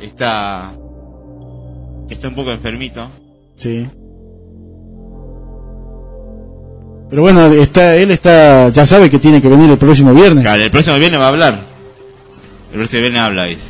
Está. 0.00 0.72
Está 2.10 2.28
un 2.28 2.34
poco 2.34 2.50
enfermito. 2.50 3.06
Sí. 3.54 3.86
Pero 7.10 7.22
bueno, 7.22 7.46
está, 7.46 7.94
él 7.96 8.10
está, 8.10 8.68
ya 8.68 8.84
sabe 8.84 9.08
que 9.10 9.18
tiene 9.18 9.40
que 9.40 9.48
venir 9.48 9.70
el 9.70 9.78
próximo 9.78 10.12
viernes. 10.12 10.42
Claro, 10.44 10.62
el 10.62 10.70
próximo 10.70 10.98
viernes 10.98 11.20
va 11.20 11.26
a 11.26 11.28
hablar. 11.28 11.67
El 12.72 12.78
próximo 12.78 13.00
viernes 13.02 13.22
habla, 13.22 13.44
dice. 13.44 13.68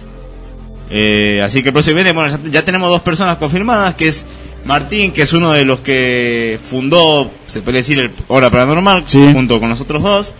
Eh, 0.90 1.42
así 1.44 1.62
que 1.62 1.68
el 1.68 1.72
próximo 1.72 1.94
viernes, 1.96 2.14
bueno, 2.14 2.30
ya, 2.44 2.50
ya 2.50 2.64
tenemos 2.64 2.88
dos 2.90 3.02
personas 3.02 3.36
confirmadas, 3.38 3.94
que 3.94 4.08
es 4.08 4.24
Martín, 4.64 5.12
que 5.12 5.22
es 5.22 5.32
uno 5.32 5.52
de 5.52 5.64
los 5.64 5.80
que 5.80 6.58
fundó, 6.68 7.30
se 7.46 7.60
puede 7.62 7.78
decir, 7.78 7.98
el 7.98 8.10
Hora 8.28 8.50
Paranormal, 8.50 9.04
Sí. 9.06 9.30
junto 9.32 9.60
con 9.60 9.68
nosotros 9.68 10.02
dos. 10.02 10.34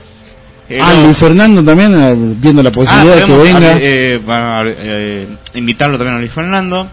Eh, 0.70 0.81
Ah, 0.83 0.95
Luis 1.03 1.17
Fernando 1.17 1.62
también, 1.65 1.95
eh, 1.99 2.15
viendo 2.17 2.62
la 2.62 2.70
posibilidad 2.70 3.17
de 3.17 3.25
que 3.25 3.33
venga. 3.37 3.77
eh, 3.81 4.20
a, 4.28 4.62
eh, 4.67 5.27
invitarlo 5.55 5.97
también 5.97 6.17
a 6.17 6.20
Luis 6.20 6.33
Fernando, 6.33 6.89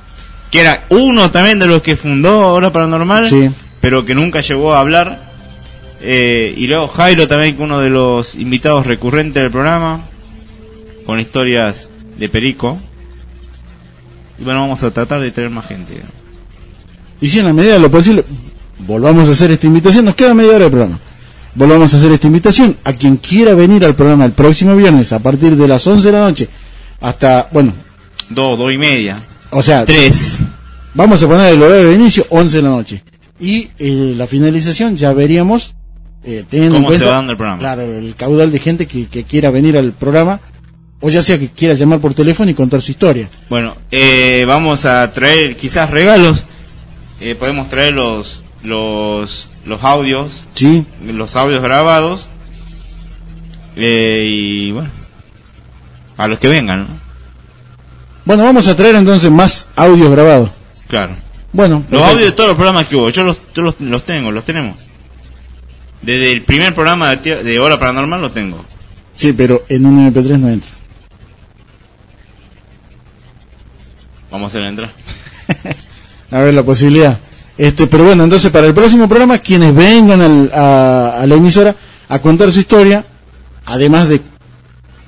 que 0.52 0.61
era 0.61 0.85
uno 0.90 1.30
también 1.32 1.60
de 1.60 1.68
los 1.68 1.82
que 1.82 1.95
fundó 1.98 2.53
Hora 2.53 2.72
Paranormal, 2.72 3.27
Sí. 3.30 3.50
pero 3.82 4.06
que 4.06 4.16
nunca 4.16 4.40
llegó 4.42 4.74
a 4.74 4.80
hablar. 4.80 5.24
Eh, 6.02 6.53
y 6.56 6.68
luego 6.68 6.88
Jairo 6.88 7.27
también, 7.27 7.56
que 7.58 7.64
uno 7.64 7.80
de 7.80 7.90
los 7.90 8.35
invitados 8.35 8.85
recurrentes 8.85 9.42
del 9.42 9.52
programa, 9.52 10.02
con 11.06 11.19
historias 11.19 11.88
de 12.17 12.30
Perico. 12.30 12.77
Y 14.40 14.43
bueno, 14.43 14.61
vamos 14.61 14.84
a 14.84 14.92
tratar 14.92 15.22
de 15.22 15.32
traer 15.32 15.50
más 15.50 15.66
gente. 15.67 16.01
Y 17.22 17.30
si 17.30 17.40
en 17.40 17.45
la 17.45 17.53
medida 17.53 17.74
de 17.74 17.80
lo 17.80 17.90
posible, 17.92 18.25
volvamos 18.80 19.30
a 19.30 19.32
hacer 19.32 19.51
esta 19.51 19.67
invitación. 19.67 20.06
Nos 20.06 20.16
queda 20.16 20.34
media 20.34 20.56
hora 20.56 20.66
de 20.66 20.69
programa. 20.72 21.00
Volvamos 21.56 21.93
a 21.93 21.98
hacer 21.98 22.11
esta 22.11 22.27
invitación 22.27 22.75
a 22.84 22.92
quien 22.92 23.16
quiera 23.17 23.53
venir 23.53 23.85
al 23.85 23.95
programa 23.95 24.25
el 24.25 24.34
próximo 24.34 24.75
viernes 24.75 25.14
a 25.14 25.19
partir 25.19 25.56
de 25.56 25.67
las 25.69 25.88
11 25.88 26.06
de 26.06 26.11
la 26.11 26.19
noche 26.19 26.50
hasta, 27.00 27.48
bueno, 27.51 27.74
Dos, 28.30 28.58
dos 28.58 28.74
y 28.74 28.77
media. 28.77 29.16
o 29.51 29.61
sea, 29.61 29.85
Tres. 29.85 30.38
vamos 30.93 31.22
a 31.24 31.27
poner 31.27 31.53
el 31.53 31.61
horario 31.64 31.90
de 31.90 31.95
inicio 31.95 32.25
11 32.30 32.58
de 32.58 32.61
la 32.64 32.69
noche. 32.69 33.03
Y 33.40 33.69
eh, 33.80 34.14
la 34.17 34.27
finalización 34.27 34.98
ya 34.98 35.14
veríamos, 35.14 35.75
eh, 36.25 36.43
teniendo 36.50 36.77
en 36.77 36.84
¿Cómo 36.84 36.92
se 36.93 36.98
cuenta, 37.00 37.09
va 37.11 37.16
dando 37.17 37.32
el 37.32 37.38
programa? 37.38 37.59
Claro, 37.59 37.84
el 38.00 38.16
caudal 38.16 38.51
de 38.51 38.59
gente 38.59 38.85
que, 38.85 39.06
que 39.08 39.24
quiera 39.24 39.50
venir 39.50 39.77
al 39.77 39.93
programa, 39.93 40.42
o 41.06 41.09
ya 41.09 41.22
sea 41.22 41.38
que 41.38 41.50
quiera 41.50 41.75
llamar 41.75 42.00
por 42.00 42.16
teléfono 42.16 42.50
y 42.50 42.56
contar 42.56 42.82
su 42.82 42.90
historia. 42.90 43.30
Bueno, 43.48 43.75
eh, 43.92 44.43
vamos 44.48 44.85
a 44.85 45.11
traer 45.11 45.56
quizás 45.56 45.92
regalos. 45.92 46.45
Eh, 47.22 47.35
podemos 47.35 47.69
traer 47.69 47.93
los, 47.93 48.42
los, 48.64 49.48
los 49.67 49.84
audios, 49.84 50.45
Sí, 50.56 50.84
los 51.06 51.35
audios 51.35 51.61
grabados. 51.61 52.27
Eh, 53.75 54.25
y 54.27 54.72
bueno, 54.72 54.90
a 56.17 56.27
los 56.27 56.40
que 56.40 56.48
vengan, 56.48 56.80
¿no? 56.82 56.88
bueno, 58.25 58.43
vamos 58.43 58.67
a 58.67 58.75
traer 58.75 58.95
entonces 58.95 59.30
más 59.30 59.67
audios 59.75 60.09
grabados. 60.09 60.50
Claro. 60.88 61.14
Bueno, 61.53 61.75
Los 61.75 62.01
perfecto. 62.01 62.08
audios 62.14 62.30
de 62.32 62.35
todos 62.35 62.48
los 62.48 62.56
programas 62.58 62.88
que 62.88 62.95
hubo, 62.95 63.09
yo 63.11 63.24
los, 63.24 63.38
yo 63.53 63.61
los, 63.61 63.75
los 63.80 64.03
tengo, 64.06 64.32
los 64.32 64.43
tenemos. 64.43 64.75
Desde 66.01 66.32
el 66.32 66.42
primer 66.42 66.74
programa 66.74 67.16
de, 67.16 67.43
de 67.43 67.59
Hora 67.59 67.77
Paranormal 67.80 68.22
lo 68.22 68.32
tengo. 68.32 68.66
Sí, 69.16 69.34
pero 69.34 69.64
en 69.69 69.85
un 69.85 70.11
MP3 70.11 70.40
no 70.40 70.50
entra. 70.50 70.72
Vamos 74.35 74.53
a 74.53 74.67
entrada. 74.67 74.91
A 76.31 76.39
ver 76.41 76.53
la 76.53 76.64
posibilidad. 76.64 77.17
Este, 77.57 77.88
pero 77.88 78.03
bueno, 78.03 78.25
entonces 78.25 78.51
para 78.51 78.67
el 78.67 78.73
próximo 78.73 79.07
programa, 79.07 79.38
quienes 79.38 79.73
vengan 79.73 80.19
al- 80.19 80.51
a, 80.53 81.22
a 81.22 81.25
la 81.25 81.35
emisora 81.35 81.73
a 82.09 82.19
contar 82.19 82.51
su 82.51 82.59
historia, 82.59 83.05
además 83.65 84.09
de 84.09 84.19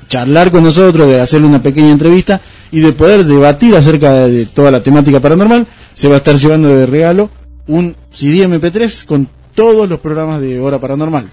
charlar 0.08 0.50
con 0.50 0.64
nosotros, 0.64 1.10
de 1.10 1.20
hacerle 1.20 1.46
una 1.48 1.62
pequeña 1.62 1.92
entrevista 1.92 2.40
y 2.72 2.80
de 2.80 2.94
poder 2.94 3.26
debatir 3.26 3.76
acerca 3.76 4.14
de, 4.14 4.32
de 4.32 4.46
toda 4.46 4.72
la 4.72 4.82
temática 4.82 5.20
paranormal, 5.20 5.68
se 5.94 6.08
va 6.08 6.14
a 6.14 6.18
estar 6.20 6.36
llevando 6.38 6.70
de 6.70 6.86
regalo 6.86 7.30
un 7.68 7.98
CD 8.14 8.48
MP3 8.48 9.04
con 9.06 9.28
todos 9.54 9.90
los 9.90 10.00
programas 10.00 10.40
de 10.40 10.58
Hora 10.58 10.80
Paranormal. 10.80 11.30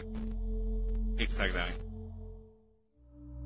Exactamente. 1.19 1.75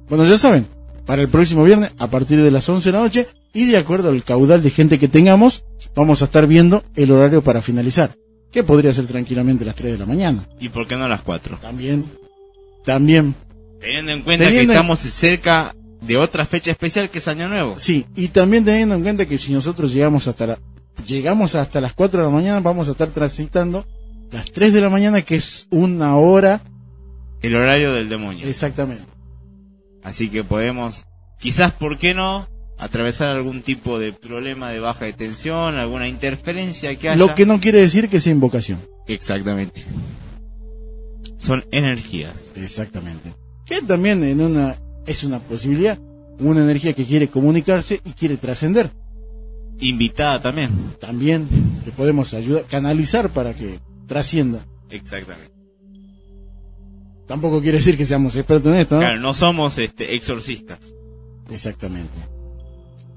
Bueno, 0.09 0.25
ya 0.25 0.39
saben, 0.39 0.67
para 1.09 1.23
el 1.23 1.29
próximo 1.29 1.65
viernes, 1.65 1.91
a 1.99 2.07
partir 2.09 2.39
de 2.43 2.51
las 2.51 2.69
11 2.69 2.91
de 2.91 2.93
la 2.93 3.03
noche, 3.03 3.27
y 3.55 3.65
de 3.67 3.79
acuerdo 3.79 4.11
al 4.11 4.23
caudal 4.23 4.63
de 4.63 4.69
gente 4.71 4.99
que 4.99 5.09
tengamos, 5.09 5.65
vamos 5.97 6.21
a 6.21 6.27
estar 6.27 6.47
viendo 6.47 6.85
el 6.97 7.11
horario 7.11 7.41
para 7.43 7.63
finalizar, 7.63 8.15
que 8.53 8.63
podría 8.63 8.93
ser 8.93 9.07
tranquilamente 9.07 9.65
las 9.65 9.75
3 9.75 9.93
de 9.93 9.99
la 9.99 10.05
mañana. 10.05 10.47
¿Y 10.61 10.69
por 10.69 10.87
qué 10.87 10.97
no 10.97 11.07
a 11.07 11.09
las 11.09 11.23
4? 11.23 11.57
También, 11.63 12.05
también, 12.85 13.35
Teniendo 13.81 14.13
en 14.13 14.23
cuenta 14.23 14.45
Teniendo 14.45 14.59
que 14.59 14.65
en- 14.65 14.71
estamos 14.71 14.99
cerca 14.99 15.75
de 16.03 16.17
otra 16.17 16.45
fecha 16.45 16.71
especial 16.73 17.09
que 17.11 17.19
es 17.21 17.29
Año 17.29 17.49
Nuevo. 17.49 17.75
sí, 17.79 18.05
y 18.15 18.29
también 18.29 18.65
teniendo 18.65 18.95
en 18.95 19.03
cuenta 19.03 19.25
que 19.27 19.39
si 19.39 19.53
nosotros 19.53 19.93
llegamos 19.95 20.29
hasta 20.29 20.47
la, 20.47 20.59
llegamos 21.07 21.55
hasta 21.55 21.81
las 21.81 21.95
4 21.95 22.21
de 22.21 22.27
la 22.27 22.33
mañana, 22.33 22.61
vamos 22.61 22.87
a 22.89 22.91
estar 22.93 23.09
transitando 23.09 23.87
las 24.31 24.51
3 24.53 24.73
de 24.75 24.81
la 24.83 24.91
mañana, 24.91 25.23
que 25.23 25.37
es 25.37 25.67
una 25.71 26.17
hora 26.19 26.61
El 27.41 27.55
horario 27.57 27.95
del 27.95 28.09
demonio. 28.11 28.47
exactamente. 28.47 29.05
Así 30.09 30.31
que 30.31 30.43
podemos, 30.43 31.05
quizás, 31.39 31.73
¿por 31.73 31.99
qué 31.99 32.15
no? 32.15 32.49
Atravesar 32.79 33.29
algún 33.29 33.61
tipo 33.61 33.99
de 33.99 34.15
problema 34.15 34.71
de 34.71 34.81
baja 34.81 35.05
de 35.05 35.13
tensión, 35.13 35.75
alguna 35.75 36.09
interferencia 36.09 36.97
que 36.97 37.11
haya. 37.11 37.27
Lo 37.27 37.35
que 37.35 37.45
no 37.45 37.61
quiere 37.61 37.81
decir 37.81 38.09
que 38.09 38.19
sea 38.19 38.33
invocación. 38.33 38.81
Exactamente. 39.07 39.85
Son 41.37 41.63
energías. 41.73 42.33
Exactamente. 42.55 43.35
Que 43.67 43.83
también 43.83 44.25
en 44.25 44.41
una 44.41 44.79
es 45.07 45.25
una 45.25 45.41
posibilidad, 45.41 45.99
una 46.39 46.63
energía 46.63 46.95
que 46.95 47.05
quiere 47.05 47.29
comunicarse 47.29 48.01
y 48.03 48.13
quiere 48.13 48.39
trascender. 48.39 48.91
Invitada 49.79 50.41
también. 50.41 50.71
También 50.99 51.49
le 51.85 51.93
podemos 51.93 52.33
ayudar, 52.33 52.65
canalizar 52.65 53.29
para 53.29 53.53
que 53.53 53.79
trascienda. 54.07 54.65
Exactamente. 54.89 55.58
Tampoco 57.29 57.61
quiere 57.61 57.79
decir 57.79 57.97
que 57.97 58.07
seamos 58.07 58.35
expertos 58.37 58.73
en 58.73 58.81
esto, 58.81 58.95
¿no? 58.97 59.03
Claro, 59.03 59.21
no 59.21 59.35
somos 59.35 59.79
este, 59.79 60.15
exorcistas. 60.17 60.79
Exactamente. 61.51 62.19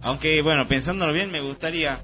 Aunque, 0.01 0.41
bueno, 0.41 0.67
pensándolo 0.67 1.13
bien, 1.13 1.31
me 1.31 1.41
gustaría, 1.41 1.99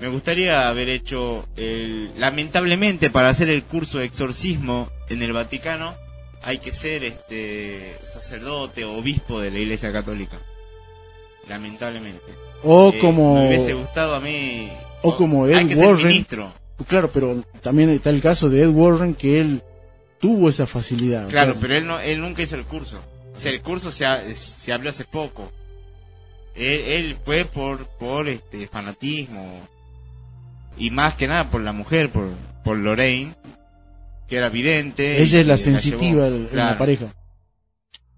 me 0.00 0.08
gustaría 0.08 0.68
haber 0.68 0.88
hecho, 0.88 1.46
el, 1.56 2.10
lamentablemente, 2.18 3.10
para 3.10 3.28
hacer 3.28 3.50
el 3.50 3.62
curso 3.64 3.98
de 3.98 4.06
exorcismo 4.06 4.88
en 5.10 5.22
el 5.22 5.32
Vaticano, 5.32 5.94
hay 6.42 6.58
que 6.58 6.72
ser 6.72 7.04
este 7.04 7.96
sacerdote 8.02 8.84
o 8.84 8.96
obispo 8.96 9.40
de 9.40 9.50
la 9.50 9.58
Iglesia 9.58 9.92
Católica. 9.92 10.38
Lamentablemente. 11.48 12.22
O 12.62 12.90
Eh, 12.94 12.98
como 13.00 13.34
me 13.34 13.48
hubiese 13.48 13.74
gustado 13.74 14.14
a 14.14 14.20
mí. 14.20 14.68
o 15.02 15.16
como 15.16 15.44
hay 15.46 15.54
Ed 15.54 15.68
que 15.68 15.76
ser 15.76 15.86
Warren. 15.88 16.06
ministro. 16.06 16.52
Claro, 16.88 17.10
pero 17.12 17.44
también 17.60 17.90
está 17.90 18.10
el 18.10 18.20
caso 18.22 18.48
de 18.48 18.62
Ed 18.62 18.70
Warren 18.70 19.14
que 19.14 19.40
él 19.40 19.62
tuvo 20.22 20.48
esa 20.48 20.66
facilidad. 20.66 21.26
o 21.26 21.28
Claro, 21.28 21.52
sea, 21.52 21.60
pero 21.60 21.76
él 21.76 21.86
no, 21.86 22.00
él 22.00 22.20
nunca 22.20 22.40
hizo 22.42 22.54
el 22.56 22.64
curso. 22.64 23.02
O 23.36 23.40
sea, 23.40 23.52
el 23.52 23.60
curso 23.60 23.90
se, 23.90 24.06
ha- 24.06 24.22
se 24.34 24.72
abrió 24.72 24.88
hace 24.90 25.04
poco. 25.04 25.52
Él, 26.54 26.80
él 26.80 27.16
fue 27.24 27.44
por, 27.44 27.86
por 27.98 28.28
este 28.28 28.66
fanatismo 28.68 29.68
y 30.78 30.90
más 30.90 31.14
que 31.14 31.26
nada 31.26 31.50
por 31.50 31.60
la 31.60 31.72
mujer, 31.72 32.08
por, 32.10 32.28
por 32.64 32.76
Lorraine, 32.78 33.34
que 34.28 34.36
era 34.36 34.48
vidente. 34.48 35.20
ella 35.22 35.40
es 35.40 35.46
la 35.46 35.58
sensitiva 35.58 36.28
en 36.28 36.48
la 36.52 36.78
pareja. 36.78 37.06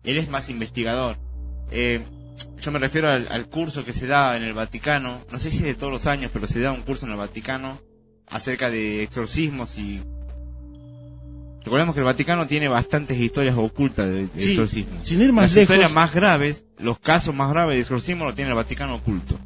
Él 0.04 0.18
es 0.18 0.28
más 0.28 0.48
investigador. 0.50 1.16
Eh, 1.70 2.00
yo 2.60 2.70
me 2.70 2.78
refiero 2.78 3.10
al, 3.10 3.26
al 3.30 3.48
curso 3.48 3.84
que 3.84 3.92
se 3.94 4.06
da 4.06 4.36
en 4.36 4.42
el 4.42 4.52
Vaticano, 4.52 5.20
no 5.32 5.38
sé 5.38 5.50
si 5.50 5.58
es 5.58 5.62
de 5.64 5.74
todos 5.74 5.92
los 5.92 6.06
años, 6.06 6.30
pero 6.32 6.46
se 6.46 6.60
da 6.60 6.72
un 6.72 6.82
curso 6.82 7.06
en 7.06 7.12
el 7.12 7.18
Vaticano 7.18 7.80
acerca 8.28 8.70
de 8.70 9.02
exorcismos 9.02 9.78
y... 9.78 10.02
Recordemos 11.64 11.94
que 11.94 12.00
el 12.00 12.04
Vaticano 12.04 12.46
tiene 12.46 12.68
bastantes 12.68 13.18
historias 13.18 13.56
ocultas 13.56 14.06
de, 14.06 14.26
de 14.26 14.40
Sí, 14.42 14.50
exorcismo. 14.50 14.98
sin 15.02 15.22
ir 15.22 15.32
más 15.32 15.44
Las 15.44 15.52
lejos- 15.54 15.62
historias 15.62 15.92
más 15.92 16.14
graves, 16.14 16.64
los 16.78 16.98
casos 16.98 17.34
más 17.34 17.50
graves 17.50 17.76
de 17.76 17.80
exorcismo 17.80 18.24
lo 18.26 18.34
tiene 18.34 18.50
el 18.50 18.56
Vaticano 18.56 18.96
oculto. 18.96 19.38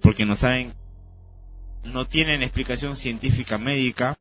Porque 0.00 0.24
no 0.24 0.36
saben, 0.36 0.72
no 1.92 2.06
tienen 2.06 2.42
explicación 2.42 2.96
científica 2.96 3.58
médica 3.58 4.14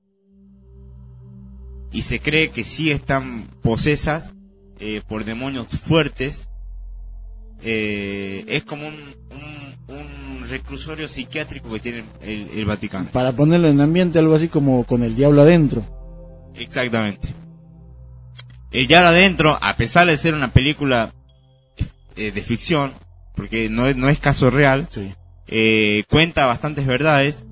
y 1.92 2.02
se 2.02 2.20
cree 2.20 2.50
que 2.50 2.64
sí 2.64 2.90
están 2.92 3.48
posesas 3.62 4.34
eh, 4.80 5.02
por 5.08 5.26
demonios 5.26 5.68
fuertes. 5.68 6.48
Eh, 7.62 8.44
es 8.48 8.64
como 8.64 8.88
un, 8.88 8.94
un, 8.96 9.44
un 9.44 9.63
reclusorio 10.54 11.08
psiquiátrico 11.08 11.72
que 11.72 11.80
tiene 11.80 12.04
el, 12.22 12.48
el 12.56 12.66
Vaticano. 12.66 13.08
Para 13.12 13.32
ponerlo 13.32 13.68
en 13.68 13.82
ambiente 13.82 14.20
algo 14.20 14.36
así 14.36 14.48
como 14.48 14.84
con 14.84 15.04
el 15.04 15.16
diablo 15.16 15.42
adentro. 15.42 15.84
Exactamente. 16.56 17.28
El 18.72 18.88
ya 18.88 19.08
adentro, 19.08 19.58
a 19.62 19.76
pesar 19.76 20.08
de 20.08 20.18
ser 20.18 20.34
una 20.34 20.52
película 20.52 21.14
eh, 22.16 22.32
de 22.32 22.42
ficción, 22.42 22.92
porque 23.36 23.70
no 23.70 23.88
es, 23.88 23.96
no 23.96 24.10
es 24.10 24.20
caso 24.20 24.50
real, 24.50 24.88
eh, 25.48 26.04
cuenta 26.10 26.46
bastantes 26.46 26.86
verdades, 26.86 27.46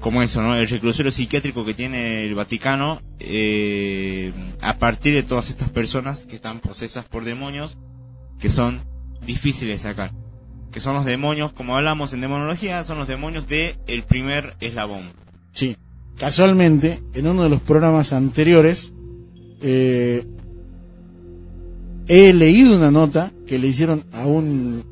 como 0.00 0.22
eso, 0.22 0.42
¿no? 0.42 0.54
El 0.54 0.68
reclusorio 0.68 1.12
psiquiátrico 1.12 1.64
que 1.64 1.74
tiene 1.74 2.24
el 2.24 2.34
Vaticano, 2.34 3.00
eh, 3.18 4.32
a 4.60 4.74
partir 4.78 5.14
de 5.14 5.22
todas 5.22 5.50
estas 5.50 5.70
personas 5.70 6.26
que 6.26 6.36
están 6.36 6.60
posesas 6.60 7.04
por 7.06 7.24
demonios, 7.24 7.76
que 8.38 8.50
son 8.50 8.82
difíciles 9.24 9.82
de 9.82 9.88
sacar. 9.88 10.25
Que 10.76 10.80
son 10.80 10.92
los 10.94 11.06
demonios, 11.06 11.54
como 11.54 11.74
hablamos 11.74 12.12
en 12.12 12.20
demonología, 12.20 12.84
son 12.84 12.98
los 12.98 13.08
demonios 13.08 13.48
de 13.48 13.76
el 13.86 14.02
primer 14.02 14.56
eslabón. 14.60 15.04
Sí. 15.52 15.74
Casualmente, 16.18 17.02
en 17.14 17.26
uno 17.26 17.44
de 17.44 17.48
los 17.48 17.62
programas 17.62 18.12
anteriores, 18.12 18.92
eh, 19.62 20.26
he 22.08 22.34
leído 22.34 22.76
una 22.76 22.90
nota 22.90 23.32
que 23.46 23.58
le 23.58 23.68
hicieron 23.68 24.04
a 24.12 24.26
un, 24.26 24.84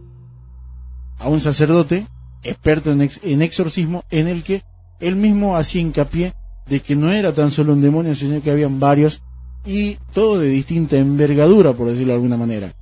a 1.19 1.29
un 1.29 1.43
sacerdote 1.43 2.07
experto 2.45 2.91
en, 2.91 3.03
ex- 3.03 3.21
en 3.23 3.43
exorcismo 3.43 4.05
en 4.11 4.29
el 4.29 4.43
que 4.43 4.63
él 5.01 5.17
mismo 5.17 5.55
hacía 5.55 5.83
hincapié 5.83 6.33
de 6.67 6.81
que 6.81 6.97
no 6.97 7.13
era 7.13 7.35
tan 7.35 7.51
solo 7.51 7.75
un 7.75 7.83
demonio, 7.83 8.15
sino 8.15 8.41
que 8.41 8.51
habían 8.51 8.81
varios 8.81 9.23
y 9.67 9.99
todo 10.15 10.39
de 10.39 10.49
distinta 10.49 10.97
envergadura, 10.97 11.75
por 11.75 11.89
decirlo 11.91 12.15
de 12.15 12.17
alguna 12.17 12.39
manera. 12.39 12.73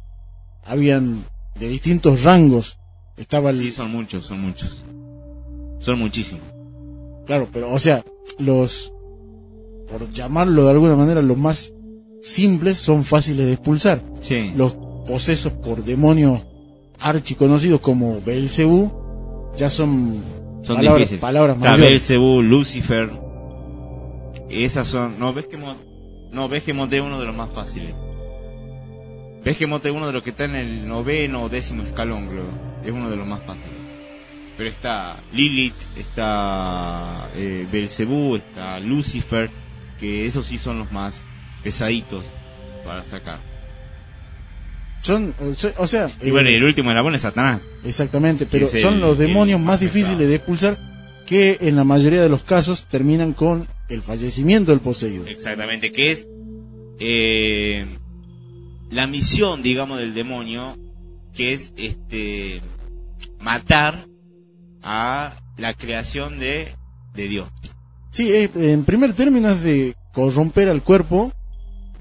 Habían 0.65 1.25
de 1.59 1.67
distintos 1.69 2.23
rangos. 2.23 2.79
Estaba 3.16 3.50
el, 3.50 3.58
Sí, 3.58 3.70
son 3.70 3.91
muchos, 3.91 4.24
son 4.24 4.41
muchos. 4.41 4.78
Son 5.81 5.99
muchísimos. 5.99 6.42
Claro, 7.26 7.49
pero, 7.52 7.70
o 7.73 7.78
sea, 7.78 8.05
los, 8.39 8.92
por 9.91 10.10
llamarlo 10.12 10.65
de 10.65 10.70
alguna 10.73 10.97
manera, 10.97 11.23
los 11.23 11.36
más 11.39 11.73
simples 12.23 12.78
son 12.78 13.05
fáciles 13.05 13.47
de 13.47 13.52
expulsar. 13.52 14.00
Sí. 14.20 14.52
Los 14.57 14.74
posesos 15.07 15.52
por 15.52 15.84
demonios 15.84 16.41
archiconocidos 17.00 17.81
como 17.81 18.20
Belcebú 18.20 18.92
ya 19.57 19.68
son, 19.68 20.23
Son 20.62 20.76
palabras, 20.76 20.99
difíciles. 20.99 21.20
palabras 21.20 21.58
mayores. 21.58 21.81
Belcebú, 21.91 22.42
Lucifer. 22.42 23.10
Esas 24.49 24.86
son. 24.86 25.18
No, 25.18 25.32
Behemoth. 25.32 25.76
No, 26.32 26.49
Behemoth 26.49 26.92
es 26.92 27.00
uno 27.02 27.18
de 27.20 27.26
los 27.26 27.34
más 27.36 27.50
fáciles. 27.50 27.94
Behemoth 29.44 29.84
es 29.86 29.92
uno 29.92 30.07
de 30.07 30.12
los 30.12 30.23
que 30.23 30.31
está 30.31 30.44
en 30.44 30.55
el 30.55 30.89
noveno 30.89 31.42
o 31.42 31.49
décimo 31.49 31.82
escalón, 31.82 32.26
creo. 32.28 32.72
Es 32.85 32.91
uno 32.93 33.11
de 33.11 33.17
los 33.17 33.27
más 33.27 33.41
fáciles. 33.44 33.69
Pero 34.57 34.69
está 34.69 35.17
Lilith, 35.33 35.75
está 35.97 37.28
eh, 37.36 37.67
Belcebú, 37.70 38.36
está 38.36 38.78
Lucifer, 38.81 39.51
que 39.99 40.27
esos 40.27 40.47
sí 40.47 40.59
son 40.59 40.78
los 40.78 40.93
más 40.93 41.27
pesaditos 41.62 42.25
para 42.85 43.02
sacar. 43.02 43.39
Son, 45.01 45.35
o 45.78 45.86
sea- 45.86 46.09
Y 46.23 46.31
bueno, 46.31 46.49
eh, 46.49 46.57
el 46.57 46.65
último 46.65 46.91
eslabón 46.91 47.15
es 47.15 47.23
Satanás. 47.23 47.67
Exactamente, 47.85 48.47
pero 48.47 48.69
el- 48.70 48.81
son 48.83 49.01
los 49.01 49.19
demonios 49.19 49.59
más 49.59 49.67
más 49.67 49.81
difíciles 49.81 50.28
de 50.28 50.35
expulsar 50.36 50.78
que 51.27 51.59
en 51.61 51.77
la 51.77 51.85
mayoría 51.85 52.23
de 52.23 52.28
los 52.28 52.43
casos 52.43 52.86
terminan 52.89 53.33
con 53.33 53.67
el 53.89 54.02
fallecimiento 54.02 54.70
del 54.70 54.81
poseído. 54.81 55.27
Exactamente, 55.27 55.93
que 55.93 56.12
es 56.12 56.28
eh, 57.01 57.85
la 58.91 59.07
misión, 59.09 59.62
digamos, 59.62 59.99
del 59.99 60.15
demonio, 60.15 60.77
que 61.35 61.52
es 61.52 61.73
este 61.77 62.61
matar 63.43 64.07
a 64.83 65.33
la 65.57 65.75
creación 65.75 66.39
de, 66.39 66.75
de 67.15 67.29
Dios. 67.29 67.49
Sí, 68.11 68.33
es- 68.35 68.51
en 68.57 68.85
primer 68.85 69.12
término 69.15 69.51
es 69.51 69.62
de 69.62 69.95
corromper 70.12 70.69
al 70.69 70.83
cuerpo, 70.83 71.33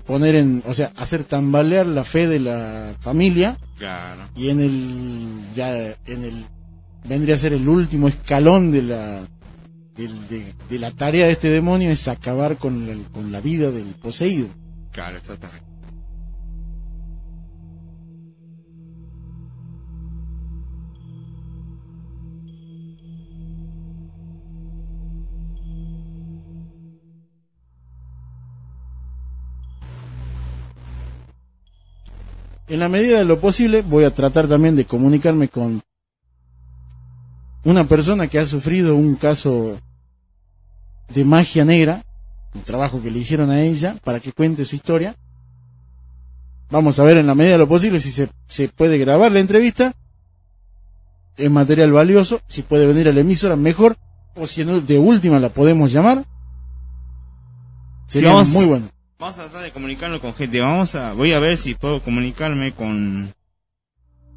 poner 0.06 0.36
en, 0.36 0.64
o 0.66 0.74
sea, 0.74 0.92
hacer 0.98 1.24
tambalear 1.24 1.86
la 1.86 2.03
fe 2.03 2.28
de 2.28 2.40
la 2.40 2.94
familia 3.00 3.58
Claro. 3.78 4.22
y 4.36 4.50
en 4.50 4.60
el 4.61 5.42
ya 5.56 5.74
en 6.06 6.24
el 6.24 6.45
vendría 7.06 7.36
a 7.36 7.38
ser 7.38 7.53
el 7.53 7.68
último 7.68 8.08
escalón 8.08 8.72
de 8.72 8.82
la 8.84 9.22
de, 9.95 10.53
de 10.70 10.80
la 10.80 10.92
tarea 10.92 11.26
de 11.28 11.32
este 11.34 11.50
demonio 11.50 11.92
es 11.92 12.08
acabar 12.08 12.58
con 12.58 12.88
la, 12.88 12.94
con 13.11 13.32
la 13.32 13.40
vida 13.42 13.70
del 13.72 13.88
poseído. 14.02 14.48
Claro, 14.92 15.18
exactamente. 15.18 15.64
En 32.72 32.80
la 32.80 32.88
medida 32.88 33.17
de 33.17 33.25
lo 33.25 33.38
posible 33.38 33.82
voy 33.82 34.06
a 34.06 34.14
tratar 34.14 34.48
también 34.48 34.77
de 34.77 34.85
comunicarme 34.85 35.50
con 35.50 35.82
una 37.66 37.83
persona 37.83 38.27
que 38.30 38.40
ha 38.40 38.45
sufrido 38.45 38.95
un 38.95 39.16
caso 39.16 39.77
de 41.09 41.25
magia 41.25 41.66
negra, 41.66 42.01
un 42.56 42.61
trabajo 42.61 43.01
que 43.03 43.11
le 43.11 43.19
hicieron 43.19 43.50
a 43.50 43.61
ella 43.61 43.98
para 44.06 44.22
que 44.22 44.32
cuente 44.32 44.64
su 44.64 44.77
historia. 44.77 45.17
Vamos 46.69 46.98
a 46.98 47.03
ver 47.03 47.17
en 47.17 47.27
la 47.27 47.35
medida 47.35 47.51
de 47.53 47.58
lo 47.58 47.67
posible 47.67 48.00
si 48.00 48.09
se, 48.09 48.30
se 48.48 48.69
puede 48.69 48.98
grabar 48.98 49.33
la 49.33 49.40
entrevista. 49.41 49.93
Es 51.35 51.51
material 51.51 51.91
valioso, 51.91 52.40
si 52.48 52.61
puede 52.61 52.85
venir 52.88 53.09
a 53.09 53.11
la 53.11 53.19
emisora 53.19 53.58
mejor, 53.58 53.98
o 54.38 54.48
si 54.48 54.64
de 54.64 54.98
última 54.98 55.41
la 55.41 55.50
podemos 55.50 55.91
llamar. 55.91 56.24
Sería 58.08 58.30
vamos- 58.30 58.48
muy 58.53 58.66
bueno. 58.66 58.88
Vamos 59.22 59.38
a 59.38 59.43
tratar 59.43 59.61
de 59.64 59.72
comunicarnos 59.72 60.19
con 60.19 60.33
gente. 60.33 60.59
Vamos 60.59 60.95
a, 60.95 61.14
voy 61.14 61.32
a 61.32 61.40
ver 61.40 61.56
si 61.58 61.75
puedo 61.75 62.01
comunicarme 62.01 62.72
con 62.72 63.32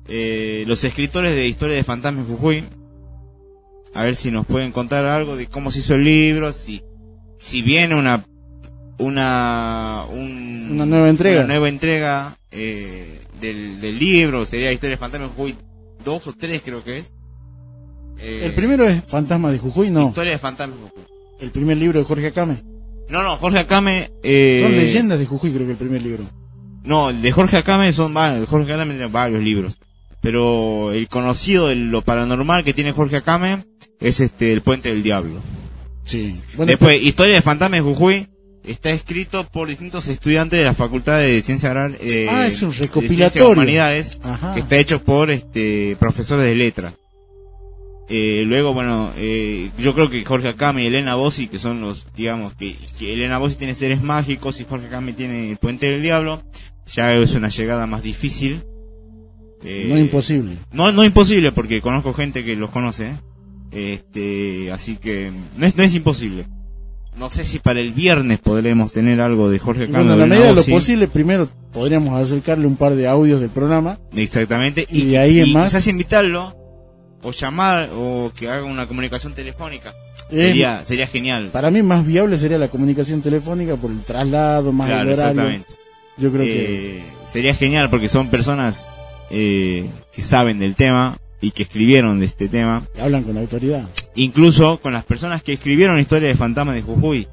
eh, 0.08 0.64
los 0.66 0.84
escritores 0.84 1.34
de 1.34 1.48
Historia 1.48 1.74
de 1.76 1.84
Fantasmas 1.84 2.28
de 2.28 2.34
Jujuy. 2.34 2.64
A 3.94 4.02
ver 4.04 4.14
si 4.14 4.30
nos 4.30 4.44
pueden 4.44 4.72
contar 4.72 5.06
algo 5.06 5.36
de 5.36 5.46
cómo 5.46 5.70
se 5.70 5.78
hizo 5.78 5.94
el 5.94 6.04
libro, 6.04 6.52
si, 6.52 6.82
si 7.38 7.62
viene 7.62 7.94
una, 7.94 8.24
una, 8.98 10.04
un- 10.10 10.68
Una 10.72 10.84
nueva 10.84 11.08
entrega. 11.08 11.38
una 11.40 11.48
nueva 11.48 11.68
entrega 11.70 12.36
eh, 12.50 13.20
del, 13.40 13.80
del 13.80 13.98
libro, 13.98 14.44
sería 14.44 14.70
Historia 14.70 14.96
de 14.96 15.00
Fantasmas 15.00 15.30
Jujuy 15.30 15.54
2 16.04 16.26
o 16.26 16.32
3 16.34 16.60
creo 16.62 16.84
que 16.84 16.98
es. 16.98 17.12
Eh, 18.18 18.42
El 18.44 18.52
primero 18.52 18.84
es 18.84 19.02
Fantasma 19.04 19.50
de 19.50 19.58
Jujuy, 19.58 19.90
no. 19.90 20.08
Historia 20.08 20.32
de 20.32 20.38
Fantasmas 20.38 20.78
Jujuy. 20.78 21.04
El 21.40 21.50
primer 21.52 21.78
libro 21.78 21.98
de 22.00 22.04
Jorge 22.04 22.26
Acame. 22.26 22.73
No, 23.08 23.23
no, 23.23 23.36
Jorge 23.36 23.58
Acame... 23.60 24.10
Eh, 24.23 24.60
Son 24.62 24.73
leyendas 24.76 25.18
de 25.18 25.26
Jujuy, 25.26 25.52
creo 25.52 25.66
que 25.66 25.73
el 25.73 25.78
primer 25.78 26.02
libro. 26.02 26.24
No, 26.84 27.10
el 27.10 27.23
de 27.23 27.33
Jorge 27.33 27.57
Acame 27.58 27.92
son 27.92 28.12
varios, 28.15 28.49
Jorge 28.49 28.73
Acame 28.73 28.94
tiene 28.94 29.08
varios 29.08 29.42
libros. 29.42 29.78
Pero 30.20 30.92
el 30.92 31.08
conocido 31.08 31.68
de 31.68 31.76
lo 31.76 32.02
paranormal 32.02 32.65
que 32.65 32.73
tiene 32.74 32.92
Jorge 32.92 33.16
Acame 33.16 33.65
es 34.00 34.20
este 34.20 34.52
El 34.52 34.62
Puente 34.62 34.89
del 34.89 35.02
Diablo. 35.02 35.41
Sí. 36.05 36.34
Después, 36.66 37.02
Historia 37.02 37.34
de 37.34 37.42
Fantasmas 37.42 37.78
de 37.78 37.83
Jujuy 37.84 38.28
está 38.66 38.91
escrito 38.91 39.44
por 39.44 39.68
distintos 39.68 40.08
estudiantes 40.08 40.58
de 40.58 40.65
la 40.65 40.73
Facultad 40.74 41.18
de 41.18 41.42
Ciencia 41.42 41.70
Agrar- 41.70 41.97
eh, 42.00 42.26
Ah, 42.31 42.47
es 42.47 42.62
un 42.62 42.70
de 42.70 42.74
Ciencias 42.76 42.86
recopilatorio. 42.86 43.50
Humanidades, 43.52 44.18
Ajá. 44.23 44.55
que 44.55 44.60
está 44.60 44.76
hecho 44.76 45.02
por 45.02 45.31
este 45.31 45.97
profesores 45.99 46.44
de 46.47 46.55
letras. 46.55 46.94
Eh, 48.08 48.42
luego, 48.47 48.74
bueno, 48.74 49.10
eh, 49.16 49.70
yo 49.78 49.94
creo 49.94 50.10
que 50.10 50.23
Jorge 50.24 50.49
Acame 50.49 50.83
y 50.83 50.86
Elena 50.86 51.15
Bossi, 51.15 51.49
que 51.49 51.58
son 51.58 51.81
los, 51.81 52.07
digamos, 52.15 52.52
que, 52.55 52.76
que 52.99 53.15
Elena 53.15 53.39
Bossi 53.39 53.57
tiene 53.57 53.74
seres 53.74 54.02
mágicos 54.02 54.60
y 54.60 54.65
Jorge 54.65 54.89
Acame 54.89 55.15
tiene 55.15 55.50
el 55.50 55.57
Puente 55.57 55.86
del 55.91 56.02
Diablo, 56.02 56.42
ya 56.92 57.15
es 57.15 57.34
una 57.34 57.49
llegada 57.49 57.86
más 57.86 58.02
difícil. 58.02 58.62
Eh, 59.65 59.86
No 59.89 59.99
imposible. 59.99 60.52
No, 60.73 60.92
no 60.92 61.02
imposible, 61.05 61.50
porque 61.52 61.81
conozco 61.81 62.12
gente 62.12 62.44
que 62.44 62.55
los 62.57 62.68
conoce. 62.70 63.12
Este, 63.73 64.70
así 64.70 64.97
que 64.97 65.31
no 65.57 65.66
es, 65.66 65.76
no 65.76 65.83
es 65.83 65.94
imposible. 65.94 66.44
No 67.18 67.31
sé 67.31 67.44
si 67.44 67.58
para 67.60 67.81
el 67.81 67.92
viernes 67.92 68.39
podremos 68.41 68.92
tener 68.92 69.20
algo 69.20 69.49
de 69.49 69.58
Jorge 69.58 69.83
Y 69.83 69.84
Acame. 69.84 69.99
bueno, 70.05 70.12
en 70.15 70.18
la 70.20 70.26
medida 70.26 70.47
de 70.49 70.55
lo 70.55 70.65
posible, 70.65 71.07
primero 71.08 71.49
podríamos 71.73 72.20
acercarle 72.20 72.66
un 72.66 72.76
par 72.76 72.94
de 72.97 73.08
audios 73.08 73.41
del 73.41 73.50
programa. 73.50 73.99
Exactamente. 74.15 74.86
Y 74.91 75.07
de 75.07 75.18
ahí 75.18 75.41
en 75.41 75.52
más- 75.52 75.68
quizás 75.70 75.86
invitarlo, 75.86 76.55
o 77.24 77.30
llamar, 77.32 77.90
o 77.94 78.30
que 78.38 78.48
haga 78.48 78.64
una 78.64 78.86
comunicación 78.86 79.32
telefónica. 79.34 79.92
Eh, 80.30 80.36
Sería, 80.36 80.84
sería 80.84 81.06
genial. 81.06 81.48
Para 81.52 81.70
mí 81.70 81.82
más 81.82 82.06
viable 82.06 82.36
sería 82.38 82.56
la 82.58 82.68
comunicación 82.68 83.20
telefónica 83.22 83.76
por 83.76 83.90
el 83.90 84.02
traslado, 84.02 84.72
más 84.72 84.86
Claro, 84.88 85.02
el 85.02 85.18
horario. 85.18 85.30
exactamente. 85.30 85.68
Yo 86.16 86.30
creo 86.32 86.44
que 86.44 86.98
Eh, 86.98 87.02
sería 87.26 87.54
genial 87.54 87.90
porque 87.90 88.08
son 88.08 88.28
personas 88.30 88.86
eh, 89.30 89.86
que 90.12 90.22
saben 90.22 90.58
del 90.58 90.74
tema 90.76 91.18
y 91.40 91.50
que 91.50 91.64
escribieron 91.64 92.20
de 92.20 92.26
este 92.26 92.48
tema. 92.48 92.82
hablan 93.02 93.22
con 93.24 93.36
autoridad. 93.36 93.84
Incluso 94.14 94.78
con 94.78 94.92
las 94.92 95.04
personas 95.04 95.42
que 95.42 95.54
escribieron 95.54 95.98
Historia 95.98 96.28
de 96.28 96.36
Fantasmas 96.36 96.74
de 96.76 96.82
Jujuy, 96.82 97.26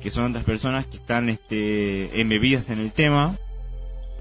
que 0.00 0.10
son 0.10 0.26
otras 0.30 0.44
personas 0.44 0.86
que 0.86 0.96
están 0.98 1.28
este, 1.28 2.20
embebidas 2.20 2.70
en 2.70 2.78
el 2.78 2.92
tema 2.92 3.36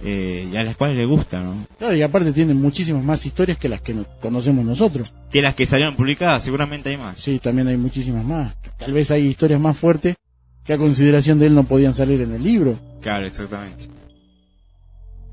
eh, 0.04 0.48
y 0.52 0.56
a 0.56 0.64
las 0.64 0.76
cuales 0.78 0.98
les 0.98 1.08
gusta, 1.08 1.42
¿no? 1.42 1.66
Claro, 1.80 1.96
y 1.96 2.02
aparte 2.02 2.32
tienen 2.34 2.62
muchísimas 2.62 3.04
más 3.04 3.26
historias 3.26 3.58
que 3.58 3.68
las 3.70 3.82
que 3.82 3.94
no- 3.94 4.06
conocemos 4.20 4.64
nosotros. 4.66 5.14
Que 5.32 5.42
las 5.42 5.56
que 5.56 5.66
salieron 5.66 5.96
publicadas, 5.96 6.44
seguramente 6.44 6.90
hay 6.90 6.98
más. 6.98 7.18
Sí, 7.20 7.40
también 7.40 7.68
hay 7.68 7.78
muchísimas 7.78 8.24
más. 8.26 8.56
Tal 8.78 8.94
vez 8.94 9.10
hay 9.12 9.26
historias 9.26 9.60
más 9.60 9.78
fuertes 9.78 10.16
que 10.64 10.74
a 10.74 10.78
consideración 10.78 11.40
de 11.40 11.48
él 11.48 11.56
no 11.56 11.64
podían 11.64 11.94
salir 11.94 12.22
en 12.22 12.34
el 12.34 12.44
libro. 12.44 12.78
Claro, 13.02 13.26
exactamente. 13.26 13.86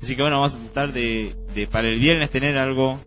Así 0.01 0.15
que 0.15 0.21
bueno, 0.21 0.39
vamos 0.39 0.53
a 0.55 0.57
tratar 0.57 0.93
de, 0.93 1.35
de 1.55 1.67
para 1.67 1.87
el 1.87 1.99
viernes 1.99 2.29
tener 2.29 2.57
algo 2.57 2.99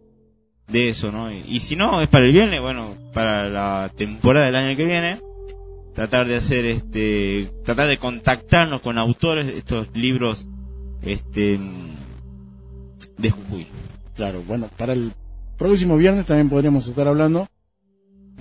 de 0.68 0.88
eso, 0.90 1.10
¿no? 1.12 1.32
Y, 1.32 1.42
y 1.48 1.60
si 1.60 1.76
no 1.76 2.00
es 2.02 2.08
para 2.08 2.24
el 2.24 2.32
viernes, 2.32 2.60
bueno, 2.60 2.94
para 3.12 3.48
la 3.48 3.90
temporada 3.96 4.46
del 4.46 4.56
año 4.56 4.76
que 4.76 4.84
viene, 4.84 5.18
tratar 5.94 6.26
de 6.26 6.36
hacer 6.36 6.66
este, 6.66 7.50
tratar 7.64 7.88
de 7.88 7.98
contactarnos 7.98 8.80
con 8.80 8.98
autores 8.98 9.46
de 9.46 9.58
estos 9.58 9.88
libros, 9.94 10.46
este, 11.02 11.58
de 13.18 13.30
Jujuy. 13.30 13.66
Claro, 14.16 14.42
bueno, 14.46 14.68
para 14.76 14.92
el 14.92 15.12
próximo 15.56 15.96
viernes 15.96 16.26
también 16.26 16.48
podríamos 16.48 16.86
estar 16.86 17.06
hablando 17.06 17.46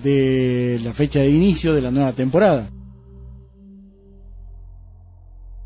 de 0.02 0.80
la 0.84 0.94
fecha 0.94 1.20
de 1.20 1.30
inicio 1.30 1.74
de 1.74 1.82
la 1.82 1.92
nueva 1.92 2.14
temporada. 2.14 2.70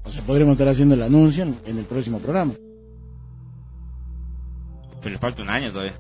O 0.03 0.09
sea, 0.09 0.23
podremos 0.23 0.53
estar 0.53 0.67
haciendo 0.67 0.95
el 0.95 1.03
anuncio 1.03 1.43
en, 1.43 1.55
en 1.65 1.77
el 1.77 1.85
próximo 1.85 2.19
programa. 2.19 2.53
Pero 5.01 5.13
le 5.13 5.17
falta 5.17 5.41
un 5.41 5.49
año 5.49 5.71
todavía. 5.71 5.93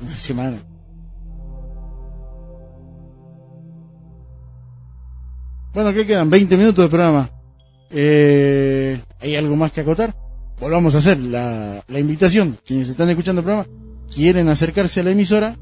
Una 0.00 0.16
semana. 0.16 0.58
Bueno, 5.72 5.92
¿qué 5.92 6.06
quedan? 6.06 6.30
20 6.30 6.56
minutos 6.56 6.84
de 6.84 6.88
programa. 6.88 7.30
Eh, 7.90 9.00
¿Hay 9.20 9.36
algo 9.36 9.56
más 9.56 9.72
que 9.72 9.80
acotar? 9.80 10.14
Volvamos 10.60 10.94
a 10.94 10.98
hacer 10.98 11.18
la, 11.18 11.82
invitación. 11.88 12.58
Quienes 12.64 12.88
están 12.88 13.10
escuchando 13.10 13.40
el 13.40 13.44
programa 13.44 13.68
quieren 14.12 14.48
acercarse 14.48 15.00
a 15.00 15.02
la 15.02 15.10
emisora 15.10 15.56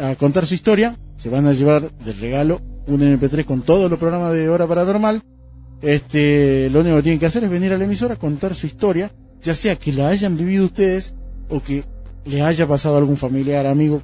a 0.00 0.14
contar 0.16 0.46
su 0.46 0.54
historia. 0.54 0.96
Se 1.16 1.28
van 1.28 1.46
a 1.46 1.52
llevar 1.52 1.90
de 1.98 2.12
regalo 2.12 2.60
un 2.86 3.00
MP3 3.00 3.44
con 3.44 3.62
todos 3.62 3.90
los 3.90 3.98
programas 3.98 4.32
de 4.32 4.48
Hora 4.48 4.66
Paranormal. 4.66 5.22
Este, 5.82 6.70
lo 6.70 6.80
único 6.80 6.96
que 6.96 7.02
tienen 7.02 7.20
que 7.20 7.26
hacer 7.26 7.44
es 7.44 7.50
venir 7.50 7.72
a 7.72 7.78
la 7.78 7.84
emisora, 7.84 8.16
contar 8.16 8.54
su 8.54 8.66
historia, 8.66 9.10
ya 9.42 9.54
sea 9.54 9.76
que 9.76 9.92
la 9.92 10.08
hayan 10.08 10.36
vivido 10.36 10.64
ustedes 10.64 11.14
o 11.50 11.60
que 11.60 11.84
les 12.24 12.40
haya 12.40 12.66
pasado 12.66 12.94
a 12.94 12.98
algún 12.98 13.18
familiar, 13.18 13.66
amigo. 13.66 14.02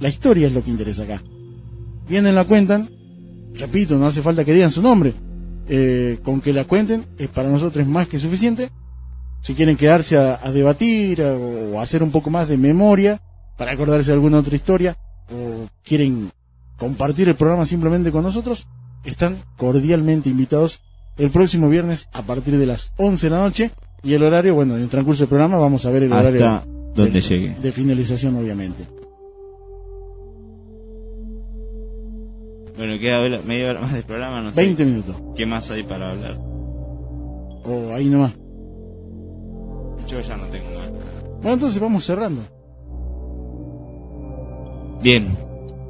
La 0.00 0.08
historia 0.08 0.48
es 0.48 0.52
lo 0.52 0.64
que 0.64 0.70
interesa 0.70 1.04
acá. 1.04 1.22
Vienen, 2.08 2.34
la 2.34 2.44
cuentan. 2.44 2.90
Repito, 3.54 3.96
no 3.96 4.06
hace 4.06 4.22
falta 4.22 4.44
que 4.44 4.52
digan 4.52 4.70
su 4.70 4.82
nombre. 4.82 5.12
Eh, 5.72 6.18
con 6.24 6.40
que 6.40 6.52
la 6.52 6.64
cuenten 6.64 7.04
es 7.16 7.28
para 7.28 7.48
nosotros 7.48 7.86
más 7.86 8.08
que 8.08 8.18
suficiente. 8.18 8.70
Si 9.40 9.54
quieren 9.54 9.76
quedarse 9.76 10.18
a, 10.18 10.40
a 10.42 10.50
debatir 10.50 11.22
a- 11.22 11.32
o 11.32 11.80
hacer 11.80 12.02
un 12.02 12.10
poco 12.10 12.28
más 12.28 12.48
de 12.48 12.56
memoria 12.58 13.20
para 13.56 13.72
acordarse 13.72 14.08
de 14.08 14.14
alguna 14.14 14.40
otra 14.40 14.56
historia 14.56 14.96
o 15.32 15.68
quieren 15.84 16.32
compartir 16.76 17.28
el 17.28 17.36
programa 17.36 17.64
simplemente 17.66 18.10
con 18.10 18.24
nosotros, 18.24 18.66
están 19.04 19.36
cordialmente 19.56 20.28
invitados 20.28 20.80
el 21.16 21.30
próximo 21.30 21.68
viernes 21.68 22.08
a 22.12 22.22
partir 22.22 22.58
de 22.58 22.66
las 22.66 22.92
11 22.96 23.26
de 23.28 23.30
la 23.30 23.38
noche 23.44 23.70
y 24.02 24.14
el 24.14 24.22
horario, 24.24 24.54
bueno, 24.56 24.74
en 24.76 24.82
el 24.82 24.88
transcurso 24.88 25.20
del 25.22 25.28
programa 25.28 25.56
vamos 25.58 25.86
a 25.86 25.90
ver 25.90 26.02
el 26.02 26.12
Hasta 26.12 26.28
horario 26.28 26.62
donde 26.96 27.10
de, 27.12 27.20
llegue. 27.20 27.54
de 27.62 27.70
finalización 27.72 28.34
obviamente. 28.36 28.88
Bueno, 32.80 32.98
queda 32.98 33.20
hora- 33.20 33.40
media 33.44 33.70
hora 33.72 33.80
más 33.82 33.92
del 33.92 34.04
programa, 34.04 34.40
no 34.40 34.52
sé. 34.52 34.62
20 34.62 34.84
minutos. 34.86 35.14
¿Qué 35.36 35.44
más 35.44 35.70
hay 35.70 35.82
para 35.82 36.12
hablar? 36.12 36.38
O 36.40 37.92
ahí 37.94 38.06
nomás. 38.06 38.32
Yo 40.08 40.18
ya 40.22 40.34
no 40.38 40.44
tengo 40.44 40.64
más. 40.78 40.90
Bueno, 41.42 41.52
entonces 41.54 41.78
vamos 41.78 42.06
cerrando. 42.06 42.40
Bien. 45.02 45.28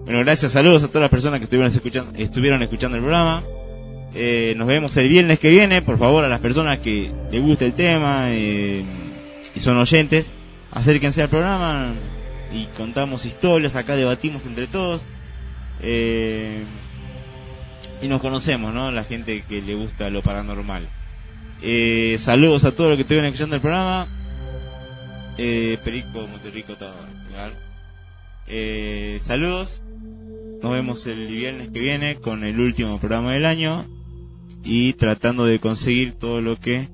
Bueno, 0.05 0.19
gracias, 0.25 0.51
saludos 0.51 0.83
a 0.83 0.89
todas 0.89 1.02
las 1.02 1.10
personas 1.12 1.39
que 1.39 1.44
estuvieron 1.44 1.70
escuchando, 1.70 2.12
estuvieron 2.19 2.60
escuchando 2.65 2.97
el 2.97 3.05
programa. 3.05 3.44
Eh, 4.12 4.55
nos 4.57 4.67
vemos 4.67 4.97
el 4.97 5.09
viernes 5.09 5.39
que 5.39 5.49
viene. 5.51 5.83
Por 5.83 5.97
favor, 5.97 6.25
a 6.25 6.28
las 6.28 6.41
personas 6.41 6.81
que 6.81 7.09
les 7.31 7.41
guste 7.41 7.67
el 7.67 7.75
tema 7.75 8.25
eh, 8.33 8.83
y 9.55 9.60
son 9.60 9.77
oyentes, 9.78 10.33
acérquense 10.73 11.23
al 11.23 11.28
programa 11.28 11.93
y 12.52 12.65
contamos 12.77 13.27
historias. 13.27 13.77
Acá 13.77 13.94
debatimos 13.94 14.44
entre 14.47 14.67
todos. 14.67 15.02
Eh, 15.83 16.65
y 18.03 18.09
nos 18.09 18.20
conocemos, 18.20 18.73
¿no? 18.73 18.91
La 18.91 19.05
gente 19.05 19.43
que 19.49 19.62
le 19.62 19.75
gusta 19.75 20.11
lo 20.11 20.23
paranormal. 20.23 20.89
Eh, 21.62 22.17
saludos 22.19 22.65
a 22.65 22.73
todos 22.73 22.91
los 22.91 22.97
que 22.97 23.03
estuvieron 23.03 23.27
escuchando 23.27 23.57
el 23.57 23.62
programa. 23.62 24.09
Eh, 25.39 25.79
Perico, 25.85 26.27
Monterrico, 26.27 26.75
todo. 26.75 26.95
Eh, 28.47 29.19
saludos. 29.20 29.83
Nos 30.62 30.73
vemos 30.73 31.07
el 31.07 31.29
viernes 31.29 31.70
que 31.70 31.81
viene 31.81 32.17
con 32.17 32.45
el 32.45 32.61
último 32.61 32.99
programa 32.99 33.33
del 33.33 33.47
año 33.47 33.87
y 34.62 34.93
tratando 34.95 35.47
de 35.47 35.59
conseguir 35.59 36.12
todo 36.12 36.41
lo 36.41 36.57
que 36.57 36.89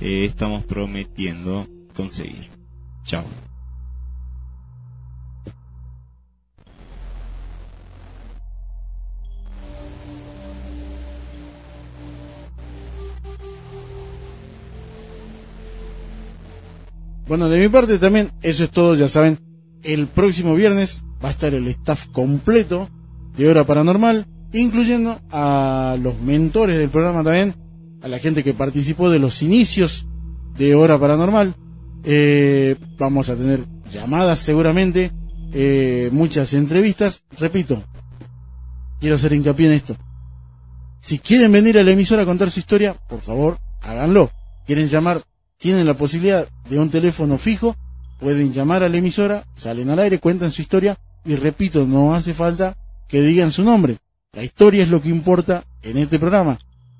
eh, 0.00 0.24
estamos 0.24 0.64
prometiendo 0.64 1.66
conseguir. 1.94 2.50
Chao. 3.04 3.24
Bueno, 17.26 17.48
de 17.48 17.60
mi 17.60 17.68
parte 17.68 17.98
también, 17.98 18.30
eso 18.42 18.62
es 18.62 18.70
todo, 18.70 18.94
ya 18.94 19.08
saben. 19.08 19.38
El 19.82 20.06
próximo 20.06 20.54
viernes 20.54 21.04
va 21.22 21.28
a 21.28 21.32
estar 21.32 21.52
el 21.54 21.66
staff 21.68 22.06
completo 22.12 22.88
de 23.36 23.48
Hora 23.48 23.64
Paranormal, 23.64 24.26
incluyendo 24.52 25.20
a 25.30 25.96
los 26.00 26.20
mentores 26.20 26.76
del 26.76 26.88
programa 26.88 27.24
también, 27.24 27.54
a 28.02 28.08
la 28.08 28.20
gente 28.20 28.44
que 28.44 28.54
participó 28.54 29.10
de 29.10 29.18
los 29.18 29.42
inicios 29.42 30.06
de 30.56 30.74
Hora 30.76 30.98
Paranormal. 30.98 31.54
Eh, 32.04 32.76
vamos 32.96 33.28
a 33.28 33.34
tener 33.34 33.64
llamadas 33.90 34.38
seguramente, 34.38 35.10
eh, 35.52 36.10
muchas 36.12 36.52
entrevistas. 36.52 37.24
Repito, 37.38 37.82
quiero 39.00 39.16
hacer 39.16 39.32
hincapié 39.32 39.66
en 39.66 39.72
esto. 39.72 39.96
Si 41.00 41.18
quieren 41.18 41.50
venir 41.50 41.78
a 41.78 41.82
la 41.82 41.90
emisora 41.90 42.22
a 42.22 42.26
contar 42.26 42.50
su 42.50 42.60
historia, 42.60 42.94
por 43.08 43.20
favor, 43.20 43.58
háganlo. 43.82 44.30
Quieren 44.64 44.88
llamar, 44.88 45.22
tienen 45.58 45.86
la 45.86 45.94
posibilidad 45.94 46.48
de 46.68 46.78
un 46.78 46.90
teléfono 46.90 47.38
fijo, 47.38 47.76
pueden 48.20 48.52
llamar 48.52 48.82
a 48.82 48.88
la 48.88 48.96
emisora, 48.96 49.44
salen 49.54 49.90
al 49.90 49.98
aire, 49.98 50.18
cuentan 50.18 50.50
su 50.50 50.62
historia 50.62 50.98
y 51.24 51.36
repito, 51.36 51.86
no 51.86 52.14
hace 52.14 52.34
falta 52.34 52.76
que 53.08 53.20
digan 53.20 53.52
su 53.52 53.64
nombre. 53.64 53.98
La 54.32 54.44
historia 54.44 54.82
es 54.82 54.90
lo 54.90 55.00
que 55.00 55.08
importa 55.08 55.64
en 55.82 55.98
este 55.98 56.18
programa. 56.18 56.58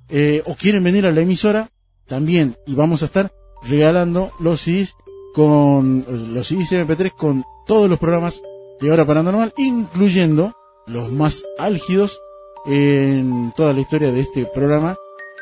Eh, 0.08 0.42
o 0.46 0.54
quieren 0.54 0.84
venir 0.84 1.06
a 1.06 1.12
la 1.12 1.20
emisora, 1.20 1.68
también, 2.06 2.56
y 2.66 2.74
vamos 2.74 3.02
a 3.02 3.06
estar 3.06 3.32
regalando 3.64 4.32
los 4.38 4.60
CDs 4.60 4.94
con 5.34 6.06
los 6.32 6.46
CDs 6.46 6.72
MP3 6.72 7.12
con 7.12 7.44
todos 7.66 7.90
los 7.90 7.98
programas 7.98 8.40
de 8.80 8.90
Hora 8.90 9.04
Paranormal, 9.04 9.52
incluyendo 9.56 10.52
los 10.86 11.10
más 11.10 11.44
álgidos 11.58 12.20
en 12.66 13.52
toda 13.56 13.72
la 13.72 13.80
historia 13.80 14.12
de 14.12 14.20
este 14.20 14.46
programa, 14.46 14.96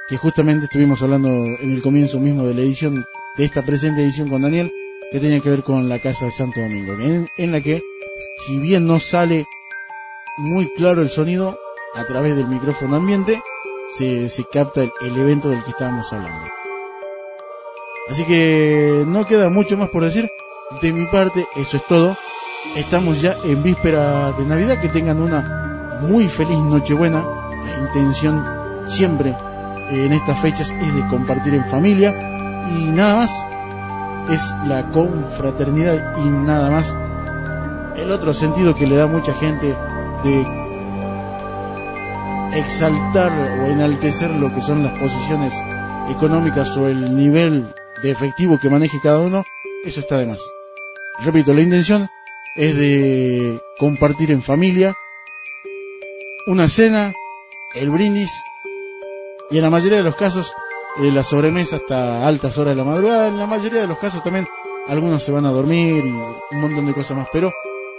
que 0.08 0.16
justamente 0.16 0.66
estuvimos 0.66 1.02
hablando 1.02 1.28
en 1.28 1.72
el 1.72 1.82
comienzo 1.82 2.20
mismo 2.20 2.44
de 2.44 2.54
la 2.54 2.60
edición, 2.60 3.04
de 3.36 3.44
esta 3.44 3.62
presente 3.62 4.02
edición 4.02 4.28
con 4.28 4.42
Daniel, 4.42 4.72
que 5.10 5.20
tenía 5.20 5.40
que 5.40 5.50
ver 5.50 5.62
con 5.62 5.88
la 5.88 5.98
Casa 5.98 6.26
de 6.26 6.32
Santo 6.32 6.60
Domingo, 6.60 6.92
en, 6.94 7.28
en 7.36 7.52
la 7.52 7.60
que, 7.60 7.82
si 8.46 8.58
bien 8.58 8.86
no 8.86 9.00
sale 9.00 9.46
muy 10.36 10.68
claro 10.74 11.02
el 11.02 11.10
sonido 11.10 11.58
a 11.94 12.04
través 12.04 12.36
del 12.36 12.48
micrófono 12.48 12.96
ambiente, 12.96 13.40
se, 13.96 14.28
se 14.28 14.44
capta 14.44 14.82
el, 14.82 14.92
el 15.02 15.16
evento 15.16 15.48
del 15.48 15.62
que 15.64 15.70
estábamos 15.70 16.12
hablando. 16.12 16.50
Así 18.08 18.24
que 18.24 19.04
no 19.06 19.26
queda 19.26 19.48
mucho 19.48 19.76
más 19.76 19.88
por 19.88 20.04
decir. 20.04 20.30
De 20.82 20.92
mi 20.92 21.06
parte, 21.06 21.46
eso 21.56 21.76
es 21.76 21.86
todo. 21.86 22.16
Estamos 22.76 23.22
ya 23.22 23.36
en 23.44 23.62
víspera 23.62 24.32
de 24.32 24.44
Navidad. 24.44 24.80
Que 24.80 24.88
tengan 24.88 25.22
una 25.22 25.98
muy 26.02 26.28
feliz 26.28 26.58
Nochebuena. 26.58 27.24
La 27.64 27.78
intención 27.80 28.44
siempre 28.88 29.34
en 29.94 30.12
estas 30.12 30.38
fechas 30.40 30.70
es 30.70 30.94
de 30.94 31.06
compartir 31.08 31.54
en 31.54 31.64
familia. 31.66 32.12
Y 32.78 32.90
nada 32.90 33.16
más. 33.16 33.30
Es 34.30 34.54
la 34.66 34.90
confraternidad 34.90 36.16
y 36.24 36.28
nada 36.28 36.70
más. 36.70 36.94
El 37.96 38.10
otro 38.10 38.32
sentido 38.32 38.74
que 38.74 38.86
le 38.86 38.96
da 38.96 39.06
mucha 39.06 39.34
gente 39.34 39.74
de 40.24 40.64
exaltar 42.58 43.32
o 43.32 43.66
enaltecer 43.66 44.30
lo 44.30 44.52
que 44.54 44.60
son 44.60 44.82
las 44.82 44.98
posiciones 44.98 45.52
económicas 46.08 46.76
o 46.76 46.88
el 46.88 47.16
nivel 47.16 47.66
de 48.02 48.10
efectivo 48.10 48.58
que 48.60 48.70
maneje 48.70 48.98
cada 49.02 49.20
uno, 49.20 49.44
eso 49.84 50.00
está 50.00 50.18
de 50.18 50.26
más. 50.26 50.40
Repito, 51.22 51.52
la 51.52 51.62
intención 51.62 52.08
es 52.56 52.74
de 52.74 53.60
compartir 53.78 54.30
en 54.30 54.42
familia 54.42 54.94
una 56.46 56.68
cena, 56.68 57.12
el 57.74 57.90
brindis 57.90 58.30
y 59.54 59.58
en 59.58 59.62
la 59.62 59.70
mayoría 59.70 59.98
de 59.98 60.02
los 60.02 60.16
casos 60.16 60.52
eh, 61.00 61.12
la 61.12 61.22
sobremesa 61.22 61.76
hasta 61.76 62.26
altas 62.26 62.58
horas 62.58 62.74
de 62.74 62.82
la 62.82 62.90
madrugada. 62.90 63.28
En 63.28 63.38
la 63.38 63.46
mayoría 63.46 63.82
de 63.82 63.86
los 63.86 63.98
casos 63.98 64.20
también 64.24 64.48
algunos 64.88 65.22
se 65.22 65.30
van 65.30 65.46
a 65.46 65.52
dormir 65.52 66.04
y 66.04 66.10
un 66.10 66.60
montón 66.60 66.86
de 66.86 66.92
cosas 66.92 67.16
más. 67.16 67.28
Pero, 67.32 67.52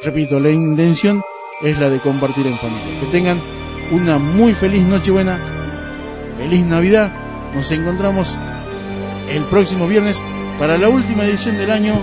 repito, 0.04 0.38
la 0.38 0.50
intención 0.50 1.24
es 1.62 1.80
la 1.80 1.90
de 1.90 2.00
compartir 2.00 2.46
en 2.46 2.58
familia. 2.58 3.00
Que 3.00 3.06
tengan 3.06 3.40
una 3.92 4.18
muy 4.18 4.54
feliz 4.54 4.84
Nochebuena, 4.84 5.40
feliz 6.38 6.66
Navidad. 6.66 7.14
Nos 7.54 7.72
encontramos 7.72 8.38
el 9.30 9.46
próximo 9.46 9.88
viernes 9.88 10.22
para 10.60 10.78
la 10.78 10.90
última 10.90 11.24
edición 11.24 11.58
del 11.58 11.72
año 11.72 11.94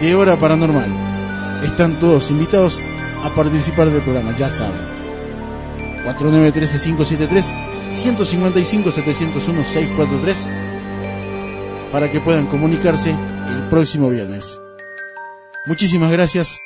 de 0.00 0.14
Hora 0.14 0.38
Paranormal. 0.38 1.60
Están 1.62 1.98
todos 1.98 2.30
invitados 2.30 2.80
a 3.22 3.28
participar 3.34 3.90
del 3.90 4.00
programa, 4.00 4.34
ya 4.34 4.48
saben. 4.48 4.80
4913-573 6.06 7.75
155-701-643 7.92 10.66
para 11.92 12.10
que 12.10 12.20
puedan 12.20 12.46
comunicarse 12.46 13.10
el 13.10 13.68
próximo 13.68 14.10
viernes. 14.10 14.58
Muchísimas 15.66 16.10
gracias. 16.12 16.58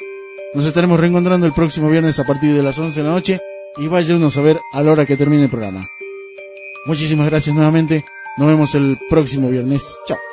Nos 0.54 0.66
estaremos 0.66 0.98
reencontrando 0.98 1.46
el 1.46 1.52
próximo 1.52 1.88
viernes 1.88 2.18
a 2.18 2.24
partir 2.24 2.54
de 2.54 2.62
las 2.62 2.78
11 2.78 3.00
de 3.00 3.06
la 3.06 3.12
noche 3.12 3.40
y 3.76 3.88
vaya 3.88 4.16
uno 4.16 4.26
a 4.26 4.30
saber 4.30 4.58
a 4.72 4.82
la 4.82 4.92
hora 4.92 5.06
que 5.06 5.16
termine 5.16 5.44
el 5.44 5.50
programa. 5.50 5.86
Muchísimas 6.86 7.26
gracias 7.26 7.54
nuevamente. 7.54 8.04
Nos 8.36 8.48
vemos 8.48 8.74
el 8.74 8.98
próximo 9.08 9.48
viernes. 9.48 9.96
Chao. 10.06 10.29